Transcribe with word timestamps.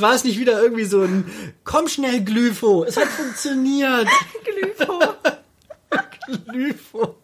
war 0.00 0.14
es 0.14 0.24
nicht 0.24 0.38
wieder 0.38 0.62
irgendwie 0.62 0.84
so 0.84 1.02
ein 1.02 1.24
Komm 1.64 1.88
schnell, 1.88 2.24
Glypho. 2.24 2.84
Es 2.84 2.96
hat 2.96 3.08
funktioniert. 3.08 4.08
Glypho. 4.44 5.14
Glypho. 6.50 7.16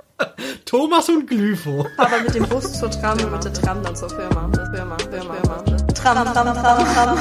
Thomas 0.64 1.08
und 1.08 1.26
Glypho. 1.26 1.86
Aber 1.96 2.20
mit 2.20 2.34
dem 2.34 2.48
Bus 2.48 2.72
zur 2.78 2.90
Tram 2.90 3.18
und 3.20 3.32
mit 3.32 3.44
der 3.44 3.52
Tram 3.52 3.82
dann 3.82 3.94
zur 3.94 4.08
Firma. 4.08 4.50
Firma, 4.74 4.96
Firma, 4.98 5.34
Firma. 5.34 5.62
Tram, 5.94 6.32
Tram, 6.32 6.54
Tram, 6.54 6.94
Tram. 6.94 7.18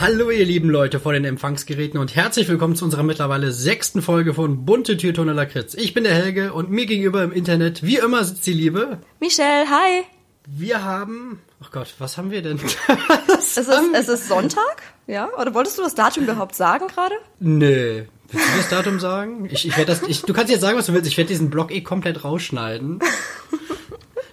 Hallo 0.00 0.30
ihr 0.30 0.44
lieben 0.44 0.68
Leute 0.68 0.98
vor 0.98 1.12
den 1.12 1.24
Empfangsgeräten 1.24 2.00
und 2.00 2.16
herzlich 2.16 2.48
willkommen 2.48 2.74
zu 2.74 2.84
unserer 2.84 3.04
mittlerweile 3.04 3.52
sechsten 3.52 4.02
Folge 4.02 4.34
von 4.34 4.64
Bunte 4.64 4.96
Türtone 4.96 5.32
Lakritz. 5.32 5.74
Ich 5.74 5.94
bin 5.94 6.04
der 6.04 6.14
Helge 6.14 6.52
und 6.52 6.70
mir 6.70 6.86
gegenüber 6.86 7.22
im 7.22 7.32
Internet, 7.32 7.82
wie 7.82 7.98
immer, 7.98 8.24
sitzt 8.24 8.46
die 8.46 8.52
Liebe. 8.52 8.98
Michelle, 9.20 9.70
hi. 9.70 10.02
Wir 10.46 10.82
haben, 10.82 11.40
ach 11.64 11.70
Gott, 11.70 11.94
was 11.98 12.18
haben 12.18 12.30
wir 12.30 12.42
denn? 12.42 12.60
Es 13.38 13.56
ist, 13.56 13.68
es 13.68 14.08
ist 14.08 14.28
Sonntag, 14.28 14.82
ja? 15.06 15.28
Oder 15.38 15.54
wolltest 15.54 15.78
du 15.78 15.82
das 15.82 15.94
Datum 15.94 16.24
überhaupt 16.24 16.54
sagen 16.54 16.88
gerade? 16.88 17.14
Nö. 17.38 18.04
Willst 18.30 18.48
du 18.48 18.56
das 18.56 18.68
Datum 18.68 18.98
sagen? 18.98 19.48
Ich, 19.50 19.66
ich 19.66 19.76
werde 19.76 19.92
das, 19.92 20.02
ich, 20.02 20.22
du 20.22 20.32
kannst 20.32 20.50
jetzt 20.50 20.62
sagen, 20.62 20.76
was 20.76 20.86
du 20.86 20.92
willst. 20.92 21.06
Ich 21.06 21.16
werde 21.16 21.28
diesen 21.28 21.50
Blog 21.50 21.70
eh 21.70 21.82
komplett 21.82 22.24
rausschneiden. 22.24 22.98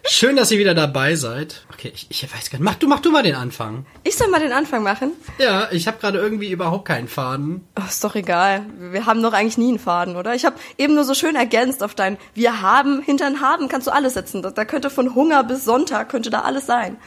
Schön, 0.03 0.35
dass 0.35 0.51
ihr 0.51 0.57
wieder 0.57 0.73
dabei 0.73 1.15
seid. 1.15 1.65
Okay, 1.73 1.91
ich, 1.93 2.07
ich 2.09 2.23
weiß 2.23 2.49
gar 2.49 2.57
nicht. 2.57 2.65
Mach 2.65 2.75
du, 2.75 2.87
mach 2.87 2.99
du 2.99 3.11
mal 3.11 3.23
den 3.23 3.35
Anfang. 3.35 3.85
Ich 4.03 4.17
soll 4.17 4.29
mal 4.29 4.39
den 4.39 4.51
Anfang 4.51 4.83
machen. 4.83 5.11
Ja, 5.37 5.71
ich 5.71 5.87
habe 5.87 5.99
gerade 5.99 6.17
irgendwie 6.17 6.51
überhaupt 6.51 6.85
keinen 6.85 7.07
Faden. 7.07 7.67
Oh, 7.79 7.83
ist 7.87 8.03
doch 8.03 8.15
egal. 8.15 8.65
Wir 8.79 9.05
haben 9.05 9.21
doch 9.21 9.33
eigentlich 9.33 9.57
nie 9.57 9.69
einen 9.69 9.79
Faden, 9.79 10.15
oder? 10.15 10.33
Ich 10.33 10.43
habe 10.43 10.55
eben 10.77 10.95
nur 10.95 11.03
so 11.03 11.13
schön 11.13 11.35
ergänzt 11.35 11.83
auf 11.83 11.93
dein 11.93 12.17
Wir 12.33 12.61
haben, 12.61 13.01
hinter 13.01 13.27
ein 13.27 13.41
Haben 13.41 13.67
kannst 13.67 13.87
du 13.87 13.91
alles 13.91 14.15
setzen. 14.15 14.41
Da, 14.41 14.49
da 14.51 14.65
könnte 14.65 14.89
von 14.89 15.13
Hunger 15.13 15.43
bis 15.43 15.65
Sonntag, 15.65 16.09
könnte 16.09 16.29
da 16.29 16.41
alles 16.41 16.65
sein. 16.65 16.97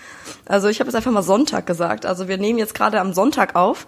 Also 0.46 0.68
ich 0.68 0.78
habe 0.80 0.88
jetzt 0.88 0.96
einfach 0.96 1.12
mal 1.12 1.22
Sonntag 1.22 1.66
gesagt. 1.66 2.06
Also 2.06 2.28
wir 2.28 2.38
nehmen 2.38 2.58
jetzt 2.58 2.74
gerade 2.74 3.00
am 3.00 3.12
Sonntag 3.12 3.56
auf. 3.56 3.86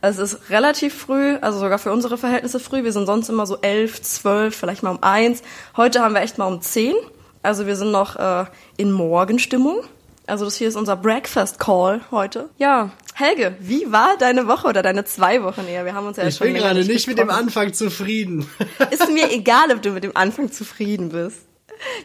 Es 0.00 0.18
ist 0.18 0.50
relativ 0.50 0.94
früh, 0.94 1.36
also 1.40 1.58
sogar 1.58 1.78
für 1.78 1.92
unsere 1.92 2.18
Verhältnisse 2.18 2.60
früh. 2.60 2.84
Wir 2.84 2.92
sind 2.92 3.06
sonst 3.06 3.28
immer 3.28 3.46
so 3.46 3.58
elf, 3.62 4.00
zwölf, 4.02 4.56
vielleicht 4.56 4.82
mal 4.82 4.90
um 4.90 5.02
eins. 5.02 5.42
Heute 5.76 6.02
haben 6.02 6.14
wir 6.14 6.22
echt 6.22 6.38
mal 6.38 6.46
um 6.46 6.60
zehn. 6.60 6.94
Also 7.42 7.66
wir 7.66 7.76
sind 7.76 7.90
noch 7.90 8.16
äh, 8.16 8.44
in 8.76 8.92
Morgenstimmung. 8.92 9.82
Also 10.26 10.44
das 10.44 10.56
hier 10.56 10.68
ist 10.68 10.76
unser 10.76 10.96
Breakfast 10.96 11.58
Call 11.58 12.02
heute. 12.10 12.50
Ja, 12.58 12.90
Helge, 13.14 13.56
wie 13.60 13.90
war 13.90 14.16
deine 14.18 14.46
Woche 14.46 14.68
oder 14.68 14.82
deine 14.82 15.04
zwei 15.04 15.42
Wochen 15.42 15.66
eher? 15.66 15.84
Wir 15.86 15.94
haben 15.94 16.06
uns 16.06 16.18
ja 16.18 16.26
Ich 16.26 16.36
schon 16.36 16.48
bin 16.48 16.56
gerade 16.56 16.84
nicht 16.84 17.08
mit 17.08 17.18
dem. 17.18 17.30
Anfang 17.30 17.72
zufrieden. 17.72 18.46
Ist 18.90 19.10
mir 19.10 19.32
egal, 19.32 19.72
ob 19.72 19.80
du 19.80 19.90
mit 19.90 20.04
dem 20.04 20.16
Anfang 20.16 20.52
zufrieden 20.52 21.08
bist. 21.08 21.38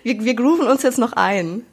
Wir, 0.03 0.23
wir 0.23 0.36
grooven 0.36 0.67
uns 0.67 0.84
jetzt 0.84 1.00
noch 1.00 1.14
ein. 1.14 1.66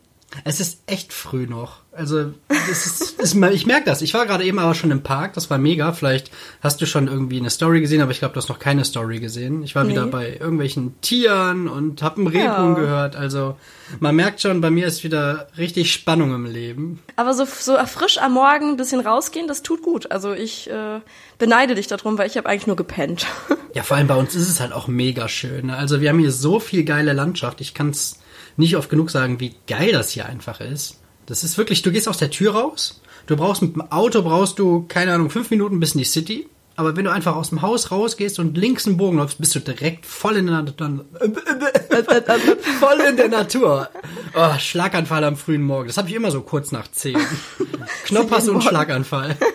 Es 0.44 0.60
ist 0.60 0.82
echt 0.86 1.12
früh 1.12 1.46
noch. 1.46 1.80
Also, 1.92 2.32
es 2.70 2.86
ist, 2.86 3.20
ist, 3.20 3.34
ich 3.34 3.66
merke 3.66 3.84
das. 3.86 4.00
Ich 4.00 4.14
war 4.14 4.24
gerade 4.26 4.44
eben 4.44 4.60
aber 4.60 4.74
schon 4.74 4.92
im 4.92 5.02
Park. 5.02 5.32
Das 5.34 5.50
war 5.50 5.58
mega. 5.58 5.92
Vielleicht 5.92 6.30
hast 6.62 6.80
du 6.80 6.86
schon 6.86 7.08
irgendwie 7.08 7.38
eine 7.40 7.50
Story 7.50 7.80
gesehen, 7.80 8.00
aber 8.00 8.12
ich 8.12 8.20
glaube, 8.20 8.34
du 8.34 8.38
hast 8.38 8.48
noch 8.48 8.60
keine 8.60 8.84
Story 8.84 9.18
gesehen. 9.18 9.64
Ich 9.64 9.74
war 9.74 9.88
wieder 9.88 10.04
Nee. 10.04 10.10
bei 10.12 10.36
irgendwelchen 10.38 11.00
Tieren 11.00 11.66
und 11.68 12.02
habe 12.02 12.18
einen 12.18 12.26
Rebhuhn 12.28 12.44
Ja. 12.44 12.74
gehört. 12.74 13.16
Also, 13.16 13.56
man 13.98 14.14
merkt 14.14 14.40
schon, 14.40 14.60
bei 14.60 14.70
mir 14.70 14.86
ist 14.86 15.02
wieder 15.02 15.48
richtig 15.58 15.92
Spannung 15.92 16.32
im 16.32 16.46
Leben. 16.46 17.00
Aber 17.16 17.34
so, 17.34 17.44
so 17.44 17.76
frisch 17.86 18.18
am 18.18 18.34
Morgen 18.34 18.70
ein 18.70 18.76
bisschen 18.76 19.00
rausgehen, 19.00 19.48
das 19.48 19.62
tut 19.62 19.82
gut. 19.82 20.12
Also 20.12 20.32
ich 20.32 20.70
äh, 20.70 21.00
beneide 21.38 21.74
dich 21.74 21.88
darum, 21.88 22.16
weil 22.18 22.28
ich 22.28 22.36
habe 22.36 22.48
eigentlich 22.48 22.66
nur 22.68 22.76
gepennt. 22.76 23.26
Ja, 23.72 23.84
vor 23.84 23.96
allem 23.96 24.08
bei 24.08 24.16
uns 24.16 24.34
ist 24.34 24.48
es 24.48 24.58
halt 24.58 24.72
auch 24.72 24.88
mega 24.88 25.28
schön. 25.28 25.66
ne? 25.66 25.76
Also, 25.76 26.00
wir 26.00 26.08
haben 26.08 26.18
hier 26.18 26.32
so 26.32 26.58
viel 26.58 26.82
geile 26.82 27.12
Landschaft. 27.12 27.60
Ich 27.60 27.72
kann 27.72 27.90
es 27.90 28.18
nicht 28.60 28.76
oft 28.76 28.88
genug 28.88 29.10
sagen, 29.10 29.40
wie 29.40 29.54
geil 29.66 29.92
das 29.92 30.10
hier 30.10 30.26
einfach 30.26 30.60
ist. 30.60 31.00
Das 31.26 31.44
ist 31.44 31.58
wirklich, 31.58 31.82
du 31.82 31.90
gehst 31.90 32.08
aus 32.08 32.18
der 32.18 32.30
Tür 32.30 32.54
raus. 32.54 33.00
Du 33.26 33.36
brauchst 33.36 33.62
mit 33.62 33.74
dem 33.74 33.90
Auto, 33.92 34.22
brauchst 34.22 34.58
du, 34.58 34.84
keine 34.88 35.12
Ahnung, 35.12 35.30
fünf 35.30 35.50
Minuten 35.50 35.80
bis 35.80 35.94
in 35.94 35.98
die 35.98 36.04
City. 36.04 36.48
Aber 36.76 36.96
wenn 36.96 37.04
du 37.04 37.12
einfach 37.12 37.36
aus 37.36 37.50
dem 37.50 37.60
Haus 37.62 37.90
rausgehst 37.90 38.38
und 38.38 38.56
links 38.56 38.86
einen 38.86 38.96
Bogen 38.96 39.18
läufst, 39.18 39.38
bist 39.38 39.54
du 39.54 39.60
direkt 39.60 40.06
voll 40.06 40.36
in 40.36 40.46
der 40.46 40.62
Natur. 40.62 41.04
voll 42.80 43.00
in 43.06 43.16
der 43.16 43.28
Natur. 43.28 43.90
Oh, 44.34 44.58
Schlaganfall 44.58 45.24
am 45.24 45.36
frühen 45.36 45.62
Morgen. 45.62 45.88
Das 45.88 45.98
habe 45.98 46.08
ich 46.08 46.14
immer 46.14 46.30
so 46.30 46.40
kurz 46.40 46.72
nach 46.72 46.90
zehn. 46.90 47.18
Knoppers 48.04 48.48
und. 48.48 48.62
Schlaganfall. 48.62 49.36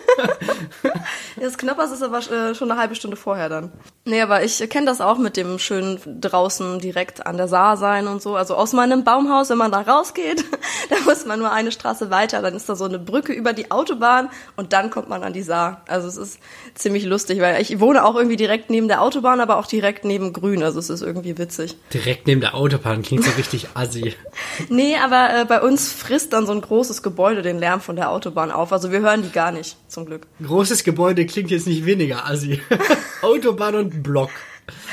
Das 1.38 1.58
Knappers 1.58 1.92
ist 1.92 2.02
aber 2.02 2.18
äh, 2.18 2.54
schon 2.54 2.70
eine 2.70 2.80
halbe 2.80 2.94
Stunde 2.94 3.16
vorher 3.16 3.50
dann. 3.50 3.72
Nee, 4.08 4.22
aber 4.22 4.44
ich 4.44 4.58
kenne 4.70 4.86
das 4.86 5.00
auch 5.00 5.18
mit 5.18 5.36
dem 5.36 5.58
schön 5.58 5.98
draußen 6.20 6.78
direkt 6.78 7.26
an 7.26 7.36
der 7.36 7.48
Saar 7.48 7.76
sein 7.76 8.06
und 8.06 8.22
so. 8.22 8.36
Also 8.36 8.54
aus 8.54 8.72
meinem 8.72 9.02
Baumhaus, 9.02 9.50
wenn 9.50 9.58
man 9.58 9.72
da 9.72 9.80
rausgeht, 9.80 10.44
da 10.90 10.96
muss 11.04 11.26
man 11.26 11.40
nur 11.40 11.50
eine 11.50 11.72
Straße 11.72 12.08
weiter, 12.08 12.40
dann 12.40 12.54
ist 12.54 12.68
da 12.68 12.76
so 12.76 12.84
eine 12.84 13.00
Brücke 13.00 13.32
über 13.32 13.52
die 13.52 13.72
Autobahn 13.72 14.30
und 14.54 14.72
dann 14.72 14.90
kommt 14.90 15.08
man 15.08 15.24
an 15.24 15.32
die 15.32 15.42
Saar. 15.42 15.82
Also 15.88 16.06
es 16.06 16.16
ist 16.16 16.38
ziemlich 16.76 17.04
lustig, 17.04 17.40
weil 17.40 17.60
ich 17.60 17.80
wohne 17.80 18.04
auch 18.04 18.14
irgendwie 18.14 18.36
direkt 18.36 18.70
neben 18.70 18.86
der 18.86 19.02
Autobahn, 19.02 19.40
aber 19.40 19.56
auch 19.56 19.66
direkt 19.66 20.04
neben 20.04 20.32
Grün. 20.32 20.62
Also 20.62 20.78
es 20.78 20.88
ist 20.88 21.02
irgendwie 21.02 21.36
witzig. 21.36 21.76
Direkt 21.92 22.28
neben 22.28 22.40
der 22.40 22.54
Autobahn 22.54 23.02
klingt 23.02 23.24
so 23.24 23.32
richtig 23.32 23.68
assi. 23.74 24.14
Nee, 24.68 24.96
aber 24.96 25.40
äh, 25.40 25.44
bei 25.44 25.60
uns 25.60 25.92
frisst 25.92 26.32
dann 26.32 26.46
so 26.46 26.52
ein 26.52 26.60
großes 26.60 27.02
Gebäude 27.02 27.42
den 27.42 27.58
Lärm 27.58 27.80
von 27.80 27.96
der 27.96 28.10
Autobahn 28.10 28.50
auf. 28.50 28.72
Also 28.72 28.92
wir 28.92 29.00
hören 29.00 29.22
die 29.22 29.30
gar 29.30 29.50
nicht, 29.50 29.76
zum 29.88 30.06
Glück. 30.06 30.26
Großes 30.42 30.84
Gebäude 30.84 31.26
klingt 31.26 31.50
jetzt 31.50 31.66
nicht 31.66 31.86
weniger 31.86 32.26
assi. 32.26 32.60
Autobahn 33.22 33.74
und 33.74 33.95
Block. 34.02 34.30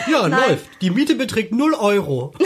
Ja, 0.09 0.27
Nein. 0.27 0.49
läuft. 0.49 0.65
Die 0.81 0.89
Miete 0.91 1.15
beträgt 1.15 1.51
0 1.53 1.73
Euro. 1.73 2.33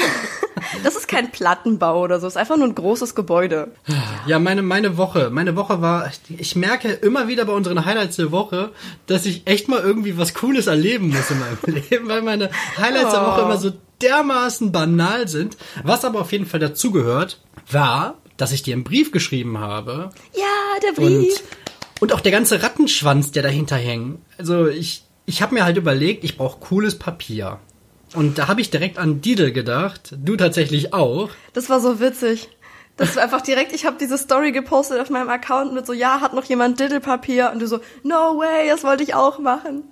Das 0.83 0.95
ist 0.95 1.07
kein 1.07 1.31
Plattenbau 1.31 2.01
oder 2.03 2.19
so, 2.19 2.27
es 2.27 2.33
ist 2.33 2.37
einfach 2.37 2.57
nur 2.57 2.67
ein 2.67 2.75
großes 2.75 3.15
Gebäude. 3.15 3.71
Ja, 4.25 4.37
meine, 4.39 4.63
meine 4.63 4.97
Woche. 4.97 5.29
Meine 5.31 5.55
Woche 5.55 5.81
war, 5.81 6.11
ich 6.35 6.55
merke 6.55 6.89
immer 6.91 7.27
wieder 7.27 7.45
bei 7.45 7.53
unseren 7.53 7.85
Highlights 7.85 8.15
der 8.17 8.31
Woche, 8.31 8.71
dass 9.05 9.25
ich 9.25 9.43
echt 9.45 9.69
mal 9.69 9.79
irgendwie 9.81 10.17
was 10.17 10.33
Cooles 10.33 10.67
erleben 10.67 11.09
muss 11.09 11.29
in 11.31 11.39
meinem 11.39 11.57
Leben, 11.89 12.09
weil 12.09 12.21
meine 12.23 12.49
Highlights 12.77 13.11
der 13.11 13.21
Woche 13.25 13.41
Oh. 13.41 13.45
immer 13.45 13.57
so 13.57 13.71
dermaßen 14.01 14.71
banal 14.71 15.27
sind. 15.27 15.57
Was 15.83 16.03
aber 16.03 16.21
auf 16.21 16.31
jeden 16.31 16.47
Fall 16.47 16.59
dazugehört, 16.59 17.39
war, 17.71 18.15
dass 18.35 18.51
ich 18.51 18.63
dir 18.63 18.73
einen 18.73 18.83
Brief 18.83 19.11
geschrieben 19.11 19.59
habe 19.59 20.09
Ja, 20.35 20.79
der 20.81 21.01
und, 21.03 21.19
Brief. 21.21 21.43
und 22.01 22.13
auch 22.13 22.19
der 22.19 22.31
ganze 22.31 22.61
Rattenschwanz, 22.63 23.31
der 23.31 23.43
dahinter 23.43 23.75
hängt. 23.77 24.19
Also 24.37 24.67
ich, 24.67 25.03
ich 25.27 25.41
habe 25.41 25.53
mir 25.53 25.65
halt 25.65 25.77
überlegt, 25.77 26.23
ich 26.23 26.37
brauche 26.37 26.59
cooles 26.59 26.97
Papier. 26.97 27.59
Und 28.15 28.37
da 28.37 28.47
habe 28.47 28.61
ich 28.61 28.71
direkt 28.71 28.97
an 28.97 29.21
Didel 29.21 29.51
gedacht. 29.51 30.15
Du 30.17 30.37
tatsächlich 30.37 30.93
auch. 30.93 31.29
Das 31.53 31.69
war 31.69 31.81
so 31.81 31.99
witzig. 31.99 32.49
Das 32.95 33.15
war 33.15 33.23
einfach 33.23 33.41
direkt, 33.41 33.73
ich 33.73 33.85
habe 33.85 33.97
diese 33.99 34.17
Story 34.17 34.53
gepostet 34.53 34.99
auf 34.99 35.09
meinem 35.09 35.29
Account 35.29 35.73
mit 35.73 35.85
so, 35.85 35.93
ja, 35.93 36.21
hat 36.21 36.33
noch 36.33 36.45
jemand 36.45 36.79
Diddlepapier? 36.79 37.51
Und 37.53 37.61
du 37.61 37.67
so, 37.67 37.79
no 38.03 38.39
way, 38.39 38.69
das 38.69 38.83
wollte 38.83 39.03
ich 39.03 39.13
auch 39.13 39.37
machen. 39.37 39.83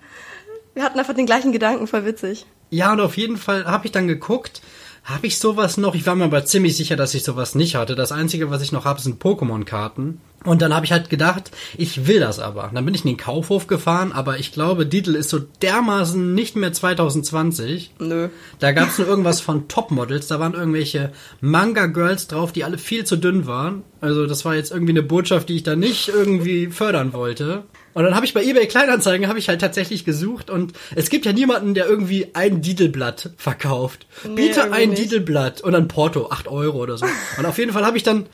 Wir 0.74 0.84
hatten 0.84 0.98
einfach 0.98 1.14
den 1.14 1.26
gleichen 1.26 1.52
Gedanken, 1.52 1.86
voll 1.86 2.06
witzig. 2.06 2.46
Ja, 2.70 2.94
und 2.94 3.02
auf 3.02 3.18
jeden 3.18 3.38
Fall 3.38 3.66
habe 3.66 3.86
ich 3.86 3.92
dann 3.92 4.08
geguckt, 4.08 4.62
habe 5.04 5.28
ich 5.28 5.38
sowas 5.38 5.78
noch? 5.78 5.94
Ich 5.94 6.08
war 6.08 6.16
mir 6.16 6.24
aber 6.24 6.46
ziemlich 6.46 6.76
sicher, 6.78 6.96
dass 6.96 7.14
ich 7.14 7.24
sowas 7.24 7.54
nicht 7.54 7.76
hatte. 7.76 7.96
Das 7.96 8.12
Einzige, 8.12 8.50
was 8.50 8.62
ich 8.62 8.72
noch 8.72 8.86
habe, 8.86 9.02
sind 9.02 9.22
Pokémon-Karten. 9.22 10.20
Und 10.46 10.62
dann 10.62 10.74
habe 10.74 10.86
ich 10.86 10.92
halt 10.92 11.10
gedacht, 11.10 11.52
ich 11.78 12.08
will 12.08 12.20
das 12.20 12.40
aber. 12.40 12.72
Dann 12.74 12.86
bin 12.86 12.94
ich 12.94 13.04
in 13.04 13.12
den 13.12 13.18
Kaufhof 13.18 13.68
gefahren, 13.68 14.12
aber 14.12 14.40
ich 14.40 14.52
glaube, 14.52 14.86
Didel 14.86 15.16
ist 15.16 15.30
so 15.30 15.40
dermaßen 15.40 16.34
nicht 16.34 16.56
mehr 16.56 16.72
2020. 16.72 17.96
Nö. 18.00 18.30
Da 18.60 18.72
gab 18.72 18.90
es 18.90 18.98
nur 18.98 19.08
irgendwas 19.08 19.42
von 19.42 19.68
Topmodels, 19.68 20.28
da 20.28 20.40
waren 20.40 20.54
irgendwelche 20.54 21.12
Manga-Girls 21.42 22.28
drauf, 22.28 22.52
die 22.52 22.64
alle 22.64 22.78
viel 22.78 23.06
zu 23.06 23.18
dünn 23.18 23.48
waren. 23.48 23.84
Also 24.02 24.28
das 24.28 24.46
war 24.46 24.56
jetzt 24.56 24.72
irgendwie 24.72 24.94
eine 24.94 25.04
Botschaft, 25.04 25.50
die 25.50 25.56
ich 25.56 25.64
da 25.64 25.76
nicht 25.76 26.10
irgendwie 26.10 26.68
fördern 26.68 27.14
wollte. 27.14 27.64
Und 27.96 28.04
dann 28.04 28.14
habe 28.14 28.26
ich 28.26 28.34
bei 28.34 28.44
eBay 28.44 28.68
Kleinanzeigen 28.68 29.30
habe 29.30 29.40
ich 29.40 29.48
halt 29.48 29.62
tatsächlich 29.62 30.04
gesucht 30.04 30.50
und 30.50 30.74
es 30.96 31.10
gibt 31.10 31.26
ja 31.26 31.32
niemanden, 31.32 31.74
der 31.74 31.88
irgendwie 31.88 32.28
ein 32.34 32.62
Didelblatt 32.62 33.32
verkauft. 33.38 34.06
Biete 34.24 34.60
irgendwie 34.60 34.82
ein 34.82 34.90
nicht. 34.90 35.04
Didelblatt 35.04 35.62
und 35.62 35.72
dann 35.72 35.88
Porto, 35.88 36.30
8 36.30 36.50
Euro 36.50 36.80
oder 36.80 36.98
so. 36.98 37.06
Und 37.38 37.46
auf 37.46 37.58
jeden 37.58 37.72
Fall 37.72 37.86
habe 37.86 37.96
ich 37.96 38.04
dann 38.04 38.26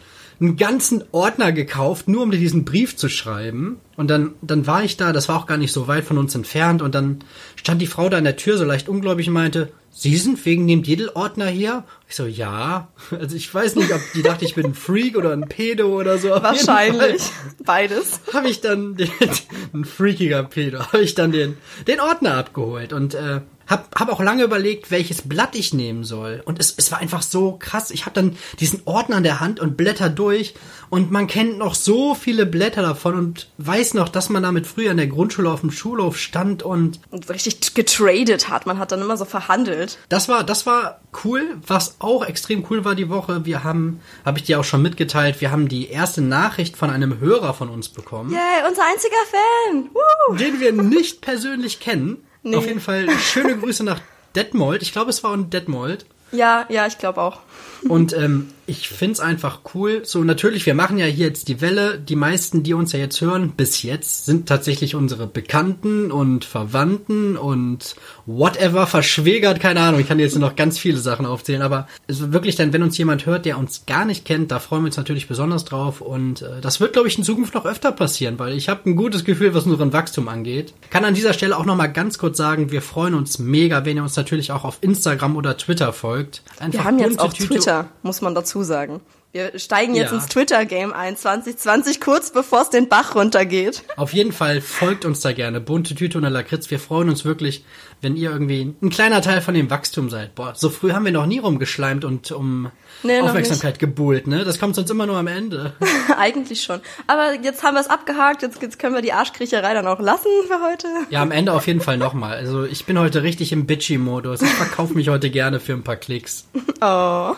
einen 0.42 0.58
ganzen 0.58 1.04
Ordner 1.12 1.52
gekauft, 1.52 2.08
nur 2.08 2.24
um 2.24 2.32
dir 2.32 2.40
diesen 2.40 2.66
Brief 2.66 2.98
zu 2.98 3.10
schreiben. 3.10 3.80
Und 3.96 4.10
dann, 4.10 4.34
dann 4.42 4.66
war 4.66 4.84
ich 4.84 4.98
da, 4.98 5.14
das 5.14 5.30
war 5.30 5.38
auch 5.38 5.46
gar 5.46 5.58
nicht 5.58 5.72
so 5.72 5.88
weit 5.88 6.04
von 6.04 6.18
uns 6.18 6.34
entfernt. 6.34 6.82
Und 6.82 6.96
dann 6.96 7.20
stand 7.56 7.82
die 7.82 7.88
Frau 7.88 8.10
da 8.10 8.18
an 8.18 8.24
der 8.24 8.38
Tür 8.38 8.58
so 8.58 8.66
leicht 8.66 8.90
ungläubig 8.90 9.28
und 9.28 9.36
meinte, 9.36 9.72
Sie 9.94 10.16
sind 10.16 10.44
wegen 10.46 10.68
dem 10.68 10.84
Diddle-Ordner 10.84 11.48
hier? 11.48 11.84
Ich 12.08 12.16
so, 12.16 12.26
ja. 12.26 12.88
Also 13.12 13.36
ich 13.36 13.54
weiß 13.54 13.76
nicht, 13.76 13.92
ob 13.92 14.00
die 14.16 14.24
dachte, 14.24 14.46
ich 14.46 14.56
bin 14.56 14.68
ein 14.68 14.74
Freak 14.74 15.18
oder 15.18 15.34
ein 15.34 15.50
Pedo 15.50 16.00
oder 16.00 16.18
so. 16.18 16.34
Auf 16.34 16.44
Wahrscheinlich. 16.44 17.22
Beides. 17.66 18.22
habe 18.34 18.50
ich 18.50 18.62
dann 18.62 18.96
den, 18.96 19.10
ein 19.74 19.84
freakiger 19.84 20.44
Pedo, 20.44 20.80
habe 20.80 21.02
ich 21.02 21.14
dann 21.14 21.34
den, 21.34 21.58
den 21.88 22.00
Ordner 22.00 22.36
abgeholt 22.38 22.94
und 22.94 23.16
äh, 23.16 23.42
hab, 23.72 24.00
hab 24.00 24.10
auch 24.12 24.22
lange 24.22 24.44
überlegt, 24.44 24.92
welches 24.92 25.24
Blatt 25.24 25.56
ich 25.56 25.74
nehmen 25.74 26.04
soll. 26.04 26.44
Und 26.46 26.60
es, 26.60 26.76
es 26.78 26.92
war 26.92 27.00
einfach 27.00 27.22
so 27.22 27.54
krass. 27.58 27.90
Ich 27.90 28.06
habe 28.06 28.14
dann 28.14 28.38
diesen 28.60 28.82
Ordner 28.86 29.18
in 29.18 29.24
der 29.24 29.40
Hand 29.40 29.60
und 29.60 29.78
blätter 29.78 30.10
durch 30.10 30.54
und 30.90 31.10
man 31.10 31.28
kennt 31.28 31.58
noch 31.58 31.74
so 31.74 32.14
viele 32.14 32.46
Blätter 32.46 32.82
davon 32.82 33.16
und 33.16 33.48
weiß 33.58 33.94
noch, 33.94 34.10
dass 34.10 34.30
man 34.30 34.44
damit 34.44 34.68
früher 34.68 34.92
in 34.92 34.98
der 34.98 35.08
Grundschule 35.08 35.50
auf 35.50 35.62
dem 35.62 35.72
Schulhof 35.72 36.18
stand 36.18 36.64
und 36.64 37.00
Und 37.12 37.30
richtig 37.30 37.74
getradet 37.74 38.50
hat. 38.50 38.66
Man 38.66 38.78
hat 38.78 38.92
dann 38.92 39.02
immer 39.02 39.16
so 39.16 39.26
verhandelt. 39.26 39.98
das 40.10 40.28
war, 40.28 40.44
das 40.44 40.66
war 40.66 41.00
cool. 41.24 41.58
Was 41.66 41.96
auch 42.00 42.26
extrem 42.26 42.66
cool 42.70 42.84
war 42.84 42.96
die 42.96 43.10
Woche, 43.10 43.46
wir 43.46 43.64
haben, 43.64 44.02
habe 44.26 44.38
ich 44.38 44.44
dir 44.44 44.60
auch 44.60 44.66
schon 44.66 44.82
mitgeteilt, 44.82 45.40
wir 45.40 45.52
haben 45.52 45.70
die 45.70 45.88
erste 45.88 46.22
Nachricht 46.22 46.76
von 46.76 46.90
einem 46.90 47.20
Hörer 47.20 47.54
von 47.54 47.70
uns 47.70 47.88
bekommen, 47.88 48.32
Yay, 48.32 48.68
unser 48.68 48.84
einziger 48.86 49.16
Fan. 49.32 49.90
Woo. 49.94 50.36
den 50.36 50.60
wir 50.60 50.74
nicht 50.74 51.22
persönlich 51.22 51.80
kennen. 51.80 52.18
Nee. 52.44 52.56
Auf 52.56 52.66
jeden 52.66 52.82
Fall 52.82 53.10
schöne 53.20 53.58
Grüße 53.58 53.84
nach 53.84 54.00
Detmold. 54.36 54.82
Ich 54.82 54.92
glaube, 54.92 55.10
es 55.10 55.24
war 55.24 55.34
in 55.34 55.50
Detmold. 55.50 56.06
Ja, 56.32 56.66
ja, 56.70 56.88
ich 56.88 56.98
glaube 56.98 57.22
auch. 57.22 57.40
Und 57.90 58.14
ähm, 58.14 58.48
ich 58.68 58.90
find's 58.90 59.20
einfach 59.20 59.62
cool. 59.74 60.02
So, 60.04 60.24
natürlich, 60.24 60.66
wir 60.66 60.76
machen 60.76 60.98
ja 61.00 61.06
hier 61.08 61.26
jetzt 61.28 61.48
die 61.48 61.62
Welle. 61.62 61.98
Die 62.00 62.16
meisten, 62.16 62.62
die 62.64 62.74
uns 62.74 62.92
ja 62.94 63.00
jetzt 63.00 63.20
hören, 63.20 63.54
bis 63.58 63.82
jetzt, 63.82 64.26
sind 64.26 64.48
tatsächlich 64.48 64.94
unsere 64.96 65.26
Bekannten 65.28 66.12
und 66.12 66.46
Verwandten 66.46 67.38
und 67.38 67.96
whatever, 68.28 68.86
verschwägert, 68.88 69.60
keine 69.60 69.82
Ahnung. 69.82 70.00
Ich 70.00 70.08
kann 70.08 70.20
jetzt 70.20 70.38
noch 70.38 70.56
ganz 70.56 70.78
viele 70.78 71.00
Sachen 71.00 71.26
aufzählen, 71.26 71.64
aber 71.64 71.88
es 72.08 72.20
ist 72.20 72.32
wirklich 72.32 72.56
dann, 72.56 72.72
wenn 72.72 72.84
uns 72.84 72.98
jemand 72.98 73.26
hört, 73.26 73.46
der 73.46 73.58
uns 73.58 73.86
gar 73.88 74.06
nicht 74.06 74.26
kennt, 74.26 74.52
da 74.52 74.60
freuen 74.60 74.84
wir 74.84 74.88
uns 74.88 74.98
natürlich 74.98 75.28
besonders 75.28 75.66
drauf. 75.66 76.00
Und 76.02 76.44
äh, 76.44 76.62
das 76.62 76.80
wird, 76.80 76.94
glaube 76.94 77.08
ich, 77.08 77.18
in 77.18 77.24
Zukunft 77.24 77.56
noch 77.56 77.66
öfter 77.66 77.92
passieren, 77.92 78.38
weil 78.40 78.54
ich 78.54 78.70
habe 78.70 78.90
ein 78.90 78.96
gutes 78.96 79.26
Gefühl, 79.26 79.54
was 79.54 79.66
unseren 79.66 79.92
Wachstum 79.92 80.28
angeht. 80.28 80.74
Kann 80.92 81.04
an 81.04 81.16
dieser 81.16 81.34
Stelle 81.34 81.58
auch 81.58 81.66
nochmal 81.66 81.92
ganz 81.92 82.18
kurz 82.20 82.38
sagen, 82.38 82.72
wir 82.72 82.82
freuen 82.84 83.16
uns 83.16 83.40
mega, 83.40 83.86
wenn 83.86 83.98
ihr 83.98 84.04
uns 84.04 84.16
natürlich 84.16 84.52
auch 84.52 84.64
auf 84.64 84.78
Instagram 84.82 85.36
oder 85.36 85.58
Twitter 85.58 85.92
folgt. 85.94 86.44
Einfach 86.60 86.80
Wir 86.80 86.84
haben 86.86 87.00
jetzt 87.00 87.20
auch 87.20 87.34
Tüte- 87.34 87.48
Twitter, 87.48 87.71
muss 88.04 88.22
man 88.22 88.36
dazu 88.36 88.64
sagen. 88.64 89.02
Wir 89.34 89.58
steigen 89.58 89.96
jetzt 89.96 90.12
Ja. 90.12 90.18
ins 90.18 90.28
Twitter-Game 90.28 90.92
ein, 90.92 91.16
2020, 91.16 92.02
kurz 92.02 92.32
bevor 92.34 92.64
es 92.64 92.70
den 92.70 92.90
Bach 92.90 93.16
runtergeht. 93.16 93.84
Auf 93.96 94.12
jeden 94.14 94.34
Fall 94.34 94.60
folgt 94.60 95.06
uns 95.06 95.22
da 95.22 95.32
gerne. 95.32 95.62
Bunte 95.62 95.96
Tüte 95.96 96.18
und 96.18 96.26
Lakritz. 96.26 96.70
Wir 96.70 96.80
freuen 96.80 97.08
uns 97.10 97.24
wirklich, 97.24 97.64
wenn 98.02 98.16
ihr 98.16 98.32
irgendwie 98.32 98.74
ein 98.82 98.90
kleiner 98.90 99.22
Teil 99.22 99.42
von 99.42 99.54
dem 99.54 99.70
Wachstum 99.70 100.10
seid. 100.10 100.36
Boah, 100.36 100.54
so 100.56 100.70
früh 100.70 100.92
haben 100.92 101.06
wir 101.06 101.12
noch 101.12 101.26
nie 101.26 101.40
rumgeschleimt 101.40 102.04
und 102.04 102.32
um 102.32 102.72
Nee, 103.04 103.20
Aufmerksamkeit 103.20 103.80
gebuhlt, 103.80 104.28
ne? 104.28 104.44
Das 104.44 104.60
kommt 104.60 104.76
sonst 104.76 104.90
immer 104.90 105.06
nur 105.06 105.18
am 105.18 105.28
Ende. 105.28 105.74
Eigentlich 106.18 106.64
schon. 106.64 106.82
Aber 107.08 107.34
jetzt 107.42 107.64
haben 107.64 107.76
wir 107.76 107.82
es 107.82 107.90
abgehakt, 107.90 108.42
jetzt, 108.42 108.62
jetzt 108.62 108.80
können 108.80 108.96
wir 108.96 109.02
die 109.02 109.14
Arschkriecherei 109.14 109.74
dann 109.74 109.88
auch 109.88 110.00
lassen 110.00 110.30
für 110.48 110.62
heute. 110.62 110.88
Ja, 111.10 111.22
am 111.22 111.32
Ende 111.32 111.54
auf 111.54 111.68
jeden 111.68 111.82
Fall 111.82 111.98
nochmal. 111.98 112.38
Also 112.38 112.64
ich 112.64 112.86
bin 112.86 113.00
heute 113.00 113.24
richtig 113.24 113.52
im 113.52 113.66
Bitchy-Modus. 113.66 114.42
Ich 114.42 114.50
verkaufe 114.50 114.94
mich 114.94 115.10
heute 115.10 115.30
gerne 115.30 115.60
für 115.60 115.74
ein 115.74 115.84
paar 115.84 115.98
Klicks. 115.98 116.48
Oh. 116.84 117.36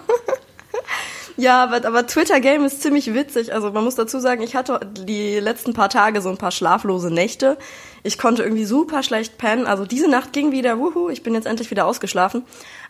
Ja, 1.36 1.64
aber, 1.64 1.86
aber 1.88 2.06
Twitter 2.06 2.40
Game 2.40 2.64
ist 2.64 2.82
ziemlich 2.82 3.14
witzig. 3.14 3.54
Also 3.54 3.72
man 3.72 3.84
muss 3.84 3.96
dazu 3.96 4.20
sagen, 4.20 4.44
ich 4.44 4.56
hatte 4.56 4.80
die 5.08 5.40
letzten 5.40 5.74
paar 5.74 5.90
Tage 5.90 6.22
so 6.22 6.30
ein 6.30 6.38
paar 6.38 6.52
schlaflose 6.52 7.12
Nächte. 7.12 7.58
Ich 8.04 8.20
konnte 8.20 8.44
irgendwie 8.44 8.66
super 8.66 9.02
schlecht 9.02 9.38
pennen. 9.38 9.66
Also 9.66 9.86
diese 9.86 10.10
Nacht 10.10 10.34
ging 10.34 10.52
wieder, 10.52 10.78
wuhu, 10.78 11.10
ich 11.10 11.24
bin 11.24 11.34
jetzt 11.34 11.48
endlich 11.48 11.72
wieder 11.72 11.86
ausgeschlafen. 11.86 12.44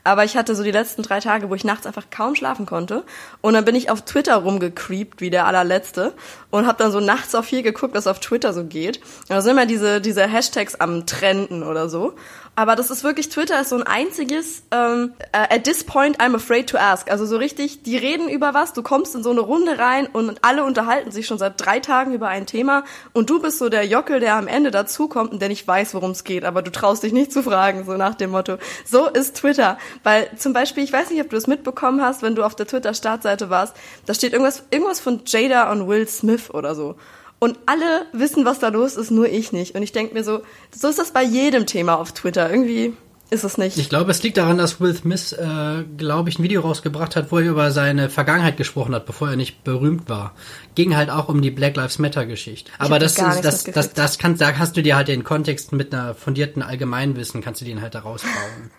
Aber 0.03 0.25
ich 0.25 0.35
hatte 0.35 0.55
so 0.55 0.63
die 0.63 0.71
letzten 0.71 1.03
drei 1.03 1.21
Tage, 1.21 1.49
wo 1.49 1.55
ich 1.55 1.63
nachts 1.63 1.85
einfach 1.85 2.07
kaum 2.09 2.35
schlafen 2.35 2.65
konnte. 2.65 3.03
Und 3.39 3.53
dann 3.53 3.63
bin 3.63 3.75
ich 3.75 3.89
auf 3.89 4.01
Twitter 4.01 4.35
rumgecreept, 4.35 5.21
wie 5.21 5.29
der 5.29 5.45
allerletzte. 5.45 6.13
Und 6.49 6.67
habe 6.67 6.77
dann 6.77 6.91
so 6.91 6.99
nachts 6.99 7.33
auch 7.35 7.45
viel 7.45 7.63
geguckt, 7.63 7.95
was 7.95 8.07
auf 8.07 8.19
Twitter 8.19 8.51
so 8.51 8.65
geht. 8.65 8.97
Und 8.97 9.29
da 9.29 9.41
sind 9.41 9.51
immer 9.51 9.65
diese, 9.65 10.01
diese 10.01 10.27
Hashtags 10.27 10.75
am 10.75 11.05
Trenden 11.05 11.63
oder 11.63 11.87
so. 11.87 12.15
Aber 12.55 12.75
das 12.75 12.91
ist 12.91 13.03
wirklich, 13.03 13.29
Twitter 13.29 13.59
ist 13.59 13.69
so 13.69 13.77
ein 13.77 13.83
einziges, 13.83 14.61
ähm, 14.69 15.13
äh, 15.31 15.55
at 15.55 15.63
this 15.63 15.83
point 15.83 16.21
I'm 16.21 16.35
afraid 16.35 16.69
to 16.69 16.77
ask. 16.77 17.09
Also 17.09 17.25
so 17.25 17.37
richtig, 17.37 17.81
die 17.81 17.97
reden 17.97 18.29
über 18.29 18.53
was, 18.53 18.73
du 18.73 18.83
kommst 18.83 19.15
in 19.15 19.23
so 19.23 19.31
eine 19.31 19.39
Runde 19.39 19.79
rein 19.79 20.05
und 20.05 20.37
alle 20.43 20.63
unterhalten 20.63 21.11
sich 21.11 21.25
schon 21.25 21.39
seit 21.39 21.53
drei 21.57 21.79
Tagen 21.79 22.13
über 22.13 22.27
ein 22.27 22.45
Thema 22.45 22.83
und 23.11 23.31
du 23.31 23.41
bist 23.41 23.57
so 23.57 23.69
der 23.69 23.87
Jockel, 23.87 24.19
der 24.19 24.35
am 24.35 24.47
Ende 24.47 24.69
dazukommt 24.69 25.31
und 25.31 25.41
der 25.41 25.49
nicht 25.49 25.67
weiß, 25.67 25.95
worum 25.95 26.11
es 26.11 26.23
geht, 26.23 26.45
aber 26.45 26.61
du 26.61 26.71
traust 26.71 27.01
dich 27.01 27.11
nicht 27.11 27.33
zu 27.33 27.41
fragen, 27.41 27.85
so 27.85 27.93
nach 27.93 28.13
dem 28.13 28.29
Motto. 28.29 28.57
So 28.85 29.07
ist 29.07 29.37
Twitter. 29.37 29.79
Weil 30.03 30.29
zum 30.37 30.53
Beispiel, 30.53 30.83
ich 30.83 30.93
weiß 30.93 31.09
nicht, 31.09 31.21
ob 31.21 31.31
du 31.31 31.37
es 31.37 31.47
mitbekommen 31.47 32.03
hast, 32.03 32.21
wenn 32.21 32.35
du 32.35 32.43
auf 32.43 32.55
der 32.55 32.67
Twitter-Startseite 32.67 33.49
warst, 33.49 33.75
da 34.05 34.13
steht 34.13 34.33
irgendwas, 34.33 34.63
irgendwas 34.69 34.99
von 34.99 35.21
Jada 35.25 35.71
und 35.71 35.87
Will 35.87 36.07
Smith 36.07 36.51
oder 36.51 36.75
so. 36.75 36.95
Und 37.43 37.59
alle 37.65 38.05
wissen, 38.13 38.45
was 38.45 38.59
da 38.59 38.69
los 38.69 38.95
ist, 38.95 39.11
nur 39.11 39.27
ich 39.27 39.51
nicht. 39.51 39.75
Und 39.75 39.83
ich 39.83 39.91
denke 39.91 40.13
mir 40.13 40.23
so, 40.23 40.43
so 40.73 40.87
ist 40.87 40.97
das 40.97 41.11
bei 41.11 41.23
jedem 41.23 41.65
Thema 41.65 41.95
auf 41.95 42.13
Twitter. 42.13 42.49
Irgendwie 42.49 42.93
ist 43.31 43.43
es 43.43 43.57
nicht. 43.57 43.77
Ich 43.77 43.89
glaube, 43.89 44.11
es 44.11 44.23
liegt 44.23 44.37
daran, 44.37 44.57
dass 44.57 44.79
Will 44.79 44.95
Smith, 44.95 45.33
äh, 45.33 45.83
glaube 45.97 46.29
ich, 46.29 46.39
ein 46.39 46.43
Video 46.43 46.61
rausgebracht 46.61 47.17
hat, 47.17 47.33
wo 47.33 47.39
er 47.39 47.49
über 47.49 47.71
seine 47.71 48.09
Vergangenheit 48.09 48.55
gesprochen 48.55 48.95
hat, 48.95 49.05
bevor 49.05 49.29
er 49.29 49.35
nicht 49.35 49.65
berühmt 49.65 50.07
war. 50.07 50.35
Ging 50.75 50.95
halt 50.95 51.09
auch 51.09 51.27
um 51.27 51.41
die 51.41 51.51
Black 51.51 51.75
Lives 51.75 51.99
Matter 51.99 52.25
Geschichte. 52.25 52.71
Aber 52.77 52.97
das, 52.97 53.15
das, 53.15 53.41
das, 53.41 53.65
mitgekriegt. 53.65 53.97
das 53.97 54.17
kannst, 54.17 54.41
da 54.41 54.57
hast 54.57 54.77
du 54.77 54.81
dir 54.81 54.95
halt 54.95 55.09
den 55.09 55.25
Kontext 55.25 55.73
mit 55.73 55.93
einer 55.93 56.15
fundierten 56.15 56.61
Allgemeinwissen, 56.61 57.41
kannst 57.41 57.59
du 57.59 57.65
den 57.65 57.81
halt 57.81 57.93
da 57.93 57.99
rausbauen. 57.99 58.71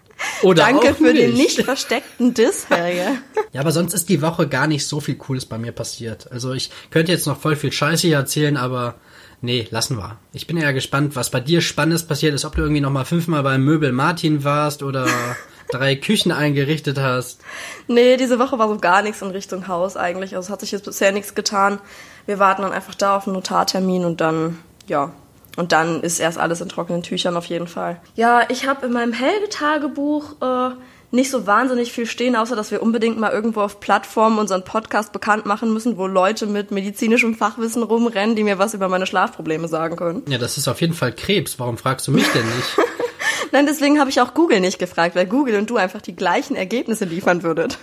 Oder 0.43 0.65
Danke 0.65 0.95
für 0.95 1.15
den 1.15 1.35
nicht. 1.35 1.59
nicht 1.59 1.63
versteckten 1.65 2.35
Diss, 2.35 2.67
Helge. 2.69 3.19
Ja, 3.53 3.61
aber 3.61 3.71
sonst 3.71 3.95
ist 3.95 4.09
die 4.09 4.21
Woche 4.21 4.49
gar 4.49 4.67
nicht 4.67 4.85
so 4.85 4.99
viel 4.99 5.15
Cooles 5.15 5.47
bei 5.47 5.59
mir 5.59 5.71
passiert. 5.71 6.31
Also 6.33 6.53
ich 6.55 6.71
könnte 6.91 7.13
jetzt 7.13 7.27
noch 7.29 7.41
voll 7.41 7.55
viel 7.55 7.71
Scheiße 7.71 8.09
hier 8.09 8.17
erzählen, 8.17 8.57
aber 8.57 8.97
nee, 9.43 9.69
lassen 9.71 9.97
wir. 9.97 10.19
Ich 10.33 10.49
bin 10.49 10.57
eher 10.57 10.73
gespannt, 10.73 11.15
was 11.15 11.31
bei 11.31 11.39
dir 11.39 11.61
Spannendes 11.61 12.05
passiert 12.05 12.35
ist, 12.35 12.45
ob 12.45 12.57
du 12.57 12.63
irgendwie 12.63 12.81
noch 12.81 12.91
mal 12.91 13.05
fünfmal 13.05 13.45
beim 13.45 13.65
Möbel 13.65 13.93
Martin 13.93 14.43
warst 14.43 14.83
oder 14.83 15.07
drei 15.71 15.95
Küchen 15.95 16.33
eingerichtet 16.33 16.99
hast. 16.99 17.43
Nee, 17.87 18.17
diese 18.17 18.41
Woche 18.41 18.59
war 18.59 18.69
so 18.69 18.79
gar 18.79 19.03
nichts 19.03 19.23
in 19.23 19.31
Richtung 19.31 19.69
Haus 19.69 19.97
eigentlich. 19.97 20.35
Also 20.35 20.47
es 20.47 20.51
hat 20.51 20.61
sich 20.61 20.73
jetzt 20.73 20.85
bisher 20.85 21.13
nichts 21.13 21.37
getan. 21.37 21.79
Wir 22.27 22.41
warten 22.41 22.63
dann 22.63 22.73
einfach 22.73 22.97
da 22.97 23.17
auf 23.17 23.29
einen 23.29 23.35
Notartermin 23.35 24.05
und 24.05 24.21
dann, 24.21 24.59
ja. 24.89 25.13
Und 25.57 25.73
dann 25.73 26.03
ist 26.03 26.19
erst 26.19 26.39
alles 26.39 26.61
in 26.61 26.69
trockenen 26.69 27.03
Tüchern 27.03 27.37
auf 27.37 27.47
jeden 27.47 27.67
Fall. 27.67 28.01
Ja, 28.17 28.43
ich 28.49 28.67
habe 28.67 28.87
in 28.87 28.93
meinem 28.93 29.13
Helge-Tagebuch 29.13 30.37
äh, 30.41 30.75
nicht 31.15 31.31
so 31.31 31.47
wahnsinnig 31.47 31.93
viel 31.93 32.07
stehen, 32.07 32.35
außer 32.35 32.57
dass 32.57 32.73
wir 32.73 32.83
unbedingt 32.83 33.19
mal 33.19 33.31
irgendwo 33.31 33.61
auf 33.61 33.79
Plattformen 33.79 34.39
unseren 34.39 34.65
Podcast 34.65 35.13
bekannt 35.13 35.47
machen 35.47 35.73
müssen, 35.73 35.97
wo 35.97 36.09
Leute 36.09 36.47
mit 36.47 36.73
medizinischem 36.73 37.37
Fachwissen 37.37 37.85
rumrennen, 37.85 38.35
die 38.35 38.43
mir 38.43 38.59
was 38.59 38.75
über 38.75 38.89
meine 38.89 39.07
Schlafprobleme 39.07 39.69
sagen 39.69 39.97
können. 39.97 40.23
Ja, 40.29 40.39
das 40.39 40.59
ist 40.59 40.67
auf 40.67 40.81
jeden 40.81 40.95
Fall 40.95 41.13
Krebs. 41.13 41.59
Warum 41.61 41.79
fragst 41.79 42.09
du 42.09 42.13
mich 42.13 42.27
denn 42.33 42.45
nicht? 42.45 42.77
Nein, 43.53 43.67
deswegen 43.67 44.01
habe 44.01 44.11
ich 44.11 44.21
auch 44.21 44.35
Google 44.35 44.59
nicht 44.59 44.81
gefragt, 44.81 45.15
weil 45.15 45.27
Google 45.27 45.57
und 45.57 45.71
du 45.71 45.77
einfach 45.77 46.03
die 46.03 46.17
gleichen 46.17 46.57
Ergebnisse 46.57 47.05
liefern 47.05 47.45
würdet. 47.45 47.79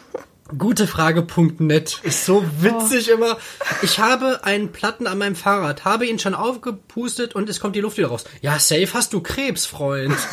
Gutefrage.net 0.57 1.99
ist 2.03 2.25
so 2.25 2.43
witzig 2.59 3.09
immer. 3.09 3.37
Ich 3.81 3.99
habe 3.99 4.43
einen 4.43 4.71
Platten 4.71 5.07
an 5.07 5.17
meinem 5.17 5.35
Fahrrad, 5.35 5.85
habe 5.85 6.05
ihn 6.05 6.19
schon 6.19 6.33
aufgepustet 6.35 7.35
und 7.35 7.49
es 7.49 7.59
kommt 7.59 7.75
die 7.75 7.81
Luft 7.81 7.97
wieder 7.97 8.09
raus. 8.09 8.25
Ja, 8.41 8.59
safe 8.59 8.89
hast 8.93 9.13
du 9.13 9.21
Krebs, 9.21 9.65
Freund. 9.65 10.15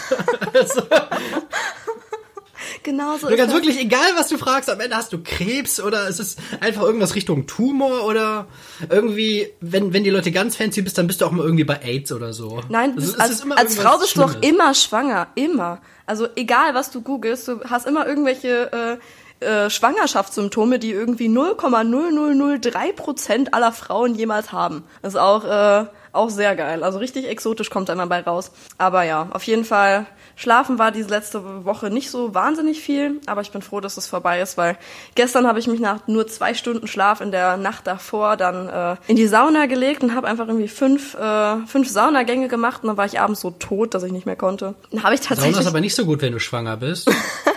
Genau 2.82 3.16
so 3.18 3.26
Du 3.26 3.32
ist 3.34 3.38
kannst 3.38 3.54
das. 3.54 3.62
wirklich, 3.62 3.80
egal 3.82 4.08
was 4.16 4.28
du 4.28 4.38
fragst, 4.38 4.70
am 4.70 4.80
Ende 4.80 4.96
hast 4.96 5.12
du 5.12 5.18
Krebs 5.22 5.80
oder 5.80 6.08
es 6.08 6.20
ist 6.20 6.38
einfach 6.60 6.82
irgendwas 6.82 7.14
Richtung 7.14 7.46
Tumor 7.46 8.04
oder 8.04 8.46
irgendwie, 8.88 9.48
wenn, 9.60 9.92
wenn 9.92 10.04
die 10.04 10.10
Leute 10.10 10.30
ganz 10.32 10.56
fancy 10.56 10.82
bist, 10.82 10.96
dann 10.96 11.06
bist 11.06 11.20
du 11.20 11.26
auch 11.26 11.30
mal 11.32 11.44
irgendwie 11.44 11.64
bei 11.64 11.80
AIDS 11.82 12.12
oder 12.12 12.32
so. 12.32 12.60
Nein, 12.68 12.92
Also 12.96 13.00
bist, 13.00 13.14
es 13.14 13.20
als, 13.20 13.30
ist 13.32 13.44
immer 13.44 13.58
als 13.58 13.76
Frau 13.76 13.98
bist 13.98 14.16
du 14.16 14.22
auch 14.22 14.30
Schlimmes. 14.30 14.48
immer 14.48 14.74
schwanger, 14.74 15.26
immer. 15.34 15.80
Also 16.06 16.28
egal, 16.36 16.74
was 16.74 16.90
du 16.90 17.00
googelst, 17.02 17.48
du 17.48 17.60
hast 17.68 17.86
immer 17.86 18.06
irgendwelche 18.06 18.72
äh, 18.72 18.98
äh, 19.40 19.70
Schwangerschaftssymptome, 19.70 20.78
die 20.78 20.90
irgendwie 20.90 21.28
0,0003 21.28 22.92
Prozent 22.94 23.54
aller 23.54 23.72
Frauen 23.72 24.14
jemals 24.14 24.52
haben. 24.52 24.84
Das 25.02 25.14
ist 25.14 25.20
auch 25.20 25.44
äh, 25.44 25.86
auch 26.12 26.30
sehr 26.30 26.56
geil. 26.56 26.82
Also 26.82 26.98
richtig 26.98 27.28
exotisch 27.28 27.70
kommt 27.70 27.88
da 27.88 27.92
immer 27.92 28.06
bei 28.06 28.20
raus. 28.20 28.50
Aber 28.76 29.04
ja, 29.04 29.28
auf 29.30 29.44
jeden 29.44 29.64
Fall. 29.64 30.06
Schlafen 30.36 30.78
war 30.78 30.92
diese 30.92 31.08
letzte 31.08 31.64
Woche 31.64 31.90
nicht 31.90 32.10
so 32.10 32.32
wahnsinnig 32.32 32.80
viel, 32.80 33.20
aber 33.26 33.40
ich 33.40 33.50
bin 33.50 33.60
froh, 33.60 33.80
dass 33.80 33.96
es 33.96 34.06
vorbei 34.06 34.40
ist, 34.40 34.56
weil 34.56 34.78
gestern 35.16 35.48
habe 35.48 35.58
ich 35.58 35.66
mich 35.66 35.80
nach 35.80 36.06
nur 36.06 36.28
zwei 36.28 36.54
Stunden 36.54 36.86
Schlaf 36.86 37.20
in 37.20 37.32
der 37.32 37.56
Nacht 37.56 37.88
davor 37.88 38.36
dann 38.36 38.68
äh, 38.68 38.96
in 39.08 39.16
die 39.16 39.26
Sauna 39.26 39.66
gelegt 39.66 40.04
und 40.04 40.14
habe 40.14 40.28
einfach 40.28 40.46
irgendwie 40.46 40.68
fünf, 40.68 41.14
äh, 41.14 41.56
fünf 41.66 41.88
Saunagänge 41.88 42.46
gemacht 42.46 42.84
und 42.84 42.86
dann 42.86 42.96
war 42.96 43.06
ich 43.06 43.18
abends 43.18 43.40
so 43.40 43.50
tot, 43.50 43.94
dass 43.94 44.04
ich 44.04 44.12
nicht 44.12 44.26
mehr 44.26 44.36
konnte. 44.36 44.74
Dann 44.92 45.02
habe 45.02 45.16
ich 45.16 45.22
Sauna 45.22 45.34
tatsächlich. 45.34 45.60
ist 45.60 45.66
aber 45.66 45.80
nicht 45.80 45.96
so 45.96 46.04
gut, 46.04 46.22
wenn 46.22 46.32
du 46.32 46.38
schwanger 46.38 46.76
bist. 46.76 47.10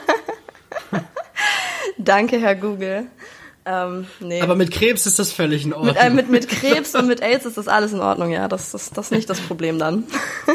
Danke, 2.03 2.39
Herr 2.39 2.55
Google. 2.55 3.05
Ähm, 3.65 4.07
nee. 4.19 4.41
Aber 4.41 4.55
mit 4.55 4.71
Krebs 4.71 5.05
ist 5.05 5.19
das 5.19 5.31
völlig 5.31 5.65
in 5.65 5.73
Ordnung. 5.73 5.93
mit, 5.93 6.03
äh, 6.03 6.09
mit, 6.09 6.29
mit 6.29 6.49
Krebs 6.49 6.95
und 6.95 7.07
mit 7.07 7.21
AIDS 7.21 7.45
ist 7.45 7.57
das 7.57 7.67
alles 7.67 7.93
in 7.93 7.99
Ordnung, 7.99 8.31
ja. 8.31 8.47
Das 8.47 8.73
ist 8.73 8.97
das 8.97 9.07
ist 9.07 9.11
nicht 9.11 9.29
das 9.29 9.39
Problem 9.39 9.77
dann. 9.77 10.05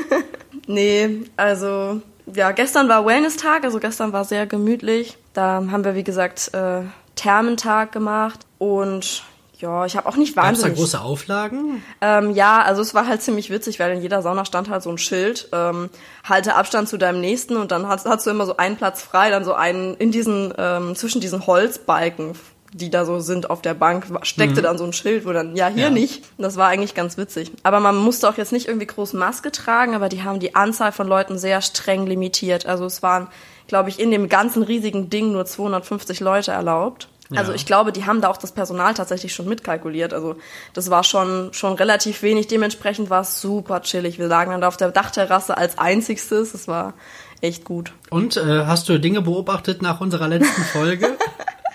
nee, 0.67 1.23
also 1.37 2.01
ja, 2.35 2.51
gestern 2.51 2.89
war 2.89 3.07
Wellness-Tag, 3.07 3.65
also 3.65 3.79
gestern 3.79 4.13
war 4.13 4.25
sehr 4.25 4.47
gemütlich. 4.47 5.17
Da 5.33 5.65
haben 5.71 5.85
wir, 5.85 5.95
wie 5.95 6.03
gesagt, 6.03 6.51
äh, 6.55 6.83
Thermentag 7.15 7.93
gemacht 7.93 8.41
und 8.59 9.23
Ja, 9.59 9.87
ich 9.87 9.97
habe 9.97 10.07
auch 10.09 10.17
nicht 10.17 10.35
Gab 10.35 10.45
es 10.45 10.59
da 10.59 10.65
wahnsinnig. 10.65 10.79
große 10.79 11.01
Auflagen? 11.01 11.83
Ähm, 12.01 12.31
ja, 12.33 12.61
also 12.63 12.83
es 12.83 12.95
war 12.95 13.07
halt 13.07 13.23
ziemlich 13.23 13.49
witzig, 13.51 13.81
weil 13.81 13.93
in 13.97 14.03
jeder 14.03 14.21
Sauna 14.21 14.45
stand 14.45 14.69
halt 14.69 14.83
so 14.83 14.91
ein 14.91 14.99
Schild, 14.99 15.49
ähm, 15.53 15.89
halte 16.25 16.55
Abstand 16.57 16.89
zu 16.89 16.99
deinem 16.99 17.21
Nächsten 17.21 17.57
und 17.57 17.71
dann 17.73 17.89
hast, 17.89 18.07
hast 18.07 18.27
du 18.27 18.31
immer 18.31 18.45
so 18.45 18.57
einen 18.59 18.77
Platz 18.77 19.03
frei, 19.03 19.31
dann 19.31 19.45
so 19.45 19.55
einen 19.55 19.95
in 19.95 20.13
diesen, 20.13 20.53
ähm, 20.59 20.95
zwischen 20.95 21.21
diesen 21.23 21.47
Holzbalken, 21.47 22.35
die 22.75 22.91
da 22.91 23.07
so 23.07 23.21
sind 23.21 23.49
auf 23.49 23.63
der 23.63 23.73
Bank, 23.73 24.05
steckte 24.23 24.61
dann 24.61 24.77
so 24.77 24.85
ein 24.85 24.93
Schild, 24.93 25.25
wo 25.25 25.33
dann, 25.33 25.57
ja, 25.57 25.69
hier 25.69 25.85
Ja. 25.85 25.91
nicht. 25.91 26.25
Das 26.37 26.57
war 26.57 26.69
eigentlich 26.69 26.95
ganz 26.95 27.17
witzig. 27.17 27.51
Aber 27.63 27.81
man 27.81 27.97
musste 27.97 28.29
auch 28.29 28.37
jetzt 28.37 28.53
nicht 28.53 28.69
irgendwie 28.69 28.87
groß 28.87 29.15
Maske 29.15 29.51
tragen, 29.53 29.95
aber 29.95 30.11
die 30.11 30.23
haben 30.23 30.41
die 30.41 30.55
Anzahl 30.55 30.93
von 30.93 31.07
Leuten 31.09 31.39
sehr 31.39 31.63
streng 31.63 32.07
limitiert. 32.07 32.67
Also 32.67 32.85
es 32.85 33.03
waren, 33.03 33.29
glaube 33.69 33.89
ich, 33.89 33.99
in 33.99 34.11
dem 34.11 34.29
ganzen 34.29 34.63
riesigen 34.63 35.09
Ding 35.09 35.33
nur 35.33 35.47
250 35.47 36.21
Leute 36.21 36.51
erlaubt. 36.51 37.09
Also 37.35 37.53
ich 37.53 37.67
glaube, 37.67 37.93
die 37.93 38.05
haben 38.07 38.21
da 38.21 38.29
auch 38.29 38.37
das 38.37 38.53
Personal 38.53 38.95
tatsächlich 38.95 39.35
schon 39.35 39.49
mitkalkuliert. 39.49 40.15
Also 40.15 40.37
das 40.75 40.91
war 40.91 41.03
schon, 41.03 41.53
schon 41.53 41.75
relativ 41.75 42.23
wenig. 42.23 42.47
Dementsprechend 42.47 43.11
war 43.11 43.23
es 43.23 43.41
super 43.41 43.83
chillig. 43.83 44.19
Wir 44.19 44.29
lagen 44.29 44.53
dann 44.53 44.61
da 44.61 44.69
auf 44.69 44.77
der 44.77 44.93
Dachterrasse 44.93 45.57
als 45.57 45.79
einzigstes. 45.79 46.55
Es 46.55 46.69
war 46.69 46.95
echt 47.41 47.65
gut. 47.65 47.93
Und 48.11 48.37
äh, 48.37 48.67
hast 48.67 48.89
du 48.89 48.99
Dinge 48.99 49.23
beobachtet 49.23 49.83
nach 49.83 50.01
unserer 50.01 50.29
letzten 50.29 50.63
Folge? 50.63 51.17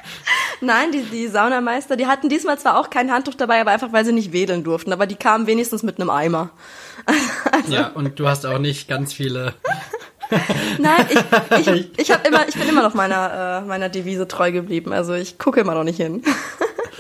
Nein, 0.62 0.92
die, 0.92 1.04
die 1.04 1.28
Saunameister, 1.28 1.96
die 1.96 2.08
hatten 2.08 2.30
diesmal 2.30 2.60
zwar 2.60 2.80
auch 2.80 2.90
kein 2.90 3.12
Handtuch 3.12 3.36
dabei, 3.36 3.62
aber 3.62 3.72
einfach, 3.72 3.92
weil 3.92 4.06
sie 4.06 4.14
nicht 4.14 4.32
wedeln 4.32 4.64
durften. 4.64 4.94
Aber 4.94 5.08
die 5.08 5.16
kamen 5.16 5.48
wenigstens 5.48 5.84
mit 5.84 6.00
einem 6.00 6.10
Eimer. 6.10 6.52
ja, 7.68 7.88
und 7.88 8.20
du 8.20 8.28
hast 8.28 8.46
auch 8.46 8.60
nicht 8.60 8.88
ganz 8.88 9.14
viele. 9.14 9.54
Nein, 10.80 11.06
ich, 11.10 11.68
ich, 11.68 11.90
ich, 11.98 12.12
hab 12.12 12.26
immer, 12.28 12.48
ich 12.48 12.56
bin 12.56 12.68
immer 12.68 12.82
noch 12.84 12.94
meiner, 12.94 13.62
äh, 13.64 13.68
meiner 13.68 13.90
Devise 13.90 14.28
treu 14.28 14.52
geblieben. 14.52 14.94
Also 14.94 15.14
ich 15.14 15.38
gucke 15.38 15.60
immer 15.62 15.74
noch 15.76 15.84
nicht 15.84 15.98
hin. 15.98 16.24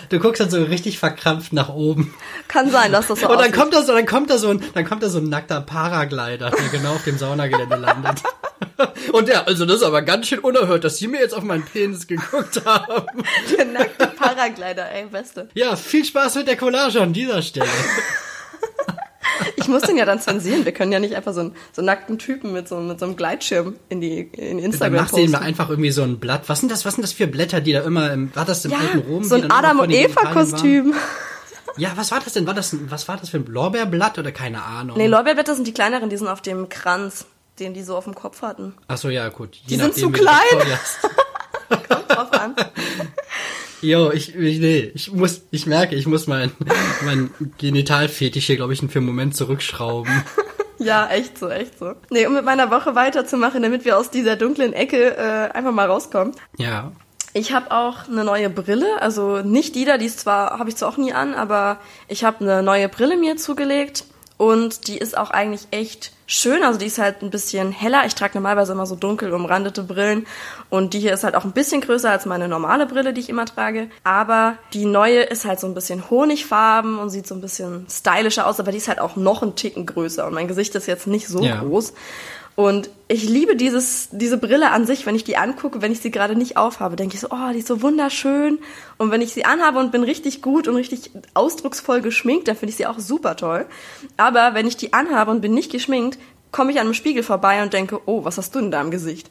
Du 0.09 0.19
guckst 0.19 0.41
dann 0.41 0.49
so 0.49 0.61
richtig 0.61 0.99
verkrampft 0.99 1.53
nach 1.53 1.69
oben. 1.69 2.13
Kann 2.49 2.69
sein, 2.69 2.91
dass 2.91 3.07
das 3.07 3.21
so 3.21 3.27
Und 3.27 3.31
dann 3.35 3.39
aussieht. 3.43 3.55
kommt 3.55 3.73
da 3.73 3.81
so, 3.81 3.93
dann 3.93 4.05
kommt 4.05 4.29
da 4.29 4.37
so 4.37 4.49
ein, 4.49 4.61
dann 4.73 4.83
kommt 4.83 5.03
da 5.03 5.07
so 5.07 5.19
ein 5.19 5.29
nackter 5.29 5.61
Paraglider, 5.61 6.49
der 6.49 6.67
genau 6.69 6.95
auf 6.95 7.05
dem 7.05 7.17
Saunagelände 7.17 7.77
landet. 7.77 8.21
Und 9.13 9.29
der, 9.29 9.47
also 9.47 9.65
das 9.65 9.77
ist 9.77 9.83
aber 9.83 10.01
ganz 10.01 10.27
schön 10.27 10.39
unerhört, 10.39 10.83
dass 10.83 10.97
Sie 10.97 11.07
mir 11.07 11.21
jetzt 11.21 11.33
auf 11.33 11.43
meinen 11.43 11.63
Penis 11.63 12.07
geguckt 12.07 12.65
haben. 12.65 13.23
Der 13.57 13.63
nackte 13.63 14.07
Paraglider, 14.07 14.91
ey, 14.91 15.05
beste. 15.05 15.47
Ja, 15.53 15.77
viel 15.77 16.03
Spaß 16.03 16.35
mit 16.35 16.47
der 16.47 16.57
Collage 16.57 16.99
an 17.01 17.13
dieser 17.13 17.41
Stelle. 17.41 17.69
Ich 19.55 19.67
muss 19.67 19.83
den 19.83 19.97
ja 19.97 20.05
dann 20.05 20.19
zensieren. 20.19 20.65
Wir 20.65 20.71
können 20.71 20.91
ja 20.91 20.99
nicht 20.99 21.15
einfach 21.15 21.33
so 21.33 21.39
einen, 21.41 21.55
so 21.73 21.81
einen 21.81 21.85
nackten 21.87 22.17
Typen 22.19 22.51
mit 22.53 22.67
so, 22.67 22.77
mit 22.79 22.99
so 22.99 23.05
einem 23.05 23.15
Gleitschirm 23.15 23.75
in 23.89 24.01
die 24.01 24.19
in 24.21 24.57
Dann 24.57 24.65
Instagram 24.65 25.01
machst 25.01 25.13
du 25.13 25.17
ihm 25.19 25.31
posten. 25.31 25.45
einfach 25.45 25.69
irgendwie 25.69 25.91
so 25.91 26.03
ein 26.03 26.19
Blatt. 26.19 26.43
Was 26.47 26.59
sind 26.59 26.71
das, 26.71 26.85
was 26.85 26.95
sind 26.95 27.03
das 27.03 27.13
für 27.13 27.27
Blätter, 27.27 27.61
die 27.61 27.73
da 27.73 27.81
immer 27.81 28.11
im, 28.11 28.35
war 28.35 28.45
das 28.45 28.65
im 28.65 28.71
Ja, 28.71 28.77
alten 28.79 28.99
Rom? 28.99 29.23
so 29.23 29.35
ein 29.35 29.41
dann 29.43 29.51
Adam 29.51 29.79
und 29.79 29.89
Eva? 29.91 30.31
Kostüm. 30.33 30.93
Ja, 31.77 31.91
was 31.95 32.11
war 32.11 32.19
das 32.19 32.33
denn? 32.33 32.45
War 32.47 32.53
das, 32.53 32.75
was 32.89 33.07
war 33.07 33.17
das 33.17 33.29
für 33.29 33.37
ein 33.37 33.45
Blaubeerblatt 33.45 34.19
oder 34.19 34.31
keine 34.31 34.61
Ahnung? 34.63 34.97
Nee, 34.97 35.07
Lorbeerblätter 35.07 35.55
sind 35.55 35.65
die 35.67 35.73
kleineren, 35.73 36.09
die 36.09 36.17
sind 36.17 36.27
auf 36.27 36.41
dem 36.41 36.67
Kranz, 36.69 37.25
den 37.59 37.73
die 37.73 37.83
so 37.83 37.95
auf 37.95 38.03
dem 38.03 38.13
Kopf 38.15 38.41
hatten. 38.41 38.73
Ach 38.89 38.97
so, 38.97 39.09
ja, 39.09 39.29
gut. 39.29 39.55
Je 39.65 39.77
Die 39.77 39.81
sind 39.81 39.95
zu 39.95 40.09
klein. 40.11 40.35
Kommt 41.69 42.09
drauf 42.09 42.31
an. 42.33 42.55
Jo, 43.81 44.11
ich, 44.11 44.35
ich, 44.35 44.59
nee, 44.59 44.91
ich 44.93 45.11
muss, 45.11 45.41
ich 45.51 45.65
merke, 45.65 45.95
ich 45.95 46.05
muss 46.05 46.27
mein, 46.27 46.51
mein 47.05 47.31
Genitalfetisch 47.57 48.45
hier, 48.45 48.55
glaube 48.55 48.73
ich, 48.73 48.79
für 48.79 48.99
einen 48.99 49.05
Moment 49.05 49.35
zurückschrauben. 49.35 50.23
Ja, 50.83 51.07
echt 51.09 51.37
so, 51.37 51.47
echt 51.47 51.77
so. 51.77 51.93
Nee, 52.09 52.25
um 52.25 52.33
mit 52.33 52.43
meiner 52.43 52.71
Woche 52.71 52.95
weiterzumachen, 52.95 53.61
damit 53.61 53.85
wir 53.85 53.99
aus 53.99 54.09
dieser 54.09 54.35
dunklen 54.35 54.73
Ecke 54.73 55.15
äh, 55.15 55.51
einfach 55.51 55.71
mal 55.71 55.85
rauskommen. 55.87 56.33
Ja. 56.57 56.91
Ich 57.33 57.53
habe 57.53 57.69
auch 57.69 58.07
eine 58.07 58.23
neue 58.23 58.49
Brille, 58.49 58.99
also 58.99 59.41
nicht 59.41 59.75
die 59.75 59.85
da, 59.85 59.99
die 59.99 60.07
ist 60.07 60.21
zwar, 60.21 60.57
habe 60.57 60.69
ich 60.69 60.75
zwar 60.75 60.89
auch 60.89 60.97
nie 60.97 61.13
an, 61.13 61.35
aber 61.35 61.77
ich 62.07 62.23
habe 62.23 62.39
eine 62.39 62.63
neue 62.63 62.89
Brille 62.89 63.15
mir 63.15 63.37
zugelegt 63.37 64.05
und 64.41 64.87
die 64.87 64.97
ist 64.97 65.15
auch 65.15 65.29
eigentlich 65.29 65.67
echt 65.69 66.13
schön, 66.25 66.63
also 66.63 66.79
die 66.79 66.87
ist 66.87 66.97
halt 66.97 67.21
ein 67.21 67.29
bisschen 67.29 67.71
heller. 67.71 68.07
Ich 68.07 68.15
trage 68.15 68.33
normalerweise 68.33 68.71
immer 68.71 68.87
so 68.87 68.95
dunkel 68.95 69.31
umrandete 69.35 69.83
Brillen 69.83 70.25
und 70.71 70.95
die 70.95 70.99
hier 70.99 71.13
ist 71.13 71.23
halt 71.23 71.35
auch 71.35 71.43
ein 71.43 71.51
bisschen 71.51 71.79
größer 71.79 72.09
als 72.09 72.25
meine 72.25 72.47
normale 72.47 72.87
Brille, 72.87 73.13
die 73.13 73.21
ich 73.21 73.29
immer 73.29 73.45
trage, 73.45 73.91
aber 74.03 74.55
die 74.73 74.85
neue 74.85 75.21
ist 75.21 75.45
halt 75.45 75.59
so 75.59 75.67
ein 75.67 75.75
bisschen 75.75 76.09
honigfarben 76.09 76.97
und 76.97 77.11
sieht 77.11 77.27
so 77.27 77.35
ein 77.35 77.41
bisschen 77.41 77.85
stylischer 77.87 78.47
aus, 78.47 78.59
aber 78.59 78.71
die 78.71 78.79
ist 78.79 78.87
halt 78.87 78.99
auch 78.99 79.15
noch 79.15 79.43
einen 79.43 79.55
Ticken 79.55 79.85
größer 79.85 80.25
und 80.25 80.33
mein 80.33 80.47
Gesicht 80.47 80.73
ist 80.73 80.87
jetzt 80.87 81.05
nicht 81.05 81.27
so 81.27 81.43
Ja. 81.43 81.59
groß. 81.61 81.93
Und 82.55 82.89
ich 83.07 83.27
liebe 83.27 83.55
dieses, 83.55 84.09
diese 84.11 84.37
Brille 84.37 84.71
an 84.71 84.85
sich, 84.85 85.05
wenn 85.05 85.15
ich 85.15 85.23
die 85.23 85.37
angucke, 85.37 85.81
wenn 85.81 85.91
ich 85.91 86.01
sie 86.01 86.11
gerade 86.11 86.35
nicht 86.35 86.57
aufhabe, 86.57 86.95
denke 86.95 87.15
ich 87.15 87.21
so, 87.21 87.27
oh, 87.31 87.51
die 87.53 87.59
ist 87.59 87.67
so 87.67 87.81
wunderschön. 87.81 88.59
Und 88.97 89.11
wenn 89.11 89.21
ich 89.21 89.33
sie 89.33 89.45
anhabe 89.45 89.79
und 89.79 89.91
bin 89.91 90.03
richtig 90.03 90.41
gut 90.41 90.67
und 90.67 90.75
richtig 90.75 91.11
ausdrucksvoll 91.33 92.01
geschminkt, 92.01 92.47
dann 92.47 92.55
finde 92.55 92.71
ich 92.71 92.77
sie 92.77 92.87
auch 92.87 92.99
super 92.99 93.35
toll. 93.35 93.65
Aber 94.17 94.53
wenn 94.53 94.67
ich 94.67 94.77
die 94.77 94.93
anhabe 94.93 95.31
und 95.31 95.41
bin 95.41 95.53
nicht 95.53 95.71
geschminkt, 95.71 96.19
komme 96.51 96.71
ich 96.71 96.79
an 96.79 96.85
einem 96.85 96.93
Spiegel 96.93 97.23
vorbei 97.23 97.63
und 97.63 97.73
denke, 97.73 97.99
oh, 98.05 98.25
was 98.25 98.37
hast 98.37 98.53
du 98.55 98.59
in 98.59 98.71
deinem 98.71 98.91
Gesicht? 98.91 99.29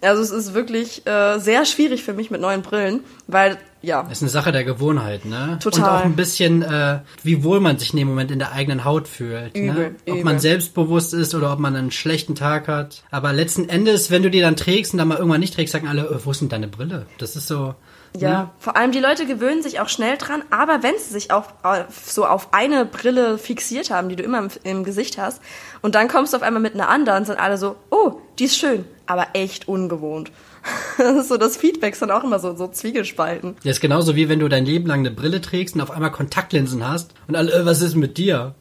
Also 0.00 0.22
es 0.22 0.30
ist 0.30 0.54
wirklich 0.54 1.06
äh, 1.06 1.38
sehr 1.38 1.64
schwierig 1.64 2.02
für 2.02 2.14
mich 2.14 2.30
mit 2.30 2.40
neuen 2.40 2.62
Brillen, 2.62 3.00
weil, 3.26 3.58
ja, 3.82 4.02
Das 4.04 4.18
ist 4.18 4.22
eine 4.22 4.30
Sache 4.30 4.52
der 4.52 4.64
Gewohnheit, 4.64 5.24
ne? 5.24 5.58
Total. 5.60 5.82
Und 5.82 5.88
auch 5.88 6.04
ein 6.04 6.16
bisschen, 6.16 6.62
äh, 6.62 7.00
wie 7.22 7.44
wohl 7.44 7.60
man 7.60 7.78
sich 7.78 7.92
in 7.92 7.98
dem 7.98 8.08
Moment 8.08 8.30
in 8.30 8.38
der 8.38 8.52
eigenen 8.52 8.84
Haut 8.84 9.06
fühlt. 9.06 9.54
Übel, 9.54 9.74
ne? 9.74 9.94
Ob 10.06 10.14
übel. 10.14 10.24
man 10.24 10.38
selbstbewusst 10.38 11.12
ist 11.12 11.34
oder 11.34 11.52
ob 11.52 11.58
man 11.58 11.76
einen 11.76 11.90
schlechten 11.90 12.34
Tag 12.34 12.68
hat. 12.68 13.02
Aber 13.10 13.32
letzten 13.32 13.68
Endes, 13.68 14.10
wenn 14.10 14.22
du 14.22 14.30
die 14.30 14.40
dann 14.40 14.56
trägst 14.56 14.94
und 14.94 14.98
dann 14.98 15.08
mal 15.08 15.18
irgendwann 15.18 15.40
nicht 15.40 15.54
trägst, 15.54 15.72
sagen 15.72 15.88
alle, 15.88 16.02
äh, 16.02 16.24
wo 16.24 16.30
ist 16.30 16.40
denn 16.40 16.48
deine 16.48 16.68
Brille? 16.68 17.06
Das 17.18 17.36
ist 17.36 17.48
so. 17.48 17.74
Ja, 18.16 18.42
Ne? 18.42 18.50
vor 18.58 18.76
allem 18.76 18.92
die 18.92 18.98
Leute 18.98 19.26
gewöhnen 19.26 19.62
sich 19.62 19.80
auch 19.80 19.88
schnell 19.88 20.16
dran, 20.18 20.42
aber 20.50 20.82
wenn 20.82 20.94
sie 20.98 21.12
sich 21.12 21.30
auf, 21.30 21.54
auf 21.62 21.86
so 22.04 22.26
auf 22.26 22.52
eine 22.52 22.84
Brille 22.84 23.38
fixiert 23.38 23.90
haben, 23.90 24.08
die 24.08 24.16
du 24.16 24.22
immer 24.22 24.38
im, 24.38 24.48
im 24.64 24.84
Gesicht 24.84 25.16
hast, 25.18 25.40
und 25.80 25.94
dann 25.94 26.08
kommst 26.08 26.32
du 26.32 26.36
auf 26.36 26.42
einmal 26.42 26.60
mit 26.62 26.74
einer 26.74 26.88
anderen, 26.88 27.24
sind 27.24 27.38
alle 27.38 27.56
so, 27.56 27.76
oh, 27.90 28.20
die 28.38 28.44
ist 28.44 28.56
schön, 28.58 28.84
aber 29.06 29.28
echt 29.34 29.68
ungewohnt. 29.68 30.30
Das 30.98 31.16
ist 31.16 31.28
so, 31.28 31.38
das 31.38 31.56
Feedback 31.56 31.94
ist 31.94 32.02
dann 32.02 32.10
auch 32.10 32.22
immer 32.22 32.38
so, 32.38 32.54
so 32.54 32.68
Zwiegespalten. 32.68 33.56
Das 33.64 33.72
ist 33.72 33.80
genauso 33.80 34.14
wie 34.14 34.28
wenn 34.28 34.38
du 34.38 34.48
dein 34.48 34.66
Leben 34.66 34.86
lang 34.86 35.00
eine 35.00 35.10
Brille 35.10 35.40
trägst 35.40 35.74
und 35.74 35.80
auf 35.80 35.90
einmal 35.90 36.12
Kontaktlinsen 36.12 36.86
hast 36.86 37.14
und 37.26 37.34
alle, 37.34 37.50
äh, 37.52 37.64
was 37.64 37.80
ist 37.80 37.96
mit 37.96 38.18
dir? 38.18 38.54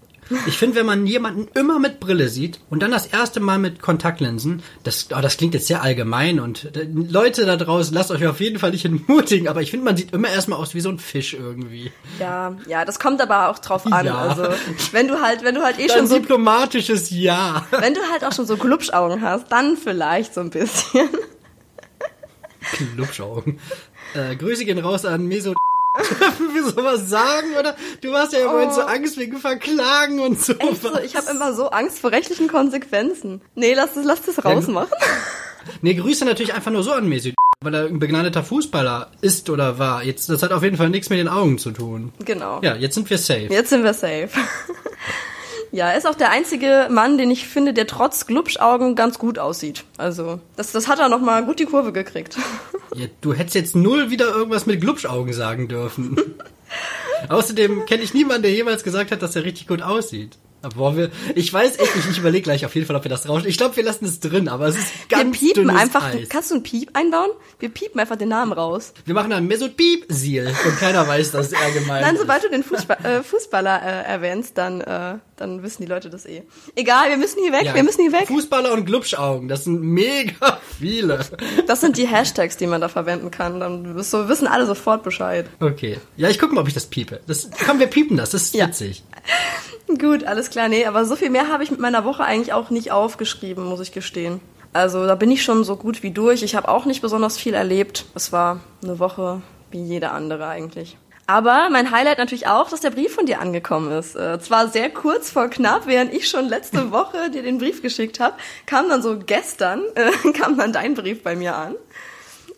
Ich 0.48 0.58
finde, 0.58 0.78
wenn 0.78 0.86
man 0.86 1.06
jemanden 1.06 1.48
immer 1.58 1.80
mit 1.80 2.00
Brille 2.00 2.30
sieht 2.30 2.60
und 2.70 2.82
dann 2.82 2.92
das 2.92 3.08
erste 3.08 3.40
Mal 3.40 3.60
mit 3.60 3.82
Kontaktlinsen, 3.82 4.64
das, 4.84 5.08
oh, 5.16 5.22
das 5.22 5.38
klingt 5.38 5.54
jetzt 5.54 5.68
sehr 5.68 5.82
allgemein 5.82 6.40
und 6.40 6.76
äh, 6.76 6.88
Leute 6.94 7.46
da 7.46 7.58
draußen, 7.58 7.94
lasst 7.94 8.12
euch 8.12 8.26
auf 8.26 8.40
jeden 8.40 8.60
Fall 8.60 8.72
nicht 8.72 8.86
entmutigen, 8.86 9.48
aber 9.48 9.62
ich 9.62 9.72
finde, 9.72 9.86
man 9.86 9.98
sieht 9.98 10.14
immer 10.14 10.30
erstmal 10.30 10.60
aus 10.60 10.74
wie 10.74 10.82
so 10.82 10.90
ein 10.90 11.00
Fisch 11.00 11.34
irgendwie. 11.34 11.92
Ja, 12.20 12.56
ja, 12.68 12.86
das 12.86 13.00
kommt 13.00 13.22
aber 13.22 13.50
auch 13.50 13.60
drauf 13.60 13.86
an. 13.86 14.06
Ja. 14.06 14.18
Also, 14.18 14.48
wenn 14.92 15.08
du 15.08 15.22
halt, 15.22 15.44
wenn 15.44 15.56
du 15.56 15.62
halt 15.62 15.80
eh 15.80 15.84
Ein 15.84 15.90
schon 16.00 16.08
so, 16.08 16.16
diplomatisches 16.20 17.10
Ja. 17.10 17.66
wenn 17.72 17.94
du 17.94 18.02
halt 18.12 18.24
auch 18.24 18.34
schon 18.34 18.46
so 18.46 18.58
Glubschaugen 18.58 19.22
hast, 19.22 19.52
dann 19.52 19.78
vielleicht 19.78 20.34
so 20.34 20.42
ein 20.42 20.50
bisschen. 20.50 21.10
Lupschaugen. 22.96 23.60
Äh, 24.14 24.36
Grüße 24.36 24.66
gehen 24.66 24.80
raus 24.80 25.06
an 25.06 25.26
Meso. 25.26 25.54
Dürfen 25.98 26.54
wir 26.54 26.64
sowas 26.64 27.10
sagen, 27.10 27.56
oder? 27.60 27.76
Du 28.02 28.14
hast 28.14 28.34
ja 28.34 28.40
im 28.40 28.48
Moment 28.48 28.74
so 28.74 28.82
Angst 28.82 29.18
wegen 29.18 29.38
Verklagen 29.38 30.20
und 30.20 30.42
so. 30.42 30.54
Oh. 30.62 30.70
Echt 30.70 30.82
so, 30.82 31.00
ich 31.00 31.16
habe 31.16 31.30
immer 31.32 31.54
so 31.54 31.70
Angst 31.70 32.00
vor 32.00 32.12
rechtlichen 32.12 32.48
Konsequenzen. 32.48 33.42
Nee, 33.56 33.74
lass 33.74 33.94
das, 33.96 34.06
lass 34.06 34.22
das 34.22 34.44
rausmachen. 34.44 34.92
Nee, 35.82 35.94
Grüße 35.94 36.26
natürlich 36.26 36.56
einfach 36.56 36.72
nur 36.72 36.82
so 36.84 36.92
an 36.92 37.08
Mesut, 37.08 37.36
weil 37.62 37.74
er 37.76 37.86
ein 37.86 38.00
begnadeter 38.00 38.44
Fußballer 38.44 39.12
ist 39.22 39.48
oder 39.48 39.78
war. 39.78 40.04
Jetzt, 40.04 40.28
das 40.28 40.42
hat 40.42 40.52
auf 40.52 40.64
jeden 40.64 40.76
Fall 40.76 40.90
nichts 40.90 41.12
mit 41.12 41.20
den 41.20 41.28
Augen 41.28 41.60
zu 41.60 41.70
tun. 41.70 42.12
Genau. 42.26 42.60
Ja, 42.64 42.76
jetzt 42.76 42.96
sind 42.96 43.08
wir 43.10 43.20
safe. 43.20 43.48
Jetzt 43.50 43.70
sind 43.70 43.84
wir 43.84 43.94
safe. 43.94 44.30
ja, 45.72 45.90
er 45.90 45.98
ist 45.98 46.06
auch 46.06 46.16
der 46.16 46.32
einzige 46.32 46.88
Mann, 46.90 47.18
den 47.18 47.32
ich 47.32 47.48
finde, 47.48 47.74
der 47.74 47.88
trotz 47.88 48.28
Glubschaugen 48.28 48.96
ganz 48.96 49.20
gut 49.20 49.40
aussieht. 49.40 49.84
Also, 49.98 50.40
das, 50.58 50.72
das 50.72 50.88
hat 50.88 51.00
er 51.00 51.10
noch 51.10 51.22
mal 51.22 51.46
gut 51.46 51.60
die 51.60 51.66
Kurve 51.66 51.92
gekriegt. 51.92 52.38
Ja, 52.94 53.08
du 53.22 53.34
hättest 53.34 53.56
jetzt 53.56 53.74
null 53.74 54.10
wieder 54.10 54.28
irgendwas 54.28 54.66
mit 54.66 54.82
Glubschaugen 54.82 55.32
sagen 55.32 55.70
dürfen. 55.70 56.18
Außerdem 57.30 57.86
kenne 57.86 58.04
ich 58.04 58.14
niemanden, 58.14 58.42
der 58.42 58.52
jemals 58.52 58.84
gesagt 58.84 59.12
hat, 59.12 59.22
dass 59.22 59.34
er 59.38 59.46
richtig 59.46 59.70
gut 59.70 59.82
aussieht. 59.82 60.38
Aber 60.64 60.96
wir, 60.96 61.10
ich 61.36 61.52
weiß 61.52 61.80
echt 61.80 61.96
nicht, 61.96 62.10
ich 62.12 62.18
überlege 62.20 62.44
gleich 62.44 62.66
auf 62.66 62.76
jeden 62.76 62.86
Fall, 62.88 62.96
ob 62.96 63.04
wir 63.04 63.10
das 63.10 63.28
rauschen. 63.28 63.48
Ich 63.48 63.58
glaube, 63.58 63.76
wir 63.76 63.84
lassen 63.84 64.06
es 64.06 64.20
drin, 64.20 64.48
aber 64.48 64.68
es 64.68 64.78
ist 64.78 64.88
Wir 65.10 65.18
ganz 65.18 65.40
piepen 65.40 65.68
dünnes 65.68 65.82
einfach. 65.82 66.04
Eis. 66.06 66.30
Kannst 66.30 66.52
du 66.52 66.56
einen 66.56 66.64
Piep 66.64 66.90
einbauen? 66.96 67.30
Wir 67.60 67.70
piepen 67.70 68.00
einfach 68.00 68.16
den 68.16 68.30
Namen 68.30 68.52
raus. 68.54 68.94
Wir 69.06 69.14
machen 69.14 69.32
einen 69.34 69.48
Mesut 69.48 69.76
Piep 69.76 70.06
Seal 70.10 70.48
und 70.66 70.78
keiner 70.80 71.08
weiß, 71.08 71.32
dass 71.32 71.52
er 71.52 71.72
gemeint 71.72 72.06
Nein, 72.06 72.18
sobald 72.18 72.44
du 72.44 72.50
den 72.50 72.64
Fußball, 72.64 72.98
äh, 73.04 73.24
Fußballer 73.24 73.82
äh, 73.82 74.08
erwähnst, 74.12 74.58
dann, 74.58 74.82
äh, 74.82 75.16
dann 75.38 75.64
wissen 75.64 75.82
die 75.82 75.88
Leute 75.88 76.10
das 76.10 76.26
eh. 76.26 76.44
Egal, 76.76 77.10
wir 77.10 77.18
müssen 77.18 77.42
hier 77.42 77.52
weg, 77.54 77.64
Ja, 77.64 77.74
wir 77.74 77.84
müssen 77.84 78.02
hier 78.02 78.12
weg. 78.12 78.28
Fußballer 78.28 78.72
und 78.74 78.86
Glubschaugen, 78.86 79.48
das 79.48 79.64
sind 79.64 79.82
mega 79.82 80.60
viele. 80.80 81.26
Das 81.68 81.82
sind 81.82 81.98
die 81.98 82.08
Hashtags, 82.08 82.58
die 82.58 82.68
man 82.68 82.82
da 82.82 82.88
verwenden 82.90 83.32
kann. 83.32 83.60
Dann 83.60 83.96
wissen 83.96 84.48
alle 84.48 84.66
sofort 84.66 85.04
Bescheid. 85.04 85.48
Okay. 85.60 85.98
Ja, 86.18 86.30
ich 86.30 86.38
gucke 86.40 86.54
mal, 86.54 86.62
ob 86.62 86.68
ich 86.68 86.74
das 86.74 86.86
piepe. 86.86 87.20
Das, 87.28 87.50
komm, 87.66 87.80
wir 87.80 87.88
piepen 87.88 88.18
das, 88.18 88.32
das 88.32 88.44
ist 88.44 88.56
Ja. 88.56 88.68
witzig. 88.68 89.04
Gut, 90.00 90.24
alles 90.24 90.50
klar. 90.50 90.68
Nee, 90.68 90.86
aber 90.86 91.06
so 91.06 91.16
viel 91.16 91.30
mehr 91.30 91.48
habe 91.50 91.64
ich 91.64 91.72
mit 91.72 91.80
meiner 91.80 92.06
Woche 92.06 92.24
eigentlich 92.24 92.54
auch 92.54 92.70
nicht 92.70 92.92
aufgeschrieben, 92.92 93.66
muss 93.66 93.80
ich 93.80 93.92
gestehen. 93.92 94.40
Also 94.74 95.06
da 95.06 95.16
bin 95.16 95.32
ich 95.32 95.44
schon 95.44 95.64
so 95.64 95.76
gut 95.76 96.02
wie 96.02 96.12
durch. 96.12 96.44
Ich 96.44 96.56
habe 96.56 96.70
auch 96.70 96.86
nicht 96.86 97.02
besonders 97.02 97.38
viel 97.38 97.54
erlebt. 97.54 98.06
Es 98.16 98.32
war 98.32 98.62
eine 98.84 99.00
Woche 99.00 99.42
wie 99.70 99.84
jede 99.84 100.12
andere 100.12 100.48
eigentlich. 100.48 100.98
Aber 101.28 101.70
mein 101.72 101.92
Highlight 101.92 102.18
natürlich 102.18 102.48
auch, 102.48 102.70
dass 102.70 102.82
der 102.82 102.90
Brief 102.90 103.16
von 103.16 103.26
dir 103.26 103.40
angekommen 103.40 103.92
ist. 103.98 104.16
Äh, 104.16 104.40
zwar 104.42 104.68
sehr 104.68 104.90
kurz 104.90 105.32
vor 105.32 105.48
knapp, 105.48 105.84
während 105.86 106.14
ich 106.14 106.28
schon 106.28 106.50
letzte 106.50 106.92
Woche 106.92 107.30
dir 107.30 107.42
den 107.42 107.58
Brief 107.58 107.82
geschickt 107.82 108.20
habe, 108.20 108.36
kam 108.66 108.90
dann 108.90 109.02
so 109.02 109.18
gestern, 109.18 109.82
äh, 109.96 110.32
kam 110.34 110.58
dann 110.58 110.74
dein 110.74 110.94
Brief 110.94 111.24
bei 111.24 111.36
mir 111.36 111.56
an. 111.56 111.76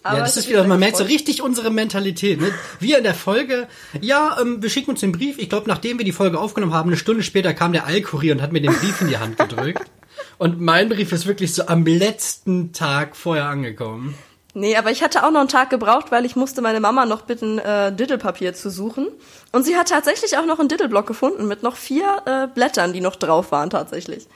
Aber 0.04 0.18
ja, 0.18 0.24
das 0.24 0.36
ist 0.36 0.50
wieder, 0.50 0.66
man 0.66 0.80
merkt 0.80 0.98
so 0.98 1.06
richtig 1.06 1.42
unsere 1.42 1.72
Mentalität. 1.72 2.42
Ne? 2.42 2.52
Wir 2.80 2.98
in 2.98 3.06
der 3.06 3.14
Folge, 3.14 3.68
ja, 4.02 4.38
ähm, 4.40 4.62
wir 4.62 4.70
schicken 4.70 4.92
uns 4.92 5.00
den 5.00 5.14
Brief. 5.14 5.38
Ich 5.40 5.50
glaube, 5.50 5.70
nachdem 5.70 5.98
wir 5.98 6.06
die 6.06 6.12
Folge 6.12 6.40
aufgenommen 6.40 6.74
haben, 6.74 6.90
eine 6.90 6.98
Stunde 6.98 7.24
später 7.24 7.54
kam 7.54 7.72
der 7.72 7.88
Eilkurier 7.88 8.34
und 8.34 8.42
hat 8.42 8.52
mir 8.52 8.62
den 8.62 8.74
Brief 8.74 9.00
in 9.02 9.08
die 9.08 9.18
Hand 9.18 9.38
gedrückt. 9.38 9.90
Und 10.38 10.60
mein 10.60 10.90
Brief 10.90 11.12
ist 11.14 11.26
wirklich 11.26 11.54
so 11.54 11.68
am 11.68 11.86
letzten 11.86 12.74
Tag 12.74 13.16
vorher 13.16 13.46
angekommen. 13.46 14.16
Nee, 14.56 14.76
aber 14.76 14.92
ich 14.92 15.02
hatte 15.02 15.26
auch 15.26 15.32
noch 15.32 15.40
einen 15.40 15.50
Tag 15.50 15.70
gebraucht, 15.70 16.12
weil 16.12 16.26
ich 16.26 16.36
musste 16.36 16.62
meine 16.62 16.80
Mama 16.80 17.06
noch 17.06 17.22
bitten, 17.22 17.58
äh, 17.58 17.92
Diddlepapier 17.96 18.54
zu 18.54 18.70
suchen. 18.70 19.08
Und 19.52 19.64
sie 19.64 19.76
hat 19.76 19.88
tatsächlich 19.88 20.38
auch 20.38 20.46
noch 20.46 20.60
einen 20.60 20.70
Diddleblock 20.70 21.08
gefunden 21.08 21.48
mit 21.48 21.64
noch 21.64 21.76
vier 21.76 22.22
äh, 22.26 22.48
Blättern, 22.54 22.94
die 22.94 23.02
noch 23.02 23.16
drauf 23.16 23.52
waren 23.52 23.72
tatsächlich. 23.72 24.28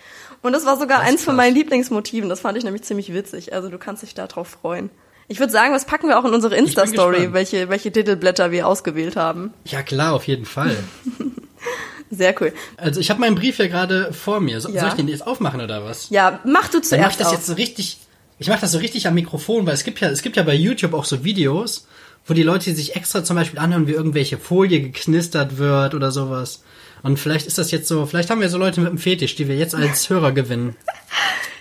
Und 0.41 0.53
das 0.53 0.65
war 0.65 0.77
sogar 0.77 0.99
das 0.99 1.07
eins 1.07 1.23
von 1.23 1.35
meinen 1.35 1.53
Lieblingsmotiven. 1.53 2.29
Das 2.29 2.39
fand 2.39 2.57
ich 2.57 2.63
nämlich 2.63 2.83
ziemlich 2.83 3.13
witzig. 3.13 3.53
Also 3.53 3.69
du 3.69 3.77
kannst 3.77 4.01
dich 4.01 4.15
da 4.15 4.27
drauf 4.27 4.47
freuen. 4.47 4.89
Ich 5.29 5.39
würde 5.39 5.51
sagen, 5.51 5.73
was 5.73 5.85
packen 5.85 6.07
wir 6.07 6.17
auch 6.17 6.25
in 6.25 6.33
unsere 6.33 6.55
Insta-Story, 6.55 7.33
welche, 7.33 7.69
welche 7.69 7.91
Titelblätter 7.91 8.51
wir 8.51 8.65
ausgewählt 8.67 9.17
haben. 9.17 9.53
Ja 9.65 9.83
klar, 9.83 10.13
auf 10.13 10.25
jeden 10.25 10.45
Fall. 10.45 10.75
Sehr 12.09 12.33
cool. 12.41 12.53
Also 12.77 13.01
ich 13.01 13.09
habe 13.09 13.19
meinen 13.19 13.35
Brief 13.35 13.57
ja 13.57 13.67
gerade 13.67 14.13
vor 14.13 14.39
mir. 14.39 14.61
So, 14.61 14.69
ja. 14.69 14.81
Soll 14.81 14.89
ich 14.89 14.95
den 14.95 15.07
jetzt 15.09 15.27
aufmachen 15.27 15.59
oder 15.59 15.83
was? 15.83 16.09
Ja, 16.09 16.39
mach 16.45 16.69
du 16.69 16.79
zuerst. 16.79 16.93
Dann 16.93 17.01
mach 17.01 17.11
ich 17.11 17.17
das 17.17 17.27
auf. 17.27 17.33
jetzt 17.33 17.45
so 17.47 17.53
richtig. 17.53 17.97
Ich 18.39 18.47
mache 18.47 18.61
das 18.61 18.71
so 18.71 18.77
richtig 18.77 19.07
am 19.07 19.15
Mikrofon, 19.15 19.65
weil 19.65 19.73
es 19.73 19.83
gibt 19.83 19.99
ja, 19.99 20.09
es 20.09 20.21
gibt 20.21 20.37
ja 20.37 20.43
bei 20.43 20.53
YouTube 20.53 20.93
auch 20.93 21.03
so 21.03 21.25
Videos, 21.25 21.87
wo 22.25 22.33
die 22.33 22.43
Leute 22.43 22.73
sich 22.73 22.95
extra 22.95 23.23
zum 23.23 23.35
Beispiel 23.35 23.59
anhören, 23.59 23.87
wie 23.87 23.93
irgendwelche 23.93 24.37
Folie 24.37 24.79
geknistert 24.79 25.57
wird 25.57 25.93
oder 25.95 26.11
sowas. 26.11 26.63
Und 27.03 27.19
vielleicht 27.19 27.47
ist 27.47 27.57
das 27.57 27.71
jetzt 27.71 27.87
so, 27.87 28.05
vielleicht 28.05 28.29
haben 28.29 28.39
wir 28.39 28.49
so 28.49 28.57
Leute 28.57 28.79
mit 28.79 28.91
dem 28.91 28.97
Fetisch, 28.97 29.35
die 29.35 29.47
wir 29.47 29.57
jetzt 29.57 29.75
als 29.75 30.09
Hörer 30.09 30.31
gewinnen. 30.31 30.75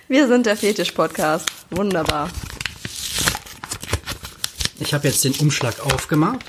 Wir 0.07 0.29
sind 0.29 0.47
der 0.47 0.57
Fetisch-Podcast. 0.57 1.49
Wunderbar. 1.71 2.31
Ich 4.79 4.93
habe 4.95 5.09
jetzt 5.09 5.25
den 5.25 5.35
Umschlag 5.35 5.81
aufgemacht. 5.81 6.45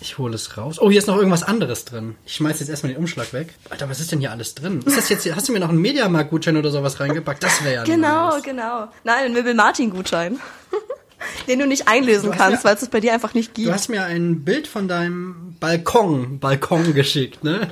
Ich 0.00 0.16
hole 0.16 0.34
es 0.34 0.56
raus. 0.56 0.80
Oh, 0.80 0.88
hier 0.90 0.98
ist 0.98 1.06
noch 1.08 1.16
irgendwas 1.16 1.42
anderes 1.42 1.84
drin. 1.84 2.14
Ich 2.24 2.34
schmeiß 2.34 2.60
jetzt 2.60 2.68
erstmal 2.68 2.92
den 2.92 2.98
Umschlag 2.98 3.32
weg. 3.32 3.54
Alter, 3.68 3.90
was 3.90 3.98
ist 4.00 4.12
denn 4.12 4.20
hier 4.20 4.30
alles 4.30 4.54
drin? 4.54 4.80
Ist 4.84 4.96
das 4.96 5.08
jetzt, 5.08 5.26
hast 5.34 5.48
du 5.48 5.52
mir 5.52 5.58
noch 5.60 5.68
einen 5.68 5.80
Mediamarkt-Gutschein 5.80 6.56
oder 6.56 6.70
sowas 6.70 7.00
reingepackt? 7.00 7.42
Das 7.42 7.62
wäre 7.64 7.74
ja 7.74 7.84
Genau, 7.84 8.30
nice. 8.30 8.42
genau. 8.44 8.88
Nein, 9.02 9.24
einen 9.24 9.34
Möbel-Martin-Gutschein. 9.34 10.38
den 11.48 11.58
du 11.58 11.66
nicht 11.66 11.88
einlösen 11.88 12.30
du 12.30 12.36
kannst, 12.36 12.64
weil 12.64 12.76
es 12.76 12.82
es 12.82 12.88
bei 12.88 13.00
dir 13.00 13.12
einfach 13.12 13.34
nicht 13.34 13.54
gibt. 13.54 13.68
Du 13.68 13.72
hast 13.72 13.88
mir 13.88 14.04
ein 14.04 14.44
Bild 14.44 14.68
von 14.68 14.86
deinem 14.86 15.56
Balkon, 15.58 16.38
Balkon 16.38 16.94
geschickt, 16.94 17.42
ne? 17.42 17.68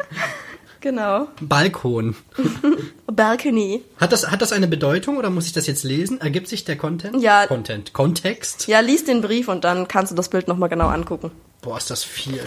Genau. 0.87 1.27
Balkon. 1.41 2.15
Balcony. 3.09 3.83
Hat 3.97 4.13
das, 4.13 4.31
hat 4.31 4.41
das 4.41 4.53
eine 4.53 4.69
Bedeutung 4.69 5.17
oder 5.17 5.31
muss 5.31 5.47
ich 5.47 5.53
das 5.53 5.67
jetzt 5.67 5.83
lesen? 5.83 6.21
Ergibt 6.21 6.47
sich 6.47 6.65
der 6.65 6.77
Content? 6.77 7.21
Ja. 7.21 7.49
Content. 7.49 7.93
Kontext? 7.93 8.69
Ja, 8.69 8.79
lies 8.79 9.05
den 9.05 9.21
Brief 9.21 9.49
und 9.49 9.65
dann 9.65 9.89
kannst 9.89 10.13
du 10.13 10.15
das 10.15 10.29
Bild 10.29 10.47
nochmal 10.47 10.69
genau 10.69 10.87
angucken. 10.87 11.33
Boah, 11.61 11.77
ist 11.77 11.91
das 11.91 12.05
viel. 12.05 12.41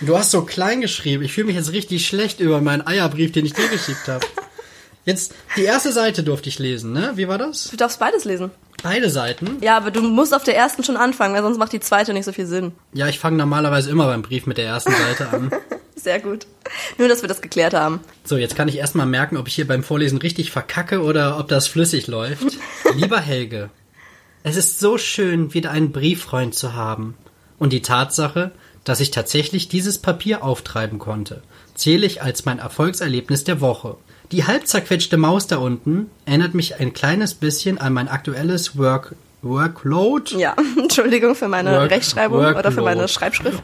Du 0.00 0.18
hast 0.18 0.32
so 0.32 0.42
klein 0.42 0.80
geschrieben. 0.80 1.22
Ich 1.22 1.32
fühle 1.32 1.46
mich 1.46 1.54
jetzt 1.54 1.70
richtig 1.70 2.08
schlecht 2.08 2.40
über 2.40 2.60
meinen 2.60 2.84
Eierbrief, 2.84 3.30
den 3.30 3.46
ich 3.46 3.52
dir 3.52 3.68
geschickt 3.68 4.08
habe. 4.08 4.26
Jetzt, 5.04 5.34
die 5.56 5.64
erste 5.64 5.92
Seite 5.92 6.24
durfte 6.24 6.48
ich 6.48 6.58
lesen, 6.58 6.92
ne? 6.92 7.12
Wie 7.14 7.28
war 7.28 7.36
das? 7.36 7.68
Du 7.68 7.76
darfst 7.76 8.00
beides 8.00 8.24
lesen. 8.24 8.50
Beide 8.84 9.08
Seiten? 9.08 9.56
Ja, 9.62 9.78
aber 9.78 9.90
du 9.90 10.02
musst 10.02 10.34
auf 10.34 10.44
der 10.44 10.54
ersten 10.54 10.84
schon 10.84 10.98
anfangen, 10.98 11.34
weil 11.34 11.42
sonst 11.42 11.56
macht 11.56 11.72
die 11.72 11.80
zweite 11.80 12.12
nicht 12.12 12.26
so 12.26 12.32
viel 12.32 12.44
Sinn. 12.44 12.72
Ja, 12.92 13.08
ich 13.08 13.18
fange 13.18 13.38
normalerweise 13.38 13.90
immer 13.90 14.04
beim 14.04 14.20
Brief 14.20 14.44
mit 14.44 14.58
der 14.58 14.66
ersten 14.66 14.92
Seite 14.92 15.30
an. 15.30 15.50
Sehr 15.96 16.20
gut. 16.20 16.46
Nur, 16.98 17.08
dass 17.08 17.22
wir 17.22 17.28
das 17.30 17.40
geklärt 17.40 17.72
haben. 17.72 18.00
So, 18.24 18.36
jetzt 18.36 18.56
kann 18.56 18.68
ich 18.68 18.76
erstmal 18.76 19.06
merken, 19.06 19.38
ob 19.38 19.48
ich 19.48 19.54
hier 19.54 19.66
beim 19.66 19.82
Vorlesen 19.82 20.18
richtig 20.18 20.50
verkacke 20.50 21.02
oder 21.02 21.38
ob 21.38 21.48
das 21.48 21.66
flüssig 21.66 22.08
läuft. 22.08 22.58
Lieber 22.94 23.20
Helge, 23.20 23.70
es 24.42 24.56
ist 24.56 24.80
so 24.80 24.98
schön, 24.98 25.54
wieder 25.54 25.70
einen 25.70 25.90
Brieffreund 25.90 26.54
zu 26.54 26.74
haben. 26.74 27.16
Und 27.58 27.72
die 27.72 27.80
Tatsache, 27.80 28.50
dass 28.84 29.00
ich 29.00 29.10
tatsächlich 29.10 29.68
dieses 29.68 29.96
Papier 29.96 30.44
auftreiben 30.44 30.98
konnte, 30.98 31.40
zähle 31.74 32.04
ich 32.04 32.20
als 32.20 32.44
mein 32.44 32.58
Erfolgserlebnis 32.58 33.44
der 33.44 33.62
Woche. 33.62 33.96
Die 34.34 34.44
halb 34.44 34.66
zerquetschte 34.66 35.16
Maus 35.16 35.46
da 35.46 35.58
unten 35.58 36.10
erinnert 36.24 36.54
mich 36.54 36.80
ein 36.80 36.92
kleines 36.92 37.34
bisschen 37.34 37.78
an 37.78 37.92
mein 37.92 38.08
aktuelles 38.08 38.76
Work 38.76 39.14
Workload. 39.42 40.36
Ja, 40.36 40.56
Entschuldigung 40.76 41.36
für 41.36 41.46
meine 41.46 41.70
Work, 41.70 41.92
Rechtschreibung 41.92 42.38
Workload. 42.38 42.58
oder 42.58 42.72
für 42.72 42.82
meine 42.82 43.06
Schreibschrift. 43.06 43.62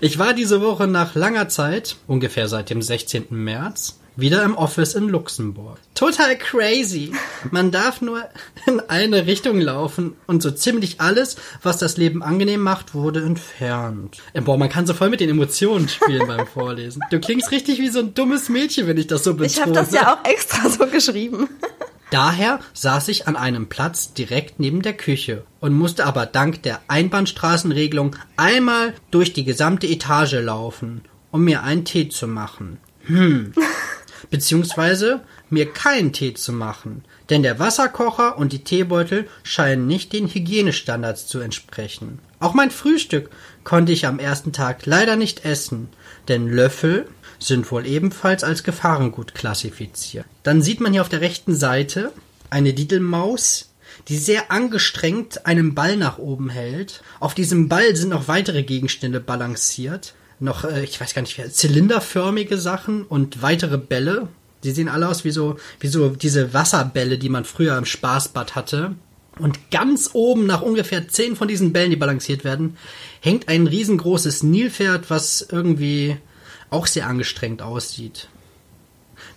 Ich 0.00 0.18
war 0.18 0.32
diese 0.32 0.62
Woche 0.62 0.86
nach 0.86 1.14
langer 1.14 1.50
Zeit, 1.50 1.96
ungefähr 2.06 2.48
seit 2.48 2.70
dem 2.70 2.80
16. 2.80 3.26
März, 3.28 3.98
wieder 4.16 4.42
im 4.42 4.56
Office 4.56 4.94
in 4.94 5.08
Luxemburg. 5.08 5.78
Total 5.94 6.36
crazy. 6.36 7.12
Man 7.50 7.70
darf 7.70 8.00
nur 8.00 8.24
in 8.66 8.80
eine 8.88 9.26
Richtung 9.26 9.60
laufen 9.60 10.14
und 10.26 10.42
so 10.42 10.50
ziemlich 10.50 11.00
alles, 11.00 11.36
was 11.62 11.78
das 11.78 11.96
Leben 11.96 12.22
angenehm 12.22 12.60
macht, 12.60 12.94
wurde 12.94 13.22
entfernt. 13.22 14.18
Boah, 14.44 14.56
man 14.56 14.68
kann 14.68 14.86
so 14.86 14.94
voll 14.94 15.10
mit 15.10 15.20
den 15.20 15.30
Emotionen 15.30 15.88
spielen 15.88 16.26
beim 16.26 16.46
Vorlesen. 16.46 17.02
Du 17.10 17.20
klingst 17.20 17.50
richtig 17.50 17.78
wie 17.78 17.88
so 17.88 18.00
ein 18.00 18.14
dummes 18.14 18.48
Mädchen, 18.48 18.86
wenn 18.86 18.98
ich 18.98 19.06
das 19.06 19.24
so 19.24 19.32
betone. 19.34 19.46
Ich 19.46 19.60
habe 19.60 19.72
das 19.72 19.92
ja 19.92 20.14
auch 20.14 20.28
extra 20.28 20.68
so 20.68 20.86
geschrieben. 20.86 21.48
Daher 22.10 22.60
saß 22.74 23.08
ich 23.08 23.26
an 23.26 23.34
einem 23.34 23.68
Platz 23.68 24.12
direkt 24.12 24.60
neben 24.60 24.82
der 24.82 24.92
Küche 24.92 25.44
und 25.58 25.72
musste 25.72 26.06
aber 26.06 26.26
dank 26.26 26.62
der 26.62 26.80
Einbahnstraßenregelung 26.86 28.14
einmal 28.36 28.94
durch 29.10 29.32
die 29.32 29.44
gesamte 29.44 29.88
Etage 29.88 30.34
laufen, 30.34 31.02
um 31.32 31.42
mir 31.42 31.64
einen 31.64 31.84
Tee 31.84 32.08
zu 32.08 32.28
machen. 32.28 32.78
Hm. 33.06 33.52
Beziehungsweise 34.30 35.20
mir 35.50 35.72
keinen 35.72 36.12
Tee 36.12 36.34
zu 36.34 36.52
machen, 36.52 37.04
denn 37.30 37.42
der 37.42 37.58
Wasserkocher 37.58 38.38
und 38.38 38.52
die 38.52 38.64
Teebeutel 38.64 39.28
scheinen 39.42 39.86
nicht 39.86 40.12
den 40.12 40.28
Hygienestandards 40.28 41.26
zu 41.26 41.40
entsprechen. 41.40 42.18
Auch 42.40 42.54
mein 42.54 42.70
Frühstück 42.70 43.30
konnte 43.64 43.92
ich 43.92 44.06
am 44.06 44.18
ersten 44.18 44.52
Tag 44.52 44.86
leider 44.86 45.16
nicht 45.16 45.44
essen, 45.44 45.88
denn 46.28 46.48
Löffel 46.48 47.08
sind 47.38 47.70
wohl 47.70 47.86
ebenfalls 47.86 48.44
als 48.44 48.62
Gefahrengut 48.62 49.34
klassifiziert. 49.34 50.26
Dann 50.42 50.62
sieht 50.62 50.80
man 50.80 50.92
hier 50.92 51.02
auf 51.02 51.08
der 51.08 51.20
rechten 51.20 51.54
Seite 51.54 52.12
eine 52.50 52.74
Didelmaus, 52.74 53.70
die 54.08 54.16
sehr 54.18 54.50
angestrengt 54.50 55.46
einen 55.46 55.74
Ball 55.74 55.96
nach 55.96 56.18
oben 56.18 56.50
hält. 56.50 57.02
Auf 57.20 57.34
diesem 57.34 57.68
Ball 57.68 57.94
sind 57.96 58.10
noch 58.10 58.28
weitere 58.28 58.62
Gegenstände 58.62 59.20
balanciert. 59.20 60.14
Noch, 60.40 60.64
äh, 60.64 60.84
ich 60.84 61.00
weiß 61.00 61.14
gar 61.14 61.22
nicht, 61.22 61.40
zylinderförmige 61.54 62.58
Sachen 62.58 63.04
und 63.04 63.42
weitere 63.42 63.78
Bälle. 63.78 64.28
Die 64.62 64.70
sehen 64.70 64.88
alle 64.88 65.08
aus 65.08 65.24
wie 65.24 65.30
so, 65.30 65.56
wie 65.80 65.88
so 65.88 66.10
diese 66.10 66.54
Wasserbälle, 66.54 67.18
die 67.18 67.28
man 67.28 67.44
früher 67.44 67.76
im 67.76 67.84
Spaßbad 67.84 68.54
hatte. 68.54 68.94
Und 69.38 69.70
ganz 69.70 70.10
oben, 70.12 70.46
nach 70.46 70.62
ungefähr 70.62 71.08
zehn 71.08 71.36
von 71.36 71.48
diesen 71.48 71.72
Bällen, 71.72 71.90
die 71.90 71.96
balanciert 71.96 72.44
werden, 72.44 72.76
hängt 73.20 73.48
ein 73.48 73.66
riesengroßes 73.66 74.42
Nilpferd, 74.42 75.10
was 75.10 75.46
irgendwie 75.50 76.16
auch 76.70 76.86
sehr 76.86 77.06
angestrengt 77.06 77.60
aussieht. 77.60 78.28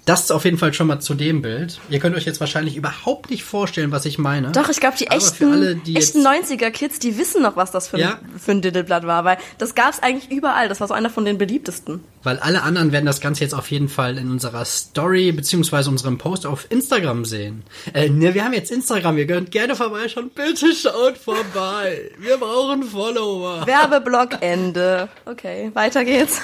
Das 0.07 0.21
ist 0.21 0.31
auf 0.31 0.45
jeden 0.45 0.57
Fall 0.57 0.73
schon 0.73 0.87
mal 0.87 1.01
zu 1.01 1.15
dem 1.15 1.41
Bild. 1.41 1.81
Ihr 1.89 1.99
könnt 1.99 2.15
euch 2.15 2.23
jetzt 2.23 2.39
wahrscheinlich 2.39 2.77
überhaupt 2.77 3.29
nicht 3.29 3.43
vorstellen, 3.43 3.91
was 3.91 4.05
ich 4.05 4.17
meine. 4.17 4.53
Doch, 4.53 4.69
ich 4.69 4.79
glaube, 4.79 4.95
die 4.97 5.07
echten, 5.07 5.51
alle, 5.51 5.75
die 5.75 5.97
echten 5.97 6.25
90er-Kids, 6.25 6.99
die 6.99 7.17
wissen 7.17 7.43
noch, 7.43 7.57
was 7.57 7.71
das 7.71 7.89
für, 7.89 7.99
ja? 7.99 8.11
ein, 8.11 8.39
für 8.39 8.51
ein 8.51 8.61
Diddleblatt 8.61 9.05
war, 9.05 9.25
weil 9.25 9.37
das 9.57 9.75
gab 9.75 9.91
es 9.91 10.01
eigentlich 10.01 10.31
überall. 10.31 10.69
Das 10.69 10.79
war 10.79 10.87
so 10.87 10.93
einer 10.93 11.09
von 11.09 11.25
den 11.25 11.37
beliebtesten. 11.37 12.05
Weil 12.23 12.39
alle 12.39 12.63
anderen 12.63 12.93
werden 12.93 13.05
das 13.05 13.19
Ganze 13.19 13.43
jetzt 13.43 13.53
auf 13.53 13.69
jeden 13.69 13.89
Fall 13.89 14.17
in 14.17 14.31
unserer 14.31 14.63
Story 14.63 15.33
beziehungsweise 15.33 15.89
unserem 15.89 16.17
Post 16.17 16.45
auf 16.45 16.67
Instagram 16.69 17.25
sehen. 17.25 17.63
Äh, 17.93 18.07
ne, 18.07 18.33
wir 18.33 18.45
haben 18.45 18.53
jetzt 18.53 18.71
Instagram, 18.71 19.17
ihr 19.17 19.27
könnt 19.27 19.51
gerne 19.51 19.75
vorbeischauen. 19.75 20.31
Bitte 20.33 20.73
schaut 20.73 21.17
vorbei. 21.17 22.11
Wir 22.17 22.37
brauchen 22.37 22.83
Follower. 22.83 23.67
Werbeblock 23.67 24.37
Ende. 24.39 25.09
Okay, 25.25 25.71
weiter 25.73 26.05
geht's. 26.05 26.41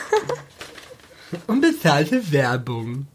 Unbezahlte 1.48 2.30
Werbung. 2.30 3.08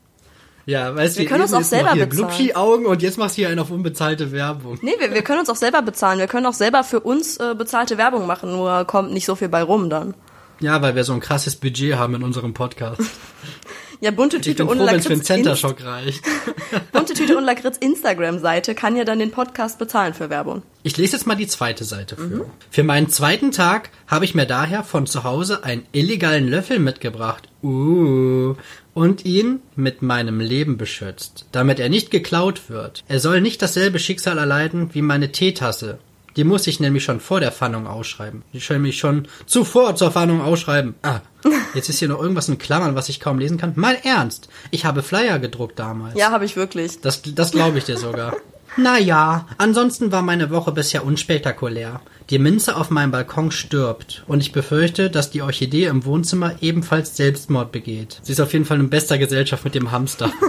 Ja, 0.68 0.94
weißt 0.94 1.16
du, 1.16 1.20
wir 1.20 1.26
können 1.26 1.44
uns 1.44 1.54
auch 1.54 1.62
selber 1.62 1.92
hier 1.92 2.04
bezahlen. 2.04 2.54
Augen 2.54 2.84
und 2.84 3.00
jetzt 3.00 3.16
machst 3.16 3.38
du 3.38 3.40
hier 3.40 3.48
einen 3.48 3.58
auf 3.58 3.70
unbezahlte 3.70 4.32
Werbung. 4.32 4.78
Nee, 4.82 4.96
wir, 4.98 5.14
wir 5.14 5.22
können 5.22 5.40
uns 5.40 5.48
auch 5.48 5.56
selber 5.56 5.80
bezahlen. 5.80 6.18
Wir 6.18 6.26
können 6.26 6.44
auch 6.44 6.52
selber 6.52 6.84
für 6.84 7.00
uns 7.00 7.38
äh, 7.38 7.54
bezahlte 7.56 7.96
Werbung 7.96 8.26
machen, 8.26 8.52
nur 8.52 8.84
kommt 8.84 9.10
nicht 9.10 9.24
so 9.24 9.34
viel 9.34 9.48
bei 9.48 9.62
rum 9.62 9.88
dann. 9.88 10.12
Ja, 10.60 10.82
weil 10.82 10.94
wir 10.94 11.04
so 11.04 11.14
ein 11.14 11.20
krasses 11.20 11.56
Budget 11.56 11.96
haben 11.96 12.14
in 12.14 12.22
unserem 12.22 12.52
Podcast. 12.52 13.00
Ja, 14.00 14.12
bunte 14.12 14.40
Tüte 14.40 14.64
und 14.64 14.78
Lakritz. 14.78 15.06
Für 15.06 15.12
einen 15.14 15.24
Center-Shock 15.24 15.82
reicht. 15.82 16.24
bunte 16.92 17.14
Tüte 17.14 17.36
und 17.36 17.42
Lakritz 17.42 17.78
Instagram-Seite 17.78 18.76
kann 18.76 18.94
ja 18.94 19.02
dann 19.02 19.18
den 19.18 19.32
Podcast 19.32 19.76
bezahlen 19.80 20.14
für 20.14 20.30
Werbung. 20.30 20.62
Ich 20.84 20.96
lese 20.96 21.16
jetzt 21.16 21.26
mal 21.26 21.34
die 21.34 21.48
zweite 21.48 21.82
Seite 21.82 22.14
für. 22.14 22.22
Mhm. 22.22 22.44
Für 22.70 22.84
meinen 22.84 23.08
zweiten 23.08 23.50
Tag 23.50 23.90
habe 24.06 24.24
ich 24.24 24.36
mir 24.36 24.46
daher 24.46 24.84
von 24.84 25.08
zu 25.08 25.24
Hause 25.24 25.64
einen 25.64 25.84
illegalen 25.90 26.46
Löffel 26.46 26.78
mitgebracht. 26.78 27.48
Uh. 27.60 28.54
Und 28.98 29.24
ihn 29.24 29.60
mit 29.76 30.02
meinem 30.02 30.40
Leben 30.40 30.76
beschützt, 30.76 31.46
damit 31.52 31.78
er 31.78 31.88
nicht 31.88 32.10
geklaut 32.10 32.68
wird. 32.68 33.04
Er 33.06 33.20
soll 33.20 33.40
nicht 33.40 33.62
dasselbe 33.62 34.00
Schicksal 34.00 34.38
erleiden 34.38 34.90
wie 34.92 35.02
meine 35.02 35.30
Teetasse, 35.30 35.98
Die 36.36 36.42
muss 36.44 36.66
ich 36.66 36.80
nämlich 36.80 37.04
schon 37.04 37.20
vor 37.20 37.38
der 37.38 37.52
Fahndung 37.52 37.86
ausschreiben. 37.86 38.42
Die 38.52 38.58
soll 38.58 38.80
mich 38.80 38.98
schon 38.98 39.28
zuvor 39.46 39.94
zur 39.94 40.10
Fahndung 40.10 40.40
ausschreiben. 40.40 40.94
Ah, 41.02 41.20
jetzt 41.74 41.88
ist 41.88 42.00
hier 42.00 42.08
noch 42.08 42.20
irgendwas 42.20 42.48
in 42.48 42.58
Klammern, 42.58 42.96
was 42.96 43.08
ich 43.08 43.20
kaum 43.20 43.38
lesen 43.38 43.56
kann. 43.58 43.72
Mal 43.76 43.96
ernst. 44.02 44.48
Ich 44.72 44.84
habe 44.84 45.02
Flyer 45.02 45.38
gedruckt 45.38 45.78
damals. 45.78 46.16
Ja, 46.16 46.30
habe 46.32 46.44
ich 46.44 46.56
wirklich. 46.56 47.00
Das, 47.00 47.22
das 47.22 47.52
glaube 47.52 47.78
ich 47.78 47.84
dir 47.84 47.98
sogar. 47.98 48.36
Naja, 48.78 49.46
ansonsten 49.58 50.12
war 50.12 50.22
meine 50.22 50.50
Woche 50.50 50.70
bisher 50.70 51.04
unspektakulär. 51.04 52.00
Die 52.30 52.38
Minze 52.38 52.76
auf 52.76 52.90
meinem 52.90 53.10
Balkon 53.10 53.50
stirbt 53.50 54.22
und 54.28 54.40
ich 54.40 54.52
befürchte, 54.52 55.10
dass 55.10 55.30
die 55.30 55.42
Orchidee 55.42 55.86
im 55.86 56.04
Wohnzimmer 56.04 56.54
ebenfalls 56.60 57.16
Selbstmord 57.16 57.72
begeht. 57.72 58.20
Sie 58.22 58.30
ist 58.32 58.40
auf 58.40 58.52
jeden 58.52 58.64
Fall 58.64 58.78
in 58.78 58.88
bester 58.88 59.18
Gesellschaft 59.18 59.64
mit 59.64 59.74
dem 59.74 59.90
Hamster. 59.90 60.30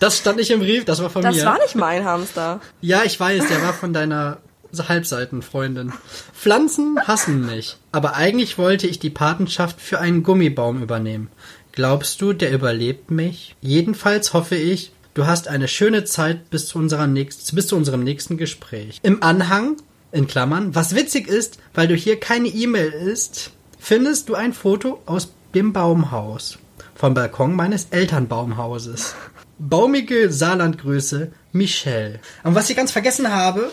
Das 0.00 0.18
stand 0.18 0.38
nicht 0.38 0.50
im 0.50 0.60
Brief, 0.60 0.84
das 0.84 1.00
war 1.02 1.08
von 1.08 1.22
Das 1.22 1.36
mir. 1.36 1.44
war 1.44 1.58
nicht 1.58 1.76
mein 1.76 2.04
Hamster. 2.04 2.60
Ja, 2.80 3.04
ich 3.04 3.18
weiß, 3.18 3.46
der 3.48 3.62
war 3.62 3.72
von 3.72 3.92
deiner 3.92 4.38
Halbseitenfreundin. 4.76 5.92
Pflanzen 6.32 6.98
hassen 7.06 7.46
mich, 7.46 7.76
aber 7.92 8.14
eigentlich 8.14 8.58
wollte 8.58 8.86
ich 8.86 8.98
die 8.98 9.10
Patenschaft 9.10 9.80
für 9.80 10.00
einen 10.00 10.22
Gummibaum 10.22 10.82
übernehmen. 10.82 11.28
Glaubst 11.72 12.20
du, 12.20 12.32
der 12.32 12.52
überlebt 12.52 13.10
mich? 13.10 13.54
Jedenfalls 13.60 14.32
hoffe 14.32 14.56
ich, 14.56 14.90
du 15.14 15.26
hast 15.26 15.48
eine 15.48 15.68
schöne 15.68 16.04
Zeit 16.04 16.50
bis 16.50 16.66
zu, 16.66 16.78
unserer 16.78 17.06
nächst, 17.06 17.54
bis 17.54 17.68
zu 17.68 17.76
unserem 17.76 18.04
nächsten 18.04 18.36
Gespräch. 18.36 18.98
Im 19.02 19.22
Anhang, 19.22 19.76
in 20.12 20.26
Klammern, 20.26 20.74
was 20.74 20.94
witzig 20.94 21.28
ist, 21.28 21.58
weil 21.72 21.88
du 21.88 21.94
hier 21.94 22.20
keine 22.20 22.48
E-Mail 22.48 22.90
ist, 22.90 23.50
findest 23.78 24.28
du 24.28 24.34
ein 24.34 24.52
Foto 24.52 25.02
aus 25.06 25.32
dem 25.54 25.72
Baumhaus. 25.72 26.58
Vom 26.94 27.14
Balkon 27.14 27.54
meines 27.54 27.88
Elternbaumhauses. 27.90 29.14
Baumige 29.58 30.32
Saarlandgröße, 30.32 31.32
Michelle. 31.52 32.20
Und 32.42 32.54
was 32.54 32.70
ich 32.70 32.76
ganz 32.76 32.90
vergessen 32.90 33.30
habe, 33.30 33.70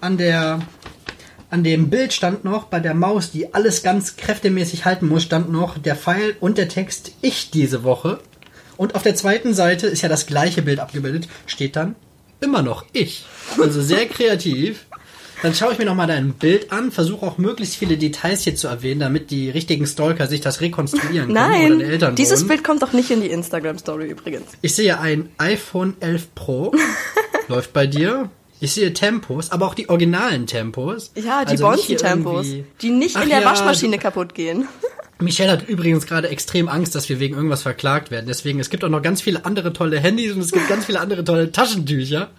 an 0.00 0.16
der 0.16 0.60
an 1.50 1.64
dem 1.64 1.90
Bild 1.90 2.12
stand 2.12 2.44
noch 2.44 2.64
bei 2.64 2.78
der 2.78 2.94
Maus, 2.94 3.32
die 3.32 3.52
alles 3.54 3.82
ganz 3.82 4.16
kräftemäßig 4.16 4.84
halten 4.84 5.08
muss, 5.08 5.24
stand 5.24 5.50
noch 5.50 5.78
der 5.78 5.96
Pfeil 5.96 6.36
und 6.38 6.58
der 6.58 6.68
Text 6.68 7.12
Ich 7.22 7.50
diese 7.50 7.82
Woche. 7.82 8.20
Und 8.80 8.94
auf 8.94 9.02
der 9.02 9.14
zweiten 9.14 9.52
Seite 9.52 9.88
ist 9.88 10.00
ja 10.00 10.08
das 10.08 10.24
gleiche 10.24 10.62
Bild 10.62 10.80
abgebildet, 10.80 11.28
steht 11.44 11.76
dann 11.76 11.96
immer 12.40 12.62
noch 12.62 12.86
ich. 12.94 13.26
Also 13.60 13.82
sehr 13.82 14.06
kreativ. 14.06 14.86
Dann 15.42 15.54
schaue 15.54 15.72
ich 15.72 15.78
mir 15.78 15.84
nochmal 15.84 16.06
dein 16.06 16.32
Bild 16.32 16.72
an, 16.72 16.90
versuche 16.90 17.26
auch 17.26 17.36
möglichst 17.36 17.76
viele 17.76 17.98
Details 17.98 18.42
hier 18.44 18.56
zu 18.56 18.68
erwähnen, 18.68 19.00
damit 19.00 19.30
die 19.30 19.50
richtigen 19.50 19.86
Stalker 19.86 20.28
sich 20.28 20.40
das 20.40 20.62
rekonstruieren 20.62 21.26
können. 21.26 21.78
Nein, 21.78 21.80
Eltern 21.82 22.14
dieses. 22.14 22.48
Bild 22.48 22.64
kommt 22.64 22.80
doch 22.80 22.94
nicht 22.94 23.10
in 23.10 23.20
die 23.20 23.28
Instagram-Story 23.28 24.08
übrigens. 24.08 24.46
Ich 24.62 24.74
sehe 24.74 24.98
ein 24.98 25.28
iPhone 25.36 25.98
11 26.00 26.34
Pro. 26.34 26.72
läuft 27.48 27.74
bei 27.74 27.86
dir. 27.86 28.30
Ich 28.60 28.72
sehe 28.72 28.94
Tempos, 28.94 29.52
aber 29.52 29.66
auch 29.66 29.74
die 29.74 29.90
originalen 29.90 30.46
Tempos. 30.46 31.12
Ja, 31.16 31.44
die 31.44 31.50
Also 31.50 31.64
Bonzen-Tempos, 31.64 32.46
die 32.80 32.88
nicht 32.88 33.14
Ach 33.16 33.24
in 33.24 33.28
der 33.28 33.40
ja, 33.40 33.44
Waschmaschine 33.44 33.98
kaputt 33.98 34.34
gehen. 34.34 34.66
Michelle 35.20 35.52
hat 35.52 35.68
übrigens 35.68 36.06
gerade 36.06 36.28
extrem 36.28 36.68
Angst, 36.68 36.94
dass 36.94 37.08
wir 37.08 37.20
wegen 37.20 37.34
irgendwas 37.34 37.62
verklagt 37.62 38.10
werden. 38.10 38.26
Deswegen, 38.26 38.60
es 38.60 38.70
gibt 38.70 38.84
auch 38.84 38.88
noch 38.88 39.02
ganz 39.02 39.20
viele 39.22 39.44
andere 39.44 39.72
tolle 39.72 39.98
Handys 40.00 40.32
und 40.32 40.40
es 40.40 40.52
gibt 40.52 40.68
ganz 40.68 40.86
viele 40.86 41.00
andere 41.00 41.24
tolle 41.24 41.52
Taschentücher. 41.52 42.30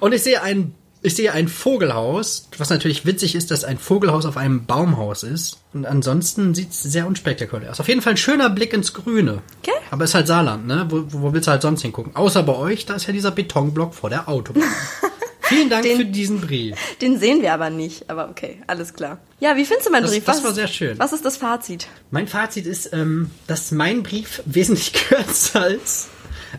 Und 0.00 0.12
ich 0.12 0.22
sehe 0.22 0.42
ein, 0.42 0.74
ich 1.02 1.14
sehe 1.14 1.32
ein 1.32 1.48
Vogelhaus, 1.48 2.48
was 2.58 2.70
natürlich 2.70 3.04
witzig 3.06 3.34
ist, 3.34 3.50
dass 3.50 3.64
ein 3.64 3.78
Vogelhaus 3.78 4.26
auf 4.26 4.36
einem 4.36 4.66
Baumhaus 4.66 5.22
ist. 5.22 5.58
Und 5.72 5.86
ansonsten 5.86 6.54
sieht 6.54 6.70
es 6.70 6.82
sehr 6.82 7.06
unspektakulär 7.06 7.70
aus. 7.70 7.80
Auf 7.80 7.88
jeden 7.88 8.00
Fall 8.00 8.14
ein 8.14 8.18
schöner 8.18 8.50
Blick 8.50 8.72
ins 8.72 8.92
Grüne. 8.94 9.42
Okay. 9.62 9.72
Aber 9.90 10.04
es 10.04 10.10
ist 10.10 10.14
halt 10.14 10.26
Saarland, 10.26 10.66
ne? 10.66 10.86
Wo, 10.88 11.04
wo 11.08 11.32
willst 11.32 11.46
du 11.46 11.52
halt 11.52 11.62
sonst 11.62 11.82
hingucken? 11.82 12.16
Außer 12.16 12.42
bei 12.42 12.54
euch, 12.54 12.86
da 12.86 12.94
ist 12.94 13.06
ja 13.06 13.12
dieser 13.12 13.30
Betonblock 13.30 13.94
vor 13.94 14.10
der 14.10 14.28
Autobahn. 14.28 14.62
Vielen 15.44 15.68
Dank 15.70 15.82
Den- 15.82 15.96
für 15.98 16.04
diesen 16.04 16.40
Brief. 16.40 16.76
Den 17.00 17.18
sehen 17.18 17.42
wir 17.42 17.52
aber 17.52 17.70
nicht, 17.70 18.08
aber 18.10 18.28
okay, 18.30 18.62
alles 18.66 18.94
klar. 18.94 19.18
Ja, 19.40 19.56
wie 19.56 19.64
findest 19.64 19.86
du 19.88 19.92
meinen 19.92 20.02
Das- 20.04 20.12
Brief? 20.12 20.24
das 20.24 20.36
Was- 20.38 20.44
war 20.44 20.52
sehr 20.54 20.68
schön. 20.68 20.98
Was 20.98 21.12
ist 21.12 21.24
das 21.24 21.36
Fazit? 21.36 21.86
Mein 22.10 22.28
Fazit 22.28 22.66
ist, 22.66 22.92
ähm, 22.92 23.30
dass 23.46 23.70
mein 23.70 24.02
Brief 24.02 24.42
wesentlich 24.46 24.92
kürzer 25.08 25.68
ist. 25.68 26.08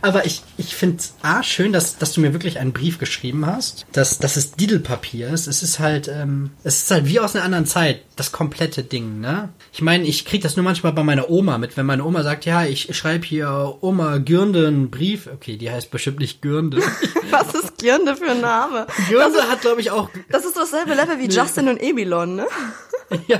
Aber 0.01 0.25
ich, 0.25 0.41
ich 0.57 0.75
finde 0.75 0.97
es 0.97 1.15
A, 1.21 1.43
schön, 1.43 1.73
dass, 1.73 1.97
dass 1.97 2.13
du 2.13 2.21
mir 2.21 2.33
wirklich 2.33 2.59
einen 2.59 2.73
Brief 2.73 2.99
geschrieben 2.99 3.45
hast. 3.45 3.85
Dass, 3.91 4.19
dass 4.19 4.35
es 4.35 4.51
Diddlepapier 4.51 5.29
ist. 5.29 5.47
Es 5.47 5.63
ist 5.63 5.79
halt, 5.79 6.07
ähm, 6.07 6.51
es 6.63 6.83
ist 6.83 6.91
halt 6.91 7.05
wie 7.07 7.19
aus 7.19 7.35
einer 7.35 7.45
anderen 7.45 7.65
Zeit, 7.65 8.01
das 8.15 8.31
komplette 8.31 8.83
Ding, 8.83 9.19
ne? 9.19 9.49
Ich 9.73 9.81
meine, 9.81 10.05
ich 10.05 10.25
krieg 10.25 10.41
das 10.41 10.55
nur 10.55 10.63
manchmal 10.63 10.93
bei 10.93 11.03
meiner 11.03 11.29
Oma 11.29 11.57
mit, 11.57 11.75
wenn 11.75 11.85
meine 11.85 12.03
Oma 12.05 12.23
sagt, 12.23 12.45
ja, 12.45 12.63
ich 12.65 12.95
schreibe 12.95 13.25
hier 13.25 13.77
Oma 13.81 14.17
Gürnde 14.17 14.67
einen 14.67 14.89
Brief. 14.89 15.27
Okay, 15.27 15.57
die 15.57 15.69
heißt 15.69 15.91
bestimmt 15.91 16.19
nicht 16.19 16.41
Gürnde. 16.41 16.77
Was 17.29 17.53
ist 17.53 17.77
Girnde 17.77 18.15
für 18.15 18.31
ein 18.31 18.41
Name? 18.41 18.87
Gürnde 19.09 19.49
hat, 19.49 19.61
glaube 19.61 19.81
ich, 19.81 19.91
auch 19.91 20.09
Das 20.29 20.45
ist 20.45 20.55
dasselbe 20.55 20.93
Level 20.93 21.19
wie 21.19 21.27
Justin 21.29 21.67
und 21.67 21.81
Ebilon, 21.81 22.35
ne? 22.35 22.47
Ja, 23.27 23.39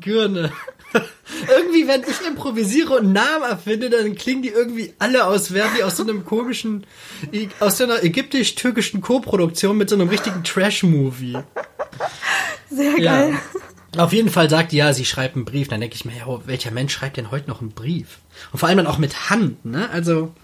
Gürne. 0.00 0.50
Irgendwie, 0.92 1.86
wenn 1.88 2.02
ich 2.02 2.26
improvisiere 2.26 2.94
und 2.98 3.12
Namen 3.12 3.44
erfinde, 3.44 3.90
dann 3.90 4.14
klingen 4.14 4.42
die 4.42 4.48
irgendwie 4.48 4.94
alle 4.98 5.26
aus, 5.26 5.48
die 5.48 5.82
aus 5.82 5.96
so 5.96 6.02
einem 6.02 6.24
komischen, 6.24 6.86
aus 7.60 7.78
so 7.78 7.84
einer 7.84 8.02
ägyptisch-türkischen 8.02 9.00
Co-Produktion 9.00 9.76
mit 9.76 9.88
so 9.90 9.96
einem 9.96 10.08
richtigen 10.08 10.44
Trash-Movie. 10.44 11.38
Sehr 12.70 12.98
Ja. 12.98 13.12
geil. 13.20 13.38
Auf 13.96 14.12
jeden 14.12 14.28
Fall 14.28 14.50
sagt 14.50 14.72
die, 14.72 14.76
ja, 14.76 14.92
sie 14.92 15.06
schreibt 15.06 15.36
einen 15.36 15.44
Brief. 15.46 15.68
Dann 15.68 15.80
denke 15.80 15.96
ich 15.96 16.04
mir, 16.04 16.12
ja, 16.16 16.26
oh, 16.26 16.42
welcher 16.44 16.70
Mensch 16.70 16.92
schreibt 16.92 17.16
denn 17.16 17.30
heute 17.30 17.48
noch 17.48 17.60
einen 17.62 17.70
Brief? 17.70 18.18
Und 18.52 18.58
vor 18.58 18.68
allem 18.68 18.76
dann 18.78 18.86
auch 18.86 18.98
mit 18.98 19.30
Hand, 19.30 19.64
ne? 19.64 19.88
Also, 19.90 20.34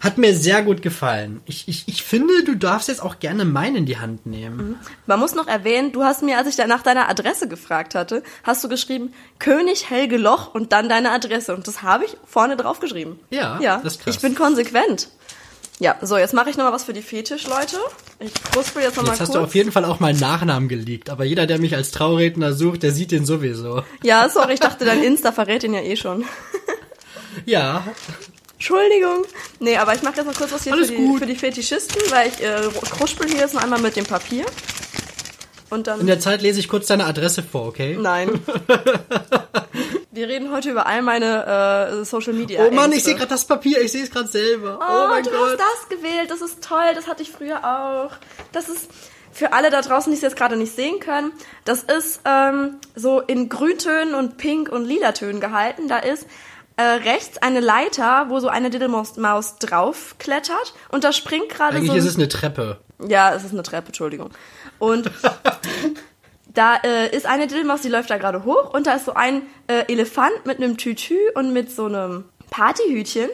hat 0.00 0.18
mir 0.18 0.34
sehr 0.34 0.62
gut 0.62 0.82
gefallen. 0.82 1.40
Ich, 1.46 1.68
ich, 1.68 1.84
ich 1.86 2.02
finde, 2.02 2.44
du 2.44 2.54
darfst 2.54 2.88
jetzt 2.88 3.02
auch 3.02 3.18
gerne 3.18 3.44
meinen 3.44 3.76
in 3.76 3.86
die 3.86 3.98
Hand 3.98 4.26
nehmen. 4.26 4.78
Man 5.06 5.20
muss 5.20 5.34
noch 5.34 5.46
erwähnen, 5.46 5.92
du 5.92 6.04
hast 6.04 6.22
mir, 6.22 6.38
als 6.38 6.48
ich 6.48 6.66
nach 6.66 6.82
deiner 6.82 7.08
Adresse 7.08 7.48
gefragt 7.48 7.94
hatte, 7.94 8.22
hast 8.42 8.62
du 8.64 8.68
geschrieben 8.68 9.12
König 9.38 9.90
Helge 9.90 10.16
Loch 10.16 10.54
und 10.54 10.72
dann 10.72 10.88
deine 10.88 11.10
Adresse. 11.10 11.54
Und 11.54 11.66
das 11.66 11.82
habe 11.82 12.04
ich 12.04 12.16
vorne 12.26 12.56
drauf 12.56 12.80
geschrieben. 12.80 13.20
Ja, 13.30 13.58
ja. 13.60 13.80
das 13.82 13.94
ist 13.94 14.02
krass. 14.02 14.16
Ich 14.16 14.22
bin 14.22 14.34
konsequent. 14.34 15.08
Ja, 15.78 15.96
so, 16.00 16.16
jetzt 16.16 16.32
mache 16.32 16.48
ich 16.48 16.56
nochmal 16.56 16.72
was 16.72 16.84
für 16.84 16.94
die 16.94 17.02
Fetischleute. 17.02 17.76
Ich 18.18 18.32
kruspel 18.34 18.82
jetzt 18.82 18.96
nochmal 18.96 19.12
Jetzt 19.12 19.20
hast 19.20 19.28
kurz. 19.28 19.38
du 19.38 19.44
auf 19.44 19.54
jeden 19.54 19.72
Fall 19.72 19.84
auch 19.84 20.00
meinen 20.00 20.18
Nachnamen 20.18 20.70
geleakt, 20.70 21.10
aber 21.10 21.24
jeder, 21.24 21.46
der 21.46 21.58
mich 21.58 21.74
als 21.76 21.90
Trauredner 21.90 22.54
sucht, 22.54 22.82
der 22.82 22.92
sieht 22.92 23.10
den 23.12 23.26
sowieso. 23.26 23.82
ja, 24.02 24.26
sorry, 24.30 24.54
ich 24.54 24.60
dachte, 24.60 24.86
dein 24.86 25.02
Insta 25.02 25.32
verrät 25.32 25.64
ihn 25.64 25.74
ja 25.74 25.82
eh 25.82 25.96
schon. 25.96 26.24
Ja, 27.44 27.84
Entschuldigung. 28.56 29.24
Nee, 29.60 29.76
aber 29.76 29.94
ich 29.94 30.02
mache 30.02 30.16
jetzt 30.16 30.26
noch 30.26 30.34
kurz 30.34 30.52
was 30.52 30.64
hier 30.64 30.74
für 30.74 30.86
die, 30.86 30.94
gut. 30.96 31.18
für 31.20 31.26
die 31.26 31.36
Fetischisten, 31.36 32.00
weil 32.10 32.28
ich 32.28 32.42
äh, 32.42 32.60
kruspel 32.90 33.28
hier 33.28 33.40
jetzt 33.40 33.54
noch 33.54 33.62
einmal 33.62 33.80
mit 33.80 33.96
dem 33.96 34.04
Papier. 34.06 34.44
Und 35.68 35.86
dann. 35.88 36.00
in 36.00 36.06
der 36.06 36.20
Zeit 36.20 36.42
lese 36.42 36.60
ich 36.60 36.68
kurz 36.68 36.86
deine 36.86 37.06
Adresse 37.06 37.42
vor, 37.42 37.66
okay? 37.66 37.98
Nein. 38.00 38.40
Wir 40.12 40.28
reden 40.28 40.50
heute 40.52 40.70
über 40.70 40.86
all 40.86 41.02
meine 41.02 41.98
äh, 42.00 42.04
Social 42.04 42.32
Media. 42.32 42.64
Oh 42.66 42.70
Mann, 42.70 42.90
ich 42.92 43.04
sehe 43.04 43.14
gerade 43.14 43.28
das 43.28 43.44
Papier, 43.46 43.82
ich 43.82 43.92
sehe 43.92 44.02
es 44.04 44.10
gerade 44.10 44.28
selber. 44.28 44.78
Oh, 44.80 44.84
Oh, 45.04 45.08
mein 45.08 45.22
du 45.24 45.30
Gott. 45.30 45.58
hast 45.58 45.58
das 45.58 45.88
gewählt. 45.98 46.30
Das 46.30 46.40
ist 46.40 46.62
toll. 46.64 46.92
Das 46.94 47.06
hatte 47.06 47.22
ich 47.22 47.30
früher 47.30 47.58
auch. 47.62 48.12
Das 48.52 48.70
ist 48.70 48.88
für 49.32 49.52
alle 49.52 49.68
da 49.70 49.82
draußen, 49.82 50.10
die 50.10 50.16
es 50.16 50.22
jetzt 50.22 50.36
gerade 50.36 50.56
nicht 50.56 50.74
sehen 50.74 51.00
können. 51.00 51.32
Das 51.66 51.82
ist 51.82 52.20
ähm, 52.24 52.76
so 52.94 53.20
in 53.20 53.50
Grüntönen 53.50 54.14
und 54.14 54.38
Pink 54.38 54.70
und 54.70 54.86
Lilatönen 54.86 55.40
gehalten. 55.40 55.88
Da 55.88 55.98
ist 55.98 56.26
äh, 56.76 56.82
rechts 56.82 57.38
eine 57.38 57.60
Leiter, 57.60 58.26
wo 58.28 58.38
so 58.40 58.48
eine 58.48 58.70
Diddlemaus 58.70 59.16
Maus 59.16 59.56
draufklettert 59.58 60.74
und 60.90 61.04
da 61.04 61.12
springt 61.12 61.48
gerade 61.48 61.76
Eigentlich 61.76 61.88
so. 61.88 61.92
ein- 61.94 61.98
ist 61.98 62.04
es 62.06 62.16
eine 62.16 62.28
Treppe. 62.28 62.78
ja, 63.06 63.34
es 63.34 63.44
ist 63.44 63.52
eine 63.52 63.62
Treppe, 63.62 63.88
Entschuldigung. 63.88 64.30
Und 64.78 65.10
da 66.54 66.76
äh, 66.84 67.14
ist 67.14 67.26
eine 67.26 67.46
Dillmaus, 67.46 67.82
die 67.82 67.88
läuft 67.88 68.10
da 68.10 68.18
gerade 68.18 68.44
hoch 68.44 68.72
und 68.72 68.86
da 68.86 68.94
ist 68.94 69.04
so 69.06 69.14
ein 69.14 69.42
äh, 69.66 69.90
Elefant 69.92 70.46
mit 70.46 70.58
einem 70.58 70.76
Tütü 70.76 71.16
und 71.34 71.52
mit 71.52 71.70
so 71.70 71.86
einem 71.86 72.24
Partyhütchen. 72.50 73.28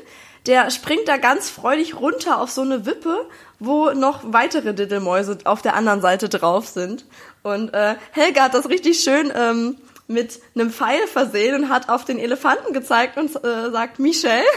Der 0.47 0.71
springt 0.73 1.07
da 1.07 1.19
ganz 1.19 1.49
freudig 1.49 2.01
runter 2.01 2.41
auf 2.41 2.51
so 2.51 2.63
eine 2.63 2.85
Wippe, 2.85 3.27
wo 3.61 3.91
noch 3.93 4.21
weitere 4.25 4.75
Diddelmäuse 4.75 5.39
auf 5.45 5.63
der 5.63 5.75
anderen 5.77 6.01
Seite 6.01 6.29
drauf 6.29 6.67
sind. 6.67 7.05
Und 7.45 7.73
äh, 7.75 7.95
Helga 8.11 8.43
hat 8.45 8.55
das 8.55 8.69
richtig 8.69 9.01
schön 9.01 9.33
ähm, 9.37 9.77
mit 10.13 10.39
einem 10.55 10.71
Pfeil 10.71 11.07
versehen 11.07 11.55
und 11.65 11.69
hat 11.69 11.89
auf 11.89 12.05
den 12.05 12.19
Elefanten 12.19 12.73
gezeigt 12.73 13.17
und 13.19 13.35
äh, 13.45 13.71
sagt 13.71 13.99
Michelle. 13.99 14.43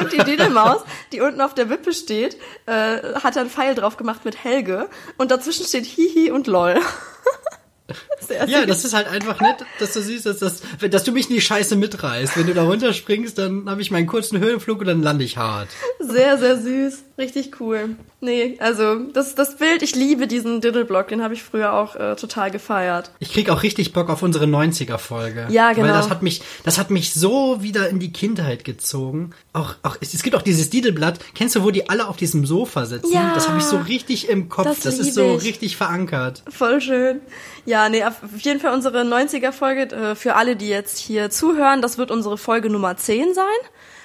Und 0.00 0.10
die 0.12 0.24
Didelmaus, 0.24 0.80
die 1.12 1.20
unten 1.20 1.42
auf 1.42 1.52
der 1.52 1.68
Wippe 1.68 1.92
steht, 1.92 2.38
äh, 2.64 2.96
hat 3.22 3.36
einen 3.36 3.50
Pfeil 3.50 3.74
drauf 3.74 3.98
gemacht 3.98 4.24
mit 4.24 4.42
Helge. 4.42 4.88
Und 5.18 5.30
dazwischen 5.30 5.66
steht 5.66 5.84
Hihi 5.84 6.30
und 6.30 6.46
LOL. 6.46 6.80
Sehr 8.26 8.48
Ja, 8.48 8.60
süß. 8.60 8.66
das 8.68 8.84
ist 8.86 8.94
halt 8.94 9.08
einfach 9.08 9.40
nett, 9.42 9.56
dass 9.78 9.92
du 9.92 10.00
siehst, 10.00 10.24
dass, 10.24 10.38
das, 10.38 10.62
dass 10.88 11.04
du 11.04 11.12
mich 11.12 11.28
in 11.28 11.34
die 11.34 11.42
Scheiße 11.42 11.76
mitreißt. 11.76 12.38
Wenn 12.38 12.46
du 12.46 12.54
da 12.54 12.62
runterspringst, 12.62 13.36
dann 13.36 13.68
habe 13.68 13.82
ich 13.82 13.90
meinen 13.90 14.06
kurzen 14.06 14.38
Höhenflug 14.38 14.80
und 14.80 14.86
dann 14.86 15.02
lande 15.02 15.24
ich 15.24 15.36
hart. 15.36 15.68
Sehr, 16.00 16.38
sehr 16.38 16.56
süß. 16.56 17.04
Richtig 17.16 17.60
cool. 17.60 17.90
Nee, 18.20 18.56
also 18.58 18.98
das, 19.12 19.36
das 19.36 19.56
Bild, 19.56 19.82
ich 19.82 19.94
liebe 19.94 20.26
diesen 20.26 20.60
Diddleblock, 20.60 21.08
den 21.08 21.22
habe 21.22 21.32
ich 21.34 21.44
früher 21.44 21.72
auch 21.72 21.94
äh, 21.94 22.16
total 22.16 22.50
gefeiert. 22.50 23.12
Ich 23.20 23.32
krieg 23.32 23.50
auch 23.50 23.62
richtig 23.62 23.92
Bock 23.92 24.10
auf 24.10 24.22
unsere 24.22 24.46
90er-Folge. 24.46 25.46
Ja, 25.48 25.72
genau. 25.72 25.86
Weil 25.86 25.92
das 25.92 26.10
hat 26.10 26.22
mich, 26.22 26.42
das 26.64 26.76
hat 26.76 26.90
mich 26.90 27.14
so 27.14 27.62
wieder 27.62 27.88
in 27.88 28.00
die 28.00 28.12
Kindheit 28.12 28.64
gezogen. 28.64 29.30
Auch, 29.52 29.76
auch, 29.84 29.96
es, 30.00 30.12
es 30.12 30.24
gibt 30.24 30.34
auch 30.34 30.42
dieses 30.42 30.70
Didelblatt. 30.70 31.20
Kennst 31.36 31.54
du, 31.54 31.62
wo 31.62 31.70
die 31.70 31.88
alle 31.88 32.08
auf 32.08 32.16
diesem 32.16 32.46
Sofa 32.46 32.84
sitzen? 32.84 33.12
Ja. 33.12 33.32
Das 33.32 33.48
habe 33.48 33.58
ich 33.58 33.64
so 33.64 33.76
richtig 33.78 34.28
im 34.28 34.48
Kopf. 34.48 34.66
Das 34.66 34.80
Das, 34.80 34.98
ist 34.98 35.14
so 35.14 35.36
ich. 35.36 35.44
richtig 35.44 35.76
verankert. 35.76 36.42
Voll 36.48 36.80
schön. 36.80 37.20
Ja, 37.64 37.88
nee, 37.88 38.02
auf 38.02 38.16
jeden 38.40 38.58
Fall 38.58 38.74
unsere 38.74 39.02
90er-Folge, 39.02 39.94
äh, 39.94 40.14
für 40.16 40.34
alle, 40.34 40.56
die 40.56 40.68
jetzt 40.68 40.98
hier 40.98 41.30
zuhören, 41.30 41.80
das 41.80 41.96
wird 41.96 42.10
unsere 42.10 42.38
Folge 42.38 42.70
Nummer 42.70 42.96
10 42.96 43.34
sein. 43.34 43.44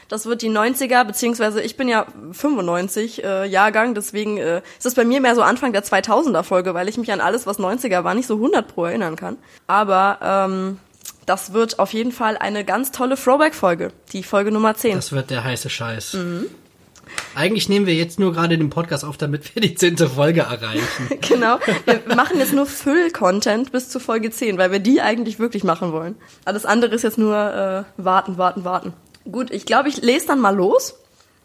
Das 0.09 0.25
wird 0.25 0.41
die 0.41 0.49
90er, 0.49 1.05
beziehungsweise 1.05 1.61
ich 1.61 1.77
bin 1.77 1.87
ja 1.87 2.07
95 2.31 3.23
äh, 3.23 3.45
Jahrgang, 3.45 3.93
deswegen 3.93 4.37
äh, 4.37 4.57
ist 4.77 4.85
das 4.85 4.95
bei 4.95 5.05
mir 5.05 5.21
mehr 5.21 5.35
so 5.35 5.43
Anfang 5.43 5.71
der 5.71 5.83
2000er 5.83 6.43
Folge, 6.43 6.73
weil 6.73 6.89
ich 6.89 6.97
mich 6.97 7.11
an 7.11 7.21
alles, 7.21 7.45
was 7.45 7.59
90er 7.59 8.03
war, 8.03 8.15
nicht 8.15 8.27
so 8.27 8.35
100 8.35 8.67
pro 8.67 8.85
erinnern 8.85 9.15
kann. 9.15 9.37
Aber 9.67 10.17
ähm, 10.21 10.79
das 11.27 11.53
wird 11.53 11.77
auf 11.77 11.93
jeden 11.93 12.11
Fall 12.11 12.37
eine 12.37 12.65
ganz 12.65 12.91
tolle 12.91 13.15
Throwback-Folge, 13.15 13.91
die 14.11 14.23
Folge 14.23 14.51
Nummer 14.51 14.73
10. 14.75 14.95
Das 14.95 15.11
wird 15.11 15.29
der 15.29 15.43
heiße 15.43 15.69
Scheiß. 15.69 16.13
Mhm. 16.13 16.47
Eigentlich 17.35 17.69
nehmen 17.69 17.85
wir 17.85 17.93
jetzt 17.93 18.19
nur 18.19 18.33
gerade 18.33 18.57
den 18.57 18.69
Podcast 18.71 19.05
auf, 19.05 19.17
damit 19.17 19.55
wir 19.55 19.61
die 19.61 19.75
zehnte 19.75 20.09
Folge 20.09 20.41
erreichen. 20.41 21.09
Genau. 21.21 21.59
Wir 21.85 22.15
machen 22.15 22.39
jetzt 22.39 22.53
nur 22.53 22.65
Füll-Content 22.65 23.71
bis 23.71 23.89
zu 23.89 23.99
Folge 23.99 24.31
10, 24.31 24.57
weil 24.57 24.71
wir 24.71 24.79
die 24.79 25.01
eigentlich 25.01 25.37
wirklich 25.37 25.63
machen 25.63 25.91
wollen. 25.91 26.15
Alles 26.45 26.65
andere 26.65 26.95
ist 26.95 27.03
jetzt 27.03 27.19
nur 27.19 27.35
äh, 27.35 27.83
warten, 28.01 28.37
warten, 28.37 28.63
warten. 28.63 28.93
Gut, 29.31 29.51
ich 29.51 29.65
glaube, 29.65 29.89
ich 29.89 30.01
lese 30.01 30.27
dann 30.27 30.39
mal 30.39 30.55
los. 30.55 30.95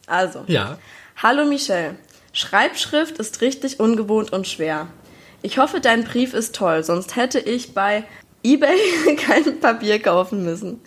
Also. 0.07 0.45
Ja. 0.47 0.79
Hallo 1.23 1.45
Michelle. 1.45 1.97
Schreibschrift 2.33 3.19
ist 3.19 3.41
richtig 3.41 3.81
ungewohnt 3.81 4.33
und 4.33 4.47
schwer. 4.47 4.89
Ich 5.43 5.59
hoffe, 5.59 5.81
dein 5.81 6.05
Brief 6.05 6.35
ist 6.35 6.55
toll, 6.55 6.83
sonst 6.83 7.17
hätte 7.17 7.39
ich 7.39 7.75
bei 7.75 8.05
eBay 8.43 8.79
kein 9.17 9.61
Papier 9.61 10.01
kaufen 10.01 10.45
müssen. 10.45 10.81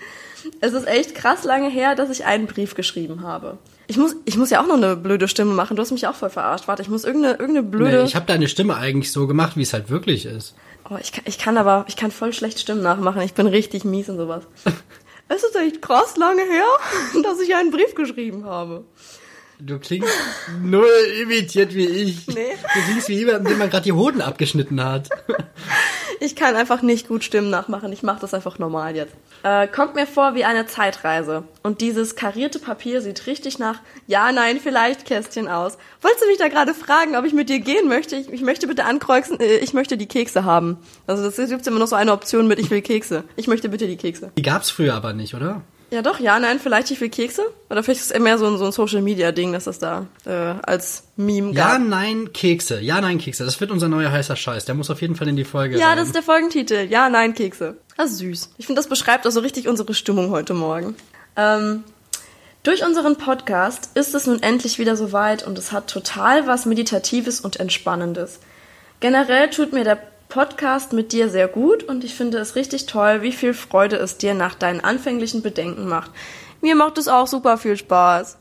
Es 0.62 0.74
ist 0.74 0.88
echt 0.88 1.16
krass 1.16 1.44
lange 1.44 1.70
her, 1.70 1.96
dass 1.96 2.10
ich 2.10 2.26
einen 2.26 2.48
Brief 2.48 2.76
geschrieben 2.76 3.24
habe. 3.24 3.58
Ich 3.88 3.98
muss, 3.98 4.16
ich 4.26 4.38
muss 4.38 4.50
ja 4.50 4.62
auch 4.62 4.68
noch 4.68 4.76
eine 4.76 4.96
blöde 4.96 5.28
Stimme 5.28 5.54
machen. 5.54 5.76
Du 5.76 5.82
hast 5.82 5.92
mich 5.92 6.08
auch 6.08 6.16
voll 6.16 6.30
verarscht. 6.30 6.68
Warte, 6.68 6.82
ich 6.82 6.90
muss 6.90 7.06
irgendeine, 7.06 7.36
irgendeine 7.38 7.68
blöde. 7.68 8.00
Nee, 8.00 8.04
ich 8.06 8.16
habe 8.16 8.26
deine 8.26 8.48
Stimme 8.48 8.76
eigentlich 8.76 9.12
so 9.12 9.28
gemacht, 9.28 9.56
wie 9.56 9.62
es 9.62 9.74
halt 9.74 9.90
wirklich 9.90 10.26
ist. 10.26 10.56
Oh, 10.90 10.98
ich 11.00 11.12
kann, 11.12 11.24
ich 11.26 11.38
kann 11.38 11.58
aber, 11.58 11.86
ich 11.88 11.96
kann 11.96 12.12
voll 12.12 12.34
schlecht 12.34 12.60
Stimmen 12.60 12.82
nachmachen. 12.82 13.22
Ich 13.22 13.34
bin 13.34 13.48
richtig 13.48 13.86
mies 13.86 14.10
und 14.10 14.18
sowas. 14.18 14.44
es 15.30 15.44
ist 15.44 15.56
echt 15.56 15.82
krass 15.82 16.18
lange 16.18 16.44
her, 16.44 16.68
dass 17.24 17.40
ich 17.40 17.56
einen 17.56 17.72
Brief 17.72 17.96
geschrieben 17.96 18.46
habe. 18.46 18.86
Du 19.60 19.80
klingst 19.80 20.14
null 20.62 20.86
imitiert 21.22 21.74
wie 21.74 21.88
ich. 21.88 22.28
Nee. 22.28 22.56
Du 22.74 22.82
klingst 22.86 23.10
wie 23.10 23.16
jemand, 23.16 23.50
dem 23.50 23.58
man 23.58 23.70
gerade 23.72 23.86
die 23.86 23.92
Hoden 23.92 24.22
abgeschnitten 24.22 24.84
hat. 24.84 25.10
Ich 26.20 26.36
kann 26.36 26.56
einfach 26.56 26.82
nicht 26.82 27.08
gut 27.08 27.24
Stimmen 27.24 27.52
nachmachen. 27.52 27.92
Ich 27.94 28.02
mache 28.02 28.20
das 28.20 28.34
einfach 28.34 28.58
normal 28.58 28.96
jetzt. 28.96 29.14
Äh, 29.44 29.68
kommt 29.68 29.94
mir 29.94 30.08
vor 30.08 30.34
wie 30.34 30.46
eine 30.46 30.66
Zeitreise. 30.66 31.44
Und 31.62 31.80
dieses 31.80 32.16
karierte 32.16 32.58
Papier 32.58 33.02
sieht 33.02 33.28
richtig 33.28 33.60
nach 33.60 33.82
Ja, 34.08 34.32
nein, 34.32 34.60
vielleicht 34.62 35.06
Kästchen 35.06 35.48
aus. 35.48 35.78
Wolltest 36.02 36.24
du 36.24 36.28
mich 36.28 36.40
da 36.40 36.48
gerade 36.48 36.74
fragen, 36.74 37.16
ob 37.16 37.26
ich 37.26 37.34
mit 37.34 37.50
dir 37.50 37.60
gehen 37.60 37.88
möchte? 37.88 38.16
Ich, 38.16 38.32
ich 38.34 38.42
möchte 38.42 38.68
bitte 38.68 38.86
ankreuzen, 38.86 39.40
äh, 39.40 39.58
ich 39.58 39.74
möchte 39.74 39.96
die 39.96 40.08
Kekse 40.08 40.44
haben. 40.44 40.78
Also 41.06 41.24
das 41.24 41.36
gibt 41.50 41.68
immer 41.68 41.80
noch 41.80 41.88
so 41.88 41.96
eine 41.96 42.12
Option 42.14 42.48
mit 42.48 42.58
Ich 42.58 42.72
will 42.72 42.82
Kekse. 42.82 43.24
Ich 43.36 43.48
möchte 43.48 43.70
bitte 43.70 43.86
die 43.88 43.98
Kekse. 43.98 44.32
Die 44.38 44.42
gab's 44.42 44.72
früher 44.72 44.96
aber 44.96 45.14
nicht, 45.14 45.36
oder? 45.36 45.62
Ja 45.90 46.02
doch, 46.02 46.20
ja, 46.20 46.38
nein, 46.38 46.60
vielleicht 46.60 46.92
ich 46.92 47.00
will 47.00 47.10
Kekse. 47.10 47.44
Oder 47.70 47.82
vielleicht 47.82 48.02
ist 48.02 48.12
es 48.12 48.20
mehr 48.20 48.38
so 48.38 48.46
ein, 48.48 48.58
so 48.58 48.66
ein 48.66 48.74
Social-Media-Ding, 48.74 49.54
dass 49.54 49.64
das 49.64 49.80
da 49.80 50.06
äh, 50.26 50.32
als 50.32 51.04
Meme 51.16 51.54
gab. 51.54 51.74
Ja, 51.74 51.80
nein, 51.80 52.34
Kekse. 52.34 52.82
Ja, 52.82 53.00
nein, 53.00 53.20
Kekse. 53.20 53.46
Das 53.46 53.62
wird 53.62 53.72
unser 53.72 53.88
neuer 53.88 54.12
heißer 54.12 54.36
Scheiß. 54.36 54.66
Der 54.66 54.76
muss 54.76 54.90
auf 54.90 55.02
jeden 55.02 55.16
Fall 55.16 55.30
in 55.30 55.38
die 55.38 55.46
Folge 55.46 55.78
Ja, 55.80 55.90
rein. 55.90 55.98
das 55.98 56.08
ist 56.08 56.16
der 56.16 56.24
Folgentitel. 56.24 56.88
Ja, 56.90 57.08
nein, 57.10 57.34
Kekse. 57.34 57.78
Das 57.96 58.12
ist 58.12 58.18
süß. 58.18 58.50
Ich 58.58 58.66
finde, 58.66 58.80
das 58.80 58.90
beschreibt 58.90 59.26
auch 59.26 59.32
so 59.32 59.40
richtig 59.40 59.70
unsere 59.70 59.94
Stimmung 59.94 60.30
heute 60.30 60.54
Morgen. 60.54 60.96
Ähm, 61.38 61.86
durch 62.64 62.86
unseren 62.86 63.16
Podcast 63.16 63.92
ist 63.94 64.14
es 64.14 64.28
nun 64.28 64.44
endlich 64.44 64.80
wieder 64.80 64.98
soweit 64.98 65.48
und 65.48 65.58
es 65.58 65.72
hat 65.72 65.88
total 65.90 66.48
was 66.48 66.66
Meditatives 66.66 67.40
und 67.40 67.62
Entspannendes. 67.62 68.40
Generell 69.00 69.50
tut 69.52 69.72
mir 69.72 69.86
der 69.86 70.00
Podcast 70.30 70.94
mit 70.94 71.12
dir 71.14 71.30
sehr 71.30 71.48
gut 71.48 71.84
und 71.84 72.04
ich 72.04 72.14
finde 72.16 72.38
es 72.40 72.56
richtig 72.56 72.86
toll, 72.86 73.22
wie 73.22 73.32
viel 73.32 73.54
Freude 73.54 73.96
es 73.98 74.18
dir 74.18 74.34
nach 74.34 74.56
deinen 74.56 74.82
anfänglichen 74.82 75.42
Bedenken 75.42 75.88
macht. 75.88 76.12
Mir 76.62 76.76
macht 76.76 76.98
es 76.98 77.08
auch 77.08 77.28
super 77.28 77.58
viel 77.58 77.78
Spaß. 77.78 78.38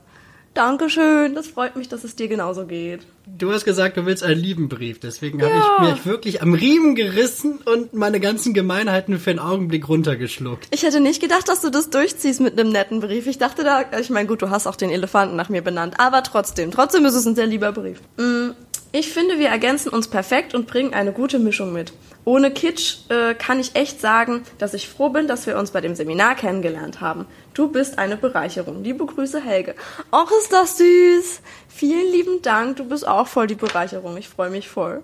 Dankeschön, 0.55 1.35
das 1.35 1.49
freut 1.49 1.77
mich, 1.77 1.89
dass 1.89 2.03
es 2.03 2.17
dir 2.17 2.29
genauso 2.29 2.65
geht. 2.65 3.07
Du 3.27 3.53
hast 3.53 3.67
gesagt, 3.67 3.99
du 3.99 4.07
willst 4.07 4.23
einen 4.23 4.41
lieben 4.41 4.71
Brief. 4.71 4.99
Deswegen 5.01 5.43
habe 5.43 5.53
Ja. 5.53 5.83
ich 5.83 5.95
mich 5.97 6.07
wirklich 6.07 6.41
am 6.41 6.55
Riemen 6.55 6.95
gerissen 6.95 7.59
und 7.67 7.93
meine 7.93 8.21
ganzen 8.21 8.55
Gemeinheiten 8.55 9.19
für 9.19 9.29
einen 9.31 9.39
Augenblick 9.39 9.87
runtergeschluckt. 9.87 10.69
Ich 10.71 10.83
hätte 10.83 11.01
nicht 11.01 11.21
gedacht, 11.21 11.47
dass 11.49 11.61
du 11.61 11.69
das 11.69 11.91
durchziehst 11.91 12.41
mit 12.41 12.59
einem 12.59 12.71
netten 12.71 13.01
Brief. 13.01 13.27
Ich 13.27 13.37
dachte 13.37 13.65
da, 13.65 13.83
ich 14.01 14.09
meine, 14.09 14.27
gut, 14.29 14.41
du 14.41 14.49
hast 14.49 14.67
auch 14.67 14.77
den 14.77 14.89
Elefanten 14.89 15.37
nach 15.37 15.51
mir 15.51 15.61
benannt, 15.61 15.97
aber 15.99 16.23
trotzdem, 16.23 16.71
trotzdem 16.71 17.05
ist 17.05 17.15
es 17.15 17.27
ein 17.27 17.35
sehr 17.35 17.47
lieber 17.47 17.73
Brief. 17.73 18.01
Mm, 18.17 18.53
Ich 18.99 19.11
finde, 19.11 19.39
wir 19.39 19.49
ergänzen 19.49 19.91
uns 19.91 20.09
perfekt 20.09 20.55
und 20.55 20.67
bringen 20.67 20.95
eine 20.95 21.13
gute 21.13 21.39
Mischung 21.39 21.71
mit. 21.71 21.93
Ohne 22.25 22.51
Kitsch 22.51 22.97
äh, 23.11 23.35
kann 23.35 23.61
ich 23.61 23.75
echt 23.75 24.01
sagen, 24.01 24.41
dass 24.57 24.73
ich 24.73 24.89
froh 24.89 25.11
bin, 25.11 25.29
dass 25.29 25.47
wir 25.47 25.59
uns 25.59 25.71
bei 25.71 25.83
dem 25.83 25.95
Seminar 25.95 26.35
kennengelernt 26.35 27.03
haben. 27.03 27.27
Du 27.53 27.69
bist 27.69 27.99
eine 27.99 28.17
Bereicherung. 28.17 28.83
Liebe 28.83 29.05
Grüße, 29.05 29.39
Helge. 29.39 29.75
Och, 30.11 30.31
ist 30.41 30.51
das 30.51 30.79
süß. 30.79 31.43
Vielen 31.69 32.11
lieben 32.11 32.41
Dank. 32.41 32.79
Du 32.79 32.87
bist 32.87 33.07
auch 33.07 33.29
voll 33.29 33.47
die 33.47 33.55
Bereicherung. 33.55 34.17
Ich 34.17 34.31
freue 34.31 34.49
mich 34.49 34.71
voll. 34.71 35.03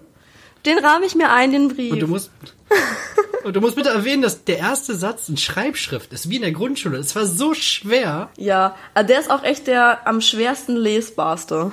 Den 0.65 0.79
rahme 0.79 1.05
ich 1.05 1.15
mir 1.15 1.31
ein, 1.31 1.53
den 1.53 1.69
Brief. 1.69 1.93
Und 1.93 2.01
du 2.01 2.09
musst, 2.09 2.31
und 3.45 3.55
du 3.55 3.61
musst 3.61 3.77
bitte 3.77 3.91
erwähnen, 3.91 4.23
dass 4.23 4.45
der 4.45 4.57
erste 4.57 4.95
Satz 4.97 5.29
in 5.29 5.37
Schreibschrift 5.37 6.15
ist, 6.15 6.31
wie 6.31 6.37
in 6.37 6.43
der 6.43 6.53
Grundschule. 6.53 6.97
Es 6.97 7.15
war 7.15 7.27
so 7.27 7.53
schwer. 7.53 8.31
Ja, 8.39 8.75
ah, 8.95 9.03
der 9.03 9.21
ist 9.21 9.31
auch 9.31 9.43
echt 9.43 9.67
der 9.67 10.07
am 10.07 10.23
schwersten 10.23 10.77
lesbarste. 10.77 11.73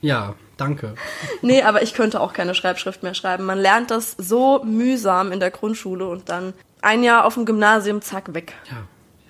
Ja, 0.00 0.34
danke. 0.58 0.94
Nee, 1.42 1.62
aber 1.62 1.82
ich 1.82 1.94
könnte 1.94 2.20
auch 2.20 2.32
keine 2.34 2.54
Schreibschrift 2.54 3.02
mehr 3.02 3.14
schreiben. 3.14 3.44
Man 3.44 3.58
lernt 3.58 3.90
das 3.90 4.14
so 4.18 4.62
mühsam 4.64 5.32
in 5.32 5.40
der 5.40 5.50
Grundschule 5.50 6.06
und 6.06 6.28
dann 6.28 6.52
ein 6.82 7.02
Jahr 7.02 7.24
auf 7.24 7.34
dem 7.34 7.46
Gymnasium, 7.46 8.02
zack, 8.02 8.34
weg. 8.34 8.52
Ja, 8.70 8.76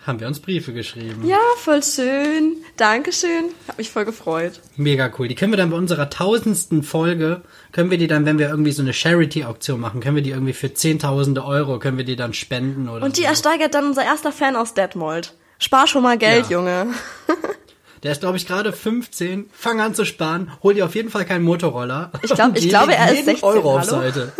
haben 0.07 0.21
wir 0.21 0.27
uns 0.27 0.41
Briefe 0.41 0.73
geschrieben. 0.73 1.27
Ja, 1.27 1.38
voll 1.57 1.83
schön. 1.83 2.57
Dankeschön. 2.77 3.45
Hab 3.69 3.79
mich 3.79 3.91
voll 3.91 4.05
gefreut. 4.05 4.61
Mega 4.77 5.11
cool. 5.19 5.29
Die 5.29 5.35
können 5.35 5.53
wir 5.53 5.57
dann 5.59 5.71
bei 5.71 5.77
unserer 5.77 6.09
tausendsten 6.11 6.83
Folge, 6.83 7.43
können 7.73 7.91
wir 7.91 7.99
die 7.99 8.07
dann, 8.07 8.25
wenn 8.27 8.38
wir 8.38 8.49
irgendwie 8.49 8.73
so 8.73 8.83
eine 8.83 8.93
Charity-Auktion 8.93 9.79
machen, 9.81 10.01
können 10.01 10.17
wir 10.17 10.23
die 10.23 10.31
irgendwie 10.31 10.53
für 10.55 10.73
zehntausende 10.75 11.45
Euro, 11.45 11.79
können 11.79 11.99
wir 11.99 12.05
die 12.05 12.17
dann 12.17 12.33
spenden 12.35 12.88
oder 12.88 13.05
Und 13.05 13.17
die 13.19 13.23
so. 13.23 13.29
ersteigert 13.29 13.75
dann 13.75 13.87
unser 13.87 14.05
erster 14.05 14.33
Fan 14.33 14.57
aus 14.57 14.75
Detmold. 14.75 15.35
Spar 15.59 15.87
schon 15.87 16.03
mal 16.03 16.17
Geld, 16.19 16.47
Ja. 16.49 16.59
Junge. 16.59 16.87
Der 18.03 18.13
ist, 18.13 18.21
glaube 18.21 18.37
ich, 18.37 18.47
gerade 18.47 18.73
15. 18.73 19.51
Fang 19.53 19.81
an 19.81 19.95
zu 19.95 20.05
sparen. 20.05 20.53
Hol 20.63 20.75
dir 20.75 20.85
auf 20.85 20.95
jeden 20.95 21.11
Fall 21.11 21.25
keinen 21.25 21.45
Motorroller. 21.45 22.11
Ich 22.23 22.33
glaub- 22.35 22.53
ich 22.57 22.69
glaube, 22.69 22.95
er 22.95 23.07
ist 23.11 23.17
jeden 23.17 23.25
16, 23.27 23.49
Euro 23.49 23.79
auf? 23.79 23.85
Seite. 23.85 24.33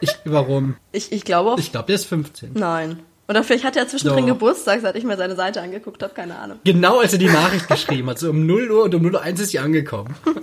Ich, 0.00 0.10
warum? 0.24 0.76
Ich, 0.92 1.12
ich 1.12 1.24
glaube 1.24 1.50
auch. 1.52 1.58
Ich 1.58 1.70
glaube, 1.72 1.86
der 1.86 1.96
ist 1.96 2.06
15. 2.06 2.50
nein. 2.54 3.00
Oder 3.28 3.44
vielleicht 3.44 3.64
hat 3.64 3.76
er 3.76 3.86
zwischendrin 3.86 4.26
Doch. 4.26 4.32
Geburtstag, 4.34 4.80
seit 4.82 4.96
ich 4.96 5.04
mir 5.04 5.16
seine 5.16 5.36
Seite 5.36 5.60
angeguckt 5.62 6.02
habe, 6.02 6.12
keine 6.12 6.36
Ahnung. 6.36 6.58
Genau 6.64 6.98
als 6.98 7.12
er 7.12 7.20
die 7.20 7.28
Nachricht 7.28 7.68
geschrieben 7.68 8.10
hat. 8.10 8.18
So 8.18 8.30
um 8.30 8.44
0 8.44 8.68
Uhr 8.72 8.82
und 8.82 8.94
um 8.96 9.02
0 9.02 9.14
Uhr 9.14 9.22
1 9.22 9.38
ist 9.38 9.50
sie 9.50 9.60
angekommen. 9.60 10.14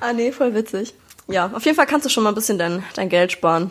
Ah, 0.00 0.12
nee, 0.12 0.30
voll 0.32 0.54
witzig. 0.54 0.94
Ja, 1.28 1.50
auf 1.52 1.64
jeden 1.64 1.76
Fall 1.76 1.86
kannst 1.86 2.06
du 2.06 2.10
schon 2.10 2.22
mal 2.22 2.30
ein 2.30 2.34
bisschen 2.34 2.58
dein, 2.58 2.84
dein 2.94 3.08
Geld 3.08 3.32
sparen. 3.32 3.70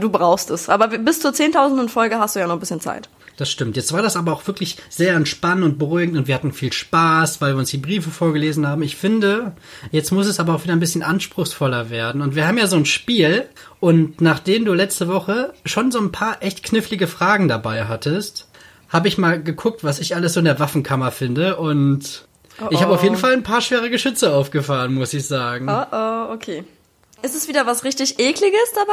Du 0.00 0.10
brauchst 0.10 0.50
es. 0.50 0.68
Aber 0.68 0.88
bis 0.88 1.20
zur 1.20 1.30
10.000. 1.32 1.88
Folge 1.88 2.18
hast 2.18 2.36
du 2.36 2.40
ja 2.40 2.46
noch 2.46 2.54
ein 2.54 2.60
bisschen 2.60 2.80
Zeit. 2.80 3.08
Das 3.36 3.50
stimmt. 3.50 3.76
Jetzt 3.76 3.92
war 3.92 4.00
das 4.02 4.16
aber 4.16 4.32
auch 4.32 4.46
wirklich 4.46 4.78
sehr 4.88 5.14
entspannend 5.14 5.64
und 5.64 5.78
beruhigend 5.78 6.16
und 6.16 6.26
wir 6.26 6.34
hatten 6.34 6.52
viel 6.52 6.72
Spaß, 6.72 7.40
weil 7.40 7.52
wir 7.54 7.58
uns 7.58 7.70
die 7.70 7.76
Briefe 7.76 8.10
vorgelesen 8.10 8.66
haben. 8.66 8.82
Ich 8.82 8.96
finde, 8.96 9.52
jetzt 9.90 10.10
muss 10.10 10.26
es 10.26 10.40
aber 10.40 10.54
auch 10.54 10.64
wieder 10.64 10.72
ein 10.72 10.80
bisschen 10.80 11.02
anspruchsvoller 11.02 11.90
werden. 11.90 12.22
Und 12.22 12.34
wir 12.34 12.46
haben 12.46 12.56
ja 12.56 12.66
so 12.66 12.76
ein 12.76 12.86
Spiel 12.86 13.46
und 13.78 14.20
nachdem 14.22 14.64
du 14.64 14.72
letzte 14.72 15.08
Woche 15.08 15.52
schon 15.66 15.90
so 15.90 15.98
ein 15.98 16.12
paar 16.12 16.42
echt 16.42 16.62
knifflige 16.62 17.06
Fragen 17.06 17.46
dabei 17.46 17.84
hattest, 17.84 18.48
habe 18.88 19.08
ich 19.08 19.18
mal 19.18 19.42
geguckt, 19.42 19.84
was 19.84 19.98
ich 19.98 20.14
alles 20.14 20.32
so 20.32 20.40
in 20.40 20.46
der 20.46 20.58
Waffenkammer 20.58 21.10
finde 21.10 21.56
und 21.56 22.26
ich 22.70 22.80
habe 22.80 22.94
auf 22.94 23.02
jeden 23.02 23.16
Fall 23.16 23.34
ein 23.34 23.42
paar 23.42 23.60
schwere 23.60 23.90
Geschütze 23.90 24.32
aufgefahren, 24.32 24.94
muss 24.94 25.12
ich 25.12 25.26
sagen. 25.26 25.68
Oh, 25.68 25.84
oh, 25.92 26.32
okay. 26.32 26.64
Ist 27.22 27.36
es 27.36 27.48
wieder 27.48 27.66
was 27.66 27.84
richtig 27.84 28.18
Ekliges 28.18 28.72
dabei? 28.74 28.92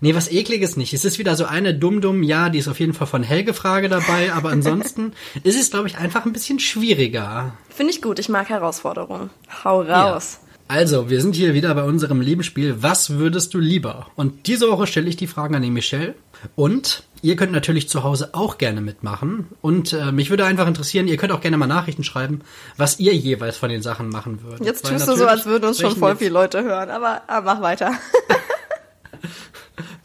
Nee, 0.00 0.14
was 0.14 0.30
ekliges 0.30 0.76
nicht. 0.76 0.94
Es 0.94 1.04
ist 1.04 1.18
wieder 1.18 1.36
so 1.36 1.44
eine 1.44 1.74
dumm-dumm, 1.74 2.22
ja, 2.22 2.48
die 2.48 2.58
ist 2.58 2.68
auf 2.68 2.80
jeden 2.80 2.94
Fall 2.94 3.06
von 3.06 3.22
Helge 3.22 3.52
Frage 3.52 3.88
dabei, 3.88 4.32
aber 4.32 4.48
ansonsten 4.52 5.12
ist 5.44 5.60
es, 5.60 5.70
glaube 5.70 5.88
ich, 5.88 5.98
einfach 5.98 6.24
ein 6.24 6.32
bisschen 6.32 6.58
schwieriger. 6.58 7.52
Finde 7.68 7.92
ich 7.92 8.00
gut, 8.00 8.18
ich 8.18 8.28
mag 8.28 8.48
Herausforderungen. 8.48 9.30
Hau 9.64 9.82
raus. 9.82 10.40
Also, 10.68 11.10
wir 11.10 11.20
sind 11.20 11.34
hier 11.34 11.52
wieder 11.52 11.74
bei 11.74 11.82
unserem 11.82 12.20
Lebensspiel 12.20 12.76
Was 12.80 13.18
würdest 13.18 13.54
du 13.54 13.58
lieber? 13.58 14.06
Und 14.14 14.46
diese 14.46 14.70
Woche 14.70 14.86
stelle 14.86 15.08
ich 15.08 15.16
die 15.16 15.26
Fragen 15.26 15.56
an 15.56 15.62
die 15.62 15.70
Michelle. 15.70 16.14
Und 16.54 17.02
ihr 17.22 17.34
könnt 17.34 17.50
natürlich 17.50 17.88
zu 17.88 18.04
Hause 18.04 18.30
auch 18.34 18.56
gerne 18.56 18.80
mitmachen. 18.80 19.48
Und 19.62 19.92
äh, 19.92 20.12
mich 20.12 20.30
würde 20.30 20.44
einfach 20.44 20.68
interessieren, 20.68 21.08
ihr 21.08 21.16
könnt 21.16 21.32
auch 21.32 21.40
gerne 21.40 21.56
mal 21.56 21.66
Nachrichten 21.66 22.04
schreiben, 22.04 22.42
was 22.76 23.00
ihr 23.00 23.14
jeweils 23.14 23.56
von 23.56 23.68
den 23.68 23.82
Sachen 23.82 24.10
machen 24.10 24.44
würdet. 24.44 24.64
Jetzt 24.64 24.84
Weil 24.84 24.92
tust 24.92 25.08
du 25.08 25.16
so, 25.16 25.26
als 25.26 25.44
würden 25.44 25.64
uns 25.66 25.80
schon 25.80 25.96
voll 25.96 26.14
viele 26.14 26.30
Leute 26.30 26.62
hören, 26.62 26.88
aber, 26.88 27.22
aber 27.26 27.54
mach 27.54 27.62
weiter. 27.62 27.92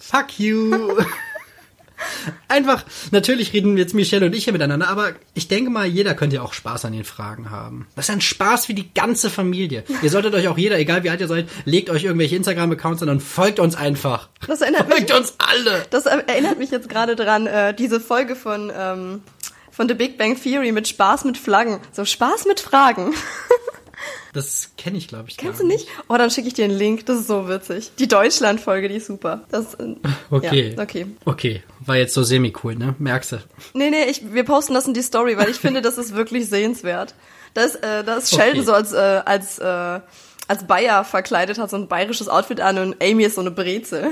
Fuck 0.10 0.40
you. 0.40 0.98
Einfach, 2.48 2.84
natürlich 3.12 3.54
reden 3.54 3.78
jetzt 3.78 3.94
Michelle 3.94 4.26
und 4.26 4.36
ich 4.36 4.44
hier 4.44 4.54
miteinander, 4.54 4.88
aber 4.88 5.14
ich 5.34 5.48
denke 5.48 5.72
mal, 5.72 5.86
jeder 5.86 6.14
könnte 6.14 6.36
ja 6.36 6.42
auch 6.42 6.54
Spaß 6.54 6.86
an 6.86 6.94
den 6.94 7.06
Fragen 7.06 7.50
haben. 7.50 7.88
Das 7.96 8.10
ist 8.10 8.14
ein 8.14 8.22
Spaß 8.22 8.66
für 8.68 8.74
die 8.74 8.94
ganze 8.94 9.30
Familie. 9.30 9.84
Ihr 10.04 10.10
solltet 10.10 10.36
euch 10.36 10.48
auch 10.48 10.58
jeder, 10.58 10.78
egal 10.78 11.04
wie 11.04 11.10
alt 11.10 11.22
ihr 11.22 11.28
seid, 11.28 11.48
legt 11.64 11.90
euch 11.90 12.04
irgendwelche 12.04 12.36
Instagram-Accounts 12.36 13.02
an 13.02 13.10
und 13.10 13.24
folgt 13.24 13.60
uns 13.60 13.76
einfach. 13.76 14.30
Das 14.46 14.62
erinnert 14.62 14.90
mich, 14.90 14.98
Folgt 14.98 15.12
uns 15.14 15.34
alle. 15.38 15.86
das 15.90 16.06
erinnert 16.06 16.60
mich 16.60 16.70
jetzt 16.70 16.90
gerade 16.90 17.16
dran, 17.16 17.48
äh, 17.48 17.74
diese 17.74 18.00
Folge 18.00 18.36
von, 18.36 18.72
ähm, 18.78 19.24
von 19.72 19.88
The 19.88 19.96
Big 19.96 20.18
Bang 20.18 20.40
Theory 20.40 20.72
mit 20.72 20.88
Spaß 20.88 21.24
mit 21.24 21.38
Flaggen. 21.38 21.80
So 21.94 22.06
Spaß 22.06 22.46
mit 22.46 22.60
Fragen. 22.60 23.14
Das 24.34 24.72
kenne 24.78 24.98
ich, 24.98 25.08
glaube 25.08 25.30
ich, 25.30 25.38
Kennst 25.38 25.62
du 25.62 25.66
nicht? 25.68 25.88
Oh, 26.10 26.16
dann 26.18 26.30
schicke 26.30 26.48
ich 26.48 26.54
dir 26.54 26.66
einen 26.66 26.78
Link. 26.78 27.06
Das 27.06 27.20
ist 27.20 27.28
so 27.28 27.48
witzig. 27.48 27.92
Die 27.98 28.08
Deutschland-Folge, 28.08 28.90
die 28.90 28.96
ist 28.96 29.08
super. 29.08 29.42
Das, 29.50 29.76
äh, 29.76 29.96
Okay. 30.30 30.74
Ja, 30.76 30.84
okay. 30.84 31.08
Okay, 31.26 31.64
war 31.86 31.96
jetzt 31.98 32.14
so 32.14 32.24
semi-cool, 32.24 32.76
ne? 32.76 32.96
Merkst 33.00 33.32
du? 33.34 33.38
Nee, 33.74 33.90
nee, 33.90 34.06
ich, 34.10 34.34
wir 34.34 34.44
posten 34.44 34.74
das 34.74 34.88
in 34.88 34.94
die 34.94 35.02
Story, 35.02 35.38
weil 35.38 35.50
ich 35.50 35.58
finde, 35.58 35.82
das 35.82 35.98
ist 35.98 36.14
wirklich 36.16 36.48
sehenswert. 36.50 37.16
Da 37.54 37.62
ist, 37.64 37.76
äh, 37.78 38.04
da 38.04 38.16
ist 38.18 38.30
Sheldon 38.36 38.60
Okay. 38.60 38.66
so 38.66 38.74
als, 38.74 38.92
äh, 38.92 39.22
als, 39.26 39.60
äh, 39.60 40.00
als 40.48 40.68
Bayer 40.68 41.04
verkleidet, 41.06 41.58
hat 41.58 41.70
so 41.70 41.78
ein 41.78 41.88
bayerisches 41.88 42.28
Outfit 42.28 42.60
an 42.62 42.78
und 42.78 43.02
Amy 43.02 43.24
ist 43.24 43.36
so 43.36 43.42
eine 43.42 43.52
Brezel. 43.52 44.12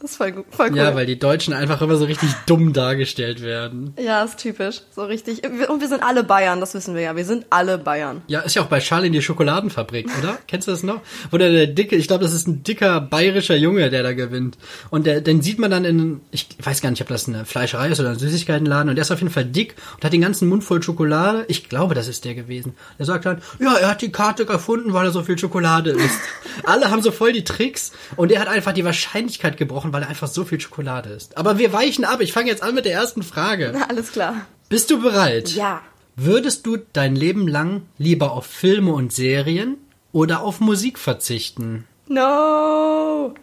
Das 0.00 0.12
ist 0.12 0.16
voll, 0.16 0.32
gu- 0.32 0.44
voll 0.50 0.70
cool. 0.70 0.76
Ja, 0.76 0.94
weil 0.94 1.06
die 1.06 1.18
Deutschen 1.18 1.52
einfach 1.54 1.82
immer 1.82 1.96
so 1.96 2.04
richtig 2.04 2.28
dumm 2.46 2.72
dargestellt 2.72 3.42
werden. 3.42 3.94
ja, 3.98 4.22
ist 4.22 4.38
typisch. 4.38 4.82
So 4.94 5.04
richtig. 5.04 5.42
Und 5.68 5.80
wir 5.80 5.88
sind 5.88 6.02
alle 6.04 6.22
Bayern, 6.22 6.60
das 6.60 6.74
wissen 6.74 6.94
wir 6.94 7.02
ja. 7.02 7.16
Wir 7.16 7.24
sind 7.24 7.46
alle 7.50 7.78
Bayern. 7.78 8.22
Ja, 8.28 8.40
ist 8.40 8.54
ja 8.54 8.62
auch 8.62 8.66
bei 8.66 8.78
Charlie 8.78 9.08
in 9.08 9.12
die 9.12 9.22
Schokoladenfabrik, 9.22 10.06
oder? 10.20 10.38
Kennst 10.46 10.68
du 10.68 10.72
das 10.72 10.82
noch? 10.84 11.00
Wo 11.30 11.38
der, 11.38 11.50
der 11.50 11.66
dicke, 11.66 11.96
ich 11.96 12.06
glaube, 12.06 12.22
das 12.22 12.32
ist 12.32 12.46
ein 12.46 12.62
dicker 12.62 13.00
bayerischer 13.00 13.56
Junge, 13.56 13.90
der 13.90 14.02
da 14.04 14.12
gewinnt. 14.12 14.56
Und 14.90 15.06
der, 15.06 15.20
den 15.20 15.42
sieht 15.42 15.58
man 15.58 15.70
dann 15.70 15.84
in, 15.84 16.20
ich 16.30 16.46
weiß 16.62 16.80
gar 16.80 16.90
nicht, 16.90 17.02
ob 17.02 17.08
das 17.08 17.26
eine 17.26 17.44
Fleischerei 17.44 17.88
ist 17.88 17.98
oder 17.98 18.10
ein 18.10 18.18
Süßigkeitenladen. 18.18 18.90
Und 18.90 18.94
der 18.96 19.02
ist 19.02 19.10
auf 19.10 19.18
jeden 19.20 19.32
Fall 19.32 19.46
dick 19.46 19.74
und 19.96 20.04
hat 20.04 20.12
den 20.12 20.20
ganzen 20.20 20.48
Mund 20.48 20.62
voll 20.62 20.82
Schokolade. 20.82 21.44
Ich 21.48 21.68
glaube, 21.68 21.94
das 21.94 22.06
ist 22.06 22.24
der 22.24 22.34
gewesen. 22.34 22.74
Der 22.98 23.06
sagt 23.06 23.26
dann, 23.26 23.42
ja, 23.58 23.74
er 23.74 23.88
hat 23.88 24.00
die 24.02 24.12
Karte 24.12 24.46
gefunden, 24.46 24.92
weil 24.92 25.06
er 25.06 25.12
so 25.12 25.22
viel 25.24 25.38
Schokolade 25.38 25.90
isst. 25.90 26.20
Alle 26.64 26.90
haben 26.90 27.02
so 27.02 27.10
voll 27.10 27.32
die 27.32 27.44
Tricks 27.44 27.92
und 28.16 28.30
er 28.30 28.40
hat 28.40 28.48
einfach 28.48 28.72
die 28.72 28.84
Wahrscheinlichkeit 28.84 29.56
gebrochen, 29.56 29.87
weil 29.92 30.02
er 30.02 30.08
einfach 30.08 30.28
so 30.28 30.44
viel 30.44 30.60
Schokolade 30.60 31.10
isst. 31.10 31.36
Aber 31.36 31.58
wir 31.58 31.72
weichen 31.72 32.04
ab. 32.04 32.20
Ich 32.20 32.32
fange 32.32 32.48
jetzt 32.48 32.62
an 32.62 32.74
mit 32.74 32.84
der 32.84 32.92
ersten 32.92 33.22
Frage. 33.22 33.72
Na, 33.74 33.84
alles 33.88 34.12
klar. 34.12 34.46
Bist 34.68 34.90
du 34.90 35.00
bereit? 35.00 35.50
Ja. 35.50 35.82
Würdest 36.16 36.66
du 36.66 36.78
dein 36.92 37.14
Leben 37.14 37.46
lang 37.46 37.82
lieber 37.96 38.32
auf 38.32 38.46
Filme 38.46 38.92
und 38.92 39.12
Serien 39.12 39.76
oder 40.12 40.42
auf 40.42 40.60
Musik 40.60 40.98
verzichten? 40.98 41.86
No. 42.08 43.34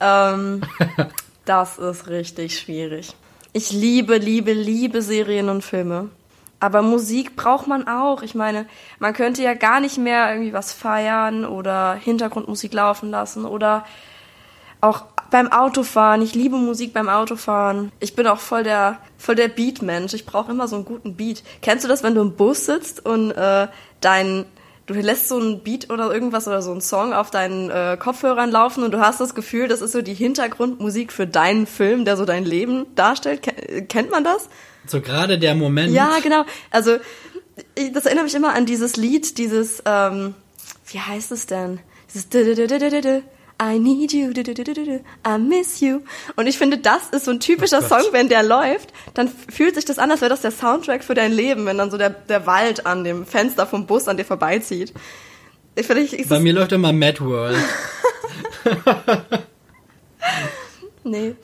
Ähm, 0.00 0.62
das 1.44 1.78
ist 1.78 2.08
richtig 2.08 2.58
schwierig. 2.58 3.14
Ich 3.52 3.70
liebe, 3.72 4.16
liebe, 4.16 4.52
liebe 4.52 5.02
Serien 5.02 5.48
und 5.48 5.62
Filme. 5.62 6.10
Aber 6.60 6.80
Musik 6.80 7.36
braucht 7.36 7.66
man 7.66 7.86
auch. 7.86 8.22
Ich 8.22 8.34
meine, 8.34 8.66
man 8.98 9.12
könnte 9.12 9.42
ja 9.42 9.54
gar 9.54 9.80
nicht 9.80 9.98
mehr 9.98 10.30
irgendwie 10.32 10.52
was 10.52 10.72
feiern 10.72 11.44
oder 11.44 11.94
Hintergrundmusik 11.94 12.72
laufen 12.72 13.10
lassen 13.10 13.44
oder 13.44 13.84
auch 14.80 15.04
beim 15.30 15.50
Autofahren. 15.52 16.22
Ich 16.22 16.34
liebe 16.34 16.56
Musik 16.56 16.92
beim 16.92 17.08
Autofahren. 17.08 17.90
Ich 18.00 18.14
bin 18.14 18.26
auch 18.26 18.38
voll 18.40 18.62
der 18.62 18.98
voll 19.18 19.34
der 19.34 19.48
Beat-Mensch. 19.48 20.14
Ich 20.14 20.26
brauche 20.26 20.50
immer 20.52 20.68
so 20.68 20.76
einen 20.76 20.84
guten 20.84 21.14
Beat. 21.16 21.42
Kennst 21.62 21.84
du 21.84 21.88
das, 21.88 22.02
wenn 22.02 22.14
du 22.14 22.20
im 22.20 22.32
Bus 22.36 22.66
sitzt 22.66 23.04
und 23.04 23.30
äh, 23.32 23.68
dein 24.00 24.44
du 24.86 24.92
lässt 24.92 25.28
so 25.28 25.38
einen 25.38 25.60
Beat 25.60 25.88
oder 25.90 26.12
irgendwas 26.12 26.46
oder 26.46 26.60
so 26.60 26.70
einen 26.70 26.82
Song 26.82 27.14
auf 27.14 27.30
deinen 27.30 27.70
äh, 27.70 27.96
Kopfhörern 27.98 28.50
laufen 28.50 28.84
und 28.84 28.90
du 28.92 29.00
hast 29.00 29.18
das 29.18 29.34
Gefühl, 29.34 29.66
das 29.66 29.80
ist 29.80 29.92
so 29.92 30.02
die 30.02 30.12
Hintergrundmusik 30.12 31.10
für 31.10 31.26
deinen 31.26 31.66
Film, 31.66 32.04
der 32.04 32.18
so 32.18 32.26
dein 32.26 32.44
Leben 32.44 32.84
darstellt. 32.94 33.42
Ken 33.42 33.88
kennt 33.88 34.10
man 34.10 34.24
das? 34.24 34.48
So 34.86 35.00
gerade 35.00 35.38
der 35.38 35.54
Moment. 35.54 35.92
Ja, 35.94 36.18
genau. 36.22 36.44
Also 36.70 36.96
ich- 37.74 37.92
das 37.92 38.04
erinnert 38.04 38.24
mich 38.24 38.34
immer 38.34 38.52
an 38.52 38.66
dieses 38.66 38.96
Lied, 38.96 39.38
dieses 39.38 39.82
ähm, 39.86 40.34
wie 40.88 41.00
heißt 41.00 41.32
es 41.32 41.46
denn? 41.46 41.80
Dieses 42.12 42.28
I 43.62 43.78
need 43.78 44.12
you, 44.12 44.32
du-du-du-du-du, 44.32 45.00
I 45.26 45.38
miss 45.38 45.80
you. 45.80 46.00
Und 46.36 46.46
ich 46.48 46.58
finde, 46.58 46.78
das 46.78 47.10
ist 47.10 47.24
so 47.26 47.30
ein 47.30 47.38
typischer 47.40 47.78
Oh. 47.84 47.88
Song, 47.88 48.02
wenn 48.12 48.28
der 48.28 48.42
läuft, 48.42 48.92
dann 49.14 49.28
fühlt 49.28 49.74
sich 49.76 49.84
das 49.84 49.98
an, 49.98 50.10
als 50.10 50.20
wäre 50.20 50.30
das 50.30 50.40
der 50.40 50.50
Soundtrack 50.50 51.04
für 51.04 51.14
dein 51.14 51.32
Leben, 51.32 51.64
wenn 51.66 51.78
dann 51.78 51.90
so 51.90 51.96
der, 51.96 52.10
der 52.10 52.46
Wald 52.46 52.86
an 52.86 53.04
dem 53.04 53.24
Fenster 53.26 53.66
vom 53.66 53.86
Bus 53.86 54.08
an 54.08 54.16
dir 54.16 54.24
vorbeizieht. 54.24 54.92
Ich 55.76 55.86
finde, 55.86 56.02
ich, 56.02 56.28
Bei 56.28 56.40
mir 56.40 56.52
läuft 56.52 56.72
immer 56.72 56.92
Mad 56.92 57.20
World. 57.20 57.56
Nee. 61.06 61.34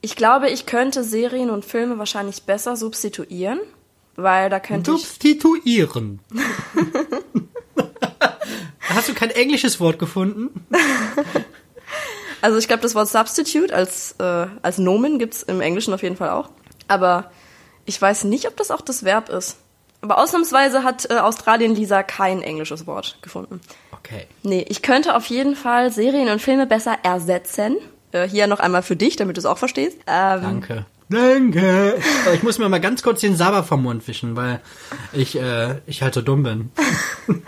Ich 0.00 0.16
glaube, 0.16 0.50
ich 0.50 0.66
könnte 0.66 1.04
Serien 1.04 1.48
und 1.50 1.64
Filme 1.64 1.98
wahrscheinlich 1.98 2.42
besser 2.42 2.76
substituieren, 2.76 3.60
weil 4.16 4.50
da 4.50 4.58
könnte 4.58 4.90
ich 4.90 4.96
Substituieren. 4.98 6.18
Hast 8.80 9.08
du 9.08 9.14
kein 9.14 9.30
englisches 9.30 9.78
Wort 9.80 9.98
gefunden? 10.00 10.66
Also 12.44 12.58
ich 12.58 12.68
glaube, 12.68 12.82
das 12.82 12.94
Wort 12.94 13.08
Substitute 13.08 13.74
als, 13.74 14.16
äh, 14.18 14.46
als 14.60 14.76
Nomen 14.76 15.18
gibt's 15.18 15.42
im 15.42 15.62
Englischen 15.62 15.94
auf 15.94 16.02
jeden 16.02 16.16
Fall 16.16 16.28
auch. 16.28 16.50
Aber 16.88 17.30
ich 17.86 18.00
weiß 18.00 18.24
nicht, 18.24 18.46
ob 18.46 18.54
das 18.58 18.70
auch 18.70 18.82
das 18.82 19.02
Verb 19.02 19.30
ist. 19.30 19.56
Aber 20.02 20.18
ausnahmsweise 20.18 20.84
hat 20.84 21.10
äh, 21.10 21.14
Australien 21.14 21.74
Lisa 21.74 22.02
kein 22.02 22.42
englisches 22.42 22.86
Wort 22.86 23.16
gefunden. 23.22 23.62
Okay. 23.92 24.26
Nee, 24.42 24.62
ich 24.68 24.82
könnte 24.82 25.16
auf 25.16 25.24
jeden 25.24 25.56
Fall 25.56 25.90
Serien 25.90 26.28
und 26.28 26.42
Filme 26.42 26.66
besser 26.66 26.98
ersetzen. 27.02 27.78
Äh, 28.12 28.28
hier 28.28 28.46
noch 28.46 28.60
einmal 28.60 28.82
für 28.82 28.94
dich, 28.94 29.16
damit 29.16 29.38
du 29.38 29.40
es 29.40 29.46
auch 29.46 29.56
verstehst. 29.56 29.96
Ähm, 30.06 30.42
Danke. 30.42 30.84
Danke. 31.08 31.98
Ich 32.34 32.42
muss 32.42 32.58
mir 32.58 32.68
mal 32.68 32.80
ganz 32.80 33.02
kurz 33.02 33.20
den 33.20 33.36
Saber 33.36 33.62
vom 33.62 33.82
Mund 33.82 34.06
wischen, 34.08 34.36
weil 34.36 34.60
ich, 35.12 35.38
äh, 35.38 35.80
ich 35.86 36.02
halt 36.02 36.14
so 36.14 36.22
dumm 36.22 36.42
bin. 36.42 36.70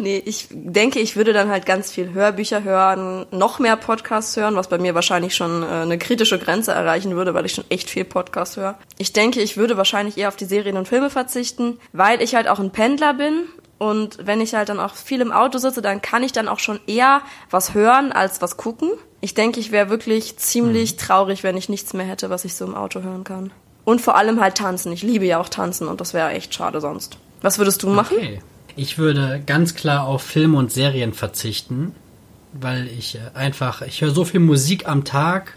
Nee, 0.00 0.22
ich 0.24 0.46
denke, 0.50 0.98
ich 0.98 1.16
würde 1.16 1.34
dann 1.34 1.50
halt 1.50 1.66
ganz 1.66 1.92
viel 1.92 2.14
Hörbücher 2.14 2.64
hören, 2.64 3.26
noch 3.30 3.58
mehr 3.58 3.76
Podcasts 3.76 4.34
hören, 4.34 4.56
was 4.56 4.68
bei 4.68 4.78
mir 4.78 4.94
wahrscheinlich 4.94 5.34
schon 5.36 5.62
äh, 5.62 5.66
eine 5.66 5.98
kritische 5.98 6.38
Grenze 6.38 6.72
erreichen 6.72 7.16
würde, 7.16 7.34
weil 7.34 7.44
ich 7.44 7.52
schon 7.52 7.66
echt 7.68 7.90
viel 7.90 8.04
Podcast 8.04 8.56
höre. 8.56 8.78
Ich 8.96 9.12
denke, 9.12 9.42
ich 9.42 9.58
würde 9.58 9.76
wahrscheinlich 9.76 10.16
eher 10.16 10.28
auf 10.28 10.36
die 10.36 10.46
Serien 10.46 10.78
und 10.78 10.88
Filme 10.88 11.10
verzichten, 11.10 11.78
weil 11.92 12.22
ich 12.22 12.34
halt 12.34 12.48
auch 12.48 12.58
ein 12.58 12.70
Pendler 12.70 13.12
bin. 13.12 13.42
Und 13.80 14.18
wenn 14.26 14.42
ich 14.42 14.52
halt 14.52 14.68
dann 14.68 14.78
auch 14.78 14.94
viel 14.94 15.22
im 15.22 15.32
Auto 15.32 15.56
sitze, 15.56 15.80
dann 15.80 16.02
kann 16.02 16.22
ich 16.22 16.32
dann 16.32 16.48
auch 16.48 16.58
schon 16.58 16.80
eher 16.86 17.22
was 17.48 17.72
hören 17.72 18.12
als 18.12 18.42
was 18.42 18.58
gucken. 18.58 18.90
Ich 19.22 19.32
denke, 19.32 19.58
ich 19.58 19.72
wäre 19.72 19.88
wirklich 19.88 20.36
ziemlich 20.36 20.98
traurig, 20.98 21.42
wenn 21.44 21.56
ich 21.56 21.70
nichts 21.70 21.94
mehr 21.94 22.04
hätte, 22.04 22.28
was 22.28 22.44
ich 22.44 22.54
so 22.54 22.66
im 22.66 22.74
Auto 22.74 23.00
hören 23.00 23.24
kann. 23.24 23.52
Und 23.86 24.02
vor 24.02 24.16
allem 24.16 24.38
halt 24.38 24.56
tanzen. 24.58 24.92
Ich 24.92 25.02
liebe 25.02 25.24
ja 25.24 25.40
auch 25.40 25.48
tanzen 25.48 25.88
und 25.88 26.02
das 26.02 26.12
wäre 26.12 26.28
echt 26.32 26.52
schade 26.52 26.78
sonst. 26.82 27.16
Was 27.40 27.56
würdest 27.56 27.82
du 27.82 27.88
machen? 27.88 28.18
Okay. 28.18 28.42
Ich 28.76 28.98
würde 28.98 29.42
ganz 29.46 29.74
klar 29.74 30.06
auf 30.06 30.20
Filme 30.20 30.58
und 30.58 30.70
Serien 30.70 31.14
verzichten, 31.14 31.94
weil 32.52 32.86
ich 32.86 33.14
äh, 33.14 33.20
einfach, 33.32 33.80
ich 33.80 34.02
höre 34.02 34.10
so 34.10 34.26
viel 34.26 34.40
Musik 34.40 34.86
am 34.86 35.04
Tag 35.04 35.56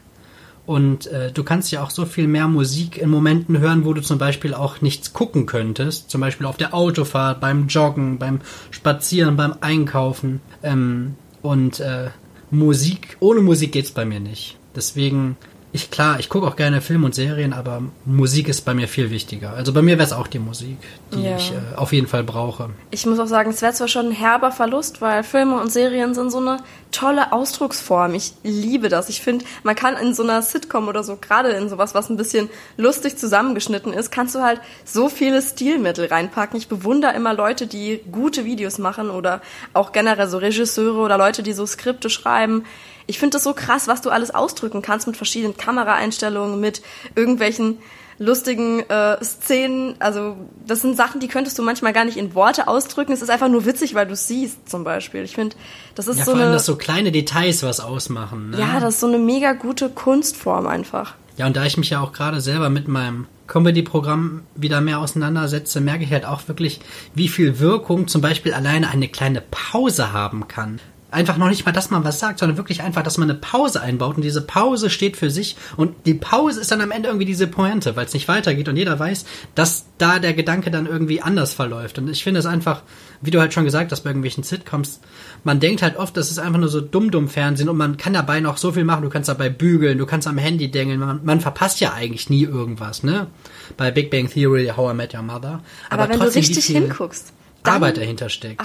und 0.66 1.08
äh, 1.08 1.32
du 1.32 1.44
kannst 1.44 1.72
ja 1.72 1.84
auch 1.84 1.90
so 1.90 2.06
viel 2.06 2.28
mehr 2.28 2.48
Musik 2.48 2.98
in 2.98 3.10
Momenten 3.10 3.60
hören, 3.60 3.84
wo 3.84 3.94
du 3.94 4.02
zum 4.02 4.18
Beispiel 4.18 4.54
auch 4.54 4.82
nichts 4.82 5.12
gucken 5.12 5.46
könntest. 5.46 6.10
Zum 6.10 6.22
Beispiel 6.22 6.46
auf 6.46 6.56
der 6.56 6.74
Autofahrt, 6.74 7.42
beim 7.42 7.68
Joggen, 7.68 8.18
beim 8.18 8.40
Spazieren, 8.72 9.36
beim 9.36 9.56
Einkaufen. 9.60 10.40
Ähm, 10.64 11.16
und 11.42 11.82
äh, 11.82 12.12
Musik, 12.50 13.18
ohne 13.20 13.42
Musik 13.42 13.74
geht's 13.74 13.92
bei 13.92 14.06
mir 14.06 14.22
nicht. 14.22 14.58
Deswegen, 14.74 15.36
ich 15.74 15.90
klar, 15.90 16.20
ich 16.20 16.30
gucke 16.30 16.46
auch 16.48 16.56
gerne 16.56 16.80
Filme 16.82 17.06
und 17.08 17.16
Serien, 17.16 17.52
aber 17.52 17.82
Musik 18.06 18.48
ist 18.48 18.62
bei 18.62 18.76
mir 18.76 18.88
viel 18.88 19.10
wichtiger. 19.10 19.54
Also 19.54 19.74
bei 19.74 19.82
mir 19.82 19.98
wäre 19.98 20.06
es 20.06 20.14
auch 20.14 20.28
die 20.28 20.38
Musik, 20.40 20.78
die 21.14 21.24
Ja. 21.24 21.36
ich 21.36 21.52
äh, 21.52 21.76
auf 21.76 21.92
jeden 21.92 22.06
Fall 22.08 22.24
brauche. 22.24 22.70
Ich 22.92 23.06
muss 23.08 23.18
auch 23.20 23.26
sagen, 23.28 23.50
es 23.50 23.62
wäre 23.64 23.74
zwar 23.74 23.88
schon 23.88 24.06
ein 24.08 24.12
herber 24.12 24.52
Verlust, 24.52 25.02
weil 25.02 25.24
Filme 25.24 25.60
und 25.60 25.72
Serien 25.72 26.14
sind 26.14 26.32
so 26.32 26.38
eine 26.38 26.58
tolle 26.92 27.32
Ausdrucksform. 27.34 28.14
Ich 28.14 28.34
liebe 28.44 28.88
das. 28.88 29.10
Ich 29.10 29.22
finde, 29.22 29.46
man 29.64 29.76
kann 29.76 29.98
in 29.98 30.14
so 30.14 30.22
einer 30.22 30.44
Sitcom 30.44 30.88
oder 30.88 31.04
so, 31.04 31.18
gerade 31.18 31.50
in 31.50 31.68
sowas, 31.70 31.96
was 31.96 32.10
ein 32.10 32.18
bisschen 32.18 32.50
lustig 32.78 33.18
zusammengeschnitten 33.18 33.94
ist, 33.94 34.12
kannst 34.12 34.36
du 34.36 34.42
halt 34.42 34.62
so 34.86 35.10
viele 35.10 35.42
Stilmittel 35.42 36.06
reinpacken. 36.06 36.56
Ich 36.58 36.68
bewundere 36.68 37.14
immer 37.14 37.34
Leute, 37.34 37.66
die 37.66 38.00
gute 38.12 38.46
Videos 38.46 38.78
machen 38.78 39.10
oder 39.10 39.42
auch 39.74 39.92
generell 39.92 40.28
so 40.28 40.38
Regisseure 40.38 41.00
oder 41.00 41.18
Leute, 41.18 41.42
die 41.42 41.54
so 41.54 41.66
Skripte 41.66 42.12
schreiben. 42.12 42.64
Ich 43.08 43.20
finde 43.20 43.36
das 43.36 43.44
so 43.44 43.54
krass, 43.54 43.88
was 43.88 44.02
du 44.02 44.10
alles 44.10 44.34
ausdrücken 44.34 44.82
kannst 44.82 45.08
mit 45.08 45.18
verschiedenen 45.18 45.58
Kameraeinstellungen, 45.58 46.60
mit 46.60 46.82
irgendwelchen 47.16 47.80
lustigen 48.20 48.80
äh, 48.90 49.24
Szenen. 49.24 49.96
Also 50.00 50.38
das 50.66 50.82
sind 50.82 50.96
Sachen, 50.96 51.20
die 51.20 51.28
könntest 51.28 51.58
du 51.58 51.64
manchmal 51.64 51.94
gar 51.94 52.06
nicht 52.06 52.18
in 52.18 52.36
Worte 52.36 52.68
ausdrücken. 52.68 53.12
Es 53.12 53.22
ist 53.22 53.30
einfach 53.30 53.50
nur 53.50 53.66
witzig, 53.66 53.96
weil 53.96 54.08
du 54.08 54.14
es 54.14 54.28
siehst 54.28 54.70
zum 54.70 54.84
Beispiel. 54.84 55.24
Ich 55.24 55.36
finde, 55.36 55.56
das 55.96 56.08
ist 56.08 56.20
Ja, 56.20 56.26
so 56.26 56.32
vor 56.32 56.40
allem, 56.40 56.48
eine... 56.48 56.56
dass 56.56 56.66
so 56.66 56.76
kleine 56.76 57.12
Details 57.12 57.64
was 57.64 57.80
ausmachen. 57.80 58.52
Ne? 58.52 58.60
ja, 58.60 58.80
das 58.80 58.96
ist 58.96 59.00
so 59.00 59.08
eine 59.08 59.18
mega 59.18 59.54
gute 59.54 59.90
Kunstform 59.90 60.68
einfach. 60.68 61.16
Ja, 61.38 61.48
und 61.48 61.56
da 61.56 61.66
ich 61.66 61.78
mich 61.78 61.90
ja 61.90 62.00
auch 62.00 62.14
gerade 62.14 62.42
selber 62.42 62.70
mit 62.70 62.88
meinem 62.88 63.26
Comedy-Programm 63.48 64.44
wieder 64.56 64.82
mehr 64.82 65.00
auseinandersetze, 65.00 65.82
merke 65.82 66.04
ich 66.04 66.12
halt 66.12 66.26
auch 66.26 66.48
wirklich, 66.48 66.80
wie 67.16 67.28
viel 67.28 67.60
Wirkung 67.60 68.08
zum 68.08 68.22
Beispiel 68.22 68.54
alleine 68.54 68.90
eine 68.90 69.08
kleine 69.08 69.42
Pause 69.42 70.14
haben 70.14 70.48
kann. 70.48 70.80
Einfach 71.14 71.38
noch 71.38 71.50
nicht 71.50 71.66
mal, 71.66 71.72
dass 71.72 71.92
man 71.92 72.04
was 72.04 72.20
sagt, 72.20 72.40
sondern 72.40 72.58
wirklich 72.58 72.82
einfach, 72.82 73.04
dass 73.04 73.18
man 73.18 73.30
eine 73.30 73.40
Pause 73.40 73.82
einbaut 73.82 74.16
und 74.16 74.24
diese 74.24 74.42
Pause 74.42 74.90
steht 74.90 75.16
für 75.16 75.30
sich 75.30 75.56
und 75.78 75.94
die 76.06 76.16
Pause 76.16 76.60
ist 76.60 76.72
dann 76.72 76.82
am 76.82 76.92
Ende 76.92 77.10
irgendwie 77.10 77.26
diese 77.26 77.48
Pointe, 77.48 77.96
weil 77.96 78.06
es 78.06 78.14
nicht 78.14 78.28
weitergeht 78.28 78.68
und 78.68 78.78
jeder 78.78 78.98
weiß, 78.98 79.26
dass 79.54 79.86
da 79.98 80.20
der 80.20 80.34
Gedanke 80.34 80.72
dann 80.72 80.88
irgendwie 80.88 81.22
anders 81.22 81.54
verläuft. 81.54 82.00
Und 82.00 82.10
ich 82.10 82.24
finde 82.24 82.40
es 82.40 82.46
einfach, 82.46 82.82
wie 83.22 83.32
du 83.32 83.40
halt 83.40 83.54
schon 83.54 83.64
gesagt 83.64 83.92
hast, 83.92 84.02
bei 84.02 84.10
irgendwelchen 84.10 84.44
Sitcoms, 84.44 85.00
man 85.44 85.60
denkt 85.60 85.82
halt 85.82 85.98
oft, 85.98 86.18
das 86.18 86.32
ist 86.32 86.40
einfach 86.40 86.60
nur 86.60 86.70
so 86.70 86.82
dumm-dumm-Fernsehen 86.82 87.70
und 87.70 87.78
man 87.78 87.98
kann 87.98 88.14
dabei 88.14 88.40
noch 88.40 88.58
so 88.58 88.72
viel 88.72 88.84
machen. 88.84 89.04
Du 89.04 89.10
kannst 89.10 89.30
dabei 89.30 89.50
bügeln, 89.50 89.98
du 89.98 90.06
kannst 90.06 90.28
am 90.28 90.38
Handy 90.38 90.72
dengeln, 90.72 91.00
man, 91.00 91.22
man 91.24 91.42
verpasst 91.42 91.80
ja 91.80 91.94
eigentlich 91.94 92.30
nie 92.30 92.44
irgendwas, 92.44 93.04
ne? 93.04 93.28
Bei 93.78 93.92
Big 93.92 94.10
Bang 94.10 94.30
Theory, 94.30 94.72
How 94.76 94.94
I 94.94 94.96
Met 94.96 95.14
Your 95.14 95.22
Mother. 95.22 95.62
Aber, 95.90 96.10
wenn 96.10 96.20
du 96.20 96.34
richtig 96.34 96.66
hinguckst, 96.66 97.34
Arbeit 97.64 97.98
dahinter 97.98 98.30
steckt. 98.30 98.62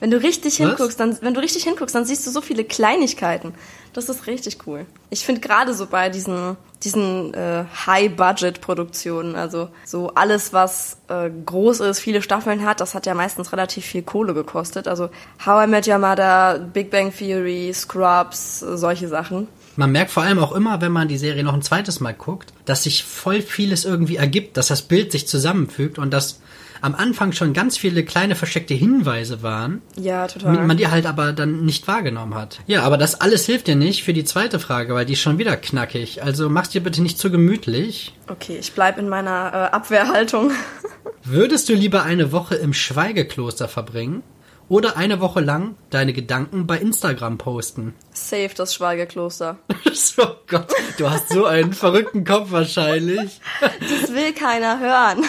Wenn 0.00 0.10
du 0.10 0.22
richtig 0.22 0.60
Was? 0.60 0.68
hinguckst, 0.68 1.00
dann, 1.00 1.16
wenn 1.22 1.34
du 1.34 1.40
richtig 1.40 1.64
hinguckst, 1.64 1.94
dann 1.94 2.04
siehst 2.04 2.26
du 2.26 2.30
so 2.30 2.40
viele 2.40 2.64
Kleinigkeiten. 2.64 3.54
Das 3.92 4.10
ist 4.10 4.26
richtig 4.26 4.58
cool. 4.66 4.84
Ich 5.08 5.24
finde 5.24 5.40
gerade 5.40 5.72
so 5.72 5.86
bei 5.86 6.10
diesen, 6.10 6.56
diesen 6.84 7.32
äh, 7.32 7.64
High-Budget-Produktionen, 7.86 9.36
also 9.36 9.70
so 9.86 10.10
alles, 10.14 10.52
was 10.52 10.98
äh, 11.08 11.30
groß 11.30 11.80
ist, 11.80 12.00
viele 12.00 12.20
Staffeln 12.20 12.64
hat, 12.66 12.80
das 12.80 12.94
hat 12.94 13.06
ja 13.06 13.14
meistens 13.14 13.52
relativ 13.52 13.86
viel 13.86 14.02
Kohle 14.02 14.34
gekostet. 14.34 14.86
Also 14.86 15.08
How 15.46 15.64
I 15.64 15.66
Met 15.66 15.88
Your 15.88 15.98
Mother, 15.98 16.58
Big 16.58 16.90
Bang 16.90 17.10
Theory, 17.10 17.72
Scrubs, 17.72 18.62
äh, 18.62 18.76
solche 18.76 19.08
Sachen. 19.08 19.48
Man 19.76 19.92
merkt 19.92 20.10
vor 20.10 20.22
allem 20.22 20.38
auch 20.38 20.52
immer, 20.52 20.80
wenn 20.80 20.92
man 20.92 21.08
die 21.08 21.18
Serie 21.18 21.44
noch 21.44 21.54
ein 21.54 21.62
zweites 21.62 22.00
Mal 22.00 22.14
guckt, 22.14 22.52
dass 22.64 22.82
sich 22.82 23.04
voll 23.04 23.42
vieles 23.42 23.84
irgendwie 23.84 24.16
ergibt, 24.16 24.56
dass 24.56 24.68
das 24.68 24.82
Bild 24.82 25.12
sich 25.12 25.28
zusammenfügt 25.28 25.98
und 25.98 26.10
dass 26.12 26.40
am 26.80 26.94
Anfang 26.94 27.32
schon 27.32 27.52
ganz 27.52 27.76
viele 27.76 28.04
kleine 28.04 28.34
versteckte 28.34 28.74
Hinweise 28.74 29.42
waren, 29.42 29.82
Ja, 29.98 30.26
total. 30.26 30.66
man 30.66 30.76
die 30.76 30.88
halt 30.88 31.06
aber 31.06 31.32
dann 31.32 31.64
nicht 31.64 31.86
wahrgenommen 31.88 32.34
hat. 32.34 32.60
Ja, 32.66 32.82
aber 32.82 32.96
das 32.96 33.20
alles 33.20 33.46
hilft 33.46 33.66
dir 33.66 33.76
nicht 33.76 34.04
für 34.04 34.12
die 34.12 34.24
zweite 34.24 34.58
Frage, 34.58 34.94
weil 34.94 35.06
die 35.06 35.14
ist 35.14 35.20
schon 35.20 35.38
wieder 35.38 35.56
knackig. 35.56 36.22
Also 36.22 36.48
mach's 36.48 36.70
dir 36.70 36.82
bitte 36.82 37.02
nicht 37.02 37.18
zu 37.18 37.30
gemütlich. 37.30 38.14
Okay, 38.28 38.56
ich 38.60 38.72
bleib 38.72 38.98
in 38.98 39.08
meiner 39.08 39.52
äh, 39.52 39.74
Abwehrhaltung. 39.74 40.50
Würdest 41.24 41.68
du 41.68 41.74
lieber 41.74 42.02
eine 42.04 42.32
Woche 42.32 42.54
im 42.54 42.72
Schweigekloster 42.72 43.66
verbringen 43.68 44.22
oder 44.68 44.96
eine 44.96 45.20
Woche 45.20 45.40
lang 45.40 45.76
deine 45.90 46.12
Gedanken 46.12 46.66
bei 46.66 46.78
Instagram 46.78 47.38
posten? 47.38 47.94
Safe 48.12 48.50
das 48.56 48.74
Schweigekloster. 48.74 49.58
oh 50.18 50.26
Gott, 50.48 50.72
du 50.98 51.10
hast 51.10 51.28
so 51.30 51.44
einen 51.46 51.72
verrückten 51.72 52.24
Kopf 52.24 52.50
wahrscheinlich. 52.52 53.40
Das 53.60 54.12
will 54.12 54.32
keiner 54.32 54.78
hören. 54.80 55.24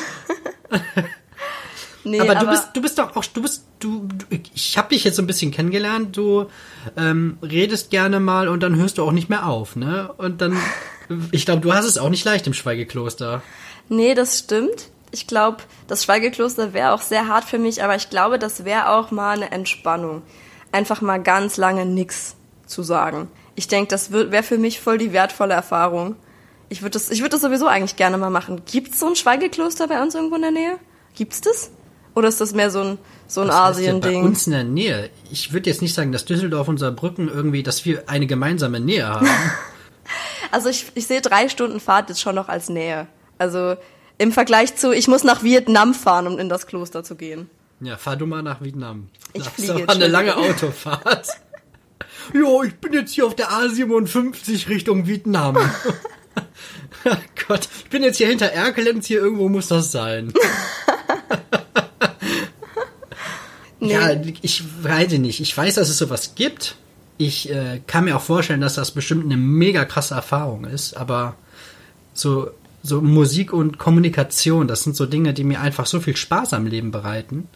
nee, 2.11 2.19
aber, 2.19 2.35
du 2.35 2.47
bist, 2.47 2.69
du 2.73 2.81
bist 2.81 2.97
doch 2.97 3.15
auch, 3.15 3.25
du 3.25 3.41
bist, 3.41 3.65
du, 3.79 4.07
du 4.07 4.25
ich 4.53 4.77
habe 4.77 4.89
dich 4.89 5.03
jetzt 5.03 5.15
so 5.15 5.21
ein 5.21 5.27
bisschen 5.27 5.51
kennengelernt. 5.51 6.15
Du 6.15 6.47
ähm, 6.95 7.37
redest 7.41 7.89
gerne 7.89 8.19
mal 8.19 8.47
und 8.47 8.61
dann 8.61 8.75
hörst 8.75 8.97
du 8.97 9.03
auch 9.03 9.11
nicht 9.11 9.29
mehr 9.29 9.45
auf, 9.47 9.75
ne? 9.75 10.11
Und 10.17 10.41
dann, 10.41 10.57
ich 11.31 11.45
glaube, 11.45 11.61
du 11.61 11.73
hast 11.73 11.85
es 11.85 11.97
auch 11.97 12.09
nicht 12.09 12.25
leicht 12.25 12.47
im 12.47 12.53
Schweigekloster. 12.53 13.41
Nee, 13.89 14.13
das 14.13 14.39
stimmt. 14.39 14.89
Ich 15.11 15.27
glaube, 15.27 15.57
das 15.87 16.03
Schweigekloster 16.03 16.73
wäre 16.73 16.93
auch 16.93 17.01
sehr 17.01 17.27
hart 17.27 17.45
für 17.45 17.59
mich, 17.59 17.83
aber 17.83 17.95
ich 17.95 18.09
glaube, 18.09 18.39
das 18.39 18.65
wäre 18.65 18.89
auch 18.89 19.11
mal 19.11 19.37
eine 19.37 19.51
Entspannung. 19.51 20.21
Einfach 20.71 21.01
mal 21.01 21.21
ganz 21.21 21.57
lange 21.57 21.85
nix 21.85 22.35
zu 22.65 22.83
sagen. 22.83 23.29
Ich 23.55 23.67
denke, 23.67 23.89
das 23.89 24.11
wäre 24.11 24.43
für 24.43 24.57
mich 24.57 24.81
voll 24.81 24.97
die 24.97 25.13
wertvolle 25.13 25.53
Erfahrung. 25.53 26.15
Ich 26.69 26.81
würde 26.81 26.91
das, 26.91 27.09
ich 27.09 27.21
würde 27.21 27.31
das 27.31 27.41
sowieso 27.41 27.67
eigentlich 27.67 27.95
gerne 27.95 28.17
mal 28.17 28.29
machen. 28.29 28.63
Gibt's 28.65 28.99
so 28.99 29.07
ein 29.07 29.15
Schweigekloster 29.15 29.87
bei 29.87 30.01
uns 30.01 30.13
irgendwo 30.13 30.35
in 30.35 30.41
der 30.41 30.51
Nähe? 30.51 30.77
Gibt's 31.15 31.41
das? 31.41 31.71
Oder 32.17 32.29
ist 32.29 32.41
das 32.41 32.55
mehr 32.55 32.71
so 32.71 32.81
ein, 32.81 32.97
so 33.27 33.41
ein 33.41 33.51
Asien-Ding? 33.51 34.21
Bei 34.23 34.27
uns 34.27 34.47
in 34.47 34.53
der 34.53 34.63
Nähe. 34.63 35.11
Ich 35.29 35.53
würde 35.53 35.69
jetzt 35.69 35.83
nicht 35.83 35.93
sagen, 35.93 36.11
dass 36.11 36.25
Düsseldorf 36.25 36.67
und 36.67 36.79
Saarbrücken 36.79 37.29
irgendwie, 37.29 37.61
dass 37.61 37.85
wir 37.85 38.09
eine 38.09 38.25
gemeinsame 38.25 38.79
Nähe 38.79 39.07
haben. 39.07 39.27
Also 40.49 40.69
ich, 40.69 40.85
ich 40.95 41.05
sehe 41.07 41.19
drei 41.19 41.49
Stunden 41.49 41.81
Fahrt 41.81 42.07
jetzt 42.07 42.21
schon 42.21 42.33
noch 42.33 42.47
als 42.47 42.69
Nähe. 42.69 43.07
Also 43.37 43.75
im 44.17 44.31
Vergleich 44.31 44.77
zu, 44.77 44.93
ich 44.93 45.09
muss 45.09 45.25
nach 45.25 45.43
Vietnam 45.43 45.93
fahren, 45.93 46.25
um 46.25 46.39
in 46.39 46.47
das 46.47 46.67
Kloster 46.67 47.03
zu 47.03 47.15
gehen. 47.15 47.49
ja, 47.81 47.97
fahr 47.97 48.15
du 48.15 48.25
mal 48.25 48.41
nach 48.41 48.61
Vietnam. 48.61 49.09
Ich 49.33 49.43
das 49.43 49.53
fliege 49.53 49.81
ist 49.81 49.89
eine 49.89 50.07
lange. 50.07 50.37
Autofahrt. 50.37 51.27
Jo, 52.33 52.63
ich 52.63 52.75
bin 52.75 52.93
jetzt 52.93 53.11
hier 53.11 53.25
auf 53.25 53.35
der 53.35 53.49
A57 53.51 54.69
Richtung 54.69 55.05
Vietnam. 55.05 55.57
Gott, 57.47 57.67
ich 57.83 57.89
bin 57.89 58.03
jetzt 58.03 58.17
hier 58.17 58.27
hinter 58.27 58.47
Erkelenz, 58.47 59.07
hier 59.07 59.19
irgendwo 59.19 59.49
muss 59.49 59.67
das 59.67 59.91
sein. 59.91 60.31
Nee. 63.79 63.93
Ja, 63.93 64.09
ich 64.41 64.63
weiß 64.81 65.11
nicht. 65.13 65.39
Ich 65.39 65.55
weiß, 65.55 65.75
dass 65.75 65.89
es 65.89 65.97
sowas 65.97 66.33
gibt. 66.35 66.75
Ich 67.17 67.49
äh, 67.49 67.81
kann 67.87 68.05
mir 68.05 68.15
auch 68.15 68.21
vorstellen, 68.21 68.61
dass 68.61 68.75
das 68.75 68.91
bestimmt 68.91 69.25
eine 69.25 69.37
mega 69.37 69.85
krasse 69.85 70.15
Erfahrung 70.15 70.65
ist, 70.65 70.95
aber 70.95 71.35
so, 72.13 72.51
so 72.83 73.01
Musik 73.01 73.53
und 73.53 73.79
Kommunikation, 73.79 74.67
das 74.67 74.83
sind 74.83 74.95
so 74.95 75.05
Dinge, 75.05 75.33
die 75.33 75.43
mir 75.43 75.59
einfach 75.59 75.87
so 75.87 75.99
viel 75.99 76.15
Spaß 76.15 76.53
am 76.53 76.67
Leben 76.67 76.91
bereiten. 76.91 77.47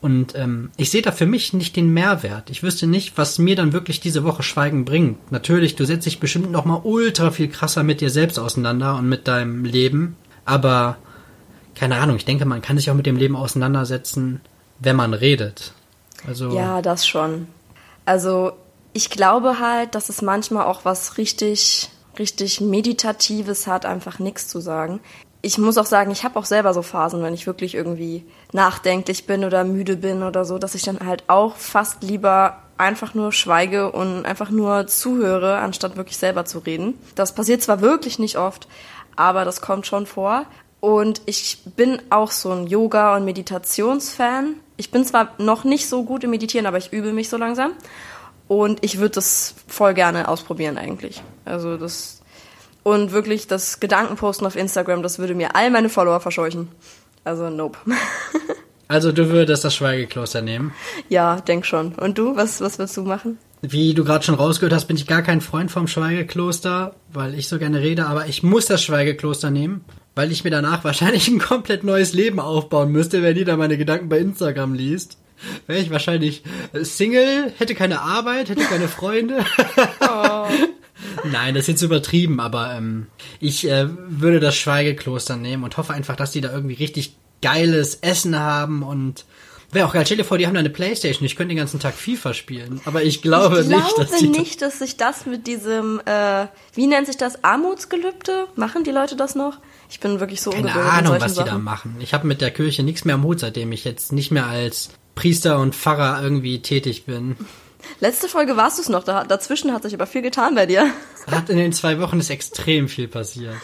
Und 0.00 0.36
ähm, 0.36 0.70
ich 0.76 0.90
sehe 0.90 1.02
da 1.02 1.10
für 1.10 1.26
mich 1.26 1.52
nicht 1.52 1.74
den 1.74 1.92
Mehrwert. 1.92 2.50
Ich 2.50 2.62
wüsste 2.62 2.86
nicht, 2.86 3.18
was 3.18 3.38
mir 3.38 3.56
dann 3.56 3.72
wirklich 3.72 3.98
diese 3.98 4.22
Woche 4.22 4.44
Schweigen 4.44 4.84
bringt. 4.84 5.32
Natürlich, 5.32 5.74
du 5.74 5.84
setzt 5.84 6.06
dich 6.06 6.20
bestimmt 6.20 6.52
noch 6.52 6.64
mal 6.64 6.80
ultra 6.84 7.32
viel 7.32 7.48
krasser 7.48 7.82
mit 7.82 8.00
dir 8.00 8.10
selbst 8.10 8.38
auseinander 8.38 8.96
und 8.96 9.08
mit 9.08 9.26
deinem 9.26 9.64
Leben. 9.64 10.16
Aber 10.44 10.98
keine 11.74 11.96
Ahnung, 11.96 12.16
ich 12.16 12.24
denke, 12.24 12.44
man 12.44 12.62
kann 12.62 12.76
sich 12.76 12.90
auch 12.90 12.94
mit 12.94 13.06
dem 13.06 13.16
Leben 13.16 13.34
auseinandersetzen, 13.34 14.40
wenn 14.80 14.96
man 14.96 15.14
redet. 15.14 15.72
Also 16.26 16.50
Ja, 16.50 16.82
das 16.82 17.06
schon. 17.06 17.48
Also 18.04 18.52
ich 18.92 19.10
glaube 19.10 19.60
halt, 19.60 19.94
dass 19.94 20.08
es 20.08 20.22
manchmal 20.22 20.66
auch 20.66 20.84
was 20.84 21.18
richtig, 21.18 21.90
richtig 22.18 22.60
Meditatives 22.60 23.66
hat, 23.66 23.86
einfach 23.86 24.18
nichts 24.18 24.48
zu 24.48 24.60
sagen. 24.60 25.00
Ich 25.40 25.58
muss 25.58 25.78
auch 25.78 25.86
sagen, 25.86 26.10
ich 26.10 26.24
habe 26.24 26.38
auch 26.38 26.44
selber 26.44 26.74
so 26.74 26.82
Phasen, 26.82 27.22
wenn 27.22 27.34
ich 27.34 27.46
wirklich 27.46 27.74
irgendwie 27.74 28.24
nachdenklich 28.52 29.26
bin 29.26 29.44
oder 29.44 29.62
müde 29.62 29.96
bin 29.96 30.24
oder 30.24 30.44
so, 30.44 30.58
dass 30.58 30.74
ich 30.74 30.82
dann 30.82 30.98
halt 30.98 31.24
auch 31.28 31.56
fast 31.56 32.02
lieber 32.02 32.58
einfach 32.76 33.14
nur 33.14 33.32
schweige 33.32 33.92
und 33.92 34.24
einfach 34.24 34.50
nur 34.50 34.86
zuhöre, 34.86 35.58
anstatt 35.58 35.96
wirklich 35.96 36.16
selber 36.16 36.44
zu 36.44 36.60
reden. 36.60 36.94
Das 37.14 37.34
passiert 37.34 37.62
zwar 37.62 37.80
wirklich 37.80 38.18
nicht 38.18 38.38
oft, 38.38 38.68
aber 39.16 39.44
das 39.44 39.60
kommt 39.60 39.86
schon 39.86 40.06
vor. 40.06 40.46
Und 40.80 41.22
ich 41.26 41.58
bin 41.76 42.00
auch 42.10 42.30
so 42.30 42.50
ein 42.52 42.66
Yoga- 42.66 43.16
und 43.16 43.24
Meditationsfan. 43.24 44.54
Ich 44.78 44.90
bin 44.90 45.04
zwar 45.04 45.34
noch 45.36 45.64
nicht 45.64 45.88
so 45.88 46.04
gut 46.04 46.24
im 46.24 46.30
Meditieren, 46.30 46.66
aber 46.66 46.78
ich 46.78 46.92
übe 46.92 47.12
mich 47.12 47.28
so 47.28 47.36
langsam. 47.36 47.72
Und 48.46 48.82
ich 48.82 48.98
würde 48.98 49.16
das 49.16 49.54
voll 49.66 49.92
gerne 49.92 50.28
ausprobieren 50.28 50.78
eigentlich. 50.78 51.22
Also 51.44 51.76
das 51.76 52.22
und 52.82 53.12
wirklich 53.12 53.46
das 53.46 53.80
Gedankenposten 53.80 54.46
auf 54.46 54.56
Instagram, 54.56 55.02
das 55.02 55.18
würde 55.18 55.34
mir 55.34 55.54
all 55.54 55.70
meine 55.70 55.90
Follower 55.90 56.20
verscheuchen. 56.20 56.68
Also 57.24 57.50
nope. 57.50 57.78
Also 58.90 59.12
du 59.12 59.28
würdest 59.28 59.66
das 59.66 59.74
Schweigekloster 59.74 60.40
nehmen. 60.40 60.72
ja, 61.10 61.42
denk 61.42 61.66
schon. 61.66 61.92
Und 61.92 62.16
du, 62.16 62.36
was 62.36 62.62
was 62.62 62.78
willst 62.78 62.96
du 62.96 63.02
machen? 63.02 63.36
Wie 63.60 63.92
du 63.92 64.04
gerade 64.04 64.24
schon 64.24 64.36
rausgehört 64.36 64.72
hast, 64.72 64.86
bin 64.86 64.96
ich 64.96 65.06
gar 65.06 65.22
kein 65.22 65.40
Freund 65.40 65.70
vom 65.70 65.88
Schweigekloster, 65.88 66.94
weil 67.12 67.34
ich 67.34 67.48
so 67.48 67.58
gerne 67.58 67.80
rede, 67.80 68.06
aber 68.06 68.26
ich 68.26 68.42
muss 68.42 68.66
das 68.66 68.82
Schweigekloster 68.82 69.50
nehmen, 69.50 69.84
weil 70.14 70.30
ich 70.30 70.44
mir 70.44 70.50
danach 70.50 70.84
wahrscheinlich 70.84 71.28
ein 71.28 71.40
komplett 71.40 71.82
neues 71.82 72.12
Leben 72.12 72.38
aufbauen 72.38 72.92
müsste, 72.92 73.22
wenn 73.22 73.36
jeder 73.36 73.56
meine 73.56 73.76
Gedanken 73.76 74.08
bei 74.08 74.18
Instagram 74.18 74.74
liest. 74.74 75.18
Wäre 75.66 75.80
ich 75.80 75.90
wahrscheinlich 75.90 76.42
Single, 76.82 77.52
hätte 77.58 77.74
keine 77.76 78.00
Arbeit, 78.00 78.48
hätte 78.48 78.64
keine 78.64 78.88
Freunde. 78.88 79.44
Nein, 81.24 81.54
das 81.54 81.62
ist 81.62 81.68
jetzt 81.68 81.82
übertrieben, 81.82 82.40
aber 82.40 82.74
ähm, 82.74 83.06
ich 83.38 83.68
äh, 83.68 83.86
würde 84.08 84.40
das 84.40 84.56
Schweigekloster 84.56 85.36
nehmen 85.36 85.62
und 85.62 85.76
hoffe 85.76 85.92
einfach, 85.92 86.16
dass 86.16 86.32
die 86.32 86.40
da 86.40 86.52
irgendwie 86.52 86.74
richtig 86.74 87.16
geiles 87.40 87.96
Essen 87.96 88.38
haben 88.38 88.82
und 88.82 89.24
wäre 89.70 89.86
auch 89.86 89.92
geil. 89.92 90.04
Stell 90.04 90.18
dir 90.18 90.24
vor, 90.24 90.38
die 90.38 90.46
haben 90.46 90.54
da 90.54 90.60
eine 90.60 90.70
Playstation. 90.70 91.24
Ich 91.26 91.36
könnte 91.36 91.54
den 91.54 91.58
ganzen 91.58 91.80
Tag 91.80 91.94
FIFA 91.94 92.34
spielen, 92.34 92.80
aber 92.84 93.02
ich 93.02 93.22
glaube, 93.22 93.60
ich 93.60 93.68
nicht, 93.68 93.94
glaube 93.94 94.10
dass 94.10 94.18
die 94.18 94.28
nicht, 94.28 94.62
dass 94.62 94.78
sich 94.78 94.96
das 94.96 95.26
mit 95.26 95.46
diesem, 95.46 96.00
äh, 96.04 96.46
wie 96.74 96.86
nennt 96.86 97.06
sich 97.06 97.16
das, 97.16 97.44
Armutsgelübde? 97.44 98.46
Machen 98.56 98.84
die 98.84 98.90
Leute 98.90 99.16
das 99.16 99.34
noch? 99.34 99.58
Ich 99.90 100.00
bin 100.00 100.20
wirklich 100.20 100.40
so 100.40 100.50
keine 100.50 100.72
Ahnung, 100.72 101.16
was 101.18 101.34
die 101.34 101.40
da 101.40 101.46
Sachen. 101.46 101.64
machen. 101.64 101.96
Ich 102.00 102.14
habe 102.14 102.26
mit 102.26 102.40
der 102.40 102.50
Kirche 102.50 102.82
nichts 102.82 103.04
mehr 103.04 103.14
am 103.14 103.24
Hut, 103.24 103.40
seitdem 103.40 103.72
ich 103.72 103.84
jetzt 103.84 104.12
nicht 104.12 104.30
mehr 104.30 104.46
als 104.46 104.90
Priester 105.14 105.58
und 105.58 105.74
Pfarrer 105.74 106.22
irgendwie 106.22 106.60
tätig 106.60 107.04
bin. 107.06 107.36
Letzte 108.00 108.28
Folge 108.28 108.56
warst 108.56 108.78
du 108.78 108.82
es 108.82 108.88
noch, 108.88 109.04
da, 109.04 109.24
dazwischen 109.24 109.72
hat 109.72 109.82
sich 109.82 109.94
aber 109.94 110.06
viel 110.06 110.22
getan 110.22 110.54
bei 110.54 110.66
dir. 110.66 110.90
Hat 111.26 111.48
in 111.48 111.56
den 111.56 111.72
zwei 111.72 112.00
Wochen 112.00 112.20
ist 112.20 112.30
extrem 112.30 112.88
viel 112.88 113.08
passiert. 113.08 113.54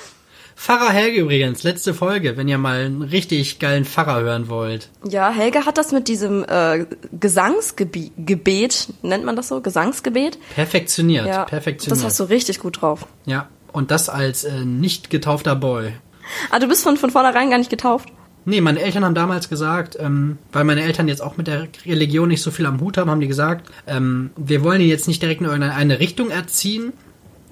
Pfarrer 0.57 0.91
Helge 0.91 1.21
übrigens, 1.21 1.63
letzte 1.63 1.95
Folge, 1.95 2.37
wenn 2.37 2.49
ihr 2.49 2.59
mal 2.59 2.85
einen 2.85 3.03
richtig 3.03 3.59
geilen 3.59 3.85
Pfarrer 3.85 4.21
hören 4.23 4.49
wollt. 4.49 4.89
Ja, 5.09 5.31
Helge 5.31 5.67
hat 5.67 5.79
das 5.79 5.93
mit 5.93 6.09
diesem 6.09 6.45
äh, 6.45 6.87
Gesangsgebet, 7.21 8.89
nennt 9.03 9.25
man 9.25 9.37
das 9.37 9.49
so? 9.49 9.61
Gesangsgebet? 9.61 10.39
Perfektioniert, 10.55 11.27
Ja, 11.27 11.45
perfektioniert. 11.45 11.99
das 11.99 12.05
hast 12.05 12.21
du 12.21 12.25
richtig 12.25 12.61
gut 12.61 12.81
drauf. 12.81 13.07
ja, 13.27 13.49
und 13.73 13.91
das 13.91 14.09
als 14.09 14.45
äh, 14.45 14.65
nicht 14.65 15.11
getaufter 15.11 15.57
Boy. 15.57 15.93
Ah, 16.51 16.59
du 16.61 16.69
bist 16.69 16.85
von, 16.85 16.97
von 16.97 17.11
vornherein 17.11 17.51
gar 17.51 17.59
nicht 17.59 17.71
getauft? 17.71 18.09
Nee, 18.47 18.61
meine 18.61 18.81
Eltern 18.81 19.05
haben 19.05 19.15
damals 19.15 19.49
gesagt, 19.49 19.97
ähm, 19.99 20.39
weil 20.53 20.65
meine 20.65 20.83
Eltern 20.83 21.09
jetzt 21.09 21.23
auch 21.23 21.37
mit 21.37 21.47
der 21.49 21.67
Religion 21.87 22.29
nicht 22.29 22.43
so 22.43 22.51
viel 22.51 22.67
am 22.67 22.79
Hut 22.81 22.99
haben, 22.99 23.11
haben 23.11 23.21
die 23.21 23.27
gesagt, 23.27 23.71
ähm, 23.87 24.31
wir 24.37 24.63
wollen 24.63 24.81
ihn 24.81 24.89
jetzt 24.89 25.09
nicht 25.09 25.21
direkt 25.23 25.41
in 25.41 25.47
irgendeine 25.47 25.99
Richtung 25.99 26.31
erziehen, 26.31 26.93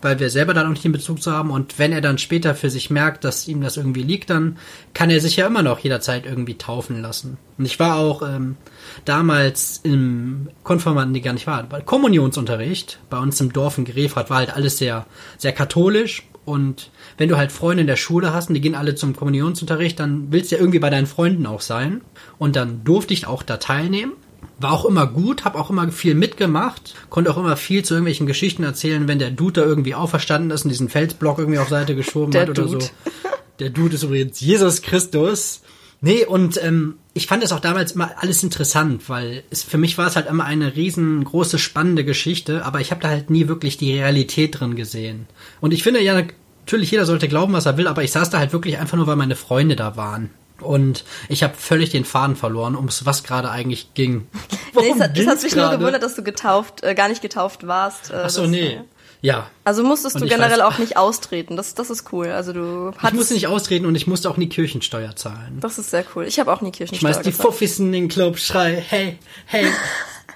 weil 0.03 0.19
wir 0.19 0.29
selber 0.29 0.53
da 0.53 0.65
noch 0.65 0.71
nicht 0.71 0.85
den 0.85 0.93
Bezug 0.93 1.23
zu 1.23 1.33
haben. 1.33 1.51
Und 1.51 1.79
wenn 1.79 1.93
er 1.93 2.01
dann 2.01 2.19
später 2.19 2.55
für 2.55 2.69
sich 2.69 2.91
merkt, 2.91 3.25
dass 3.25 3.49
ihm 3.49 3.63
das 3.63 3.77
irgendwie 3.77 4.03
liegt, 4.03 4.31
dann 4.31 4.59
kann 4.93 5.11
er 5.11 5.21
sich 5.21 5.37
ja 5.37 5.47
immer 5.47 5.63
noch 5.63 5.79
jederzeit 5.79 6.27
irgendwie 6.27 6.59
taufen 6.59 7.01
lassen. 7.01 7.39
Und 7.57 7.65
ich 7.65 7.79
war 7.79 7.97
auch 7.97 8.23
ähm, 8.23 8.57
damals 9.05 9.81
im 9.85 10.49
Konfirmanden, 10.65 11.13
nee, 11.13 11.21
gar 11.21 11.33
nicht 11.33 11.47
wahr, 11.47 11.63
bei 11.63 11.81
Kommunionsunterricht 11.81 12.99
bei 13.09 13.19
uns 13.19 13.41
im 13.41 13.53
Dorf 13.53 13.79
in 13.79 13.85
Grefrath 13.85 14.31
war 14.31 14.39
halt 14.39 14.55
alles 14.55 14.79
sehr, 14.79 15.07
sehr 15.39 15.53
katholisch. 15.53 16.25
Und 16.45 16.91
wenn 17.19 17.29
du 17.29 17.37
halt 17.37 17.53
Freunde 17.53 17.83
in 17.83 17.87
der 17.87 17.97
Schule 17.97 18.33
hast 18.33 18.49
und 18.49 18.55
die 18.55 18.61
gehen 18.61 18.75
alle 18.75 18.97
zum 18.97 19.15
Kommunionsunterricht, 19.15 20.01
dann 20.01 20.33
willst 20.33 20.51
du 20.51 20.57
ja 20.57 20.61
irgendwie 20.61 20.81
bei 20.81 20.91
deinen 20.91 21.07
Freunden 21.07 21.47
auch 21.47 21.61
sein. 21.61 22.01
Und 22.39 22.57
dann 22.57 22.83
durfte 22.83 23.15
ich 23.15 23.29
auch 23.29 23.45
da 23.45 23.59
teilnehmen. 23.59 24.15
War 24.59 24.73
auch 24.73 24.85
immer 24.85 25.07
gut, 25.07 25.45
habe 25.45 25.59
auch 25.59 25.71
immer 25.71 25.91
viel 25.91 26.15
mitgemacht, 26.15 26.95
konnte 27.11 27.31
auch 27.31 27.37
immer 27.37 27.57
viel 27.57 27.85
zu 27.85 27.95
irgendwelchen 27.95 28.27
Geschichten 28.27 28.65
erzählen, 28.65 29.09
wenn 29.09 29.19
der 29.19 29.31
Dude 29.31 29.61
da 29.61 29.67
irgendwie 29.67 29.95
auferstanden 29.95 30.51
ist 30.51 30.65
und 30.65 30.71
diesen 30.71 30.89
Felsblock 30.89 31.39
irgendwie 31.39 31.59
auf 31.59 31.69
Seite 31.69 31.95
geschoben 31.95 32.33
Der 32.33 32.43
hat 32.43 32.51
oder 32.51 32.63
Dude. 32.65 32.85
so. 32.85 32.91
Der 33.59 33.71
Dude 33.71 33.95
ist 33.95 34.03
übrigens 34.03 34.41
Jesus 34.41 34.83
Christus. 34.83 35.63
Nee, 36.01 36.25
und 36.27 36.63
ähm, 36.63 36.97
ich 37.15 37.29
fand 37.29 37.45
es 37.45 37.53
auch 37.53 37.61
damals 37.61 37.93
immer 37.93 38.11
alles 38.17 38.43
interessant, 38.43 39.09
weil 39.09 39.45
es, 39.51 39.63
für 39.63 39.79
mich 39.79 39.99
war 39.99 40.09
es 40.09 40.17
halt 40.17 40.29
immer 40.29 40.45
eine 40.45 40.75
riesengroße, 40.75 41.59
spannende 41.59 42.05
Geschichte, 42.05 42.65
aber 42.65 42.81
ich 42.81 42.91
habe 42.91 43.01
da 43.01 43.09
halt 43.09 43.31
nie 43.31 43.47
wirklich 43.47 43.77
die 43.77 43.93
Realität 43.93 44.59
drin 44.59 44.75
gesehen. 44.75 45.27
Und 45.61 45.73
ich 45.73 45.85
finde 45.85 46.03
ja, 46.03 46.21
natürlich 46.65 46.91
jeder 46.91 47.07
sollte 47.07 47.29
glauben, 47.29 47.53
was 47.53 47.67
er 47.67 47.77
will, 47.77 47.87
aber 47.87 48.03
ich 48.03 48.11
saß 48.11 48.31
da 48.31 48.39
halt 48.39 48.53
wirklich 48.53 48.79
einfach 48.79 48.97
nur, 48.97 49.07
weil 49.07 49.15
meine 49.15 49.37
Freunde 49.37 49.77
da 49.77 49.97
waren. 49.97 50.31
Und 50.63 51.05
ich 51.29 51.43
habe 51.43 51.55
völlig 51.55 51.91
den 51.91 52.05
Faden 52.05 52.37
verloren, 52.37 52.77
ums 52.77 53.05
was 53.05 53.23
gerade 53.23 53.51
eigentlich 53.51 53.95
ging. 53.95 54.29
Nee, 54.75 54.93
es 54.95 55.01
hat, 55.01 55.11
es 55.11 55.15
ging's 55.15 55.29
hat 55.31 55.43
mich 55.43 55.55
nur 55.55 55.71
gewundert, 55.71 56.03
dass 56.03 56.15
du 56.15 56.23
getauft, 56.23 56.83
äh, 56.83 56.95
gar 56.95 57.09
nicht 57.09 57.23
getauft 57.23 57.67
warst. 57.67 58.11
Äh, 58.11 58.23
Ach 58.25 58.31
so, 58.31 58.43
das, 58.43 58.51
nee. 58.51 58.81
Ja. 59.23 59.47
Also 59.65 59.83
musstest 59.85 60.17
Und 60.17 60.21
du 60.23 60.27
ich 60.27 60.33
generell 60.33 60.61
weiß- 60.61 60.65
auch 60.65 60.79
nicht 60.79 60.97
austreten. 60.97 61.57
Das, 61.57 61.75
das 61.75 61.91
ist 61.91 62.13
cool. 62.13 62.27
Also 62.29 62.53
du 62.53 62.91
Ich 62.91 62.99
hattest, 62.99 63.15
musste 63.15 63.35
nicht 63.35 63.47
austreten 63.47 63.87
und 63.87 63.95
ich 63.95 64.07
musste 64.07 64.29
auch 64.29 64.37
nie 64.37 64.49
Kirchensteuer 64.49 65.17
zahlen. 65.17 65.59
Das 65.61 65.79
ist 65.79 65.91
sehr 65.91 66.05
cool. 66.15 66.25
Ich 66.27 66.39
habe 66.41 66.53
auch 66.53 66.61
nie 66.61 66.73
Kirchensteuer 66.73 67.13
Schmeiß 67.15 67.25
die. 67.25 67.33
Fuffis 67.33 67.79
in 67.79 67.93
den 67.93 68.09
Club, 68.09 68.37
schrei, 68.39 68.83
hey, 68.87 69.19
hey. 69.47 69.67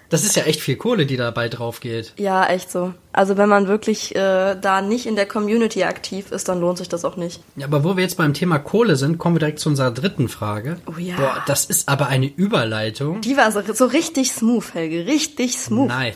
Das 0.08 0.22
ist 0.22 0.36
ja 0.36 0.44
echt 0.44 0.60
viel 0.60 0.76
Kohle, 0.76 1.04
die 1.04 1.16
dabei 1.16 1.48
drauf 1.48 1.80
geht. 1.80 2.12
Ja, 2.16 2.46
echt 2.46 2.70
so. 2.70 2.94
Also 3.12 3.36
wenn 3.36 3.48
man 3.48 3.66
wirklich 3.66 4.14
äh, 4.14 4.54
da 4.54 4.80
nicht 4.80 5.04
in 5.06 5.16
der 5.16 5.26
Community 5.26 5.82
aktiv 5.82 6.30
ist, 6.30 6.48
dann 6.48 6.60
lohnt 6.60 6.78
sich 6.78 6.88
das 6.88 7.04
auch 7.04 7.16
nicht. 7.16 7.40
Ja, 7.56 7.66
aber 7.66 7.82
wo 7.82 7.96
wir 7.96 8.04
jetzt 8.04 8.16
beim 8.16 8.32
Thema 8.32 8.60
Kohle 8.60 8.94
sind, 8.94 9.18
kommen 9.18 9.34
wir 9.34 9.40
direkt 9.40 9.58
zu 9.58 9.68
unserer 9.68 9.90
dritten 9.90 10.28
Frage. 10.28 10.76
Oh 10.86 10.96
ja. 10.96 11.16
Boah, 11.16 11.42
das 11.48 11.64
ist 11.64 11.88
aber 11.88 12.06
eine 12.06 12.26
Überleitung. 12.28 13.20
Die 13.22 13.36
war 13.36 13.50
so, 13.50 13.60
so 13.74 13.86
richtig 13.86 14.30
smooth, 14.30 14.74
Helge. 14.74 15.06
Richtig 15.06 15.58
smooth. 15.58 15.88
Nein. 15.88 16.12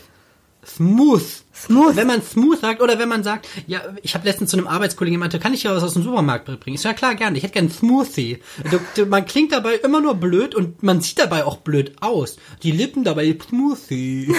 Smooth. 0.65 1.43
Smooth. 1.65 1.95
Wenn 1.95 2.07
man 2.07 2.21
smooth 2.23 2.59
sagt 2.59 2.81
oder 2.81 2.97
wenn 2.99 3.09
man 3.09 3.23
sagt, 3.23 3.47
ja, 3.67 3.81
ich 4.01 4.13
habe 4.15 4.25
letztens 4.27 4.51
zu 4.51 4.57
einem 4.57 4.67
Arbeitskollegen 4.67 5.19
gemeint, 5.19 5.39
kann 5.41 5.53
ich 5.53 5.63
ja 5.63 5.75
was 5.75 5.83
aus 5.83 5.93
dem 5.93 6.03
Supermarkt 6.03 6.45
bringen? 6.59 6.75
Ich 6.75 6.81
so, 6.81 6.87
ja 6.89 6.93
klar, 6.93 7.15
gerne. 7.15 7.37
Ich 7.37 7.43
hätte 7.43 7.53
gerne 7.53 7.69
einen 7.69 7.77
Smoothie. 7.77 8.39
Du, 8.69 8.79
du, 8.95 9.05
man 9.05 9.25
klingt 9.25 9.51
dabei 9.51 9.75
immer 9.75 10.01
nur 10.01 10.15
blöd 10.15 10.55
und 10.55 10.81
man 10.83 11.01
sieht 11.01 11.19
dabei 11.19 11.45
auch 11.45 11.57
blöd 11.57 11.93
aus. 12.01 12.37
Die 12.63 12.71
Lippen 12.71 13.03
dabei, 13.03 13.37
Smoothie. 13.47 14.33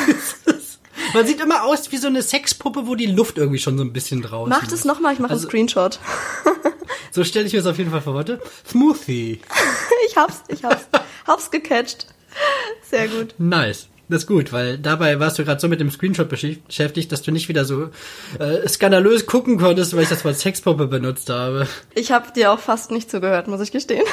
man 1.14 1.26
sieht 1.26 1.40
immer 1.40 1.64
aus 1.64 1.92
wie 1.92 1.96
so 1.98 2.08
eine 2.08 2.22
Sexpuppe, 2.22 2.86
wo 2.86 2.94
die 2.94 3.06
Luft 3.06 3.38
irgendwie 3.38 3.58
schon 3.58 3.76
so 3.78 3.84
ein 3.84 3.92
bisschen 3.92 4.22
draußen 4.22 4.50
Mach 4.50 4.62
ist. 4.64 4.72
das 4.72 4.84
nochmal, 4.84 5.12
ich 5.14 5.18
mache 5.18 5.32
Also- 5.32 5.44
einen 5.46 5.50
Screenshot. 5.50 5.98
So 7.14 7.24
stelle 7.24 7.44
ich 7.46 7.52
mir 7.52 7.58
das 7.58 7.66
auf 7.70 7.76
jeden 7.76 7.90
Fall 7.90 8.00
vor. 8.00 8.14
Warte. 8.14 8.40
Smoothie. 8.66 9.40
Ich 10.08 10.16
hab's, 10.16 10.42
ich 10.48 10.64
hab's. 10.64 10.86
hab's 11.26 11.50
gecatcht. 11.50 12.06
Sehr 12.90 13.06
gut. 13.08 13.34
Nice. 13.38 13.88
Das 14.09 14.22
ist 14.22 14.26
gut, 14.26 14.53
weil 14.53 14.78
dabei 14.78 15.18
warst 15.20 15.38
du 15.38 15.44
gerade 15.44 15.61
so 15.61 15.68
mit 15.68 15.80
dem 15.80 15.90
Screenshot 15.90 16.30
beschäf- 16.30 16.59
beschäftigt, 16.66 17.11
dass 17.12 17.22
du 17.22 17.30
nicht 17.32 17.48
wieder 17.48 17.64
so 17.64 17.88
äh, 18.38 18.68
skandalös 18.68 19.26
gucken 19.26 19.57
konntest, 19.59 19.94
weil 19.96 20.03
ich 20.03 20.09
das 20.11 20.24
Wort 20.24 20.36
Sexpuppe 20.36 20.86
benutzt 20.86 21.30
habe. 21.30 21.66
Ich 21.94 22.12
habe 22.12 22.30
dir 22.32 22.53
auch 22.53 22.59
fast 22.59 22.90
nicht 22.90 23.11
zugehört, 23.11 23.48
muss 23.48 23.61
ich 23.61 23.72
gestehen. 23.72 24.05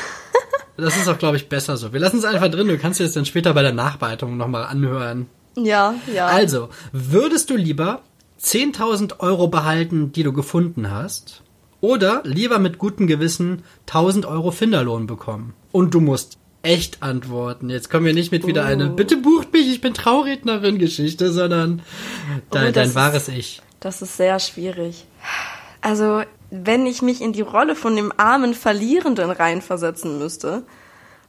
Das 0.78 0.96
ist 0.96 1.10
auch, 1.10 1.18
glaube 1.18 1.36
ich, 1.36 1.50
besser 1.50 1.76
so. 1.76 1.92
Wir 1.92 2.00
lassen 2.00 2.20
es 2.20 2.24
einfach 2.24 2.48
drin. 2.48 2.70
Du 2.70 2.78
kannst 2.78 3.02
dir 3.02 3.04
das 3.04 3.12
dann 3.12 3.26
später 3.26 3.54
bei 3.54 3.64
der 3.64 3.74
Nachbereitung 3.74 4.38
nochmal 4.38 4.64
anhören. 4.64 5.28
Ja, 5.58 5.94
ja. 6.16 6.28
Also, 6.28 6.70
würdest 6.94 7.50
du 7.50 7.58
lieber 7.58 8.02
10.000 8.42 9.20
Euro 9.20 9.50
behalten, 9.50 10.14
die 10.14 10.24
du 10.24 10.32
gefunden 10.32 10.90
hast, 10.90 11.42
oder 11.82 12.22
lieber 12.24 12.60
mit 12.60 12.78
gutem 12.78 13.08
Gewissen 13.08 13.64
1.000 13.90 14.26
Euro 14.26 14.52
Finderlohn 14.52 15.06
bekommen? 15.06 15.54
Und 15.74 15.94
du 15.94 16.00
musst 16.00 16.38
echt 16.62 17.01
antworten. 17.03 17.70
Jetzt 17.70 17.89
kommen 17.89 18.05
wir 18.05 18.14
nicht 18.14 18.32
mit 18.32 18.45
wieder 18.47 18.66
eine 18.66 18.89
Oh. 18.91 18.95
Bitte 18.95 19.18
bucht 19.18 19.53
mich, 19.53 19.68
ich 19.70 19.82
bin 19.82 19.93
Traurednerin 19.93 20.78
Geschichte, 20.78 21.32
sondern 21.32 21.82
dein, 22.51 22.66
das 22.66 22.74
dein 22.74 22.88
ist- 22.89 22.95
wahres 22.95 23.28
Ich. 23.30 23.62
Das 23.80 24.01
ist 24.01 24.18
sehr 24.18 24.39
schwierig. 24.39 25.05
Also, 25.82 26.22
wenn 26.51 26.86
ich 26.86 27.01
mich 27.01 27.22
in 27.22 27.32
die 27.32 27.41
Rolle 27.41 27.76
von 27.76 27.95
dem 27.95 28.12
armen 28.18 28.53
Verlierenden 28.53 29.32
reinversetzen 29.32 30.20
müsste, 30.20 30.64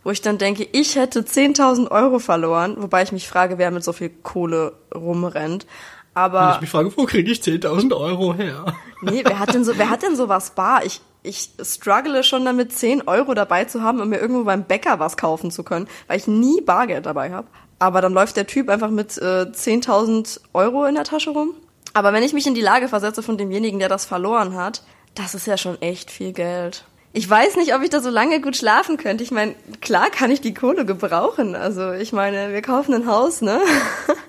wo 0.03 0.11
ich 0.11 0.21
dann 0.23 0.39
denke, 0.39 0.67
ich 0.73 0.97
hätte 0.97 1.21
10.000 1.25 1.91
Euro 1.91 2.19
verloren, 2.19 2.77
wobei 2.79 3.03
ich 3.03 3.13
mich 3.13 3.29
frage, 3.29 3.59
wer 3.59 3.71
mit 3.71 3.85
so 3.85 3.93
viel 3.93 4.09
Kohle 4.09 4.73
rumrennt. 4.93 5.65
Und 5.65 5.69
Aber 6.15 6.53
ich 6.57 6.61
mich 6.63 6.71
frage, 6.71 6.91
wo 6.97 7.05
kriege 7.05 7.31
ich 7.31 7.41
10.000 7.41 7.93
Euro 7.97 8.35
her? 8.35 8.65
nee, 9.03 9.23
wer 9.25 9.39
hat 9.39 9.55
denn 9.55 9.63
so, 9.65 9.77
wer 9.79 9.91
hat 9.91 10.03
denn 10.03 10.17
sowas 10.17 10.51
bar? 10.57 10.85
Ich, 10.85 11.01
ich 11.23 11.51
struggle 11.63 12.23
schon 12.25 12.45
damit, 12.45 12.73
10 12.73 13.07
Euro 13.07 13.35
dabei 13.35 13.65
zu 13.65 13.83
haben, 13.83 14.01
um 14.01 14.09
mir 14.09 14.19
irgendwo 14.19 14.45
beim 14.45 14.65
Bäcker 14.65 14.99
was 14.99 15.17
kaufen 15.17 15.51
zu 15.51 15.63
können, 15.63 15.89
weil 16.07 16.19
ich 16.19 16.27
nie 16.27 16.61
Bargeld 16.61 17.07
dabei 17.07 17.31
habe. 17.31 17.47
Aber 17.79 18.01
dann 18.01 18.13
läuft 18.13 18.37
der 18.37 18.47
Typ 18.47 18.69
einfach 18.69 18.91
mit 18.91 19.17
äh, 19.19 19.47
10.000 19.51 20.41
Euro 20.53 20.85
in 20.85 20.95
der 20.95 21.05
Tasche 21.05 21.31
rum. 21.31 21.55
Aber 21.93 22.13
wenn 22.13 22.23
ich 22.23 22.33
mich 22.33 22.47
in 22.47 22.55
die 22.55 22.61
Lage 22.61 22.89
versetze 22.89 23.23
von 23.23 23.39
demjenigen, 23.39 23.79
der 23.79 23.89
das 23.89 24.05
verloren 24.05 24.55
hat, 24.55 24.83
das 25.15 25.35
ist 25.35 25.47
ja 25.47 25.57
schon 25.57 25.81
echt 25.83 26.11
viel 26.11 26.33
Geld. 26.33 26.85
Ich 27.13 27.29
weiß 27.29 27.57
nicht, 27.57 27.75
ob 27.75 27.83
ich 27.83 27.91
da 27.91 28.01
so 28.01 28.11
lange 28.11 28.41
gut 28.41 28.57
schlafen 28.57 28.97
könnte. 28.97 29.25
Ich 29.25 29.33
meine, 29.33 29.57
klar 29.81 30.11
kann 30.11 30.31
ich 30.31 30.41
die 30.41 30.55
Kohle 30.55 30.85
gebrauchen. 30.85 31.57
Also 31.57 31.93
ich 31.93 32.13
meine, 32.13 32.53
wir 32.53 32.63
kaufen 32.63 32.95
ein 32.95 33.07
Haus, 33.07 33.41
ne? 33.41 33.61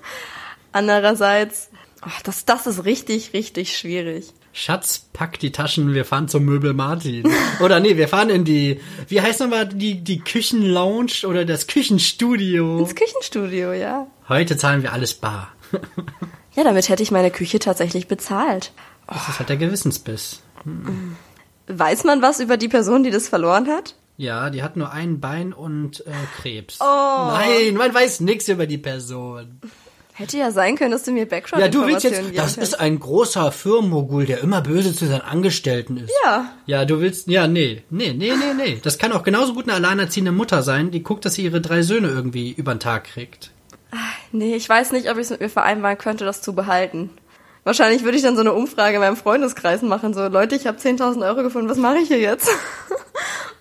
Andererseits, 0.72 1.70
ach, 2.00 2.22
das, 2.22 2.44
das 2.44 2.66
ist 2.66 2.84
richtig, 2.84 3.32
richtig 3.34 3.76
schwierig. 3.76 4.32
Schatz, 4.52 5.06
pack 5.12 5.38
die 5.38 5.50
Taschen, 5.50 5.94
wir 5.94 6.04
fahren 6.04 6.28
zum 6.28 6.44
Möbel 6.44 6.74
Martin. 6.74 7.26
Oder 7.60 7.80
nee, 7.80 7.96
wir 7.96 8.06
fahren 8.08 8.28
in 8.28 8.44
die, 8.44 8.80
wie 9.08 9.20
heißt 9.20 9.40
nochmal, 9.40 9.66
die, 9.66 10.04
die 10.04 10.20
Küchenlounge 10.20 11.26
oder 11.26 11.44
das 11.44 11.66
Küchenstudio. 11.66 12.78
Ins 12.78 12.94
Küchenstudio, 12.94 13.72
ja. 13.72 14.06
Heute 14.28 14.56
zahlen 14.56 14.82
wir 14.82 14.92
alles 14.92 15.14
bar. 15.14 15.52
Ja, 16.54 16.64
damit 16.64 16.88
hätte 16.90 17.02
ich 17.02 17.10
meine 17.10 17.30
Küche 17.30 17.58
tatsächlich 17.58 18.08
bezahlt. 18.08 18.72
Das 19.06 19.26
ist 19.26 19.38
halt 19.38 19.48
der 19.48 19.56
Gewissensbiss. 19.56 20.42
Weiß 21.66 22.04
man 22.04 22.20
was 22.20 22.40
über 22.40 22.58
die 22.58 22.68
Person, 22.68 23.02
die 23.02 23.10
das 23.10 23.28
verloren 23.28 23.68
hat? 23.68 23.94
Ja, 24.18 24.50
die 24.50 24.62
hat 24.62 24.76
nur 24.76 24.92
ein 24.92 25.20
Bein 25.20 25.52
und 25.52 26.06
äh, 26.06 26.12
Krebs. 26.36 26.78
Oh. 26.80 26.84
Nein, 26.84 27.74
man 27.74 27.94
weiß 27.94 28.20
nichts 28.20 28.48
über 28.48 28.66
die 28.66 28.78
Person. 28.78 29.60
Hätte 30.14 30.36
ja 30.36 30.50
sein 30.50 30.76
können, 30.76 30.90
dass 30.90 31.04
du 31.04 31.10
mir 31.10 31.26
Ja, 31.56 31.68
du 31.68 31.86
willst 31.86 32.04
jetzt, 32.04 32.20
das 32.36 32.58
ist 32.58 32.78
ein 32.78 33.00
großer 33.00 33.50
Firmenmogul, 33.50 34.26
der 34.26 34.40
immer 34.40 34.60
böse 34.60 34.94
zu 34.94 35.06
seinen 35.06 35.22
Angestellten 35.22 35.96
ist. 35.96 36.12
Ja. 36.22 36.52
Ja, 36.66 36.84
du 36.84 37.00
willst, 37.00 37.28
ja, 37.28 37.46
nee, 37.48 37.82
nee, 37.88 38.12
nee, 38.12 38.32
nee, 38.36 38.54
nee. 38.54 38.80
Das 38.82 38.98
kann 38.98 39.12
auch 39.12 39.22
genauso 39.22 39.54
gut 39.54 39.64
eine 39.64 39.74
alleinerziehende 39.74 40.30
Mutter 40.30 40.62
sein, 40.62 40.90
die 40.90 41.02
guckt, 41.02 41.24
dass 41.24 41.34
sie 41.34 41.44
ihre 41.44 41.62
drei 41.62 41.80
Söhne 41.80 42.08
irgendwie 42.08 42.52
über 42.52 42.74
den 42.74 42.80
Tag 42.80 43.04
kriegt. 43.04 43.52
Nee, 44.32 44.54
ich 44.54 44.68
weiß 44.68 44.92
nicht, 44.92 45.10
ob 45.10 45.16
ich 45.16 45.22
es 45.22 45.30
mit 45.30 45.40
mir 45.40 45.48
vereinbaren 45.48 45.96
könnte, 45.96 46.26
das 46.26 46.42
zu 46.42 46.54
behalten. 46.54 47.10
Wahrscheinlich 47.64 48.04
würde 48.04 48.16
ich 48.16 48.22
dann 48.22 48.34
so 48.34 48.40
eine 48.40 48.52
Umfrage 48.52 48.96
in 48.96 49.00
meinem 49.00 49.16
Freundeskreis 49.16 49.80
machen, 49.82 50.12
so, 50.12 50.26
Leute, 50.26 50.56
ich 50.56 50.66
habe 50.66 50.78
10.000 50.78 51.24
Euro 51.26 51.42
gefunden, 51.42 51.70
was 51.70 51.78
mache 51.78 51.98
ich 51.98 52.08
hier 52.08 52.18
jetzt? 52.18 52.50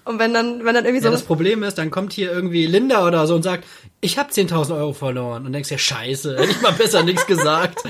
Und 0.04 0.18
wenn 0.20 0.34
dann, 0.34 0.66
wenn 0.66 0.74
dann 0.74 0.86
irgendwie 0.86 1.04
Ja, 1.04 1.12
so, 1.12 1.16
das 1.16 1.24
Problem 1.24 1.62
ist, 1.64 1.78
dann 1.78 1.92
kommt 1.92 2.12
hier 2.14 2.32
irgendwie 2.32 2.66
Linda 2.66 3.06
oder 3.06 3.28
so 3.28 3.36
und 3.36 3.44
sagt, 3.44 3.66
ich 4.02 4.18
habe 4.18 4.32
10.000 4.32 4.76
Euro 4.76 4.94
verloren. 4.94 5.46
Und 5.46 5.54
denkst 5.54 5.70
dir, 5.70 5.78
scheiße, 5.78 6.38
hätte 6.38 6.52
ich 6.52 6.62
mal 6.62 6.74
besser 6.74 7.04
nichts 7.04 7.28
gesagt. 7.28 7.84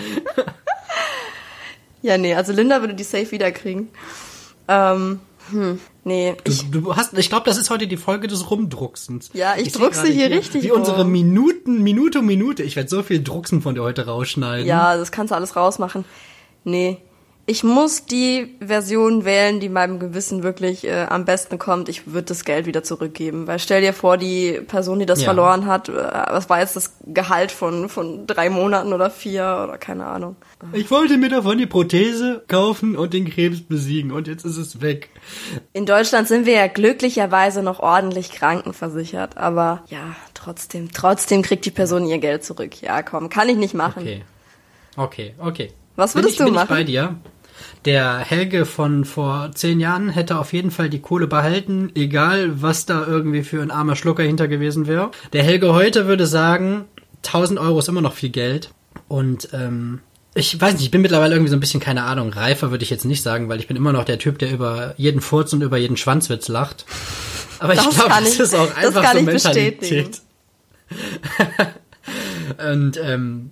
ja, 2.02 2.18
nee, 2.18 2.36
also 2.36 2.52
Linda 2.52 2.82
würde 2.82 2.94
die 2.96 3.04
safe 3.04 3.32
wiederkriegen. 3.32 3.90
Ähm, 4.68 5.20
hm, 5.52 5.80
nee, 6.04 6.36
ich, 6.44 6.70
Du, 6.70 6.82
du 6.82 6.96
hast, 6.96 7.18
ich 7.18 7.30
glaube, 7.30 7.46
das 7.46 7.58
ist 7.58 7.70
heute 7.70 7.88
die 7.88 7.98
Folge 7.98 8.28
des 8.28 8.50
Rumdrucksens. 8.52 9.30
Ja, 9.34 9.56
ich 9.58 9.72
seh 9.72 9.80
druckse 9.80 10.04
gerade 10.04 10.14
hier 10.14 10.32
richtig 10.32 10.64
Wie 10.64 10.72
unsere 10.72 11.02
rum. 11.04 11.12
Minuten, 11.12 11.82
Minute 11.82 12.20
um 12.20 12.26
Minute. 12.26 12.64
Ich 12.64 12.76
werde 12.76 12.90
so 12.90 13.04
viel 13.04 13.24
Drucksen 13.24 13.62
von 13.62 13.76
dir 13.76 13.82
heute 13.84 14.06
rausschneiden. 14.06 14.66
ja, 14.68 14.98
das 14.98 15.12
kannst 15.12 15.32
du 15.32 15.36
alles 15.36 15.56
rausmachen. 15.56 16.06
Nee, 16.64 16.98
ich 17.48 17.64
muss 17.64 18.06
die 18.06 18.56
Version 18.60 19.26
wählen, 19.26 19.60
die 19.60 19.68
meinem 19.68 20.00
Gewissen 20.00 20.44
wirklich 20.44 20.86
äh, 20.86 21.06
am 21.10 21.26
besten 21.26 21.58
kommt. 21.60 21.90
Ich 21.90 22.08
würde 22.08 22.28
das 22.28 22.46
Geld 22.46 22.66
wieder 22.66 22.84
zurückgeben. 22.84 23.48
Weil 23.48 23.60
stell 23.60 23.82
dir 23.82 23.94
vor, 23.94 24.18
die 24.18 24.62
Person, 24.68 25.00
die 25.00 25.06
das 25.06 25.22
Ja. 25.22 25.26
verloren 25.26 25.66
hat, 25.66 25.90
äh, 25.90 25.94
was 25.94 26.50
war 26.50 26.60
jetzt 26.60 26.76
das 26.76 26.94
Gehalt 27.06 27.52
von, 27.52 27.90
von 27.90 28.28
drei 28.28 28.50
Monaten 28.50 28.94
oder 28.94 29.10
vier 29.10 29.62
oder 29.64 29.78
keine 29.78 30.06
Ahnung. 30.06 30.36
Ich 30.74 30.90
wollte 30.92 31.18
mir 31.18 31.30
davon 31.30 31.58
die 31.58 31.66
Prothese 31.66 32.44
kaufen 32.48 32.96
und 32.96 33.14
den 33.14 33.30
Krebs 33.30 33.62
besiegen 33.62 34.12
und 34.12 34.28
jetzt 34.28 34.46
ist 34.46 34.58
es 34.58 34.82
weg. 34.82 35.10
In 35.74 35.86
Deutschland 35.86 36.28
sind 36.28 36.46
wir 36.46 36.54
ja 36.54 36.68
glücklicherweise 36.68 37.64
noch 37.64 37.80
ordentlich 37.80 38.32
krankenversichert, 38.32 39.38
aber 39.38 39.84
ja, 39.90 40.16
trotzdem, 40.34 40.92
trotzdem 40.94 41.42
kriegt 41.42 41.66
die 41.66 41.72
Person 41.72 42.06
ihr 42.06 42.20
Geld 42.20 42.44
zurück. 42.46 42.82
Ja, 42.82 43.02
komm, 43.02 43.30
kann 43.30 43.50
ich 43.50 43.58
nicht 43.58 43.74
machen. 43.74 44.04
Okay. 44.04 44.24
Okay, 44.96 45.36
okay. 45.40 45.72
Was 45.96 46.14
Bin 46.14 46.22
würdest 46.24 46.34
ich, 46.34 46.38
du 46.40 46.46
bin 46.46 46.54
machen? 46.54 46.66
Ich 46.66 46.70
bei 46.70 46.84
dir. 46.84 47.16
Der 47.86 48.20
Helge 48.20 48.66
von 48.66 49.06
vor 49.06 49.52
zehn 49.56 49.80
Jahren 49.80 50.10
hätte 50.10 50.38
auf 50.38 50.54
jeden 50.54 50.70
Fall 50.72 50.90
die 50.90 51.00
Kohle 51.00 51.28
behalten, 51.28 51.92
egal 51.96 52.62
was 52.62 52.86
da 52.86 53.06
irgendwie 53.08 53.42
für 53.44 53.62
ein 53.62 53.72
armer 53.72 53.96
Schlucker 53.96 54.24
hinter 54.24 54.48
gewesen 54.48 54.86
wäre. 54.88 55.10
Der 55.34 55.44
Helge 55.44 55.74
heute 55.74 56.06
würde 56.08 56.28
sagen, 56.28 56.86
1000 57.26 57.60
Euro 57.60 57.80
ist 57.80 57.90
immer 57.90 58.02
noch 58.02 58.14
viel 58.14 58.30
Geld. 58.30 58.70
Und 59.08 59.50
ähm, 59.54 60.00
ich 60.36 60.60
weiß 60.62 60.74
nicht, 60.74 60.84
ich 60.84 60.92
bin 60.92 61.02
mittlerweile 61.02 61.34
irgendwie 61.34 61.50
so 61.50 61.58
ein 61.58 61.60
bisschen, 61.60 61.80
keine 61.80 62.04
Ahnung, 62.04 62.32
reifer 62.32 62.70
würde 62.72 62.84
ich 62.84 62.90
jetzt 62.92 63.04
nicht 63.06 63.24
sagen, 63.24 63.50
weil 63.50 63.60
ich 63.60 63.68
bin 63.68 63.76
immer 63.78 63.92
noch 63.94 64.06
der 64.06 64.20
Typ, 64.20 64.38
der 64.40 64.52
über 64.52 64.94
jeden 64.98 65.20
Furz 65.22 65.52
und 65.54 65.62
über 65.62 65.78
jeden 65.78 65.98
Schwanzwitz 65.98 66.48
lacht. 66.50 66.86
Aber 67.60 67.74
ich 67.74 67.80
Das 67.82 67.94
glaube, 67.96 68.10
kann 68.12 68.24
das 68.24 68.34
ich- 68.34 68.40
ist 68.40 68.56
auch 68.56 68.68
das 68.68 68.78
einfach 68.78 69.02
kann 69.04 69.14
so 69.14 69.20
ich 69.20 69.26
Mentalität. 69.26 70.22
Und 72.72 73.00
ähm, 73.04 73.52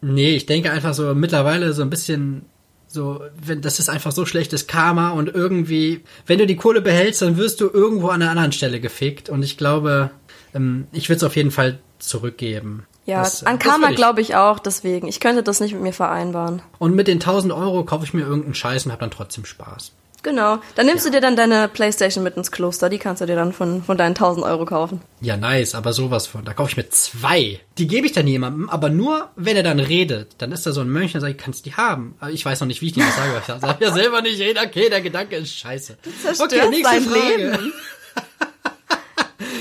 nee, 0.00 0.34
ich 0.34 0.46
denke 0.46 0.70
einfach 0.70 0.94
so 0.94 1.14
mittlerweile 1.14 1.72
so 1.72 1.82
ein 1.82 1.90
bisschen 1.90 2.46
so, 2.88 3.20
wenn 3.44 3.60
das 3.60 3.78
ist 3.78 3.90
einfach 3.90 4.12
so 4.12 4.24
schlechtes 4.24 4.66
Karma 4.66 5.10
und 5.10 5.34
irgendwie, 5.34 6.02
wenn 6.26 6.38
du 6.38 6.46
die 6.46 6.56
Kohle 6.56 6.80
behältst, 6.80 7.20
dann 7.22 7.36
wirst 7.36 7.60
du 7.60 7.68
irgendwo 7.70 8.08
an 8.08 8.22
einer 8.22 8.30
anderen 8.30 8.52
Stelle 8.52 8.80
gefickt. 8.80 9.28
Und 9.28 9.42
ich 9.42 9.58
glaube, 9.58 10.10
ähm, 10.54 10.86
ich 10.92 11.08
würde 11.08 11.18
es 11.18 11.24
auf 11.24 11.36
jeden 11.36 11.50
Fall 11.50 11.78
zurückgeben. 11.98 12.86
Ja, 13.04 13.22
Das, 13.22 13.42
äh, 13.42 13.46
an 13.46 13.58
Karma 13.58 13.90
glaube 13.90 14.20
ich 14.20 14.36
auch, 14.36 14.58
deswegen. 14.58 15.06
Ich 15.06 15.20
könnte 15.20 15.42
das 15.42 15.60
nicht 15.60 15.74
mit 15.74 15.82
mir 15.82 15.92
vereinbaren. 15.92 16.62
Und 16.78 16.94
mit 16.94 17.08
den 17.08 17.20
1000 17.20 17.52
Euro 17.52 17.84
kaufe 17.84 18.04
ich 18.04 18.14
mir 18.14 18.22
irgendeinen 18.22 18.54
Scheiß 18.54 18.86
und 18.86 18.92
habe 18.92 19.00
dann 19.00 19.10
trotzdem 19.10 19.44
Spaß. 19.44 19.92
Genau. 20.24 20.58
Dann 20.74 20.86
nimmst 20.86 21.06
du 21.06 21.10
dir 21.10 21.20
dann 21.20 21.36
deine 21.36 21.68
Playstation 21.68 22.24
mit 22.24 22.36
ins 22.36 22.50
Kloster. 22.50 22.88
Die 22.88 22.98
kannst 22.98 23.22
du 23.22 23.26
dir 23.26 23.36
dann 23.36 23.52
von, 23.52 23.84
von 23.84 23.96
deinen 23.96 24.10
1000 24.16 24.44
Euro 24.44 24.64
kaufen. 24.64 25.00
Ja, 25.20 25.36
nice, 25.36 25.74
aber 25.76 25.92
sowas 25.92 26.26
von. 26.26 26.44
Da 26.44 26.54
kaufe 26.54 26.70
ich 26.70 26.76
mir 26.76 26.88
zwei. 26.90 27.60
Die 27.78 27.86
gebe 27.86 28.06
ich 28.06 28.12
dann 28.12 28.26
jemandem, 28.26 28.68
aber 28.68 28.88
nur, 28.90 29.28
wenn 29.36 29.56
er 29.56 29.62
dann 29.62 29.78
redet. 29.78 30.32
Dann 30.38 30.50
ist 30.50 30.66
da 30.66 30.72
so 30.72 30.80
ein 30.80 30.88
Mönch 30.90 31.14
und 31.14 31.20
sagt, 31.20 31.38
kannst 31.38 31.66
die 31.66 31.74
haben. 31.74 32.16
Aber 32.18 32.32
ich 32.32 32.44
weiß 32.44 32.58
noch 32.60 32.66
nicht, 32.66 32.82
wie 32.82 32.86
ich 32.86 32.92
die 32.94 33.00
das 33.00 33.14
sage. 33.16 33.30
weil 33.32 33.40
Ich 33.56 33.62
sage 33.62 33.84
ja 33.84 33.92
selber 33.92 34.20
nicht 34.22 34.40
reden. 34.40 34.58
Okay, 34.66 34.88
der 34.90 35.00
Gedanke 35.02 35.36
ist 35.36 35.54
scheiße. 35.56 35.96
zerstörst 36.22 36.52
dein 36.52 37.12
Leben. 37.12 37.72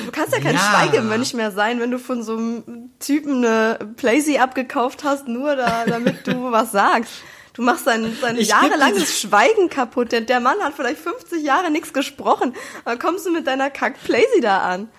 Du 0.06 0.12
kannst 0.12 0.34
ja 0.34 0.40
kein 0.40 0.56
Ja. 0.56 0.60
Schweigemönch 0.62 1.34
mehr 1.36 1.52
sein, 1.52 1.80
wenn 1.80 1.92
du 1.92 2.00
von 2.00 2.24
so 2.24 2.36
einem 2.36 2.90
Typen 3.00 3.46
eine 3.46 3.78
Playsee 3.98 4.40
abgekauft 4.40 5.04
hast, 5.04 5.28
nur 5.28 5.56
da, 5.56 5.86
damit 5.86 6.26
du 6.26 6.52
was 6.52 6.72
sagst. 6.72 7.12
Du 7.58 7.64
machst 7.64 7.86
sein, 7.86 8.16
sein 8.22 8.38
Ich 8.38 8.50
jahrelanges 8.50 9.20
Schweigen 9.20 9.70
kaputt. 9.70 10.12
Der, 10.12 10.22
der 10.22 10.40
Mann 10.40 10.60
hat 10.62 10.76
vielleicht 10.76 11.00
50 11.00 11.44
Jahre 11.44 11.72
nichts 11.72 11.92
gesprochen. 11.92 12.54
Dann 12.86 13.00
kommst 13.00 13.26
du 13.26 13.32
mit 13.32 13.48
deiner 13.48 13.72
kack 13.72 13.96
Playsee 14.04 14.42
da 14.42 14.60
an. 14.60 14.90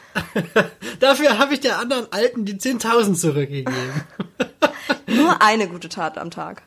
Dafür 1.01 1.39
habe 1.39 1.55
ich 1.55 1.61
der 1.61 1.79
anderen 1.79 2.09
Alten 2.11 2.45
die 2.45 2.55
10.000 2.55 3.15
zurückgegeben. 3.15 4.03
Nur 5.07 5.41
eine 5.41 5.69
gute 5.69 5.89
Tat 5.89 6.19
am 6.19 6.33
Tag. 6.33 6.63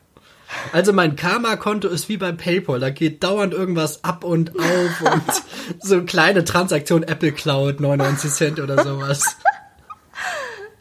Also 0.71 0.93
mein 0.93 1.17
Karma-Konto 1.17 1.89
ist 1.89 2.07
wie 2.07 2.15
beim 2.15 2.37
Paypal. 2.37 2.79
Da 2.79 2.89
geht 2.89 3.21
dauernd 3.21 3.53
irgendwas 3.53 4.05
ab 4.05 4.23
und 4.23 4.57
auf 4.57 5.01
und 5.01 5.23
so 5.81 6.03
kleine 6.03 6.45
Transaktion 6.45 7.03
Apple 7.03 7.33
Cloud, 7.33 7.81
99 7.81 8.31
Cent 8.31 8.59
oder 8.61 8.81
sowas. 8.81 9.35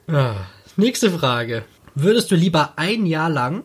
Ja. 0.07 0.37
Nächste 0.77 1.11
Frage. 1.11 1.65
Würdest 1.97 2.31
du 2.31 2.37
lieber 2.37 2.75
ein 2.77 3.07
Jahr 3.07 3.29
lang, 3.29 3.65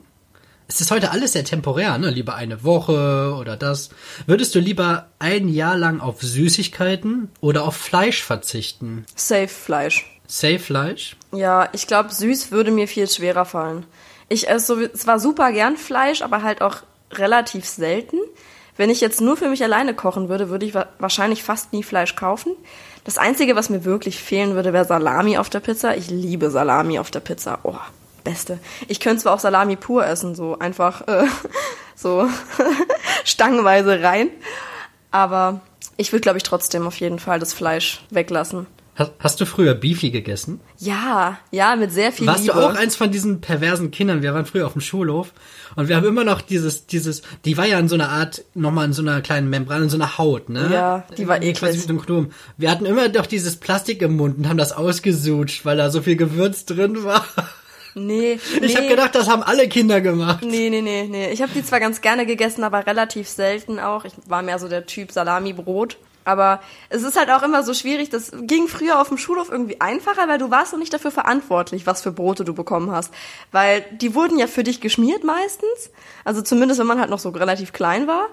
es 0.67 0.81
ist 0.81 0.91
heute 0.91 1.11
alles 1.11 1.33
sehr 1.33 1.43
temporär, 1.43 1.97
ne? 1.97 2.09
Lieber 2.09 2.35
eine 2.35 2.63
Woche 2.63 3.35
oder 3.39 3.55
das. 3.55 3.89
Würdest 4.25 4.55
du 4.55 4.59
lieber 4.59 5.07
ein 5.19 5.47
Jahr 5.47 5.77
lang 5.77 5.99
auf 5.99 6.21
Süßigkeiten 6.21 7.29
oder 7.39 7.63
auf 7.63 7.75
Fleisch 7.75 8.23
verzichten? 8.23 9.05
Safe 9.15 9.47
Fleisch. 9.47 10.05
Safe 10.27 10.59
Fleisch? 10.59 11.17
Ja, 11.31 11.69
ich 11.73 11.85
glaube, 11.85 12.11
süß 12.11 12.51
würde 12.51 12.71
mir 12.71 12.87
viel 12.87 13.07
schwerer 13.07 13.45
fallen. 13.45 13.85
Ich 14.27 14.49
esse 14.49 14.65
so, 14.65 14.87
zwar 14.87 15.19
super 15.19 15.51
gern 15.51 15.77
Fleisch, 15.77 16.23
aber 16.23 16.41
halt 16.41 16.61
auch 16.61 16.77
relativ 17.11 17.65
selten. 17.65 18.17
Wenn 18.77 18.89
ich 18.89 19.01
jetzt 19.01 19.21
nur 19.21 19.37
für 19.37 19.49
mich 19.49 19.63
alleine 19.63 19.93
kochen 19.93 20.29
würde, 20.29 20.49
würde 20.49 20.65
ich 20.65 20.73
wa 20.73 20.87
wahrscheinlich 20.99 21.43
fast 21.43 21.73
nie 21.73 21.83
Fleisch 21.83 22.15
kaufen. 22.15 22.53
Das 23.03 23.19
Einzige, 23.19 23.55
was 23.55 23.69
mir 23.69 23.85
wirklich 23.85 24.19
fehlen 24.19 24.55
würde, 24.55 24.73
wäre 24.73 24.85
Salami 24.85 25.37
auf 25.37 25.49
der 25.49 25.59
Pizza. 25.59 25.95
Ich 25.95 26.09
liebe 26.09 26.49
Salami 26.49 26.97
auf 26.97 27.11
der 27.11 27.19
Pizza. 27.19 27.59
Oh, 27.63 27.77
beste. 28.25 28.59
Ich 28.89 28.99
könnte 28.99 29.23
zwar 29.23 29.33
auch 29.33 29.39
Salami 29.39 29.77
pur 29.77 30.05
essen, 30.05 30.35
so 30.35 30.59
einfach 30.59 31.07
äh, 31.07 31.25
so 31.95 32.27
stangenweise 33.23 34.03
rein. 34.03 34.29
Aber 35.11 35.61
ich 35.95 36.11
würde, 36.11 36.21
glaube 36.21 36.37
ich, 36.37 36.43
trotzdem 36.43 36.85
auf 36.85 36.99
jeden 36.99 37.19
Fall 37.19 37.39
das 37.39 37.53
Fleisch 37.53 38.01
weglassen. 38.09 38.67
Hast, 38.95 39.11
hast 39.19 39.41
du 39.41 39.45
früher 39.45 39.73
Beefy 39.73 40.09
gegessen? 40.09 40.61
Ja, 40.77 41.37
ja, 41.51 41.75
mit 41.75 41.91
sehr 41.91 42.13
viel 42.13 42.27
Warst 42.27 42.43
Liebe. 42.43 42.53
du 42.53 42.65
auch 42.65 42.75
eins 42.75 42.95
von 42.95 43.11
diesen 43.11 43.41
perversen 43.41 43.91
Kindern? 43.91 44.21
Wir 44.21 44.33
waren 44.33 44.45
früher 44.45 44.65
auf 44.65 44.71
dem 44.71 44.81
Schulhof 44.81 45.33
und 45.75 45.89
wir 45.89 45.97
haben 45.97 46.05
immer 46.05 46.23
noch 46.23 46.39
dieses, 46.39 46.85
dieses, 46.85 47.21
die 47.43 47.57
war 47.57 47.65
ja 47.65 47.77
in 47.77 47.89
so 47.89 47.95
einer 47.95 48.07
Art, 48.07 48.45
nochmal 48.53 48.85
in 48.85 48.93
so 48.93 49.01
einer 49.01 49.21
kleinen 49.21 49.49
Membran, 49.49 49.83
in 49.83 49.89
so 49.89 49.97
einer 49.97 50.17
Haut, 50.17 50.47
ne? 50.47 50.69
Ja, 50.71 51.03
die 51.17 51.27
war 51.27 51.39
Quasi 51.39 51.49
eklig. 51.49 51.73
wie 51.73 51.77
so 51.77 51.89
ein 51.89 51.97
Kondom. 51.97 52.31
Wir 52.55 52.71
hatten 52.71 52.85
immer 52.85 53.09
doch 53.09 53.25
dieses 53.25 53.57
Plastik 53.57 54.01
im 54.01 54.15
Mund 54.15 54.37
und 54.37 54.47
haben 54.47 54.57
das 54.57 54.71
ausgesucht, 54.71 55.65
weil 55.65 55.75
da 55.75 55.89
so 55.89 56.01
viel 56.01 56.15
Gewürz 56.15 56.63
drin 56.63 57.03
war. 57.03 57.25
Nee, 57.95 58.39
nee. 58.59 58.65
Ich 58.65 58.75
habe 58.75 58.87
gedacht, 58.87 59.15
das 59.15 59.29
haben 59.29 59.41
alle 59.41 59.69
Kinder 59.69 60.01
gemacht. 60.01 60.43
Nee, 60.43 60.69
nee, 60.69 60.81
nee, 60.81 61.07
nee. 61.09 61.31
Ich 61.31 61.41
habe 61.41 61.53
die 61.53 61.63
zwar 61.63 61.79
ganz 61.79 62.01
gerne 62.01 62.25
gegessen, 62.25 62.63
aber 62.65 62.85
relativ 62.85 63.29
selten 63.29 63.79
auch. 63.79 64.03
Ich 64.03 64.13
war 64.27 64.41
mehr 64.41 64.59
so 64.59 64.67
der 64.67 64.85
Typ 64.85 65.11
Salami-Brot. 65.11 65.97
Aber 66.25 66.59
es 66.89 67.03
ist 67.03 67.17
halt 67.17 67.29
auch 67.29 67.43
immer 67.43 67.63
so 67.63 67.73
schwierig. 67.73 68.09
Das 68.09 68.31
ging 68.33 68.67
früher 68.67 68.99
auf 68.99 69.07
dem 69.09 69.17
Schulhof 69.17 69.49
irgendwie 69.49 69.79
einfacher, 69.79 70.27
weil 70.27 70.39
du 70.39 70.51
warst 70.51 70.73
noch 70.73 70.79
nicht 70.79 70.93
dafür 70.93 71.11
verantwortlich, 71.11 71.85
was 71.85 72.01
für 72.01 72.11
Brote 72.11 72.43
du 72.43 72.53
bekommen 72.53 72.91
hast. 72.91 73.13
Weil 73.51 73.85
die 73.91 74.13
wurden 74.13 74.37
ja 74.39 74.47
für 74.47 74.63
dich 74.63 74.81
geschmiert 74.81 75.23
meistens. 75.23 75.91
Also 76.25 76.41
zumindest, 76.41 76.79
wenn 76.79 76.87
man 76.87 76.99
halt 76.99 77.11
noch 77.11 77.19
so 77.19 77.29
relativ 77.29 77.73
klein 77.73 78.07
war. 78.07 78.27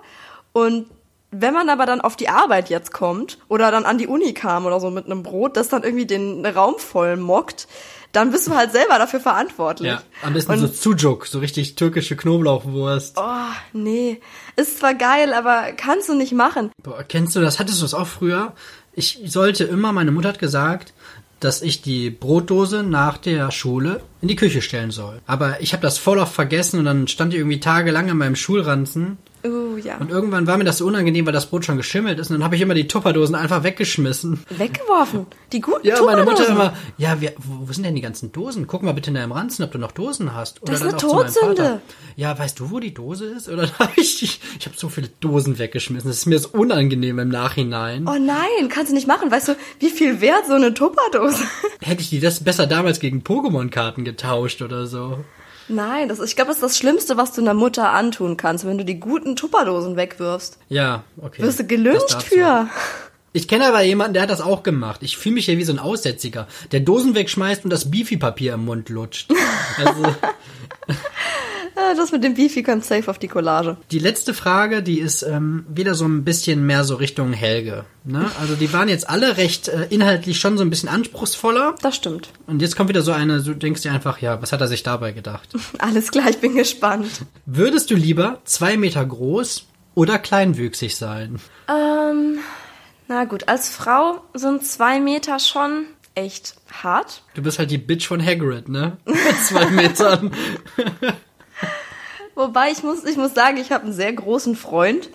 Und 0.53 0.87
wenn 1.31 1.55
man 1.55 1.69
aber 1.69 1.87
dann 1.87 2.01
auf 2.01 2.17
die 2.17 2.29
Arbeit 2.29 2.69
jetzt 2.69 2.93
kommt 2.93 3.39
oder 3.49 3.71
dann 3.71 3.85
an 3.85 3.99
die 3.99 4.07
Uni 4.07 4.35
kam 4.35 4.67
oder 4.67 4.81
so 4.81 4.91
mit 4.91 5.07
einem 5.07 5.23
Brot, 5.23 5.57
das 5.57 5.69
dann 5.69 5.83
irgendwie 5.83 6.07
den 6.07 6.45
Raum 6.45 6.79
voll 6.79 7.17
mockt, 7.17 7.69
dann 8.13 8.31
bist 8.31 8.47
du 8.47 8.55
halt 8.55 8.73
selber 8.73 8.99
dafür 8.99 9.21
verantwortlich. 9.21 9.89
Ja, 9.91 10.03
am 10.23 10.35
besten 10.35 10.53
Und- 10.53 10.59
so 10.61 10.67
Sujuk, 10.67 11.27
so 11.27 11.39
richtig 11.39 11.75
türkische 11.75 12.17
Knoblauchwurst. 12.17 13.17
Oh, 13.19 13.23
nee. 13.73 14.21
Ist 14.57 14.79
zwar 14.79 14.95
geil, 14.95 15.33
aber 15.33 15.73
kannst 15.77 16.09
du 16.09 16.15
nicht 16.15 16.33
machen. 16.33 16.71
Boah, 16.83 17.03
kennst 17.03 17.35
du 17.37 17.41
das? 17.41 17.59
Hattest 17.59 17.79
du 17.79 17.83
das 17.85 17.95
auch 17.95 18.07
früher? 18.07 18.53
Ich 18.95 19.21
sollte 19.27 19.65
immer, 19.65 19.93
meine 19.93 20.11
Mutter 20.13 20.29
hat 20.29 20.39
gesagt, 20.39 20.93
dass 21.41 21.63
ich 21.63 21.83
die 21.83 22.11
Brotdose 22.11 22.83
nach 22.85 23.19
der 23.19 23.51
Schule 23.51 24.01
in 24.21 24.29
die 24.29 24.37
Küche 24.37 24.63
stellen 24.63 24.91
soll. 24.93 25.21
Aber 25.27 25.61
ich 25.61 25.73
habe 25.73 25.83
das 25.83 25.99
voll 25.99 26.19
oft 26.19 26.35
vergessen 26.35 26.79
und 26.79 26.85
dann 26.85 27.09
stand 27.09 27.33
die 27.33 27.39
irgendwie 27.39 27.59
tagelang 27.61 28.09
in 28.09 28.17
meinem 28.19 28.37
Schulranzen. 28.37 29.19
Uh, 29.45 29.77
ja. 29.77 29.97
Und 29.97 30.11
irgendwann 30.11 30.47
war 30.47 30.57
mir 30.57 30.65
das 30.65 30.79
so 30.79 30.87
unangenehm, 30.87 31.27
weil 31.27 31.33
das 31.33 31.47
Brot 31.47 31.65
schon 31.65 31.77
geschimmelt 31.77 32.19
ist. 32.19 32.31
Und 32.31 32.37
dann 32.37 32.45
habe 32.45 32.55
ich 32.55 32.63
immer 32.63 32.75
die 32.75 32.87
Tupperdosen 32.87 33.35
einfach 33.35 33.65
weggeschmissen. 33.65 34.45
Weggeworfen. 34.51 35.27
Die 35.53 35.61
guten 35.61 35.87
Ja, 35.87 36.01
meine 36.03 36.25
Mutter 36.25 36.49
immer, 36.49 36.75
ja, 36.97 37.21
wir, 37.21 37.33
wo, 37.39 37.73
sind 37.73 37.85
denn 37.85 37.97
die 37.97 38.01
ganzen 38.01 38.31
Dosen? 38.31 38.69
Guck 38.69 38.83
mal 38.83 38.93
bitte 38.93 39.11
in 39.11 39.15
deinem 39.15 39.33
Ranzen, 39.33 39.65
ob 39.65 39.73
du 39.73 39.79
noch 39.79 39.93
Dosen 39.93 40.35
hast. 40.35 40.63
Oder 40.63 40.73
Das 40.73 40.83
ist 40.83 40.87
dann 40.87 41.11
eine 41.11 41.25
Todsünde. 41.25 41.83
Ja, 42.15 42.39
weißt 42.39 42.61
du, 42.61 42.71
wo 42.71 42.79
die 42.79 42.95
Dose 42.95 43.27
ist? 43.27 43.49
Oder 43.49 43.69
habe 43.79 43.93
ich, 43.97 44.23
ich 44.23 44.67
habe 44.67 44.77
so 44.77 44.89
viele 44.89 45.09
Dosen 45.21 45.59
weggeschmissen. 45.59 46.09
Das 46.09 46.19
ist 46.19 46.27
mir 46.27 46.39
so 46.39 46.51
unangenehm 46.53 47.19
im 47.19 47.29
Nachhinein. 47.29 48.07
Oh 48.07 48.19
nein, 48.19 48.69
kannst 48.69 48.93
du 48.93 48.95
nicht 48.95 49.09
machen. 49.09 49.31
Weißt 49.31 49.49
du, 49.49 49.57
wie 49.81 49.91
viel 49.91 50.21
wert 50.21 50.47
so 50.47 50.55
eine 50.55 50.73
Tupperdose? 50.73 51.43
Hätte 51.81 52.03
ich 52.03 52.11
die 52.11 52.21
das 52.21 52.45
besser 52.45 52.69
damals 52.69 53.01
gegen 53.01 53.23
Pokémon-Karten 53.23 54.05
getauscht 54.05 54.63
oder 54.63 54.87
so. 54.87 55.25
Nein, 55.69 56.09
das, 56.09 56.21
ich 56.21 56.37
glaube, 56.37 56.49
das 56.49 56.59
ist 56.59 56.63
das 56.63 56.77
Schlimmste, 56.77 57.17
was 57.17 57.33
du 57.33 57.41
einer 57.41 57.55
Mutter 57.55 57.91
antun 57.91 58.37
kannst, 58.37 58.67
wenn 58.67 58.79
du 58.79 58.85
die 58.85 59.01
guten 59.01 59.37
Tupperdosen 59.37 59.97
wegwirfst. 59.97 60.59
Ja, 60.69 61.05
okay. 61.21 61.43
Wirst 61.43 61.61
du 61.61 61.67
gelünscht 61.67 62.23
für. 62.23 62.69
Ich 63.33 63.49
kenne 63.49 63.67
aber 63.67 63.83
jemanden, 63.83 64.15
der 64.15 64.23
hat 64.23 64.31
das 64.31 64.43
auch 64.43 64.63
gemacht. 64.63 65.03
Ich 65.03 65.17
fühle 65.17 65.37
mich 65.37 65.47
ja 65.47 65.57
wie 65.57 65.65
so 65.65 65.73
ein 65.73 65.79
Aussätziger, 65.79 66.49
der 66.71 66.81
Dosen 66.81 67.15
wegschmeißt 67.15 67.65
und 67.65 67.71
das 67.71 67.91
Beefy-Papier 67.91 68.55
im 68.55 68.67
Mund 68.67 68.91
lutscht. 68.91 69.33
Also, 69.79 70.03
das 71.97 72.13
mit 72.13 72.25
dem 72.25 72.35
Beefy 72.35 72.63
kommt 72.63 72.85
safe 72.85 73.11
auf 73.11 73.19
die 73.19 73.29
Collage. 73.29 73.77
Die 73.91 73.99
letzte 73.99 74.35
Frage, 74.35 74.83
die 74.83 75.01
ist 75.01 75.23
ähm, 75.23 75.65
wieder 75.69 75.95
so 75.95 76.05
ein 76.05 76.25
bisschen 76.25 76.67
mehr 76.67 76.85
so 76.85 76.97
Richtung 76.97 77.33
Helge. 77.33 77.85
Ne? 78.05 78.31
Also 78.41 78.55
die 78.55 78.73
waren 78.73 78.89
jetzt 78.89 79.09
alle 79.09 79.37
recht 79.37 79.69
äh, 79.69 79.87
inhaltlich 79.91 80.41
schon 80.41 80.59
so 80.59 80.65
ein 80.65 80.71
bisschen 80.71 80.89
anspruchsvoller. 80.89 81.75
Das 81.83 81.97
stimmt. 81.97 82.31
Und 82.47 82.63
jetzt 82.63 82.77
kommt 82.77 82.89
wieder 82.89 83.03
so 83.03 83.13
eine, 83.13 83.43
du 83.43 83.55
denkst 83.55 83.83
dir 83.83 83.93
einfach, 83.93 84.19
ja, 84.19 84.41
was 84.43 84.53
hat 84.53 84.61
er 84.61 84.69
sich 84.69 84.83
dabei 84.83 85.13
gedacht? 85.13 85.49
Alles 85.79 86.11
klar, 86.11 86.29
ich 86.31 86.39
bin 86.39 86.55
gespannt. 86.55 87.23
Würdest 87.47 87.91
du 87.91 87.95
lieber 87.95 88.41
zwei 88.45 88.77
Meter 88.77 89.05
groß 89.05 89.67
oder 89.95 90.19
kleinwüchsig 90.19 90.97
sein? 90.97 91.39
Ähm, 91.69 92.39
na 93.09 93.25
gut, 93.25 93.49
als 93.49 93.69
Frau 93.69 94.23
sind 94.35 94.65
zwei 94.67 95.01
Meter 95.01 95.39
schon 95.39 95.87
echt 96.15 96.57
hart. 96.71 97.23
Du 97.35 97.43
bist 97.43 97.59
halt 97.59 97.71
die 97.71 97.79
Bitch 97.79 98.07
von 98.07 98.25
Hagrid, 98.25 98.69
ne? 98.69 98.99
Mit 99.05 99.37
zwei 99.47 99.67
Metern. 99.67 100.33
Wobei 102.35 102.71
ich 102.71 102.83
muss, 102.83 103.05
ich 103.05 103.17
muss 103.17 103.35
sagen, 103.35 103.57
ich 103.59 103.71
habe 103.73 103.85
einen 103.85 103.93
sehr 103.93 104.13
großen 104.13 104.57
Freund. 104.57 105.09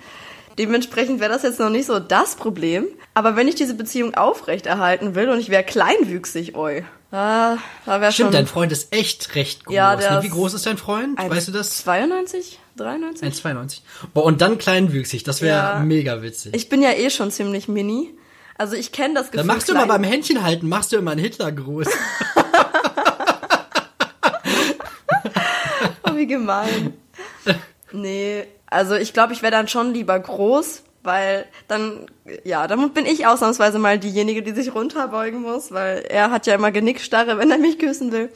Dementsprechend 0.57 1.20
wäre 1.20 1.32
das 1.32 1.43
jetzt 1.43 1.59
noch 1.59 1.70
nicht 1.70 1.86
so 1.86 1.99
das 1.99 2.36
Problem. 2.36 2.86
Aber 3.13 3.36
wenn 3.36 3.47
ich 3.47 3.55
diese 3.55 3.76
Beziehung 3.76 4.15
aufrechterhalten 4.15 5.13
will 5.15 5.30
und 5.30 5.39
ich 5.39 5.49
wäre 5.49 5.63
kleinwüchsig, 5.63 6.55
oi. 6.55 6.84
Ah, 7.11 7.57
da 7.86 8.01
wäre 8.01 8.11
schon. 8.11 8.26
Stimmt, 8.26 8.34
dein 8.34 8.47
Freund 8.47 8.72
ist 8.72 8.93
echt 8.93 9.36
recht 9.36 9.65
groß. 9.65 9.74
Ja, 9.76 9.95
der 9.95 10.18
ne? 10.18 10.24
Wie 10.24 10.30
groß 10.30 10.53
ist 10.55 10.65
dein 10.65 10.78
Freund? 10.78 11.18
Weißt 11.18 11.47
du 11.47 11.51
das? 11.51 11.78
92? 11.78 12.59
93? 12.76 13.45
1,92. 13.45 13.82
Boah, 14.13 14.26
und 14.26 14.41
dann 14.41 14.57
kleinwüchsig, 14.57 15.24
das 15.24 15.41
wäre 15.41 15.57
Ja. 15.57 15.80
mega 15.80 16.22
witzig. 16.22 16.53
Ich 16.55 16.70
bin 16.70 16.82
ja 16.82 16.91
eh 16.91 17.09
schon 17.09 17.32
ziemlich 17.32 17.68
mini. 17.68 18.13
Also 18.57 18.76
ich 18.76 18.91
kenne 18.91 19.13
das 19.13 19.28
Gefühl. 19.28 19.38
Dann 19.38 19.47
machst 19.47 19.70
du 19.70 19.74
mal 19.74 19.86
beim 19.86 20.03
Händchen 20.03 20.43
halten, 20.43 20.68
machst 20.68 20.91
du 20.91 20.97
immer 20.97 21.11
einen 21.11 21.22
Hitler 21.22 21.51
groß. 21.51 21.88
Oh, 26.03 26.15
wie 26.15 26.28
gemein. 26.28 26.93
nee, 27.91 28.45
also 28.68 28.95
ich 28.95 29.14
glaube, 29.14 29.34
ich 29.34 29.41
wäre 29.41 29.52
dann 29.52 29.68
schon 29.68 29.93
lieber 29.93 30.20
groß, 30.20 30.84
weil 31.04 31.45
dann, 31.68 32.06
ja, 32.43 32.68
dann 32.68 32.91
bin 32.91 33.06
ich 33.06 33.26
ausnahmsweise 33.26 33.80
mal 33.80 33.98
diejenige, 33.98 34.43
die 34.43 34.52
sich 34.52 34.76
runterbeugen 34.76 35.41
muss, 35.41 35.72
weil 35.72 36.06
er 36.10 36.32
hat 36.32 36.48
ja 36.48 36.56
immer 36.56 36.72
Genickstarre, 36.72 37.38
wenn 37.38 37.50
er 37.50 37.58
mich 37.58 37.80
küssen 37.80 38.12
will. 38.12 38.30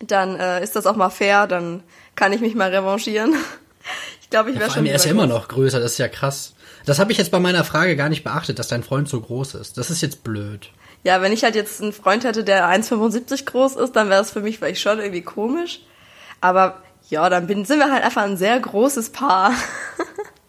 Dann 0.00 0.36
äh, 0.36 0.62
ist 0.62 0.76
das 0.76 0.86
auch 0.86 0.96
mal 0.96 1.10
fair, 1.10 1.46
dann 1.46 1.82
kann 2.14 2.32
ich 2.32 2.40
mich 2.40 2.54
mal 2.54 2.70
revanchieren. 2.70 3.34
Ich 4.20 4.30
glaube, 4.30 4.50
ich 4.50 4.56
wäre 4.56 4.66
Vor 4.66 4.74
schon 4.74 4.84
er 4.84 4.96
ist 4.96 5.06
ja 5.06 5.12
immer 5.12 5.26
noch 5.26 5.48
größer, 5.48 5.80
das 5.80 5.92
ist 5.92 5.98
ja 5.98 6.08
krass. 6.08 6.52
Das 6.84 6.98
habe 6.98 7.12
ich 7.12 7.16
jetzt 7.16 7.30
bei 7.30 7.40
meiner 7.40 7.64
Frage 7.64 7.96
gar 7.96 8.10
nicht 8.10 8.24
beachtet, 8.24 8.58
dass 8.58 8.68
dein 8.68 8.82
Freund 8.82 9.08
so 9.08 9.18
groß 9.18 9.54
ist. 9.54 9.78
Das 9.78 9.88
ist 9.88 10.02
jetzt 10.02 10.22
blöd. 10.22 10.70
Ja, 11.02 11.22
wenn 11.22 11.32
ich 11.32 11.44
halt 11.44 11.54
jetzt 11.54 11.80
einen 11.80 11.94
Freund 11.94 12.24
hätte, 12.24 12.44
der 12.44 12.68
1,75 12.68 13.46
groß 13.46 13.76
ist, 13.76 13.96
dann 13.96 14.10
wäre 14.10 14.20
es 14.20 14.30
für 14.30 14.40
mich 14.40 14.58
vielleicht 14.58 14.82
schon 14.82 14.98
irgendwie 14.98 15.22
komisch. 15.22 15.80
Aber 16.42 16.82
ja, 17.08 17.28
dann 17.28 17.46
bin, 17.46 17.64
sind 17.64 17.78
wir 17.78 17.90
halt 17.90 18.04
einfach 18.04 18.22
ein 18.22 18.36
sehr 18.36 18.58
großes 18.58 19.10
Paar. 19.10 19.52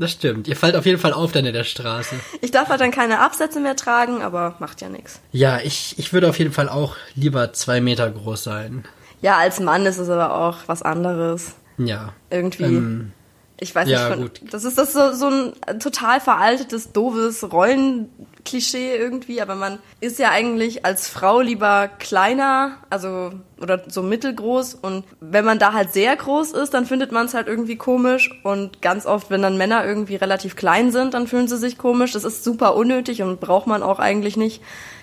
Das 0.02 0.14
stimmt. 0.14 0.48
Ihr 0.48 0.56
fallt 0.56 0.78
auf 0.78 0.86
jeden 0.86 0.98
Fall 0.98 1.12
auf 1.12 1.34
dann 1.34 1.46
in 1.46 1.52
der 1.52 1.66
Straße. 1.66 2.16
Ich 2.40 2.52
darf 2.52 2.70
halt 2.70 2.80
dann 2.80 2.92
keine 2.92 3.20
Absätze 3.20 3.60
mehr 3.60 3.76
tragen, 3.76 4.22
aber 4.22 4.56
macht 4.60 4.80
ja 4.80 4.88
nichts. 4.88 5.20
Ja, 5.34 5.60
ich, 5.60 6.00
ich 6.00 6.14
würde 6.14 6.30
auf 6.30 6.40
jeden 6.40 6.54
Fall 6.54 6.70
auch 6.70 6.96
lieber 7.16 7.52
zwei 7.52 7.82
Meter 7.82 8.10
groß 8.10 8.42
sein. 8.42 8.86
Ja, 9.22 9.36
als 9.36 9.60
Mann 9.60 9.86
ist 9.86 9.98
es 9.98 10.10
aber 10.10 10.34
auch 10.34 10.60
was 10.68 10.84
anderes. 10.84 11.56
Ja. 11.78 12.14
Irgendwie. 12.30 12.64
Ähm, 12.64 13.12
ich 13.60 13.76
weiß 13.76 13.90
ja, 13.90 14.16
nicht, 14.16 14.40
von, 14.40 14.50
das 14.50 14.64
ist 14.64 14.78
das 14.78 14.94
so, 14.94 15.14
so 15.14 15.28
ein 15.28 15.80
total 15.80 16.20
veraltetes, 16.20 16.92
doofes 16.92 17.52
Rollenklischee 17.52 18.96
irgendwie, 18.96 19.42
aber 19.42 19.56
man 19.56 19.80
ist 20.00 20.20
ja 20.20 20.30
eigentlich 20.30 20.86
als 20.86 21.10
Frau 21.10 21.42
lieber 21.42 21.90
kleiner, 22.00 22.78
also 22.90 23.32
oder 23.62 23.84
so 23.88 24.02
mittelgroß 24.02 24.76
und 24.76 25.04
wenn 25.20 25.44
man 25.44 25.60
da 25.60 25.74
halt 25.74 25.92
sehr 25.92 26.16
groß 26.16 26.52
ist, 26.52 26.74
dann 26.74 26.86
findet 26.86 27.12
man 27.12 27.26
es 27.26 27.34
halt 27.34 27.48
irgendwie 27.48 27.76
komisch 27.76 28.32
und 28.44 28.82
ganz 28.82 29.06
oft, 29.06 29.30
wenn 29.30 29.42
dann 29.42 29.58
Männer 29.58 29.86
irgendwie 29.86 30.16
relativ 30.16 30.56
klein 30.56 30.92
sind, 30.92 31.14
dann 31.14 31.28
fühlen 31.28 31.48
sie 31.48 31.58
sich 31.58 31.78
komisch. 31.78 32.14
Das 32.14 32.24
ist 32.24 32.44
super 32.44 32.76
unnötig 32.76 33.22
und 33.22 33.40
braucht 33.40 33.68
man 33.68 33.84
auch 33.84 34.00
eigentlich 34.00 34.38
nicht, 34.38 34.62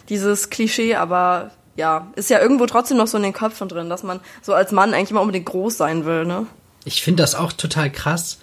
dieses 0.08 0.50
Klischee, 0.50 0.94
aber 0.94 1.50
ja, 1.76 2.06
ist 2.16 2.30
ja 2.30 2.40
irgendwo 2.40 2.66
trotzdem 2.66 2.96
noch 2.96 3.06
so 3.06 3.16
in 3.16 3.22
den 3.22 3.32
Köpfen 3.32 3.68
drin, 3.68 3.90
dass 3.90 4.02
man 4.02 4.20
so 4.40 4.54
als 4.54 4.72
Mann 4.72 4.94
eigentlich 4.94 5.10
immer 5.10 5.20
unbedingt 5.20 5.46
groß 5.46 5.76
sein 5.76 6.04
will, 6.06 6.24
ne? 6.24 6.46
Ich 6.86 7.02
finde 7.02 7.22
das 7.22 7.34
auch 7.34 7.52
total 7.52 7.90
krass, 7.90 8.38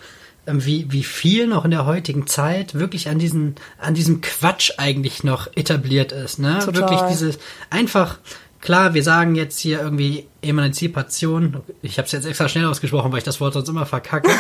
ähm, 0.46 0.66
wie, 0.66 0.92
wie 0.92 1.04
viel 1.04 1.48
noch 1.48 1.64
in 1.64 1.72
der 1.72 1.86
heutigen 1.86 2.28
Zeit 2.28 2.76
wirklich 2.76 3.08
an 3.08 3.18
diesen, 3.18 3.56
an 3.80 3.94
diesem 3.94 4.20
Quatsch 4.20 4.72
eigentlich 4.78 5.24
noch 5.24 5.48
etabliert 5.56 6.12
ist, 6.12 6.40
ne? 6.40 6.60
Total. 6.60 6.82
Wirklich 6.82 7.02
dieses, 7.04 7.40
einfach, 7.70 8.20
klar, 8.60 8.94
wir 8.94 9.04
sagen 9.04 9.36
jetzt 9.36 9.60
hier 9.60 9.80
irgendwie 9.80 10.28
Emanzipation. 10.42 11.62
Ich 11.82 11.98
habe 11.98 12.06
es 12.06 12.12
jetzt 12.12 12.26
extra 12.26 12.50
schnell 12.50 12.66
ausgesprochen, 12.66 13.12
weil 13.14 13.20
ich 13.20 13.24
das 13.24 13.40
Wort 13.40 13.54
sonst 13.54 13.70
immer 13.70 13.86
verkacke. 13.86 14.32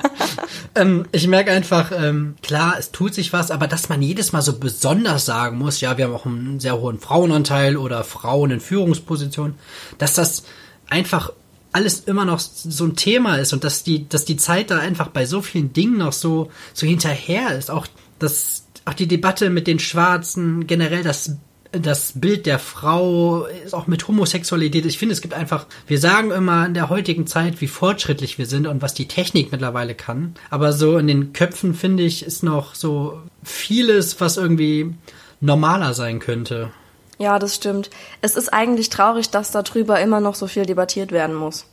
ähm, 0.74 1.04
ich 1.12 1.28
merke 1.28 1.52
einfach, 1.52 1.92
ähm, 1.94 2.36
klar, 2.42 2.76
es 2.78 2.92
tut 2.92 3.12
sich 3.12 3.34
was, 3.34 3.50
aber 3.50 3.66
dass 3.66 3.90
man 3.90 4.00
jedes 4.00 4.32
Mal 4.32 4.40
so 4.40 4.58
besonders 4.58 5.26
sagen 5.26 5.58
muss, 5.58 5.82
ja, 5.82 5.98
wir 5.98 6.06
haben 6.06 6.14
auch 6.14 6.24
einen 6.24 6.58
sehr 6.58 6.78
hohen 6.80 6.98
Frauenanteil 6.98 7.76
oder 7.76 8.02
Frauen 8.02 8.50
in 8.50 8.60
Führungspositionen, 8.60 9.56
dass 9.98 10.14
das 10.14 10.44
einfach 10.88 11.30
alles 11.74 12.00
immer 12.00 12.24
noch 12.24 12.38
so 12.38 12.84
ein 12.84 12.94
Thema 12.94 13.36
ist 13.36 13.52
und 13.52 13.64
dass 13.64 13.82
die, 13.82 14.08
dass 14.08 14.24
die 14.24 14.36
Zeit 14.36 14.70
da 14.70 14.78
einfach 14.78 15.08
bei 15.08 15.26
so 15.26 15.42
vielen 15.42 15.72
Dingen 15.72 15.98
noch 15.98 16.12
so, 16.12 16.50
so 16.72 16.86
hinterher 16.86 17.58
ist. 17.58 17.68
Auch 17.68 17.88
das, 18.20 18.66
auch 18.84 18.94
die 18.94 19.08
Debatte 19.08 19.50
mit 19.50 19.66
den 19.66 19.80
Schwarzen, 19.80 20.68
generell 20.68 21.02
das, 21.02 21.36
das 21.72 22.12
Bild 22.14 22.46
der 22.46 22.60
Frau, 22.60 23.46
ist 23.46 23.74
auch 23.74 23.88
mit 23.88 24.06
Homosexualität. 24.06 24.86
Ich 24.86 24.98
finde, 24.98 25.14
es 25.14 25.20
gibt 25.20 25.34
einfach, 25.34 25.66
wir 25.88 25.98
sagen 25.98 26.30
immer 26.30 26.64
in 26.64 26.74
der 26.74 26.90
heutigen 26.90 27.26
Zeit, 27.26 27.60
wie 27.60 27.66
fortschrittlich 27.66 28.38
wir 28.38 28.46
sind 28.46 28.68
und 28.68 28.80
was 28.80 28.94
die 28.94 29.08
Technik 29.08 29.50
mittlerweile 29.50 29.96
kann. 29.96 30.34
Aber 30.50 30.72
so 30.72 30.96
in 30.96 31.08
den 31.08 31.32
Köpfen, 31.32 31.74
finde 31.74 32.04
ich, 32.04 32.24
ist 32.24 32.44
noch 32.44 32.76
so 32.76 33.20
vieles, 33.42 34.20
was 34.20 34.36
irgendwie 34.36 34.94
normaler 35.40 35.92
sein 35.92 36.20
könnte. 36.20 36.70
Ja, 37.18 37.38
das 37.38 37.54
stimmt. 37.54 37.90
Es 38.20 38.36
ist 38.36 38.52
eigentlich 38.52 38.90
traurig, 38.90 39.30
dass 39.30 39.50
darüber 39.50 40.00
immer 40.00 40.20
noch 40.20 40.34
so 40.34 40.46
viel 40.46 40.66
debattiert 40.66 41.12
werden 41.12 41.34
muss. 41.34 41.66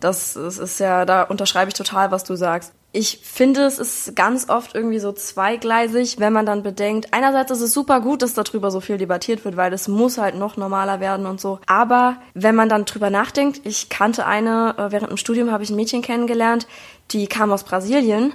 Das, 0.00 0.36
ist 0.36 0.78
ja, 0.78 1.04
da 1.04 1.22
unterschreibe 1.22 1.68
ich 1.68 1.74
total, 1.74 2.10
was 2.10 2.24
du 2.24 2.36
sagst. 2.36 2.72
Ich 2.92 3.20
finde, 3.22 3.62
es 3.62 3.78
ist 3.78 4.16
ganz 4.16 4.48
oft 4.48 4.74
irgendwie 4.74 4.98
so 4.98 5.12
zweigleisig, 5.12 6.18
wenn 6.18 6.32
man 6.32 6.46
dann 6.46 6.62
bedenkt, 6.62 7.12
einerseits 7.12 7.50
ist 7.50 7.60
es 7.60 7.74
super 7.74 8.00
gut, 8.00 8.22
dass 8.22 8.32
darüber 8.32 8.70
so 8.70 8.80
viel 8.80 8.96
debattiert 8.96 9.44
wird, 9.44 9.56
weil 9.56 9.72
es 9.72 9.86
muss 9.86 10.16
halt 10.16 10.34
noch 10.34 10.56
normaler 10.56 11.00
werden 11.00 11.26
und 11.26 11.40
so. 11.40 11.58
Aber 11.66 12.16
wenn 12.32 12.54
man 12.54 12.70
dann 12.70 12.86
drüber 12.86 13.10
nachdenkt, 13.10 13.60
ich 13.64 13.90
kannte 13.90 14.24
eine, 14.26 14.74
äh, 14.78 14.92
während 14.92 15.10
dem 15.10 15.18
Studium 15.18 15.50
habe 15.50 15.62
ich 15.62 15.70
ein 15.70 15.76
Mädchen 15.76 16.00
kennengelernt, 16.00 16.66
die 17.10 17.26
kam 17.26 17.52
aus 17.52 17.64
Brasilien 17.64 18.32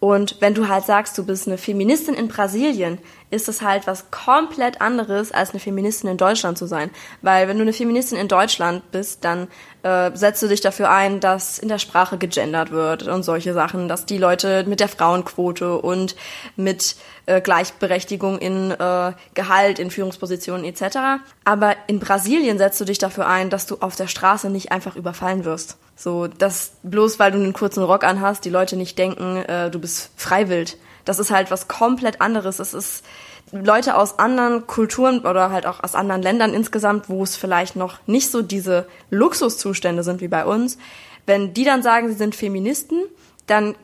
und 0.00 0.36
wenn 0.40 0.54
du 0.54 0.68
halt 0.68 0.84
sagst, 0.84 1.18
du 1.18 1.26
bist 1.26 1.48
eine 1.48 1.58
Feministin 1.58 2.14
in 2.14 2.28
Brasilien, 2.28 2.98
ist 3.30 3.48
es 3.48 3.62
halt 3.62 3.86
was 3.86 4.10
komplett 4.10 4.80
anderes, 4.80 5.32
als 5.32 5.50
eine 5.50 5.60
Feministin 5.60 6.10
in 6.10 6.16
Deutschland 6.16 6.56
zu 6.56 6.66
sein. 6.66 6.90
Weil 7.20 7.48
wenn 7.48 7.56
du 7.56 7.62
eine 7.62 7.72
Feministin 7.72 8.18
in 8.18 8.28
Deutschland 8.28 8.90
bist, 8.90 9.24
dann 9.24 9.48
äh, 9.82 10.10
setzt 10.14 10.42
du 10.42 10.48
dich 10.48 10.60
dafür 10.60 10.90
ein, 10.90 11.20
dass 11.20 11.58
in 11.58 11.68
der 11.68 11.78
Sprache 11.78 12.16
gegendert 12.16 12.70
wird 12.70 13.02
und 13.04 13.22
solche 13.22 13.52
Sachen, 13.52 13.88
dass 13.88 14.06
die 14.06 14.18
Leute 14.18 14.64
mit 14.64 14.80
der 14.80 14.88
Frauenquote 14.88 15.78
und 15.78 16.16
mit 16.56 16.96
äh, 17.26 17.40
Gleichberechtigung 17.40 18.38
in 18.38 18.70
äh, 18.70 19.12
Gehalt, 19.34 19.78
in 19.78 19.90
Führungspositionen 19.90 20.64
etc. 20.64 21.22
Aber 21.44 21.76
in 21.86 22.00
Brasilien 22.00 22.58
setzt 22.58 22.80
du 22.80 22.84
dich 22.84 22.98
dafür 22.98 23.26
ein, 23.26 23.50
dass 23.50 23.66
du 23.66 23.76
auf 23.80 23.94
der 23.94 24.06
Straße 24.06 24.48
nicht 24.48 24.72
einfach 24.72 24.96
überfallen 24.96 25.44
wirst. 25.44 25.76
So, 25.96 26.28
dass 26.28 26.72
bloß 26.82 27.18
weil 27.18 27.32
du 27.32 27.38
einen 27.38 27.52
kurzen 27.52 27.82
Rock 27.82 28.04
anhast, 28.04 28.44
die 28.44 28.50
Leute 28.50 28.76
nicht 28.76 28.98
denken, 28.98 29.36
äh, 29.36 29.70
du 29.70 29.78
bist 29.78 30.10
freiwillig. 30.16 30.76
Das 31.08 31.18
ist 31.18 31.30
halt 31.30 31.50
was 31.50 31.68
komplett 31.68 32.20
anderes. 32.20 32.58
Es 32.58 32.74
ist 32.74 33.04
Leute 33.50 33.96
aus 33.96 34.18
anderen 34.18 34.66
Kulturen 34.66 35.20
oder 35.20 35.50
halt 35.50 35.66
auch 35.66 35.82
aus 35.82 35.94
anderen 35.94 36.22
Ländern 36.22 36.52
insgesamt, 36.52 37.08
wo 37.08 37.22
es 37.22 37.36
vielleicht 37.36 37.76
noch 37.76 37.98
nicht 38.06 38.30
so 38.30 38.42
diese 38.42 38.86
Luxuszustände 39.10 40.02
sind 40.02 40.20
wie 40.20 40.28
bei 40.28 40.44
uns. 40.44 40.78
Wenn 41.26 41.54
die 41.54 41.64
dann 41.64 41.82
sagen, 41.82 42.08
sie 42.08 42.14
sind 42.14 42.34
Feministen, 42.34 42.98
dann 43.46 43.74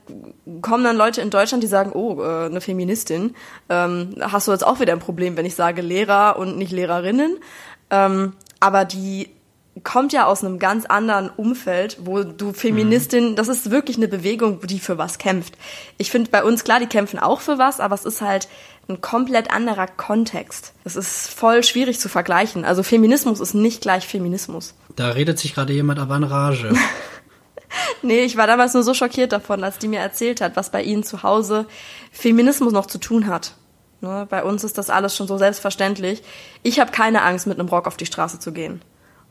kommen 0.60 0.84
dann 0.84 0.96
Leute 0.96 1.22
in 1.22 1.30
Deutschland, 1.30 1.62
die 1.62 1.68
sagen, 1.68 1.92
oh, 1.94 2.22
äh, 2.22 2.46
eine 2.46 2.60
Feministin, 2.60 3.34
ähm, 3.70 4.14
hast 4.20 4.46
du 4.46 4.52
jetzt 4.52 4.66
auch 4.66 4.80
wieder 4.80 4.92
ein 4.92 4.98
Problem, 4.98 5.36
wenn 5.36 5.46
ich 5.46 5.54
sage 5.54 5.80
Lehrer 5.80 6.36
und 6.38 6.58
nicht 6.58 6.72
Lehrerinnen. 6.72 7.38
Ähm, 7.90 8.34
aber 8.60 8.84
die 8.84 9.34
kommt 9.82 10.12
ja 10.12 10.26
aus 10.26 10.44
einem 10.44 10.58
ganz 10.58 10.86
anderen 10.86 11.30
Umfeld, 11.30 11.98
wo 12.00 12.22
du 12.22 12.52
Feministin, 12.52 13.34
das 13.34 13.48
ist 13.48 13.70
wirklich 13.70 13.96
eine 13.96 14.06
Bewegung, 14.06 14.60
die 14.66 14.78
für 14.78 14.98
was 14.98 15.18
kämpft. 15.18 15.54
Ich 15.98 16.10
finde 16.10 16.30
bei 16.30 16.44
uns, 16.44 16.62
klar, 16.62 16.78
die 16.78 16.86
kämpfen 16.86 17.18
auch 17.18 17.40
für 17.40 17.58
was, 17.58 17.80
aber 17.80 17.94
es 17.94 18.04
ist 18.04 18.20
halt 18.20 18.48
ein 18.88 19.00
komplett 19.00 19.50
anderer 19.50 19.86
Kontext. 19.86 20.74
Es 20.84 20.94
ist 20.94 21.28
voll 21.28 21.64
schwierig 21.64 21.98
zu 21.98 22.08
vergleichen. 22.08 22.64
Also 22.64 22.82
Feminismus 22.82 23.40
ist 23.40 23.54
nicht 23.54 23.80
gleich 23.80 24.06
Feminismus. 24.06 24.74
Da 24.94 25.08
redet 25.08 25.38
sich 25.38 25.54
gerade 25.54 25.72
jemand 25.72 25.98
aber 25.98 26.16
in 26.16 26.24
Rage. 26.24 26.72
Nee, 28.02 28.20
ich 28.24 28.36
war 28.36 28.46
damals 28.46 28.74
nur 28.74 28.84
so 28.84 28.94
schockiert 28.94 29.32
davon, 29.32 29.64
als 29.64 29.78
die 29.78 29.88
mir 29.88 29.98
erzählt 29.98 30.40
hat, 30.40 30.54
was 30.54 30.70
bei 30.70 30.82
ihnen 30.82 31.02
zu 31.02 31.22
Hause 31.22 31.66
Feminismus 32.12 32.72
noch 32.72 32.86
zu 32.86 32.98
tun 32.98 33.26
hat. 33.26 33.54
Ne, 34.00 34.26
bei 34.28 34.44
uns 34.44 34.62
ist 34.62 34.78
das 34.78 34.90
alles 34.90 35.16
schon 35.16 35.26
so 35.26 35.38
selbstverständlich. 35.38 36.22
Ich 36.62 36.78
habe 36.78 36.92
keine 36.92 37.22
Angst, 37.22 37.46
mit 37.46 37.58
einem 37.58 37.68
Rock 37.68 37.86
auf 37.86 37.96
die 37.96 38.06
Straße 38.06 38.38
zu 38.38 38.52
gehen. 38.52 38.82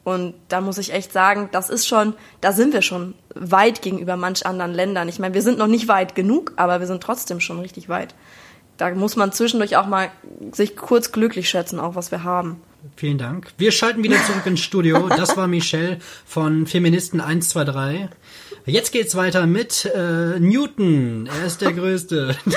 Und 0.03 0.33
da 0.49 0.59
muss 0.59 0.77
ich 0.77 0.93
echt 0.93 1.13
sagen, 1.13 1.49
das 1.51 1.69
ist 1.69 1.87
schon, 1.87 2.13
da 2.41 2.51
sind 2.51 2.73
wir 2.73 2.81
schon 2.81 3.13
weit 3.35 3.81
gegenüber 3.81 4.17
manch 4.17 4.45
anderen 4.45 4.73
Ländern. 4.73 5.07
Ich 5.07 5.19
meine, 5.19 5.33
wir 5.33 5.41
sind 5.41 5.57
noch 5.57 5.67
nicht 5.67 5.87
weit 5.87 6.13
genug, 6.13 6.53
aber 6.57 6.79
wir 6.79 6.87
sind 6.87 7.01
trotzdem 7.01 7.39
schon 7.39 7.59
richtig 7.59 7.87
weit. 7.87 8.13
Da 8.77 8.93
muss 8.95 9.15
man 9.15 9.31
zwischendurch 9.31 9.77
auch 9.77 9.87
mal 9.87 10.09
sich 10.51 10.75
kurz 10.75 11.11
glücklich 11.11 11.49
schätzen, 11.49 11.79
auch 11.79 11.95
was 11.95 12.11
wir 12.11 12.23
haben. 12.23 12.61
Vielen 12.97 13.17
Dank. 13.17 13.53
Wir 13.57 13.71
schalten 13.71 14.03
wieder 14.03 14.21
zurück 14.25 14.45
ins 14.45 14.59
Studio. 14.59 15.07
Das 15.07 15.37
war 15.37 15.47
Michelle 15.47 15.99
von 16.25 16.67
Feministen 16.67 17.21
123. 17.21 18.09
Jetzt 18.65 18.91
geht's 18.91 19.15
weiter 19.15 19.45
mit 19.45 19.85
äh, 19.85 20.39
Newton. 20.39 21.27
Er 21.27 21.45
ist 21.45 21.61
der 21.61 21.73
Größte. 21.73 22.35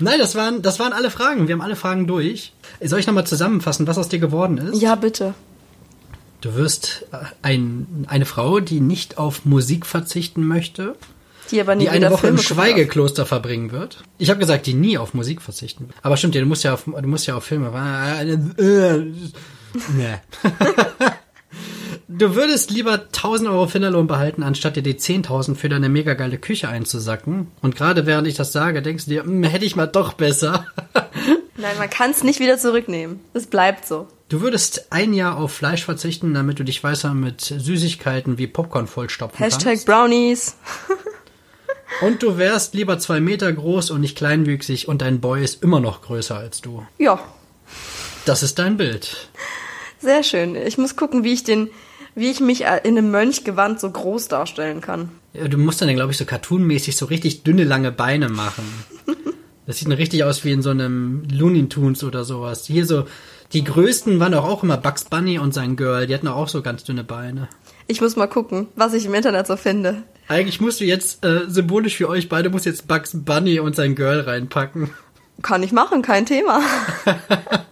Nein, 0.00 0.18
das 0.18 0.34
waren, 0.34 0.62
das 0.62 0.78
waren 0.78 0.92
alle 0.92 1.10
Fragen. 1.10 1.48
Wir 1.48 1.54
haben 1.54 1.60
alle 1.60 1.76
Fragen 1.76 2.06
durch. 2.06 2.52
Soll 2.80 3.00
ich 3.00 3.06
nochmal 3.06 3.26
zusammenfassen, 3.26 3.86
was 3.86 3.98
aus 3.98 4.08
dir 4.08 4.18
geworden 4.18 4.58
ist? 4.58 4.80
Ja, 4.80 4.94
bitte. 4.94 5.34
Du 6.40 6.54
wirst 6.54 7.06
äh, 7.12 7.16
ein, 7.42 8.06
eine 8.08 8.24
Frau, 8.24 8.60
die 8.60 8.80
nicht 8.80 9.18
auf 9.18 9.44
Musik 9.44 9.86
verzichten 9.86 10.46
möchte, 10.46 10.94
Die 11.50 11.60
aber 11.60 11.74
nie 11.74 11.84
die 11.84 11.90
eine 11.90 12.10
Woche 12.10 12.28
im 12.28 12.36
Filme 12.36 12.36
darf. 12.36 12.46
Schweigekloster 12.46 13.26
verbringen 13.26 13.72
wird. 13.72 14.04
Ich 14.18 14.30
habe 14.30 14.38
gesagt, 14.38 14.66
die 14.66 14.74
nie 14.74 14.98
auf 14.98 15.14
Musik 15.14 15.42
verzichten 15.42 15.88
wird. 15.88 15.96
Aber 16.02 16.16
stimmt 16.16 16.34
ja, 16.36 16.40
du 16.40 16.46
musst 16.46 16.62
ja 16.62 16.74
auf, 16.74 16.84
du 16.84 17.08
musst 17.08 17.26
ja 17.26 17.36
auf 17.36 17.44
Filme. 17.44 17.72
Nee. 19.96 20.14
Du 22.10 22.34
würdest 22.34 22.70
lieber 22.70 22.94
1000 22.94 23.50
Euro 23.50 23.66
Finderlohn 23.66 24.06
behalten, 24.06 24.42
anstatt 24.42 24.76
dir 24.76 24.82
die 24.82 24.94
10.000 24.94 25.56
für 25.56 25.68
deine 25.68 25.90
mega 25.90 26.14
geile 26.14 26.38
Küche 26.38 26.68
einzusacken. 26.68 27.48
Und 27.60 27.76
gerade 27.76 28.06
während 28.06 28.26
ich 28.26 28.34
das 28.34 28.50
sage, 28.50 28.80
denkst 28.80 29.04
du 29.04 29.10
dir, 29.10 29.24
hm, 29.24 29.44
hätte 29.44 29.66
ich 29.66 29.76
mal 29.76 29.86
doch 29.86 30.14
besser. 30.14 30.66
Nein, 31.58 31.76
man 31.78 31.90
kann 31.90 32.12
es 32.12 32.22
nicht 32.22 32.40
wieder 32.40 32.56
zurücknehmen. 32.56 33.20
Es 33.34 33.46
bleibt 33.46 33.86
so. 33.86 34.08
Du 34.28 34.40
würdest 34.42 34.86
ein 34.90 35.12
Jahr 35.12 35.36
auf 35.38 35.52
Fleisch 35.52 35.84
verzichten, 35.84 36.34
damit 36.34 36.58
du 36.58 36.64
dich 36.64 36.84
weiter 36.84 37.14
mit 37.14 37.40
Süßigkeiten 37.40 38.38
wie 38.38 38.46
Popcorn 38.46 38.86
vollstopfen 38.86 39.38
Hashtag 39.38 39.64
kannst. 39.72 39.86
Brownies. 39.86 40.56
Und 42.00 42.22
du 42.22 42.38
wärst 42.38 42.74
lieber 42.74 42.98
zwei 42.98 43.18
Meter 43.18 43.52
groß 43.52 43.90
und 43.90 44.02
nicht 44.02 44.16
kleinwüchsig 44.16 44.86
und 44.86 45.02
dein 45.02 45.20
Boy 45.20 45.42
ist 45.42 45.62
immer 45.64 45.80
noch 45.80 46.02
größer 46.02 46.36
als 46.36 46.60
du. 46.60 46.86
Ja, 46.98 47.18
Das 48.24 48.42
ist 48.44 48.58
dein 48.60 48.76
Bild. 48.76 49.28
sehr 49.98 50.22
schön. 50.22 50.54
Ich 50.54 50.78
muss 50.78 50.94
gucken, 50.94 51.24
wie 51.24 51.32
ich 51.32 51.42
den, 51.42 51.70
wie 52.14 52.30
ich 52.30 52.38
mich 52.40 52.66
äh, 52.66 52.80
in 52.84 52.96
einem 52.96 53.10
Mönchgewand 53.10 53.80
so 53.80 53.90
groß 53.90 54.28
darstellen 54.28 54.80
kann. 54.80 55.10
Ja, 55.32 55.48
Du 55.48 55.56
musst 55.58 55.80
dann, 55.82 55.92
glaube 55.94 56.12
ich, 56.12 56.18
so 56.18 56.24
cartoonmäßig 56.24 56.96
so 56.96 57.06
richtig 57.06 57.42
dünne, 57.42 57.64
lange 57.64 57.90
Beine 57.90 58.28
machen. 58.28 58.64
Das 59.68 59.76
sieht 59.76 59.88
richtig 59.90 60.24
aus 60.24 60.46
wie 60.46 60.52
in 60.52 60.62
so 60.62 60.70
einem 60.70 61.24
Looney 61.30 61.68
Tunes 61.68 62.02
oder 62.02 62.24
sowas. 62.24 62.64
Hier 62.64 62.86
so, 62.86 63.04
die 63.52 63.64
größten 63.64 64.18
waren 64.18 64.32
doch 64.32 64.44
auch 64.44 64.62
immer 64.62 64.78
Bugs 64.78 65.04
Bunny 65.04 65.38
und 65.38 65.52
sein 65.52 65.76
Girl. 65.76 66.06
Die 66.06 66.14
hatten 66.14 66.24
doch 66.24 66.36
auch 66.36 66.48
so 66.48 66.62
ganz 66.62 66.84
dünne 66.84 67.04
Beine. 67.04 67.48
Ich 67.86 68.00
muss 68.00 68.16
mal 68.16 68.28
gucken, 68.28 68.68
was 68.76 68.94
ich 68.94 69.04
im 69.04 69.12
Internet 69.12 69.46
so 69.46 69.58
finde. 69.58 70.04
Eigentlich 70.26 70.62
musst 70.62 70.80
du 70.80 70.86
jetzt, 70.86 71.22
äh, 71.22 71.50
symbolisch 71.50 71.98
für 71.98 72.08
euch 72.08 72.30
beide, 72.30 72.48
musst 72.48 72.64
jetzt 72.64 72.88
Bugs 72.88 73.10
Bunny 73.12 73.60
und 73.60 73.76
sein 73.76 73.94
Girl 73.94 74.20
reinpacken. 74.20 74.88
Kann 75.42 75.62
ich 75.62 75.72
machen, 75.72 76.00
kein 76.00 76.24
Thema. 76.24 76.62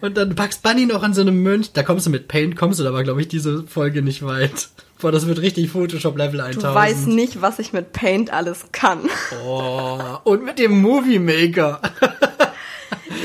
Und 0.00 0.16
dann 0.16 0.34
Bugs 0.34 0.58
Bunny 0.58 0.86
noch 0.86 1.02
an 1.02 1.14
so 1.14 1.20
einem 1.20 1.42
Mönch. 1.42 1.72
Da 1.72 1.82
kommst 1.82 2.06
du 2.06 2.10
mit 2.10 2.28
Paint, 2.28 2.56
kommst 2.56 2.80
du 2.80 2.86
aber, 2.86 3.02
glaube 3.02 3.20
ich, 3.20 3.28
diese 3.28 3.64
Folge 3.66 4.02
nicht 4.02 4.24
weit. 4.24 4.68
Boah, 5.00 5.12
das 5.12 5.26
wird 5.26 5.40
richtig 5.40 5.70
Photoshop-Level 5.70 6.40
1000. 6.40 6.64
Du 6.64 6.74
weißt 6.74 7.06
nicht, 7.06 7.40
was 7.40 7.58
ich 7.58 7.72
mit 7.72 7.92
Paint 7.92 8.32
alles 8.32 8.66
kann. 8.72 9.08
Oh, 9.44 9.98
und 10.24 10.44
mit 10.44 10.58
dem 10.58 10.80
Movie 10.80 11.18
Maker. 11.18 11.80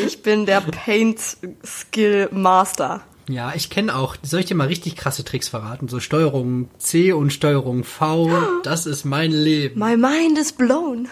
Ich 0.05 0.21
bin 0.21 0.45
der 0.45 0.61
Paint 0.61 1.19
Skill 1.63 2.29
Master. 2.31 3.01
Ja, 3.29 3.53
ich 3.55 3.69
kenne 3.69 3.95
auch, 3.95 4.17
soll 4.21 4.41
ich 4.41 4.47
dir 4.47 4.55
mal 4.55 4.67
richtig 4.67 4.95
krasse 4.95 5.23
Tricks 5.23 5.47
verraten? 5.47 5.87
So 5.87 5.99
Steuerung 5.99 6.69
C 6.77 7.13
und 7.13 7.31
Steuerung 7.31 7.83
V, 7.83 8.29
das 8.63 8.85
ist 8.85 9.05
mein 9.05 9.31
Leben. 9.31 9.79
My 9.79 9.95
mind 9.95 10.37
is 10.37 10.51
blown. 10.51 11.07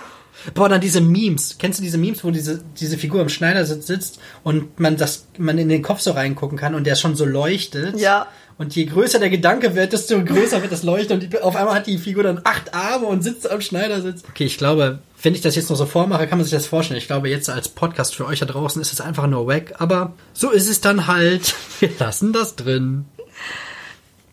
Boah, 0.54 0.70
dann 0.70 0.82
diese 0.82 1.02
Memes. 1.02 1.58
Kennst 1.60 1.80
du 1.80 1.84
diese 1.84 1.98
Memes, 1.98 2.24
wo 2.24 2.32
diese, 2.32 2.64
diese 2.80 2.98
Figur 2.98 3.22
im 3.22 3.30
Schneidersitz 3.30 3.88
sitzt 3.88 4.20
und 4.44 4.80
man 4.80 4.98
das, 4.98 5.26
man 5.38 5.58
in 5.58 5.70
den 5.70 5.82
Kopf 5.82 6.02
so 6.02 6.12
reingucken 6.12 6.58
kann 6.58 6.76
und 6.76 6.86
der 6.86 6.96
schon 6.96 7.16
so 7.16 7.26
leuchtet? 7.26 8.00
Ja. 8.00 8.28
Und 8.58 8.76
je 8.76 8.86
größer 8.86 9.18
der 9.18 9.32
Gedanke 9.32 9.76
wird, 9.76 9.94
desto 9.94 10.24
größer 10.24 10.62
wird 10.62 10.72
das 10.72 10.84
Leuchten 10.84 11.20
und 11.20 11.34
die, 11.34 11.40
auf 11.40 11.56
einmal 11.56 11.74
hat 11.74 11.88
die 11.88 11.98
Figur 11.98 12.22
dann 12.22 12.42
acht 12.44 12.76
Arme 12.76 13.08
und 13.08 13.24
sitzt 13.24 13.50
am 13.50 13.62
Schneidersitz. 13.62 14.24
Okay, 14.30 14.46
ich 14.46 14.58
glaube, 14.58 15.00
wenn 15.24 15.34
ich 15.34 15.42
das 15.42 15.56
jetzt 15.56 15.70
noch 15.70 15.78
so 15.78 15.86
vormache, 15.86 16.28
kann 16.28 16.38
man 16.38 16.46
sich 16.46 16.54
das 16.54 16.68
vorstellen. 16.68 17.00
Ich 17.00 17.08
glaube, 17.08 17.30
jetzt 17.30 17.50
als 17.50 17.70
Podcast 17.70 18.16
für 18.16 18.26
euch 18.26 18.40
da 18.40 18.46
draußen 18.46 18.82
ist 18.82 18.94
es 18.94 19.02
einfach 19.02 19.26
nur 19.28 19.48
weg. 19.48 19.76
Aber 19.80 20.14
so 20.34 20.52
ist 20.52 20.70
es 20.70 20.82
dann 20.82 21.08
halt. 21.08 21.56
Wir 21.80 21.90
lassen 21.98 22.34
das 22.34 22.56
drin. 22.56 23.06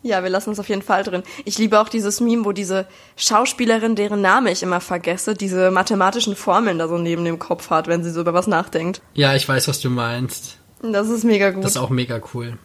Ja, 0.01 0.23
wir 0.23 0.29
lassen 0.29 0.51
es 0.51 0.59
auf 0.59 0.69
jeden 0.69 0.81
Fall 0.81 1.03
drin. 1.03 1.23
Ich 1.45 1.57
liebe 1.57 1.79
auch 1.79 1.89
dieses 1.89 2.21
Meme, 2.21 2.45
wo 2.45 2.51
diese 2.51 2.87
Schauspielerin, 3.17 3.95
deren 3.95 4.21
Name 4.21 4.51
ich 4.51 4.63
immer 4.63 4.79
vergesse, 4.79 5.33
diese 5.33 5.71
mathematischen 5.71 6.35
Formeln 6.35 6.79
da 6.79 6.87
so 6.87 6.97
neben 6.97 7.25
dem 7.25 7.39
Kopf 7.39 7.69
hat, 7.69 7.87
wenn 7.87 8.03
sie 8.03 8.11
so 8.11 8.21
über 8.21 8.33
was 8.33 8.47
nachdenkt. 8.47 9.01
Ja, 9.13 9.35
ich 9.35 9.47
weiß, 9.47 9.67
was 9.67 9.81
du 9.81 9.89
meinst. 9.89 10.57
Das 10.81 11.09
ist 11.09 11.25
mega 11.25 11.51
gut. 11.51 11.63
Das 11.63 11.71
ist 11.71 11.77
auch 11.77 11.89
mega 11.89 12.21
cool. 12.33 12.57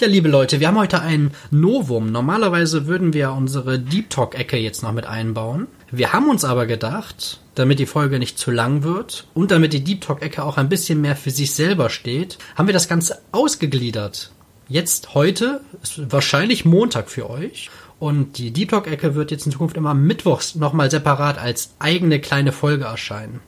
Ja, 0.00 0.06
liebe 0.06 0.28
Leute, 0.28 0.60
wir 0.60 0.68
haben 0.68 0.78
heute 0.78 1.00
ein 1.00 1.32
Novum. 1.50 2.12
Normalerweise 2.12 2.86
würden 2.86 3.12
wir 3.12 3.32
unsere 3.32 3.78
Deep 3.78 4.10
Talk-Ecke 4.10 4.56
jetzt 4.56 4.82
noch 4.82 4.92
mit 4.92 5.06
einbauen. 5.06 5.66
Wir 5.90 6.12
haben 6.12 6.28
uns 6.28 6.44
aber 6.44 6.66
gedacht, 6.66 7.40
damit 7.54 7.78
die 7.78 7.86
Folge 7.86 8.18
nicht 8.18 8.38
zu 8.38 8.50
lang 8.50 8.82
wird 8.82 9.26
und 9.34 9.50
damit 9.50 9.72
die 9.72 9.82
Deep 9.82 10.02
Talk-Ecke 10.02 10.44
auch 10.44 10.56
ein 10.56 10.68
bisschen 10.68 11.00
mehr 11.00 11.16
für 11.16 11.30
sich 11.30 11.54
selber 11.54 11.90
steht, 11.90 12.38
haben 12.54 12.68
wir 12.68 12.74
das 12.74 12.88
Ganze 12.88 13.18
ausgegliedert. 13.32 14.32
Jetzt 14.68 15.14
heute 15.14 15.60
ist 15.80 16.10
wahrscheinlich 16.10 16.64
Montag 16.64 17.08
für 17.08 17.30
euch. 17.30 17.70
Und 17.98 18.36
die 18.38 18.50
Deep 18.50 18.70
Talk-Ecke 18.70 19.14
wird 19.14 19.30
jetzt 19.30 19.46
in 19.46 19.52
Zukunft 19.52 19.76
immer 19.76 19.94
mittwochs 19.94 20.54
nochmal 20.54 20.90
separat 20.90 21.38
als 21.38 21.70
eigene 21.78 22.20
kleine 22.20 22.52
Folge 22.52 22.84
erscheinen. 22.84 23.40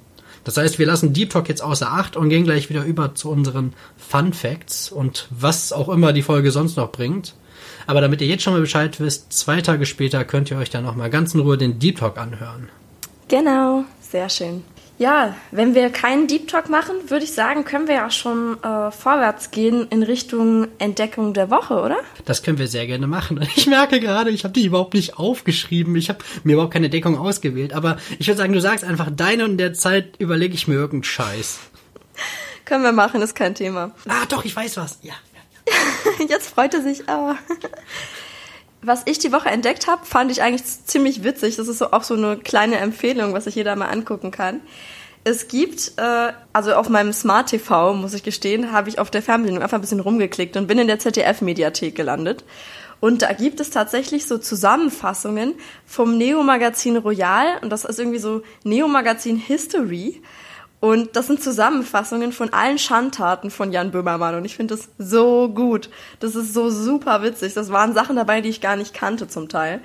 Das 0.44 0.56
heißt, 0.56 0.78
wir 0.78 0.86
lassen 0.86 1.12
Deep 1.12 1.30
Talk 1.30 1.48
jetzt 1.48 1.60
außer 1.60 1.92
Acht 1.92 2.16
und 2.16 2.28
gehen 2.28 2.44
gleich 2.44 2.70
wieder 2.70 2.84
über 2.84 3.14
zu 3.14 3.30
unseren 3.30 3.74
Fun 3.96 4.32
Facts 4.32 4.90
und 4.90 5.26
was 5.30 5.72
auch 5.72 5.88
immer 5.88 6.12
die 6.12 6.22
Folge 6.22 6.50
sonst 6.52 6.76
noch 6.76 6.92
bringt. 6.92 7.34
Aber 7.86 8.00
damit 8.00 8.20
ihr 8.20 8.28
jetzt 8.28 8.44
schon 8.44 8.54
mal 8.54 8.60
Bescheid 8.60 8.98
wisst, 9.00 9.32
zwei 9.32 9.60
Tage 9.60 9.84
später 9.84 10.24
könnt 10.24 10.50
ihr 10.50 10.56
euch 10.56 10.70
dann 10.70 10.84
nochmal 10.84 11.10
ganz 11.10 11.34
in 11.34 11.40
Ruhe 11.40 11.58
den 11.58 11.78
Deep 11.78 11.98
Talk 11.98 12.16
anhören. 12.16 12.70
Genau, 13.26 13.84
sehr 14.00 14.30
schön. 14.30 14.62
Ja, 14.98 15.36
wenn 15.52 15.76
wir 15.76 15.90
keinen 15.90 16.26
Deep 16.26 16.48
Talk 16.48 16.68
machen, 16.68 16.96
würde 17.08 17.24
ich 17.24 17.32
sagen, 17.32 17.64
können 17.64 17.86
wir 17.86 17.94
ja 17.94 18.10
schon 18.10 18.60
äh, 18.64 18.90
vorwärts 18.90 19.52
gehen 19.52 19.86
in 19.90 20.02
Richtung 20.02 20.66
Entdeckung 20.78 21.34
der 21.34 21.50
Woche, 21.50 21.80
oder? 21.80 21.98
Das 22.24 22.42
können 22.42 22.58
wir 22.58 22.66
sehr 22.66 22.86
gerne 22.86 23.06
machen. 23.06 23.38
Ich 23.56 23.66
merke 23.66 24.00
gerade, 24.00 24.30
ich 24.30 24.44
habe 24.44 24.54
die 24.54 24.66
überhaupt 24.66 24.94
nicht 24.94 25.18
aufgeschrieben. 25.18 25.94
Ich 25.96 26.08
habe 26.08 26.18
mir 26.42 26.54
überhaupt 26.54 26.72
keine 26.72 26.90
Deckung 26.90 27.16
ausgewählt. 27.16 27.72
Aber 27.72 27.98
ich 28.18 28.26
würde 28.26 28.38
sagen, 28.38 28.52
du 28.52 28.60
sagst 28.60 28.84
einfach 28.84 29.10
deine 29.12 29.44
und 29.44 29.52
in 29.52 29.58
der 29.58 29.74
Zeit 29.74 30.16
überlege 30.18 30.54
ich 30.54 30.66
mir 30.66 30.74
irgendeinen 30.74 31.04
Scheiß. 31.04 31.58
Können 32.64 32.82
wir 32.82 32.92
machen, 32.92 33.22
ist 33.22 33.34
kein 33.34 33.54
Thema. 33.54 33.92
Ah, 34.08 34.26
doch, 34.28 34.44
ich 34.44 34.54
weiß 34.54 34.78
was. 34.78 34.98
Ja. 35.02 35.14
Jetzt 36.28 36.50
freut 36.50 36.74
er 36.74 36.82
sich. 36.82 37.08
Ah. 37.08 37.36
Was 38.80 39.02
ich 39.06 39.18
die 39.18 39.32
Woche 39.32 39.48
entdeckt 39.48 39.86
habe, 39.88 40.06
fand 40.06 40.30
ich 40.30 40.42
eigentlich 40.42 40.64
ziemlich 40.84 41.24
witzig. 41.24 41.56
Das 41.56 41.68
ist 41.68 41.78
so 41.78 41.90
auch 41.90 42.04
so 42.04 42.14
eine 42.14 42.36
kleine 42.36 42.76
Empfehlung, 42.76 43.32
was 43.32 43.44
sich 43.44 43.56
jeder 43.56 43.74
mal 43.76 43.88
angucken 43.88 44.30
kann. 44.30 44.60
Es 45.24 45.48
gibt, 45.48 45.92
äh, 45.96 46.32
also 46.52 46.74
auf 46.74 46.88
meinem 46.88 47.12
Smart 47.12 47.48
TV, 47.48 47.92
muss 47.94 48.14
ich 48.14 48.22
gestehen, 48.22 48.72
habe 48.72 48.88
ich 48.88 48.98
auf 48.98 49.10
der 49.10 49.22
Fernbedienung 49.22 49.62
einfach 49.62 49.78
ein 49.78 49.80
bisschen 49.82 50.00
rumgeklickt 50.00 50.56
und 50.56 50.68
bin 50.68 50.78
in 50.78 50.86
der 50.86 51.00
ZDF-Mediathek 51.00 51.94
gelandet. 51.94 52.44
Und 53.00 53.22
da 53.22 53.32
gibt 53.32 53.60
es 53.60 53.70
tatsächlich 53.70 54.26
so 54.26 54.38
Zusammenfassungen 54.38 55.54
vom 55.86 56.16
Neo-Magazin 56.16 56.96
Royal 56.96 57.58
und 57.62 57.70
das 57.70 57.84
ist 57.84 57.98
irgendwie 57.98 58.18
so 58.18 58.42
Neo-Magazin 58.64 59.36
History. 59.36 60.22
Und 60.80 61.16
das 61.16 61.26
sind 61.26 61.42
Zusammenfassungen 61.42 62.30
von 62.32 62.52
allen 62.52 62.78
Schandtaten 62.78 63.50
von 63.50 63.72
Jan 63.72 63.90
Böhmermann 63.90 64.36
und 64.36 64.44
ich 64.44 64.54
finde 64.56 64.76
das 64.76 64.88
so 64.96 65.48
gut. 65.48 65.90
Das 66.20 66.36
ist 66.36 66.54
so 66.54 66.70
super 66.70 67.22
witzig. 67.22 67.54
Das 67.54 67.72
waren 67.72 67.94
Sachen 67.94 68.14
dabei, 68.14 68.40
die 68.40 68.48
ich 68.48 68.60
gar 68.60 68.76
nicht 68.76 68.94
kannte 68.94 69.26
zum 69.26 69.48
Teil. 69.48 69.80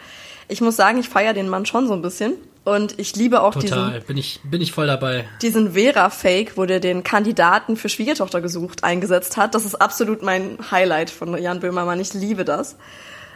Ich 0.49 0.61
muss 0.61 0.75
sagen, 0.75 0.99
ich 0.99 1.09
feiere 1.09 1.33
den 1.33 1.49
Mann 1.49 1.65
schon 1.65 1.87
so 1.87 1.93
ein 1.93 2.01
bisschen. 2.03 2.33
Und 2.65 2.97
ich 2.97 3.15
liebe 3.17 3.41
auch 3.41 3.53
Total. 3.55 3.91
diesen, 3.93 4.07
Bin 4.07 4.17
ich, 4.17 4.39
bin 4.43 4.61
ich 4.61 4.71
voll 4.71 4.87
dabei. 4.87 5.25
diesen 5.41 5.73
Vera-Fake, 5.73 6.53
wo 6.57 6.65
der 6.65 6.79
den 6.79 7.03
Kandidaten 7.03 7.75
für 7.75 7.89
Schwiegertochter 7.89 8.39
gesucht 8.39 8.85
eingesetzt 8.85 9.35
hat. 9.35 9.53
Das 9.53 9.65
ist 9.65 9.75
absolut 9.75 10.21
mein 10.23 10.57
Highlight 10.71 11.09
von 11.09 11.35
Jan 11.41 11.59
Böhmermann. 11.59 11.99
Ich 11.99 12.13
liebe 12.13 12.45
das. 12.45 12.77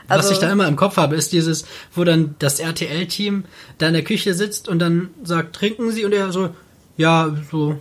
Was 0.07 0.17
Also- 0.19 0.33
ich 0.33 0.39
da 0.39 0.49
immer 0.49 0.65
im 0.67 0.77
Kopf 0.77 0.95
habe, 0.95 1.15
ist 1.15 1.33
dieses, 1.33 1.65
wo 1.93 2.05
dann 2.05 2.35
das 2.39 2.61
RTL-Team 2.61 3.43
da 3.79 3.87
in 3.87 3.93
der 3.95 4.03
Küche 4.05 4.33
sitzt 4.33 4.69
und 4.69 4.79
dann 4.79 5.09
sagt, 5.23 5.55
trinken 5.57 5.91
Sie? 5.91 6.05
Und 6.05 6.13
er 6.13 6.31
so, 6.31 6.51
ja, 6.97 7.35
so 7.49 7.77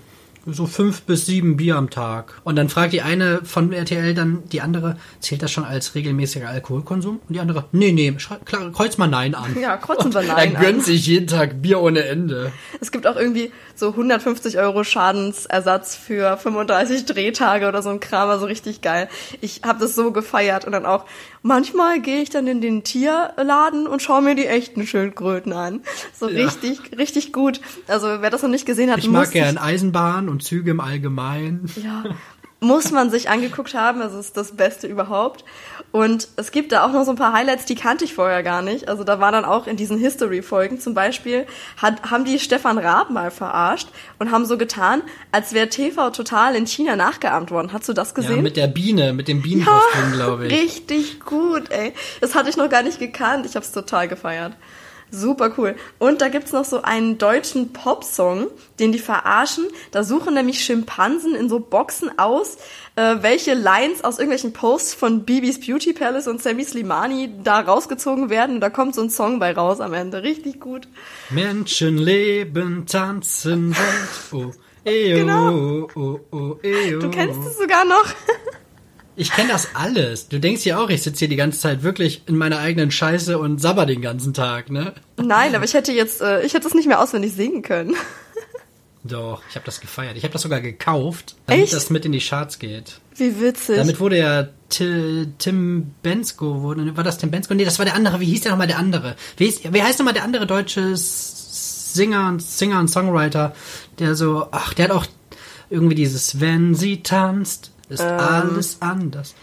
so 0.46 0.66
fünf 0.66 1.02
bis 1.02 1.26
sieben 1.26 1.56
Bier 1.56 1.76
am 1.76 1.90
Tag. 1.90 2.40
Und 2.44 2.56
dann 2.56 2.68
fragt 2.68 2.92
die 2.92 3.02
eine 3.02 3.40
von 3.44 3.72
RTL 3.72 4.14
dann 4.14 4.44
die 4.52 4.60
andere, 4.60 4.96
zählt 5.20 5.42
das 5.42 5.50
schon 5.50 5.64
als 5.64 5.94
regelmäßiger 5.94 6.48
Alkoholkonsum? 6.48 7.20
Und 7.28 7.34
die 7.34 7.40
andere, 7.40 7.64
nee, 7.72 7.92
nee, 7.92 8.12
klar, 8.44 8.70
kreuz 8.72 8.96
mal 8.98 9.08
Nein 9.08 9.34
an. 9.34 9.56
Ja, 9.60 9.76
kreuzen 9.76 10.14
wir 10.14 10.22
Nein 10.22 10.54
Er 10.54 10.60
gönnt 10.60 10.78
an. 10.80 10.84
sich 10.84 11.06
jeden 11.06 11.26
Tag 11.26 11.60
Bier 11.62 11.80
ohne 11.80 12.04
Ende. 12.04 12.52
Es 12.80 12.92
gibt 12.92 13.06
auch 13.06 13.16
irgendwie 13.16 13.50
so 13.74 13.88
150 13.90 14.58
Euro 14.58 14.84
Schadensersatz 14.84 15.96
für 15.96 16.36
35 16.36 17.04
Drehtage 17.06 17.66
oder 17.68 17.82
so 17.82 17.88
ein 17.90 18.00
Kram, 18.00 18.28
also 18.28 18.46
richtig 18.46 18.80
geil. 18.82 19.08
Ich 19.40 19.62
habe 19.64 19.80
das 19.80 19.94
so 19.94 20.12
gefeiert 20.12 20.64
und 20.64 20.72
dann 20.72 20.86
auch, 20.86 21.04
manchmal 21.42 22.00
gehe 22.00 22.22
ich 22.22 22.30
dann 22.30 22.46
in 22.46 22.60
den 22.60 22.84
Tierladen 22.84 23.86
und 23.86 24.00
schaue 24.02 24.22
mir 24.22 24.34
die 24.34 24.46
echten 24.46 24.86
Schildkröten 24.86 25.52
an. 25.52 25.80
So 26.18 26.28
Ja. 26.28 26.44
richtig, 26.44 26.80
richtig 26.96 27.32
gut. 27.32 27.60
Also 27.88 28.06
wer 28.20 28.30
das 28.30 28.42
noch 28.42 28.48
nicht 28.50 28.66
gesehen 28.66 28.90
hat, 28.90 28.98
Ich 28.98 29.08
mag 29.08 29.22
muss 29.26 29.30
gern 29.30 29.58
Eisenbahn 29.58 30.28
und 30.28 30.35
Züge 30.40 30.70
im 30.70 30.80
Allgemeinen. 30.80 31.70
ja, 31.82 32.04
muss 32.58 32.90
man 32.90 33.10
sich 33.10 33.28
angeguckt 33.28 33.74
haben. 33.74 34.00
Also 34.00 34.18
es 34.18 34.26
ist 34.28 34.36
das 34.36 34.52
Beste 34.56 34.86
überhaupt. 34.86 35.44
Und 35.92 36.28
es 36.36 36.50
gibt 36.52 36.72
da 36.72 36.84
auch 36.86 36.92
noch 36.92 37.04
so 37.04 37.10
ein 37.10 37.16
paar 37.16 37.32
Highlights, 37.34 37.66
die 37.66 37.74
kannte 37.74 38.04
ich 38.04 38.14
vorher 38.14 38.42
gar 38.42 38.62
nicht. 38.62 38.88
Also 38.88 39.04
da 39.04 39.20
war 39.20 39.30
dann 39.30 39.44
auch 39.44 39.66
in 39.66 39.76
diesen 39.76 39.98
History-Folgen 39.98 40.80
zum 40.80 40.94
Beispiel, 40.94 41.46
hat, 41.76 42.10
haben 42.10 42.24
die 42.24 42.38
Stefan 42.38 42.78
Raab 42.78 43.10
mal 43.10 43.30
verarscht 43.30 43.88
und 44.18 44.30
haben 44.30 44.46
so 44.46 44.56
getan, 44.56 45.02
als 45.32 45.52
wäre 45.52 45.68
TV 45.68 46.10
Total 46.10 46.56
in 46.56 46.66
China 46.66 46.96
nachgeahmt 46.96 47.50
worden. 47.50 47.72
Hast 47.74 47.88
du 47.88 47.92
das 47.92 48.08
Ja, 48.08 48.14
gesehen? 48.14 48.42
mit 48.42 48.56
der 48.56 48.66
Biene, 48.68 49.12
mit 49.12 49.28
dem 49.28 49.42
Bienenkostüm, 49.42 50.12
glaube 50.12 50.46
ich. 50.46 50.52
Richtig 50.52 51.20
gut, 51.20 51.70
ey. 51.70 51.92
Das 52.22 52.34
hatte 52.34 52.48
ich 52.48 52.56
noch 52.56 52.70
gar 52.70 52.82
nicht 52.82 52.98
gekannt. 52.98 53.44
Ich 53.46 53.54
hab's 53.54 53.70
total 53.70 54.08
gefeiert. 54.08 54.54
Super 55.10 55.52
cool. 55.56 55.76
Und 55.98 56.20
da 56.20 56.28
gibt's 56.28 56.52
noch 56.52 56.64
so 56.64 56.82
einen 56.82 57.16
deutschen 57.16 57.72
Popsong, 57.72 58.48
den 58.80 58.90
die 58.92 58.98
verarschen. 58.98 59.64
Da 59.92 60.02
suchen 60.02 60.34
nämlich 60.34 60.64
Schimpansen 60.64 61.34
in 61.34 61.48
so 61.48 61.60
Boxen 61.60 62.18
aus, 62.18 62.56
äh, 62.96 63.16
welche 63.20 63.54
Lines 63.54 64.02
aus 64.02 64.18
irgendwelchen 64.18 64.52
Posts 64.52 64.94
von 64.94 65.24
Bibis 65.24 65.60
Beauty 65.64 65.92
Palace 65.92 66.26
und 66.26 66.42
Sammy 66.42 66.64
Slimani 66.64 67.30
da 67.44 67.60
rausgezogen 67.60 68.30
werden. 68.30 68.56
Und 68.56 68.60
da 68.60 68.68
kommt 68.68 68.94
so 68.96 69.02
ein 69.02 69.10
Song 69.10 69.38
bei 69.38 69.52
raus 69.52 69.80
am 69.80 69.94
Ende. 69.94 70.22
Richtig 70.24 70.58
gut. 70.60 70.88
Menschen 71.30 71.98
leben, 71.98 72.84
tanzen, 72.86 73.76
Welt. 74.32 74.32
Oh, 74.32 74.50
eo, 74.84 75.16
Genau. 75.18 75.88
oh, 75.94 76.20
oh, 76.32 76.56
eo. 76.62 76.98
Du 76.98 77.10
kennst 77.10 77.40
es 77.46 77.58
sogar 77.58 77.84
noch. 77.84 78.06
Ich 79.16 79.32
kenne 79.32 79.48
das 79.50 79.74
alles. 79.74 80.28
Du 80.28 80.38
denkst 80.38 80.64
ja 80.66 80.78
auch, 80.78 80.90
ich 80.90 81.02
sitze 81.02 81.20
hier 81.20 81.28
die 81.28 81.36
ganze 81.36 81.58
Zeit 81.58 81.82
wirklich 81.82 82.22
in 82.26 82.36
meiner 82.36 82.58
eigenen 82.58 82.90
Scheiße 82.90 83.38
und 83.38 83.60
sabber 83.60 83.86
den 83.86 84.02
ganzen 84.02 84.34
Tag, 84.34 84.70
ne? 84.70 84.92
Nein, 85.16 85.54
aber 85.54 85.64
ich 85.64 85.72
hätte 85.74 85.92
jetzt, 85.92 86.20
äh, 86.20 86.42
ich 86.44 86.52
hätte 86.54 86.68
es 86.68 86.74
nicht 86.74 86.86
mehr 86.86 87.00
auswendig 87.00 87.32
singen 87.34 87.62
können. 87.62 87.94
Doch, 89.04 89.40
ich 89.48 89.54
habe 89.54 89.64
das 89.64 89.80
gefeiert. 89.80 90.16
Ich 90.16 90.24
habe 90.24 90.32
das 90.32 90.42
sogar 90.42 90.60
gekauft, 90.60 91.36
damit 91.46 91.64
Echt? 91.64 91.72
das 91.74 91.90
mit 91.90 92.04
in 92.04 92.12
die 92.12 92.18
Charts 92.18 92.58
geht. 92.58 92.98
Wie 93.14 93.40
witzig. 93.40 93.76
Damit 93.76 94.00
wurde 94.00 94.18
ja 94.18 94.48
Ti- 94.68 95.28
Tim 95.38 95.94
Bensko, 96.02 96.60
wurde, 96.62 96.96
war 96.96 97.04
das 97.04 97.16
Tim 97.16 97.30
Bensko? 97.30 97.54
Nee, 97.54 97.64
das 97.64 97.78
war 97.78 97.84
der 97.86 97.94
andere. 97.94 98.18
Wie 98.20 98.24
hieß 98.26 98.40
der 98.42 98.50
nochmal 98.50 98.66
der 98.66 98.78
andere? 98.78 99.14
Wie, 99.36 99.44
hieß, 99.46 99.60
wie 99.72 99.82
heißt 99.82 99.98
nochmal 100.00 100.14
der 100.14 100.24
andere 100.24 100.46
deutsche 100.46 100.96
Singer 100.96 102.28
und 102.28 102.42
Singer 102.42 102.80
und 102.80 102.88
Songwriter, 102.88 103.54
der 104.00 104.14
so, 104.16 104.48
ach, 104.50 104.74
der 104.74 104.86
hat 104.86 104.92
auch 104.92 105.06
irgendwie 105.70 105.94
dieses, 105.94 106.40
wenn 106.40 106.74
sie 106.74 107.02
tanzt, 107.02 107.70
ist 107.88 108.00
Ähm. 108.00 108.18
alles 108.18 108.76
anders. 108.80 109.34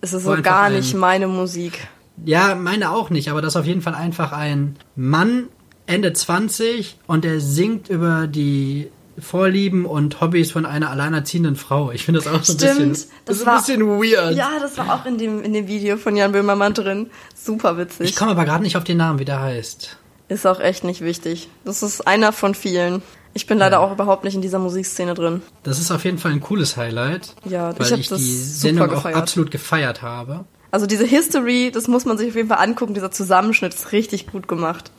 es 0.00 0.12
ist 0.12 0.24
so 0.24 0.36
gar 0.42 0.64
ein- 0.64 0.74
nicht 0.74 0.94
meine 0.94 1.26
Musik. 1.28 1.86
Ja, 2.24 2.54
meine 2.54 2.90
auch 2.90 3.10
nicht, 3.10 3.28
aber 3.30 3.42
das 3.42 3.54
ist 3.54 3.56
auf 3.60 3.66
jeden 3.66 3.82
Fall 3.82 3.94
einfach 3.94 4.32
ein 4.32 4.76
Mann, 4.96 5.48
Ende 5.86 6.12
20, 6.12 6.96
und 7.06 7.24
der 7.24 7.40
singt 7.40 7.88
über 7.88 8.26
die 8.26 8.88
Vorlieben 9.18 9.84
und 9.86 10.20
Hobbys 10.20 10.50
von 10.50 10.66
einer 10.66 10.90
alleinerziehenden 10.90 11.54
Frau. 11.56 11.90
Ich 11.92 12.04
finde 12.04 12.20
das 12.20 12.26
auch 12.32 12.42
so 12.42 12.52
ein 12.52 12.56
bisschen, 12.58 12.88
das 12.90 13.08
das 13.24 13.36
ist 13.38 13.46
war- 13.46 13.54
ein 13.54 13.58
bisschen 13.60 13.86
weird. 13.88 14.34
Ja, 14.36 14.50
das 14.60 14.76
war 14.78 14.92
auch 14.94 15.06
in 15.06 15.18
dem, 15.18 15.42
in 15.42 15.52
dem 15.52 15.66
Video 15.68 15.96
von 15.96 16.16
Jan 16.16 16.32
Böhmermann 16.32 16.74
drin. 16.74 17.10
Super 17.34 17.76
witzig. 17.78 18.10
Ich 18.10 18.16
komme 18.16 18.32
aber 18.32 18.44
gerade 18.44 18.62
nicht 18.62 18.76
auf 18.76 18.84
den 18.84 18.96
Namen, 18.96 19.18
wie 19.20 19.24
der 19.24 19.40
heißt. 19.40 19.96
Ist 20.28 20.46
auch 20.46 20.58
echt 20.60 20.84
nicht 20.84 21.00
wichtig. 21.00 21.48
Das 21.64 21.82
ist 21.82 22.06
einer 22.08 22.32
von 22.32 22.54
vielen. 22.54 23.02
Ich 23.34 23.46
bin 23.46 23.58
leider 23.58 23.80
auch 23.80 23.92
überhaupt 23.92 24.24
nicht 24.24 24.34
in 24.34 24.42
dieser 24.42 24.60
Musikszene 24.60 25.14
drin. 25.14 25.42
Das 25.64 25.80
ist 25.80 25.90
auf 25.90 26.04
jeden 26.04 26.18
Fall 26.18 26.32
ein 26.32 26.40
cooles 26.40 26.76
Highlight. 26.76 27.34
Ja, 27.44 27.78
weil 27.78 27.86
ich 27.86 28.00
ich 28.00 28.08
das 28.08 28.18
die 28.18 28.32
Sendung 28.32 28.90
auch 28.92 29.04
absolut 29.04 29.50
gefeiert 29.50 30.02
habe. 30.02 30.44
Also 30.70 30.86
diese 30.86 31.04
History, 31.04 31.70
das 31.72 31.88
muss 31.88 32.04
man 32.04 32.16
sich 32.16 32.30
auf 32.30 32.36
jeden 32.36 32.48
Fall 32.48 32.58
angucken. 32.58 32.94
Dieser 32.94 33.10
Zusammenschnitt 33.10 33.74
ist 33.74 33.92
richtig 33.92 34.28
gut 34.28 34.48
gemacht. 34.48 34.90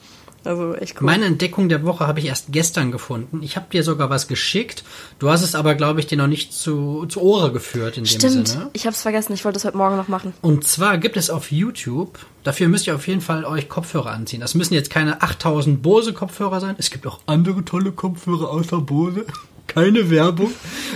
Also 0.45 0.75
echt 0.75 0.95
cool. 1.01 1.05
Meine 1.05 1.25
Entdeckung 1.25 1.69
der 1.69 1.83
Woche 1.83 2.07
habe 2.07 2.19
ich 2.19 2.25
erst 2.25 2.47
gestern 2.51 2.91
gefunden. 2.91 3.41
Ich 3.41 3.55
habe 3.55 3.65
dir 3.71 3.83
sogar 3.83 4.09
was 4.09 4.27
geschickt. 4.27 4.83
Du 5.19 5.29
hast 5.29 5.41
es 5.41 5.55
aber, 5.55 5.75
glaube 5.75 5.99
ich, 5.99 6.07
dir 6.07 6.17
noch 6.17 6.27
nicht 6.27 6.53
zu, 6.53 7.05
zu 7.07 7.21
Ohren 7.21 7.53
geführt 7.53 7.97
in 7.97 8.03
dem 8.03 8.07
Stimmt, 8.07 8.47
Sinne. 8.47 8.69
ich 8.73 8.85
hab's 8.85 9.01
vergessen. 9.01 9.33
Ich 9.33 9.43
wollte 9.43 9.57
es 9.57 9.65
heute 9.65 9.77
Morgen 9.77 9.97
noch 9.97 10.07
machen. 10.07 10.33
Und 10.41 10.65
zwar 10.67 10.97
gibt 10.97 11.17
es 11.17 11.29
auf 11.29 11.51
YouTube, 11.51 12.19
dafür 12.43 12.67
müsst 12.67 12.87
ihr 12.87 12.95
auf 12.95 13.07
jeden 13.07 13.21
Fall 13.21 13.43
euch 13.45 13.69
Kopfhörer 13.69 14.11
anziehen. 14.11 14.41
Das 14.41 14.55
müssen 14.55 14.73
jetzt 14.73 14.89
keine 14.89 15.21
8000 15.21 15.81
Bose 15.81 16.13
Kopfhörer 16.13 16.59
sein. 16.59 16.75
Es 16.77 16.91
gibt 16.91 17.07
auch 17.07 17.19
andere 17.25 17.65
tolle 17.65 17.91
Kopfhörer 17.91 18.49
außer 18.49 18.81
Bose. 18.81 19.25
Keine 19.67 20.11
Werbung. 20.11 20.51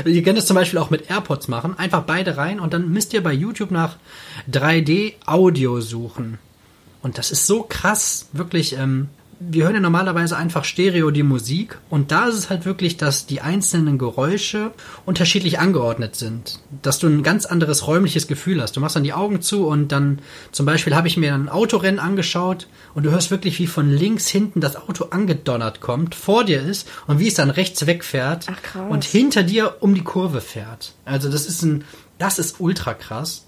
Ihr 0.06 0.22
könnt 0.22 0.38
es 0.38 0.46
zum 0.46 0.56
Beispiel 0.56 0.78
auch 0.78 0.92
mit 0.92 1.10
AirPods 1.10 1.48
machen. 1.48 1.78
Einfach 1.80 2.04
beide 2.04 2.38
rein 2.38 2.60
und 2.60 2.72
dann 2.72 2.92
müsst 2.92 3.14
ihr 3.14 3.24
bei 3.24 3.34
YouTube 3.34 3.72
nach 3.72 3.98
3D 4.50 5.16
Audio 5.26 5.82
suchen. 5.82 6.38
Und 7.02 7.18
das 7.18 7.32
ist 7.32 7.48
so 7.48 7.64
krass, 7.64 8.28
wirklich. 8.32 8.78
Ähm, 8.78 9.10
wir 9.40 9.64
hören 9.64 9.76
ja 9.76 9.80
normalerweise 9.80 10.36
einfach 10.36 10.66
Stereo 10.66 11.12
die 11.12 11.24
Musik 11.24 11.78
und 11.90 12.12
da 12.12 12.28
ist 12.28 12.36
es 12.36 12.50
halt 12.50 12.66
wirklich, 12.66 12.98
dass 12.98 13.26
die 13.26 13.40
einzelnen 13.40 13.98
Geräusche 13.98 14.72
unterschiedlich 15.06 15.60
angeordnet 15.60 16.18
sind. 16.18 16.60
Dass 16.82 17.00
du 17.00 17.08
ein 17.08 17.24
ganz 17.24 17.46
anderes 17.46 17.88
räumliches 17.88 18.28
Gefühl 18.28 18.62
hast. 18.62 18.76
Du 18.76 18.82
machst 18.82 18.98
dann 18.98 19.06
die 19.06 19.14
Augen 19.14 19.42
zu 19.42 19.66
und 19.66 19.94
dann 19.94 20.20
zum 20.52 20.66
Beispiel 20.66 20.94
habe 20.94 21.08
ich 21.08 21.16
mir 21.16 21.34
ein 21.34 21.48
Autorennen 21.48 22.00
angeschaut 22.00 22.68
und 22.94 23.04
du 23.06 23.12
hörst 23.12 23.32
wirklich, 23.32 23.58
wie 23.60 23.68
von 23.68 23.90
links 23.90 24.28
hinten 24.28 24.60
das 24.60 24.76
Auto 24.76 25.06
angedonnert 25.06 25.80
kommt, 25.80 26.16
vor 26.16 26.44
dir 26.44 26.62
ist 26.62 26.90
und 27.08 27.20
wie 27.20 27.30
es 27.30 27.36
dann 27.36 27.50
rechts 27.50 27.86
wegfährt 27.88 28.48
Ach, 28.50 28.90
und 28.90 29.06
hinter 29.06 29.44
dir 29.44 29.78
um 29.80 29.96
die 29.96 30.04
Kurve 30.04 30.42
fährt. 30.42 30.94
Also 31.06 31.32
das 31.32 31.46
ist 31.46 31.64
ein, 31.64 31.86
das 32.18 32.40
ist 32.40 32.60
ultra 32.60 32.94
krass. 32.94 33.46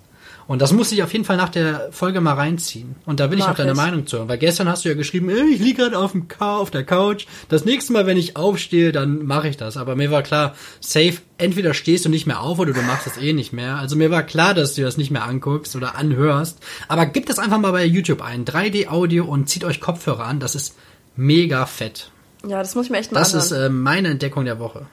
Und 0.48 0.62
das 0.62 0.74
muss 0.74 0.92
ich 0.92 1.02
auf 1.04 1.14
jeden 1.14 1.24
Fall 1.26 1.38
nach 1.38 1.50
der 1.50 1.90
Folge 1.92 2.20
mal 2.22 2.34
reinziehen. 2.34 2.96
Und 3.06 3.20
da 3.20 3.32
will 3.32 3.38
ich 3.38 3.44
Mach 3.46 3.52
auch 3.52 3.56
deine 3.56 3.72
ich. 3.72 3.78
Meinung 3.78 4.06
zu 4.08 4.18
hören. 4.18 4.28
Weil 4.28 4.38
gestern 4.38 4.68
hast 4.68 4.84
du 4.84 4.90
ja 4.90 4.96
geschrieben, 4.96 5.30
"Ey, 5.30 5.54
ich 5.54 5.60
liege 5.60 5.84
gerade 5.84 5.98
auf 5.98 6.12
dem 6.12 6.28
Ka 6.28 6.58
auf 6.58 6.72
der 6.72 6.84
Couch. 6.84 7.26
Das 7.50 7.64
nächste 7.66 7.94
Mal, 7.94 8.06
wenn 8.06 8.18
ich 8.18 8.36
aufstehe, 8.36 8.92
dann 8.92 9.26
mache 9.26 9.48
ich 9.48 9.58
das. 9.58 9.78
Aber 9.78 9.96
mir 9.96 10.12
war 10.12 10.24
klar, 10.24 10.56
safe, 10.80 11.18
entweder 11.38 11.74
stehst 11.74 12.06
du 12.06 12.10
nicht 12.10 12.28
mehr 12.28 12.42
auf 12.42 12.60
oder 12.60 12.74
du 12.74 12.82
machst 12.82 13.06
das 13.08 13.18
eh 13.18 13.34
nicht 13.34 13.54
mehr. 13.54 13.78
Also 13.78 13.96
mir 13.96 14.12
war 14.12 14.24
klar, 14.24 14.54
dass 14.54 14.74
du 14.76 14.82
das 14.82 14.98
nicht 14.98 15.12
mehr 15.12 15.24
anguckst 15.24 15.76
oder 15.76 15.96
anhörst. 15.96 16.60
Aber 16.88 17.06
gebt 17.06 17.30
das 17.30 17.40
einfach 17.40 17.58
mal 17.60 17.72
bei 17.72 17.86
YouTube 17.86 18.22
ein. 18.22 18.44
3D-Audio 18.46 19.26
und 19.26 19.48
zieht 19.50 19.64
euch 19.64 19.80
Kopfhörer 19.80 20.26
an. 20.26 20.40
Das 20.40 20.56
ist 20.56 20.76
mega 21.16 21.66
fett. 21.66 22.12
Ja, 22.48 22.60
das 22.60 22.76
muss 22.76 22.86
ich 22.86 22.92
mir 22.92 22.98
echt 22.98 23.12
mal 23.12 23.20
Das 23.20 23.34
anhören. 23.34 23.46
ist 23.46 23.52
äh, 23.52 23.70
meine 23.70 24.08
Entdeckung 24.10 24.46
der 24.46 24.60
Woche. 24.60 24.88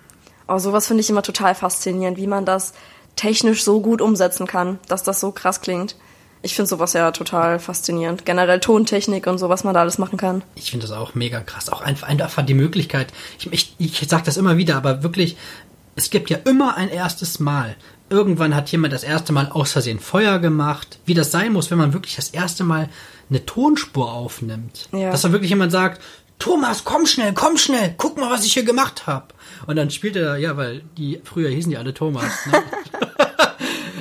Oh, 0.46 0.58
sowas 0.58 0.86
finde 0.86 1.02
ich 1.02 1.10
immer 1.10 1.22
total 1.22 1.54
faszinierend, 1.54 2.16
wie 2.16 2.26
man 2.26 2.44
das 2.44 2.72
technisch 3.18 3.64
so 3.64 3.80
gut 3.80 4.00
umsetzen 4.00 4.46
kann, 4.46 4.78
dass 4.88 5.02
das 5.02 5.20
so 5.20 5.32
krass 5.32 5.60
klingt. 5.60 5.96
Ich 6.40 6.54
finde 6.54 6.68
sowas 6.68 6.92
ja 6.92 7.10
total 7.10 7.58
faszinierend. 7.58 8.24
Generell 8.24 8.60
Tontechnik 8.60 9.26
und 9.26 9.38
so, 9.38 9.48
was 9.48 9.64
man 9.64 9.74
da 9.74 9.80
alles 9.80 9.98
machen 9.98 10.18
kann. 10.18 10.42
Ich 10.54 10.70
finde 10.70 10.86
das 10.86 10.96
auch 10.96 11.16
mega 11.16 11.40
krass. 11.40 11.68
Auch 11.68 11.80
einfach, 11.80 12.06
einfach 12.06 12.46
die 12.46 12.54
Möglichkeit. 12.54 13.12
Ich, 13.38 13.52
ich, 13.52 13.74
ich 14.00 14.08
sage 14.08 14.22
das 14.24 14.36
immer 14.36 14.56
wieder, 14.56 14.76
aber 14.76 15.02
wirklich, 15.02 15.36
es 15.96 16.10
gibt 16.10 16.30
ja 16.30 16.38
immer 16.44 16.76
ein 16.76 16.90
erstes 16.90 17.40
Mal. 17.40 17.74
Irgendwann 18.08 18.54
hat 18.54 18.70
jemand 18.70 18.92
das 18.92 19.02
erste 19.02 19.32
Mal 19.32 19.48
aus 19.50 19.72
Versehen 19.72 19.98
Feuer 19.98 20.38
gemacht. 20.38 21.00
Wie 21.04 21.14
das 21.14 21.32
sein 21.32 21.52
muss, 21.52 21.72
wenn 21.72 21.78
man 21.78 21.92
wirklich 21.92 22.14
das 22.14 22.28
erste 22.28 22.62
Mal 22.62 22.88
eine 23.28 23.44
Tonspur 23.44 24.12
aufnimmt. 24.12 24.88
Ja. 24.92 25.10
Dass 25.10 25.22
da 25.22 25.32
wirklich 25.32 25.50
jemand 25.50 25.72
sagt, 25.72 26.00
Thomas, 26.38 26.84
komm 26.84 27.04
schnell, 27.06 27.32
komm 27.34 27.56
schnell, 27.56 27.94
guck 27.98 28.16
mal, 28.16 28.30
was 28.30 28.44
ich 28.44 28.52
hier 28.52 28.62
gemacht 28.62 29.08
habe. 29.08 29.34
Und 29.66 29.74
dann 29.74 29.90
spielt 29.90 30.14
er, 30.14 30.36
ja, 30.36 30.56
weil 30.56 30.82
die 30.96 31.20
früher 31.24 31.50
hießen 31.50 31.70
die 31.70 31.76
alle 31.76 31.94
Thomas. 31.94 32.46
Ne? 32.46 32.62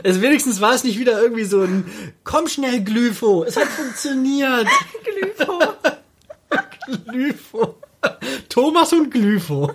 es 0.09 0.21
wenigstens 0.21 0.61
war 0.61 0.73
es 0.73 0.83
nicht 0.83 0.97
wieder 0.99 1.21
irgendwie 1.21 1.43
so 1.43 1.61
ein 1.61 1.85
Komm 2.23 2.47
schnell, 2.47 2.81
Glypho. 2.83 3.43
Es 3.43 3.57
hat 3.57 3.67
funktioniert. 3.67 4.67
Glypho. 5.03 5.73
Glypho. 7.11 7.75
Thomas 8.47 8.93
und 8.93 9.11
Glypho. 9.11 9.71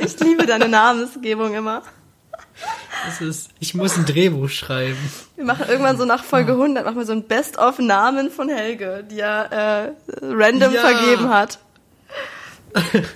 Ich 0.00 0.18
liebe 0.20 0.46
deine 0.46 0.68
Namensgebung 0.68 1.54
immer. 1.54 1.82
Das 3.04 3.20
ist, 3.20 3.50
ich 3.60 3.74
muss 3.74 3.96
ein 3.96 4.06
Drehbuch 4.06 4.48
schreiben. 4.48 4.96
Wir 5.36 5.44
machen 5.44 5.66
irgendwann 5.68 5.96
so 5.98 6.04
nach 6.04 6.24
Folge 6.24 6.52
100 6.52 6.84
machen 6.84 6.96
wir 6.96 7.04
so 7.06 7.12
ein 7.12 7.24
Best-of-Namen 7.24 8.30
von 8.30 8.48
Helge, 8.48 9.04
die 9.10 9.20
er 9.20 9.52
äh, 9.52 9.92
random 10.22 10.72
Ja. 10.72 10.80
vergeben 10.80 11.28
hat. 11.30 11.58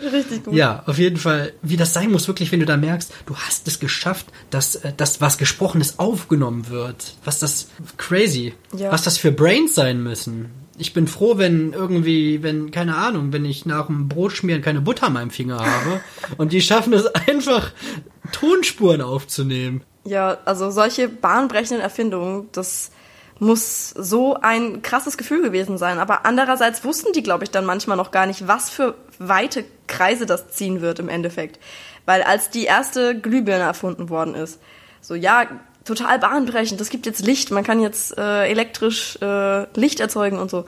Richtig 0.00 0.44
gut. 0.44 0.54
Ja, 0.54 0.82
auf 0.86 0.98
jeden 0.98 1.16
Fall, 1.16 1.52
wie 1.62 1.76
das 1.76 1.92
sein 1.94 2.10
muss, 2.10 2.28
wirklich, 2.28 2.52
wenn 2.52 2.60
du 2.60 2.66
da 2.66 2.76
merkst, 2.76 3.12
du 3.26 3.34
hast 3.36 3.66
es 3.68 3.78
geschafft, 3.78 4.26
dass 4.50 4.76
äh, 4.76 4.92
das, 4.96 5.20
was 5.20 5.38
Gesprochenes 5.38 5.98
aufgenommen 5.98 6.68
wird. 6.68 7.14
Was 7.24 7.38
das 7.38 7.68
crazy, 7.96 8.54
Ja. 8.76 8.92
was 8.92 9.02
das 9.02 9.16
für 9.18 9.32
Brains 9.32 9.74
sein 9.74 10.02
müssen. 10.02 10.50
Ich 10.78 10.92
bin 10.92 11.08
froh, 11.08 11.38
wenn 11.38 11.72
irgendwie, 11.72 12.42
wenn, 12.42 12.70
keine 12.70 12.96
Ahnung, 12.96 13.32
wenn 13.32 13.46
ich 13.46 13.64
nach 13.64 13.86
dem 13.86 14.08
Brotschmieren 14.08 14.60
keine 14.60 14.82
Butter 14.82 15.06
an 15.06 15.14
meinem 15.14 15.30
Finger 15.30 15.58
habe 15.58 16.00
und 16.36 16.52
die 16.52 16.60
schaffen 16.60 16.92
es 16.92 17.06
einfach, 17.06 17.70
Tonspuren 18.32 19.00
aufzunehmen. 19.00 19.82
Ja, 20.04 20.38
also 20.44 20.70
solche 20.70 21.08
bahnbrechenden 21.08 21.80
Erfindungen, 21.80 22.48
das 22.52 22.90
muss 23.38 23.90
so 23.90 24.34
ein 24.40 24.82
krasses 24.82 25.18
Gefühl 25.18 25.42
gewesen 25.42 25.78
sein. 25.78 25.98
Aber 25.98 26.24
andererseits 26.24 26.84
wussten 26.84 27.12
die, 27.12 27.22
glaube 27.22 27.44
ich, 27.44 27.50
dann 27.50 27.64
manchmal 27.64 27.96
noch 27.96 28.10
gar 28.10 28.26
nicht, 28.26 28.48
was 28.48 28.70
für 28.70 28.94
weite 29.18 29.64
Kreise 29.86 30.26
das 30.26 30.50
ziehen 30.50 30.80
wird 30.80 30.98
im 30.98 31.08
Endeffekt. 31.08 31.58
Weil 32.06 32.22
als 32.22 32.50
die 32.50 32.64
erste 32.64 33.18
Glühbirne 33.18 33.64
erfunden 33.64 34.08
worden 34.08 34.34
ist, 34.34 34.60
so 35.00 35.14
ja, 35.14 35.46
total 35.84 36.18
bahnbrechend, 36.18 36.80
es 36.80 36.90
gibt 36.90 37.06
jetzt 37.06 37.24
Licht, 37.24 37.50
man 37.50 37.64
kann 37.64 37.80
jetzt 37.80 38.16
äh, 38.18 38.48
elektrisch 38.48 39.18
äh, 39.20 39.66
Licht 39.78 40.00
erzeugen 40.00 40.38
und 40.38 40.50
so. 40.50 40.64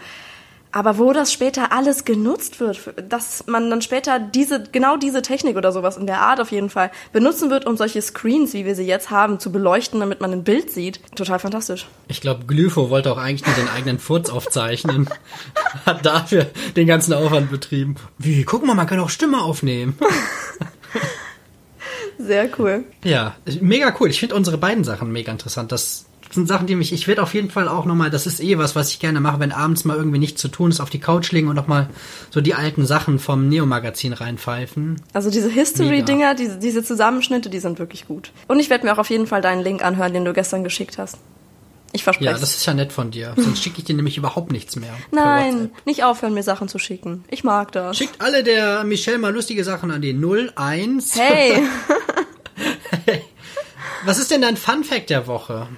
Aber 0.71 0.99
wo 0.99 1.13
das 1.13 1.33
später 1.33 1.73
alles 1.73 2.05
genutzt 2.05 2.61
wird, 2.61 2.79
dass 3.09 3.47
man 3.47 3.71
dann 3.71 3.81
später 3.81 4.19
diese, 4.19 4.63
genau 4.63 4.99
diese 4.99 5.23
Technik 5.23 5.57
oder 5.57 5.73
sowas 5.73 5.97
in 5.97 6.07
der 6.07 6.21
Art 6.21 6.41
auf 6.41 6.53
jeden 6.53 6.69
Fall 6.69 6.91
benutzen 7.13 7.51
wird, 7.51 7.67
um 7.67 7.77
solche 7.77 8.03
Screens, 8.03 8.53
wie 8.53 8.67
wir 8.67 8.75
sie 8.75 8.85
jetzt 8.85 9.11
haben, 9.11 9.41
zu 9.41 9.51
beleuchten, 9.51 10.01
damit 10.01 10.21
man 10.21 10.33
ein 10.33 10.45
Bild 10.45 10.71
sieht. 10.71 11.01
Total 11.17 11.39
fantastisch. 11.39 11.87
Ich 12.09 12.21
glaube, 12.21 12.45
Glypho 12.45 12.91
wollte 12.91 13.11
auch 13.11 13.19
eigentlich 13.19 13.47
nur 13.47 13.57
den 13.57 13.69
eigenen 13.75 13.99
Furz 13.99 14.29
aufzeichnen. 14.29 15.09
Hat 15.87 16.05
dafür 16.05 16.47
den 16.77 16.87
ganzen 16.87 17.15
Aufwand 17.15 17.51
betrieben. 17.51 17.97
Wie, 18.19 18.45
guck 18.45 18.67
mal, 18.67 18.75
man 18.75 18.87
kann 18.87 19.01
auch 19.01 19.11
Stimme 19.11 19.43
aufnehmen. 19.43 19.99
Sehr 22.19 22.51
cool. 22.59 22.85
Ja, 23.05 23.37
mega 23.61 23.95
cool. 24.01 24.11
Ich 24.11 24.21
finde 24.21 24.35
unsere 24.35 24.59
beiden 24.59 24.85
Sachen 24.85 25.13
mega 25.13 25.33
interessant. 25.33 25.73
Das 25.73 26.08
sind 26.31 26.47
Sachen, 26.49 26.67
die 26.67 26.75
mich, 26.75 26.93
ich 26.93 27.09
werde 27.09 27.23
auf 27.23 27.35
jeden 27.35 27.51
Fall 27.51 27.69
auch 27.69 27.85
nochmal, 27.85 28.11
das 28.11 28.27
ist 28.27 28.41
eh 28.41 28.59
was, 28.59 28.77
was 28.77 28.91
ich 28.91 28.99
gerne 28.99 29.21
mache, 29.21 29.41
wenn 29.41 29.53
abends 29.53 29.85
mal 29.85 29.97
irgendwie 29.97 30.19
nichts 30.19 30.41
zu 30.41 30.49
tun 30.49 30.71
ist, 30.71 30.81
auf 30.81 30.91
die 30.91 31.01
Couch 31.01 31.33
legen 31.33 31.49
und 31.49 31.57
nochmal 31.57 31.89
so 32.31 32.41
die 32.41 32.55
alten 32.55 32.87
Sachen 32.87 33.19
vom 33.19 33.49
Neo-Magazin 33.49 34.13
reinpfeifen. 34.13 35.01
Also 35.13 35.31
diese 35.31 35.49
History-Dinger, 35.49 36.35
diese, 36.35 36.59
diese 36.59 36.83
Zusammenschnitte, 36.83 37.51
die 37.51 37.61
sind 37.61 37.79
wirklich 37.79 38.07
gut. 38.07 38.33
Und 38.47 38.61
ich 38.61 38.71
werde 38.71 38.87
mir 38.87 38.93
auch 38.93 38.99
auf 38.99 39.11
jeden 39.11 39.27
Fall 39.27 39.41
deinen 39.41 39.63
Link 39.63 39.85
anhören, 39.85 40.13
den 40.13 40.25
du 40.25 40.33
gestern 40.33 40.65
geschickt 40.65 40.99
hast. 40.99 41.19
Ich 41.93 42.05
verspreche. 42.05 42.31
Ja, 42.31 42.39
das 42.39 42.55
ist 42.55 42.67
ja 42.67 42.75
nett 42.75 42.93
von 42.93 43.11
dir. 43.11 43.33
Sonst 43.37 43.63
schicke 43.63 43.79
ich 43.79 43.85
dir 43.85 43.97
nämlich 43.97 44.19
überhaupt 44.19 44.53
nichts 44.53 44.77
mehr. 44.77 44.93
Nein, 45.11 45.71
nicht 45.87 46.05
aufhören, 46.05 46.35
mir 46.35 46.43
Sachen 46.43 46.69
zu 46.69 46.79
schicken. 46.79 47.25
Ich 47.29 47.45
mag 47.45 47.73
das. 47.73 47.97
Schickt 47.97 48.21
alle 48.21 48.43
der 48.43 48.85
Michelle 48.85 49.19
mal 49.19 49.33
lustige 49.33 49.65
Sachen 49.65 49.91
an 49.91 50.03
die 50.03 50.13
01. 50.15 51.19
Hey! 53.07 53.23
Was 54.05 54.19
ist 54.19 54.31
denn 54.31 54.43
dein 54.43 54.57
Fun 54.57 54.83
Fact 54.85 55.11
der 55.11 55.27
Woche? 55.27 55.69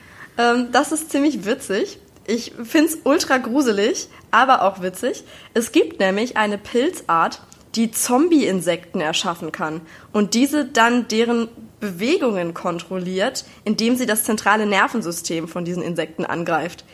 Ähm, 0.40 0.68
das 0.72 0.92
ist 0.92 1.10
ziemlich 1.10 1.44
witzig. 1.44 1.98
Ich 2.26 2.52
find's 2.62 2.98
ultra 3.04 3.38
gruselig, 3.38 4.08
aber 4.30 4.62
auch 4.62 4.82
witzig. 4.82 5.24
Es 5.54 5.72
gibt 5.72 6.00
nämlich 6.00 6.36
eine 6.36 6.58
Pilzart, 6.58 7.42
die 7.74 7.90
Zombie-Insekten 7.90 9.00
erschaffen 9.00 9.52
kann 9.52 9.80
und 10.12 10.34
diese 10.34 10.64
dann 10.64 11.08
deren 11.08 11.48
Bewegungen 11.78 12.52
kontrolliert, 12.52 13.44
indem 13.64 13.96
sie 13.96 14.06
das 14.06 14.24
zentrale 14.24 14.66
Nervensystem 14.66 15.48
von 15.48 15.64
diesen 15.64 15.82
Insekten 15.82 16.24
angreift. 16.24 16.84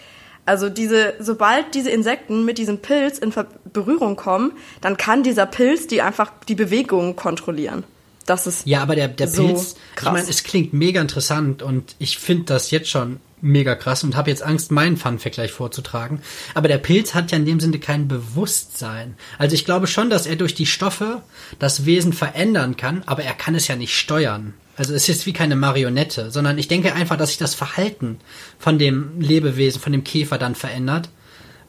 Also 0.45 0.69
diese, 0.69 1.15
sobald 1.19 1.75
diese 1.75 1.91
Insekten 1.91 2.45
mit 2.45 2.59
diesem 2.59 2.79
Pilz 2.79 3.19
in 3.19 3.33
Ver 3.33 3.47
Berührung 3.73 4.17
kommen, 4.17 4.53
dann 4.81 4.97
kann 4.97 5.23
dieser 5.23 5.45
Pilz 5.45 5.87
die 5.87 6.03
einfach 6.03 6.31
die 6.49 6.55
Bewegungen 6.55 7.17
kontrollieren. 7.17 7.85
Das 8.27 8.47
ist 8.47 8.67
ja, 8.67 8.81
aber 8.83 8.97
der 8.97 9.09
der 9.09 9.29
so 9.29 9.47
Pilz, 9.47 9.77
krass. 9.97 10.09
ich 10.09 10.13
meine, 10.13 10.31
es 10.31 10.45
klingt 10.45 10.73
mega 10.73 11.01
interessant 11.01 11.63
und 11.63 11.97
ich 11.99 12.19
finde 12.19 12.45
das 12.45 12.71
jetzt 12.71 12.89
schon 12.91 13.21
mega 13.41 13.75
krass 13.75 14.03
und 14.03 14.17
habe 14.17 14.31
jetzt 14.31 14.43
Angst, 14.43 14.71
meinen 14.71 14.97
Fun-Fact 14.97 15.35
gleich 15.35 15.53
vorzutragen. 15.53 16.21
Aber 16.55 16.69
der 16.69 16.79
Pilz 16.79 17.15
hat 17.15 17.31
ja 17.31 17.37
in 17.37 17.47
dem 17.47 17.61
Sinne 17.61 17.79
kein 17.79 18.09
Bewusstsein. 18.09 19.15
Also 19.39 19.55
ich 19.55 19.65
glaube 19.65 19.87
schon, 19.87 20.11
dass 20.11 20.27
er 20.27 20.37
durch 20.37 20.55
die 20.55 20.67
Stoffe 20.67 21.23
das 21.59 21.85
Wesen 21.85 22.13
verändern 22.13 22.77
kann, 22.77 23.03
aber 23.07 23.23
er 23.23 23.35
kann 23.35 23.55
es 23.55 23.69
ja 23.69 23.77
nicht 23.77 23.97
steuern. 23.97 24.55
Also 24.77 24.93
es 24.95 25.09
ist 25.09 25.27
wie 25.27 25.33
keine 25.33 25.57
Marionette, 25.57 26.31
sondern 26.31 26.59
ich 26.59 26.69
denke 26.69 26.95
einfach, 26.95 27.17
dass 27.17 27.31
sich 27.31 27.39
das 27.39 27.55
Verhalten 27.55 28.19
von 28.59 28.79
dem 28.79 29.21
Lebewesen, 29.21 29.81
von 29.81 29.93
dem 29.93 30.05
Käfer 30.05 30.39
dann 30.39 30.55
verändert. 30.55 31.09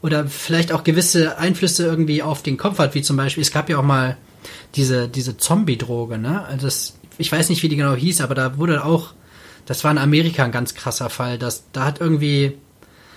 Oder 0.01 0.27
vielleicht 0.27 0.71
auch 0.71 0.83
gewisse 0.83 1.37
Einflüsse 1.37 1.85
irgendwie 1.85 2.21
auf 2.21 2.43
den 2.43 2.57
Kopf 2.57 2.79
hat, 2.79 2.95
wie 2.95 3.01
zum 3.01 3.17
Beispiel, 3.17 3.41
es 3.41 3.51
gab 3.51 3.69
ja 3.69 3.77
auch 3.77 3.83
mal 3.83 4.17
diese, 4.75 5.07
diese 5.07 5.37
Zombie-Droge, 5.37 6.17
ne? 6.17 6.45
Also 6.45 6.67
das, 6.67 6.97
ich 7.17 7.31
weiß 7.31 7.49
nicht, 7.49 7.63
wie 7.63 7.69
die 7.69 7.77
genau 7.77 7.95
hieß, 7.95 8.21
aber 8.21 8.35
da 8.35 8.57
wurde 8.57 8.85
auch, 8.85 9.13
das 9.67 9.83
war 9.83 9.91
in 9.91 9.97
Amerika 9.97 10.43
ein 10.43 10.51
ganz 10.51 10.73
krasser 10.73 11.09
Fall, 11.09 11.37
dass 11.37 11.65
da 11.73 11.85
hat 11.85 12.01
irgendwie, 12.01 12.57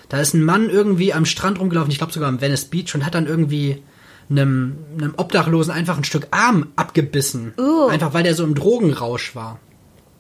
da 0.09 0.19
ist 0.21 0.35
ein 0.35 0.45
Mann 0.45 0.69
irgendwie 0.69 1.15
am 1.15 1.25
Strand 1.25 1.61
rumgelaufen, 1.61 1.91
ich 1.91 1.99
glaube 1.99 2.13
sogar 2.13 2.29
am 2.29 2.41
Venice 2.41 2.67
Beach 2.67 2.95
und 2.95 3.07
hat 3.07 3.15
dann 3.15 3.27
irgendwie 3.27 3.83
einem, 4.29 4.77
einem 4.99 5.15
Obdachlosen 5.17 5.73
einfach 5.73 5.97
ein 5.97 6.05
Stück 6.05 6.27
Arm 6.33 6.73
abgebissen. 6.77 7.55
Uh. 7.57 7.87
Einfach 7.87 8.13
weil 8.15 8.25
der 8.25 8.35
so 8.35 8.45
im 8.45 8.55
Drogenrausch 8.55 9.35
war. 9.35 9.61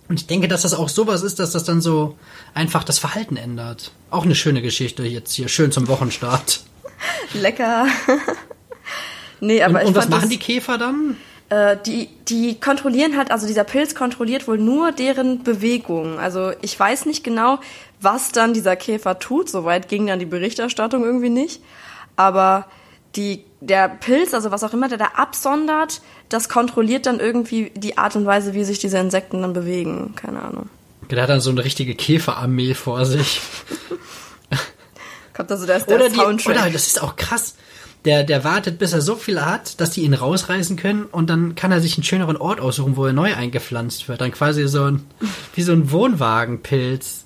Und 0.09 0.21
ich 0.21 0.27
denke, 0.27 0.49
dass 0.49 0.63
das 0.63 0.75
auch 0.75 0.89
sowas 0.89 1.23
ist, 1.23 1.41
dass 1.41 1.51
das 1.51 1.65
dann 1.65 1.81
so 1.81 2.17
einfach 2.55 2.85
das 2.85 2.99
Verhalten 2.99 3.37
ändert. 3.37 3.93
Auch 4.11 4.25
eine 4.25 4.35
schöne 4.35 4.63
Geschichte 4.63 5.05
jetzt 5.05 5.33
hier, 5.33 5.49
schön 5.49 5.73
zum 5.73 5.89
Wochenstart. 5.89 6.63
lecker. 7.35 7.87
nee, 9.41 9.63
aber 9.63 9.75
und 9.75 9.81
ich 9.81 9.89
und 9.89 9.95
was 9.97 10.09
machen 10.09 10.31
die 10.31 10.39
Käfer 10.39 10.79
dann? 10.79 11.17
Äh, 11.51 11.77
die, 11.85 12.09
die 12.29 12.59
kontrollieren 12.61 13.17
halt, 13.17 13.31
also 13.33 13.47
dieser 13.47 13.65
Pilz 13.65 13.95
kontrolliert 13.95 14.47
wohl 14.47 14.59
nur 14.59 14.93
deren 14.93 15.43
Bewegungen. 15.43 16.19
Also 16.19 16.53
ich 16.63 16.79
weiß 16.79 17.07
nicht 17.07 17.25
genau, 17.25 17.59
was 18.01 18.31
dann 18.31 18.55
dieser 18.55 18.77
Käfer 18.77 19.19
tut. 19.19 19.51
Soweit 19.51 19.89
ging 19.89 20.07
dann 20.07 20.21
die 20.21 20.27
Berichterstattung 20.27 21.05
irgendwie 21.05 21.29
nicht. 21.29 21.61
Aber 22.15 22.67
die, 23.17 23.45
der 23.61 23.89
Pilz, 23.89 24.33
also 24.33 24.53
was 24.53 24.63
auch 24.63 24.73
immer 24.73 24.89
der 24.89 24.99
da 24.99 25.07
absondert, 25.17 26.01
das 26.29 26.49
kontrolliert 26.49 27.07
dann 27.07 27.19
irgendwie 27.19 27.73
die 27.75 27.99
Art 27.99 28.15
und 28.15 28.27
Weise, 28.27 28.55
wie 28.55 28.63
sich 28.63 28.79
diese 28.79 28.99
Insekten 28.99 29.43
dann 29.43 29.53
bewegen. 29.53 30.15
Keine 30.15 30.43
Ahnung. 30.43 30.71
Der 31.11 31.21
hat 31.21 31.31
dann 31.31 31.41
so 31.41 31.51
eine 31.51 31.65
richtige 31.65 31.97
Käferarmee 31.97 32.75
vor 32.75 33.05
sich. 33.05 33.41
Kommt 35.35 35.51
also 35.51 35.67
da 35.67 35.75
ist 35.75 35.87
der 35.87 35.97
Oder, 35.97 36.09
die, 36.09 36.15
Soundtrack. 36.15 36.57
oder 36.57 36.71
das 36.71 36.87
ist 36.87 37.03
auch 37.03 37.17
krass. 37.17 37.57
Der, 38.07 38.25
der 38.25 38.45
wartet, 38.45 38.79
bis 38.79 38.95
er 38.95 39.03
so 39.03 39.15
viel 39.15 39.45
hat, 39.45 39.79
dass 39.81 39.91
die 39.91 40.03
ihn 40.03 40.15
rausreißen 40.15 40.77
können 40.77 41.05
und 41.05 41.29
dann 41.29 41.55
kann 41.55 41.71
er 41.71 41.81
sich 41.83 41.97
einen 41.97 42.05
schöneren 42.05 42.39
Ort 42.39 42.59
aussuchen, 42.61 42.97
wo 42.97 43.05
er 43.05 43.13
neu 43.13 43.35
eingepflanzt 43.35 44.09
wird. 44.09 44.23
Dann 44.23 44.33
quasi 44.33 44.67
so 44.69 44.85
ein, 44.85 45.07
wie 45.55 45.63
so 45.63 45.73
ein 45.73 45.91
Wohnwagenpilz. 45.91 47.25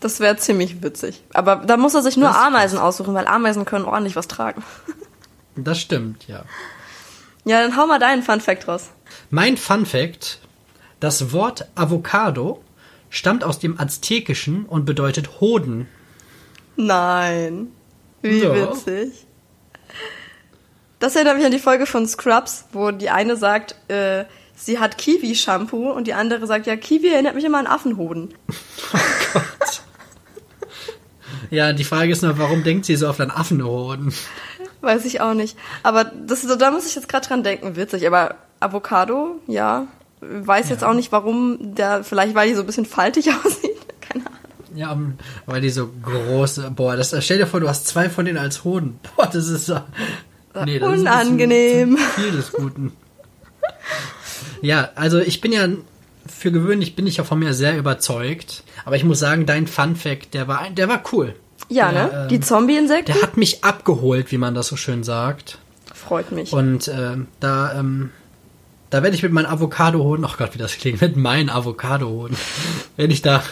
Das 0.00 0.20
wäre 0.20 0.36
ziemlich 0.36 0.82
witzig. 0.82 1.22
Aber 1.32 1.56
da 1.56 1.78
muss 1.78 1.94
er 1.94 2.02
sich 2.02 2.18
nur 2.18 2.28
Das 2.28 2.36
Ameisen 2.36 2.78
aussuchen, 2.78 3.14
weil 3.14 3.26
Ameisen 3.26 3.64
können 3.64 3.86
ordentlich 3.86 4.16
was 4.16 4.28
tragen. 4.28 4.62
Das 5.56 5.80
stimmt, 5.80 6.28
ja. 6.28 6.44
Ja, 7.46 7.62
dann 7.62 7.76
hau 7.76 7.86
mal 7.86 7.98
deinen 7.98 8.22
Fun 8.22 8.40
Fact 8.40 8.68
raus. 8.68 8.90
Mein 9.30 9.56
Fun 9.56 9.86
Fact: 9.86 10.40
Das 11.00 11.32
Wort 11.32 11.66
Avocado 11.74 12.62
stammt 13.08 13.44
aus 13.44 13.58
dem 13.58 13.80
Aztekischen 13.80 14.66
und 14.66 14.84
bedeutet 14.84 15.40
Hoden. 15.40 15.88
Nein. 16.76 17.68
Wie 18.20 18.42
Ja. 18.42 18.54
witzig. 18.54 19.26
Das 21.04 21.16
erinnert 21.16 21.36
mich 21.36 21.44
an 21.44 21.52
die 21.52 21.58
Folge 21.58 21.84
von 21.84 22.08
Scrubs, 22.08 22.64
wo 22.72 22.90
die 22.90 23.10
eine 23.10 23.36
sagt, 23.36 23.74
äh, 23.90 24.24
sie 24.56 24.78
hat 24.78 24.96
Kiwi-Shampoo 24.96 25.92
und 25.92 26.06
die 26.06 26.14
andere 26.14 26.46
sagt, 26.46 26.66
ja, 26.66 26.76
Kiwi 26.76 27.08
erinnert 27.08 27.34
mich 27.34 27.44
immer 27.44 27.58
an 27.58 27.66
Affenhoden. 27.66 28.32
Ja, 31.50 31.74
die 31.74 31.84
Frage 31.84 32.10
ist 32.10 32.22
nur, 32.22 32.38
warum 32.38 32.64
denkt 32.64 32.86
sie 32.86 32.96
so 32.96 33.06
auf 33.06 33.20
einen 33.20 33.30
Affenhoden? 33.30 34.14
Weiß 34.80 35.04
ich 35.04 35.20
auch 35.20 35.34
nicht. 35.34 35.58
Aber 35.82 36.04
das, 36.04 36.44
da 36.58 36.70
muss 36.70 36.86
ich 36.86 36.94
jetzt 36.94 37.08
gerade 37.08 37.28
dran 37.28 37.44
denken, 37.44 37.76
witzig. 37.76 38.06
Aber 38.06 38.36
Avocado, 38.58 39.40
ja. 39.46 39.86
Weiß 40.20 40.70
jetzt 40.70 40.82
auch 40.82 40.94
nicht, 40.94 41.12
warum 41.12 41.58
der, 41.74 42.02
vielleicht 42.02 42.34
weil 42.34 42.48
die 42.48 42.54
so 42.54 42.62
ein 42.62 42.66
bisschen 42.66 42.86
faltig 42.86 43.28
aussieht. 43.44 43.76
Keine 44.00 44.24
Ahnung. 44.26 44.38
Ja, 44.74 44.98
weil 45.46 45.60
die 45.60 45.70
so 45.70 45.90
große. 46.02 46.72
Boah, 46.74 46.96
das 46.96 47.14
stell 47.22 47.38
dir 47.38 47.46
vor, 47.46 47.60
du 47.60 47.68
hast 47.68 47.86
zwei 47.86 48.08
von 48.08 48.24
denen 48.24 48.38
als 48.38 48.64
Hoden. 48.64 48.98
Boah, 49.14 49.26
das 49.26 49.48
ist 49.48 49.66
so. 49.66 49.78
Nee, 50.64 50.78
das 50.78 50.92
ist 50.94 51.00
Unangenehm. 51.00 51.96
zu 51.96 52.20
viel 52.20 52.30
des 52.32 52.52
Guten. 52.52 52.92
Ja, 54.62 54.90
also 54.94 55.18
ich 55.18 55.40
bin 55.40 55.52
ja 55.52 55.66
für 56.26 56.50
gewöhnlich 56.52 56.96
bin 56.96 57.06
ich 57.06 57.18
ja 57.18 57.24
von 57.24 57.38
mir 57.38 57.52
sehr 57.52 57.76
überzeugt, 57.76 58.62
aber 58.84 58.96
ich 58.96 59.04
muss 59.04 59.18
sagen, 59.18 59.44
dein 59.46 59.66
Fun 59.66 59.94
Fact, 59.96 60.32
der 60.34 60.48
war 60.48 60.60
ein- 60.60 60.74
der 60.74 60.88
war 60.88 61.02
cool. 61.12 61.34
Ja, 61.68 61.92
Der, 61.92 62.04
ne? 62.04 62.10
ähm, 62.22 62.28
Die 62.28 62.40
Zombie-Insekten? 62.40 63.12
Der 63.12 63.22
hat 63.22 63.36
mich 63.36 63.62
abgeholt, 63.64 64.32
wie 64.32 64.38
man 64.38 64.54
das 64.54 64.68
so 64.68 64.76
schön 64.76 65.02
sagt. 65.04 65.58
Freut 65.94 66.32
mich. 66.32 66.52
Und 66.52 66.88
ähm, 66.88 67.26
da 67.40 67.78
ähm, 67.78 68.10
da 68.90 69.02
werde 69.02 69.16
ich 69.16 69.22
mit 69.22 69.32
meinem 69.32 69.46
Avocado-Hoden, 69.46 70.24
ach 70.24 70.36
Gott, 70.38 70.54
wie 70.54 70.58
das 70.58 70.76
klingt, 70.76 71.00
mit 71.00 71.16
meinen 71.16 71.50
Avocado-Hoden, 71.50 72.36
werde 72.96 73.12
ich 73.12 73.22
da 73.22 73.42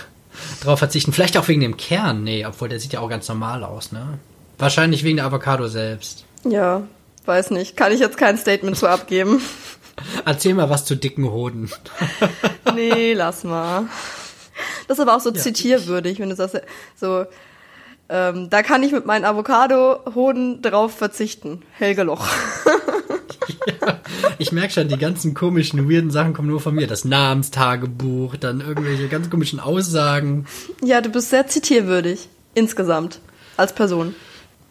drauf 0.62 0.78
verzichten. 0.78 1.12
Vielleicht 1.12 1.36
auch 1.36 1.48
wegen 1.48 1.60
dem 1.62 1.76
Kern, 1.76 2.22
nee, 2.24 2.44
obwohl 2.46 2.68
der 2.68 2.78
sieht 2.80 2.92
ja 2.92 3.00
auch 3.00 3.08
ganz 3.08 3.28
normal 3.28 3.64
aus, 3.64 3.92
ne? 3.92 4.18
Wahrscheinlich 4.58 5.02
wegen 5.04 5.16
der 5.16 5.26
Avocado 5.26 5.66
selbst. 5.68 6.24
Ja, 6.44 6.82
weiß 7.24 7.50
nicht. 7.50 7.76
Kann 7.76 7.92
ich 7.92 8.00
jetzt 8.00 8.16
kein 8.16 8.36
Statement 8.38 8.76
zu 8.76 8.88
abgeben. 8.88 9.40
Erzähl 10.24 10.54
mal 10.54 10.70
was 10.70 10.84
zu 10.84 10.96
dicken 10.96 11.30
Hoden. 11.30 11.70
Nee, 12.74 13.12
lass 13.12 13.44
mal. 13.44 13.84
Das 14.88 14.96
ist 14.96 15.02
aber 15.02 15.14
auch 15.16 15.20
so 15.20 15.30
zitierwürdig, 15.30 16.18
wenn 16.20 16.30
du 16.30 16.36
sagst, 16.36 16.56
so, 16.98 17.26
Ähm, 18.08 18.48
da 18.50 18.62
kann 18.62 18.82
ich 18.82 18.92
mit 18.92 19.04
meinen 19.06 19.24
Avocado-Hoden 19.24 20.60
drauf 20.62 20.94
verzichten. 20.96 21.62
Helge 21.72 22.02
Loch. 22.02 22.26
ja, 23.66 24.00
ich 24.38 24.52
merke 24.52 24.72
schon, 24.72 24.88
die 24.88 24.98
ganzen 24.98 25.34
komischen, 25.34 25.88
weirden 25.90 26.10
Sachen 26.10 26.32
kommen 26.34 26.48
nur 26.48 26.60
von 26.60 26.74
mir. 26.74 26.86
Das 26.86 27.04
Namenstagebuch, 27.04 28.36
dann 28.36 28.60
irgendwelche 28.60 29.08
ganz 29.08 29.30
komischen 29.30 29.60
Aussagen. 29.60 30.46
Ja, 30.82 31.00
du 31.00 31.08
bist 31.10 31.30
sehr 31.30 31.46
zitierwürdig. 31.46 32.28
Insgesamt. 32.54 33.20
Als 33.56 33.74
Person. 33.74 34.14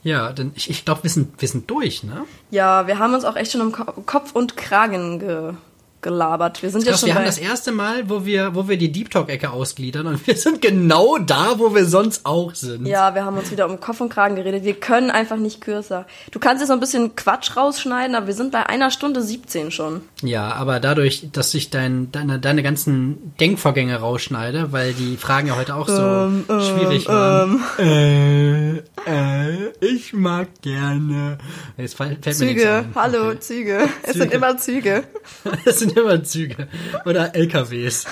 Ja, 0.04 0.32
denn 0.34 0.52
ich, 0.56 0.70
ich 0.70 0.84
glaube, 0.84 1.04
wir 1.04 1.10
sind, 1.10 1.42
wir 1.42 1.48
sind 1.48 1.70
durch, 1.70 2.04
ne? 2.04 2.26
Ja, 2.50 2.88
wir 2.88 2.98
haben 2.98 3.14
uns 3.14 3.24
auch 3.24 3.36
echt 3.36 3.52
schon 3.52 3.62
um 3.62 3.72
Kopf 4.06 4.32
und 4.34 4.58
Kragen 4.58 5.20
ge 5.20 5.54
gelabert. 6.02 6.62
Wir 6.62 6.70
sind 6.70 6.86
ja 6.86 6.98
schon 6.98 7.08
wir 7.08 7.16
haben 7.16 7.26
das 7.26 7.38
erste 7.38 7.72
Mal, 7.72 8.10
wo 8.10 8.26
wir, 8.26 8.56
wo 8.56 8.68
wir 8.68 8.78
die 8.78 8.92
Deep 8.92 9.12
Talk 9.12 9.30
Ecke 9.30 9.52
ausgliedern 9.52 10.08
und 10.08 10.26
wir 10.26 10.36
sind 10.36 10.62
genau 10.62 11.18
da, 11.18 11.60
wo 11.60 11.74
wir 11.74 11.86
sonst 11.86 12.26
auch 12.26 12.54
sind. 12.56 12.88
Ja, 12.88 13.14
wir 13.16 13.26
haben 13.26 13.38
uns 13.38 13.52
wieder 13.52 13.70
um 13.70 13.80
Kopf 13.80 14.02
und 14.02 14.10
Kragen 14.10 14.36
geredet. 14.36 14.64
Wir 14.64 14.74
können 14.74 15.12
einfach 15.12 15.38
nicht 15.38 15.62
kürzer. 15.62 16.06
Du 16.32 16.40
kannst 16.40 16.62
jetzt 16.62 16.70
noch 16.70 16.78
ein 16.78 16.80
bisschen 16.80 17.16
Quatsch 17.16 17.56
rausschneiden, 17.56 18.16
aber 18.16 18.28
wir 18.28 18.34
sind 18.34 18.52
bei 18.52 18.66
einer 18.66 18.92
Stunde 18.92 19.22
17 19.22 19.72
schon. 19.72 20.02
Ja, 20.22 20.54
aber 20.54 20.80
dadurch, 20.80 21.30
dass 21.32 21.54
ich 21.54 21.70
dein, 21.70 22.12
deine, 22.12 22.40
deine 22.40 22.64
ganzen 22.64 23.34
Denkvorgänge 23.40 23.96
rausschneide, 23.98 24.72
weil 24.72 24.94
die 24.94 25.18
Fragen 25.18 25.48
ja 25.48 25.56
heute 25.56 25.76
auch 25.76 25.88
so 25.88 26.02
ähm, 26.02 26.46
ähm 26.50 26.62
schwierig 26.62 27.08
ähm, 27.08 27.14
waren. 27.16 27.64
Ähm. 27.80 28.80
Äh, 28.82 28.92
äh, 29.06 29.72
ich 29.80 30.14
mag 30.14 30.48
gerne. 30.62 31.38
Jetzt 31.78 31.98
fällt, 31.98 32.24
Züge, 32.34 32.54
mir 32.54 32.86
hallo, 32.96 33.30
okay. 33.30 33.40
Züge. 33.40 33.90
Es 34.04 34.14
sind 34.14 34.34
immer 34.34 34.58
Züge. 34.58 35.04
sind 35.94 36.04
immer 36.04 36.24
Züge. 36.24 36.68
Oder 37.06 37.36
LKWs. 37.36 38.06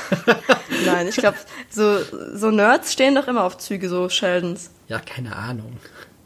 Nein, 0.86 1.08
ich 1.08 1.16
glaube, 1.16 1.38
so, 1.70 2.00
so 2.34 2.52
Nerds 2.52 2.94
stehen 2.94 3.16
doch 3.16 3.28
immer 3.28 3.44
auf 3.44 3.58
Züge, 3.58 3.90
so 3.90 4.10
Sheldons. 4.10 4.72
Ja, 4.88 5.00
keine 5.00 5.36
Ahnung. 5.36 5.78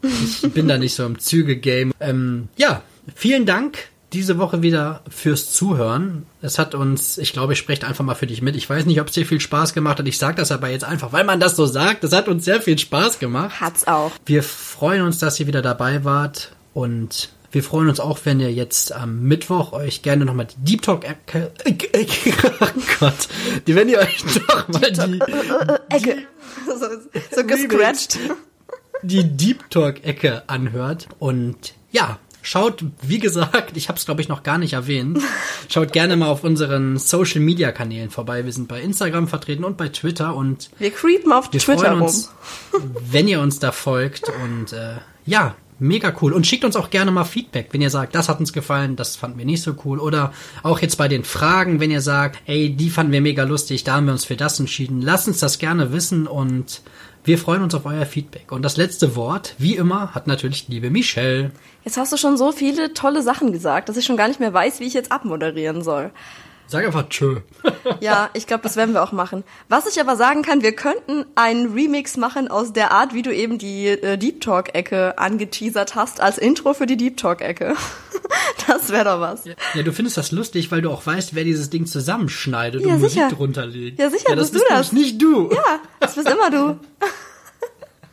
Ich 0.02 0.52
bin 0.52 0.68
da 0.68 0.78
nicht 0.78 0.94
so 0.94 1.06
im 1.06 1.18
Züge-Game. 1.18 1.92
Ähm, 2.00 2.48
ja, 2.56 2.82
vielen 3.14 3.46
Dank 3.46 3.88
diese 4.14 4.38
Woche 4.38 4.62
wieder 4.62 5.02
fürs 5.08 5.52
Zuhören. 5.52 6.24
Es 6.40 6.58
hat 6.58 6.74
uns, 6.74 7.18
ich 7.18 7.32
glaube, 7.32 7.52
ich 7.52 7.58
spreche 7.58 7.86
einfach 7.86 8.04
mal 8.04 8.14
für 8.14 8.28
dich 8.28 8.42
mit. 8.42 8.54
Ich 8.54 8.70
weiß 8.70 8.86
nicht, 8.86 9.00
ob 9.00 9.08
es 9.08 9.14
dir 9.14 9.26
viel 9.26 9.40
Spaß 9.40 9.74
gemacht 9.74 9.98
hat. 9.98 10.06
Ich 10.06 10.18
sage 10.18 10.36
das 10.36 10.52
aber 10.52 10.68
jetzt 10.68 10.84
einfach, 10.84 11.12
weil 11.12 11.24
man 11.24 11.40
das 11.40 11.56
so 11.56 11.66
sagt. 11.66 12.04
Es 12.04 12.12
hat 12.12 12.28
uns 12.28 12.44
sehr 12.44 12.62
viel 12.62 12.78
Spaß 12.78 13.18
gemacht. 13.18 13.60
Hat's 13.60 13.86
auch. 13.86 14.12
Wir 14.24 14.42
freuen 14.42 15.02
uns, 15.02 15.18
dass 15.18 15.40
ihr 15.40 15.46
wieder 15.46 15.62
dabei 15.62 16.04
wart 16.04 16.52
und 16.72 17.30
wir 17.54 17.62
freuen 17.62 17.88
uns 17.88 18.00
auch, 18.00 18.18
wenn 18.24 18.40
ihr 18.40 18.52
jetzt 18.52 18.92
am 18.92 19.22
Mittwoch 19.22 19.72
euch 19.72 20.02
gerne 20.02 20.24
nochmal 20.24 20.46
die 20.46 20.64
Deep 20.64 20.82
Talk 20.82 21.04
Ecke, 21.04 21.52
oh 21.64 22.66
Gott, 23.00 23.28
die, 23.66 23.74
wenn 23.74 23.88
ihr 23.88 23.98
euch 23.98 24.24
nochmal 24.48 24.92
die, 24.92 25.20
Ecke, 25.88 26.26
so, 26.66 26.86
so 27.36 27.46
gescratcht, 27.46 28.18
die 29.02 29.24
Deep 29.24 29.70
Talk 29.70 30.04
Ecke 30.04 30.42
anhört 30.48 31.08
und 31.18 31.74
ja, 31.92 32.18
Schaut, 32.46 32.84
wie 33.00 33.20
gesagt, 33.20 33.74
ich 33.74 33.88
habe 33.88 33.98
es 33.98 34.04
glaube 34.04 34.20
ich 34.20 34.28
noch 34.28 34.42
gar 34.42 34.58
nicht 34.58 34.74
erwähnt. 34.74 35.18
Schaut 35.70 35.94
gerne 35.94 36.14
mal 36.14 36.28
auf 36.28 36.44
unseren 36.44 36.98
Social 36.98 37.40
Media 37.40 37.72
Kanälen 37.72 38.10
vorbei. 38.10 38.44
Wir 38.44 38.52
sind 38.52 38.68
bei 38.68 38.82
Instagram 38.82 39.28
vertreten 39.28 39.64
und 39.64 39.78
bei 39.78 39.88
Twitter 39.88 40.36
und 40.36 40.68
wir 40.78 40.90
creepen 40.90 41.32
auf 41.32 41.50
wir 41.50 41.58
Twitter 41.58 41.86
freuen 41.86 42.02
uns, 42.02 42.30
rum. 42.74 42.94
wenn 43.10 43.28
ihr 43.28 43.40
uns 43.40 43.60
da 43.60 43.72
folgt 43.72 44.28
und 44.28 44.74
äh, 44.74 44.96
ja, 45.24 45.56
mega 45.78 46.14
cool 46.20 46.32
und 46.32 46.46
schickt 46.46 46.64
uns 46.64 46.76
auch 46.76 46.90
gerne 46.90 47.10
mal 47.10 47.24
Feedback, 47.24 47.68
wenn 47.72 47.82
ihr 47.82 47.90
sagt, 47.90 48.14
das 48.14 48.28
hat 48.28 48.40
uns 48.40 48.52
gefallen, 48.52 48.96
das 48.96 49.16
fanden 49.16 49.38
wir 49.38 49.44
nicht 49.44 49.62
so 49.62 49.74
cool 49.84 49.98
oder 49.98 50.32
auch 50.62 50.80
jetzt 50.80 50.96
bei 50.96 51.08
den 51.08 51.24
Fragen, 51.24 51.80
wenn 51.80 51.90
ihr 51.90 52.00
sagt, 52.00 52.38
ey, 52.46 52.70
die 52.70 52.90
fanden 52.90 53.12
wir 53.12 53.20
mega 53.20 53.44
lustig, 53.44 53.84
da 53.84 53.94
haben 53.94 54.06
wir 54.06 54.12
uns 54.12 54.24
für 54.24 54.36
das 54.36 54.60
entschieden. 54.60 55.02
Lasst 55.02 55.28
uns 55.28 55.40
das 55.40 55.58
gerne 55.58 55.92
wissen 55.92 56.26
und 56.26 56.82
wir 57.24 57.38
freuen 57.38 57.62
uns 57.62 57.74
auf 57.74 57.86
euer 57.86 58.04
Feedback. 58.04 58.52
Und 58.52 58.62
das 58.62 58.76
letzte 58.76 59.16
Wort, 59.16 59.54
wie 59.58 59.76
immer, 59.76 60.14
hat 60.14 60.26
natürlich 60.26 60.68
liebe 60.68 60.90
Michelle. 60.90 61.52
Jetzt 61.84 61.96
hast 61.96 62.12
du 62.12 62.16
schon 62.18 62.36
so 62.36 62.52
viele 62.52 62.92
tolle 62.92 63.22
Sachen 63.22 63.50
gesagt, 63.50 63.88
dass 63.88 63.96
ich 63.96 64.04
schon 64.04 64.18
gar 64.18 64.28
nicht 64.28 64.40
mehr 64.40 64.52
weiß, 64.52 64.80
wie 64.80 64.84
ich 64.84 64.94
jetzt 64.94 65.10
abmoderieren 65.10 65.82
soll. 65.82 66.10
Sag 66.66 66.86
einfach 66.86 67.08
tschö. 67.08 67.40
ja, 68.00 68.30
ich 68.32 68.46
glaube, 68.46 68.62
das 68.62 68.76
werden 68.76 68.94
wir 68.94 69.02
auch 69.02 69.12
machen. 69.12 69.44
Was 69.68 69.86
ich 69.86 70.00
aber 70.00 70.16
sagen 70.16 70.42
kann, 70.42 70.62
wir 70.62 70.72
könnten 70.72 71.26
einen 71.34 71.72
Remix 71.72 72.16
machen 72.16 72.48
aus 72.48 72.72
der 72.72 72.90
Art, 72.90 73.12
wie 73.14 73.22
du 73.22 73.34
eben 73.34 73.58
die 73.58 73.88
äh, 73.88 74.16
Deep 74.16 74.40
Talk-Ecke 74.40 75.18
angeteasert 75.18 75.94
hast, 75.94 76.20
als 76.20 76.38
Intro 76.38 76.72
für 76.74 76.86
die 76.86 76.96
Deep 76.96 77.16
Talk-Ecke. 77.16 77.74
das 78.66 78.90
wäre 78.90 79.04
doch 79.04 79.20
was. 79.20 79.44
Ja, 79.44 79.54
ja, 79.74 79.82
du 79.82 79.92
findest 79.92 80.16
das 80.16 80.32
lustig, 80.32 80.70
weil 80.70 80.80
du 80.80 80.90
auch 80.90 81.04
weißt, 81.06 81.34
wer 81.34 81.44
dieses 81.44 81.70
Ding 81.70 81.86
zusammenschneidet 81.86 82.80
ja, 82.82 82.94
und 82.94 83.00
sicher. 83.00 83.24
Musik 83.24 83.38
drunter 83.38 83.66
legt. 83.66 83.98
Ja, 83.98 84.10
sicher, 84.10 84.30
ja, 84.30 84.36
das 84.36 84.50
bist 84.50 84.64
du 84.68 84.74
das. 84.74 84.92
nicht 84.92 85.20
du. 85.20 85.50
Ja, 85.52 85.80
das 86.00 86.14
bist 86.14 86.28
immer 86.28 86.50
du. 86.50 86.80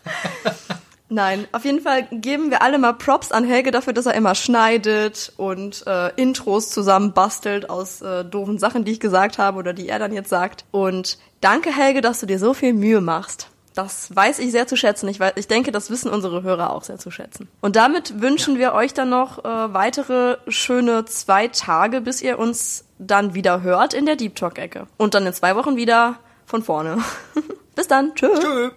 Nein, 1.12 1.46
auf 1.52 1.66
jeden 1.66 1.82
Fall 1.82 2.08
geben 2.10 2.52
wir 2.52 2.62
alle 2.62 2.80
mal 2.80 2.94
Props 2.94 3.34
an 3.34 3.44
Helge 3.44 3.72
dafür, 3.72 3.92
dass 3.92 4.06
er 4.06 4.14
immer 4.14 4.34
schneidet 4.34 5.34
und 5.36 5.86
äh, 5.86 6.10
Intros 6.16 6.70
zusammen 6.70 7.12
bastelt 7.12 7.70
aus 7.70 8.02
äh, 8.02 8.24
doofen 8.24 8.60
Sachen, 8.60 8.86
die 8.86 8.94
ich 8.94 9.02
gesagt 9.02 9.38
habe 9.38 9.60
oder 9.60 9.74
die 9.74 9.90
er 9.90 10.00
dann 10.00 10.14
jetzt 10.14 10.30
sagt. 10.30 10.64
Und 10.72 11.18
danke 11.42 11.70
Helge, 11.70 12.00
dass 12.00 12.22
du 12.22 12.28
dir 12.28 12.40
so 12.40 12.54
viel 12.54 12.72
Mühe 12.72 13.02
machst. 13.02 13.50
Das 13.74 14.16
weiß 14.16 14.40
ich 14.40 14.52
sehr 14.52 14.68
zu 14.68 14.78
schätzen. 14.78 15.10
Ich, 15.10 15.20
weiß, 15.20 15.34
ich 15.36 15.50
denke, 15.50 15.74
das 15.74 15.90
wissen 15.90 16.10
unsere 16.10 16.44
Hörer 16.44 16.74
auch 16.74 16.84
sehr 16.84 16.98
zu 16.98 17.12
schätzen. 17.12 17.50
Und 17.60 17.76
damit 17.76 18.22
wünschen 18.22 18.54
ja. 18.54 18.60
wir 18.60 18.74
euch 18.74 18.94
dann 18.94 19.10
noch 19.10 19.40
äh, 19.40 19.74
weitere 19.74 20.38
schöne 20.48 21.04
zwei 21.04 21.50
Tage, 21.50 22.00
bis 22.00 22.22
ihr 22.22 22.40
uns 22.40 22.86
dann 23.00 23.34
wieder 23.34 23.64
hört 23.64 23.94
in 23.94 24.06
der 24.06 24.16
Deep 24.16 24.38
Talk-Ecke. 24.38 24.88
Und 24.96 25.14
dann 25.14 25.26
in 25.26 25.34
zwei 25.34 25.58
Wochen 25.58 25.76
wieder 25.76 26.20
von 26.46 26.64
vorne. 26.64 27.00
bis 27.76 27.90
dann. 27.90 28.16
Tschö. 28.16 28.30
Tschö. 28.40 28.72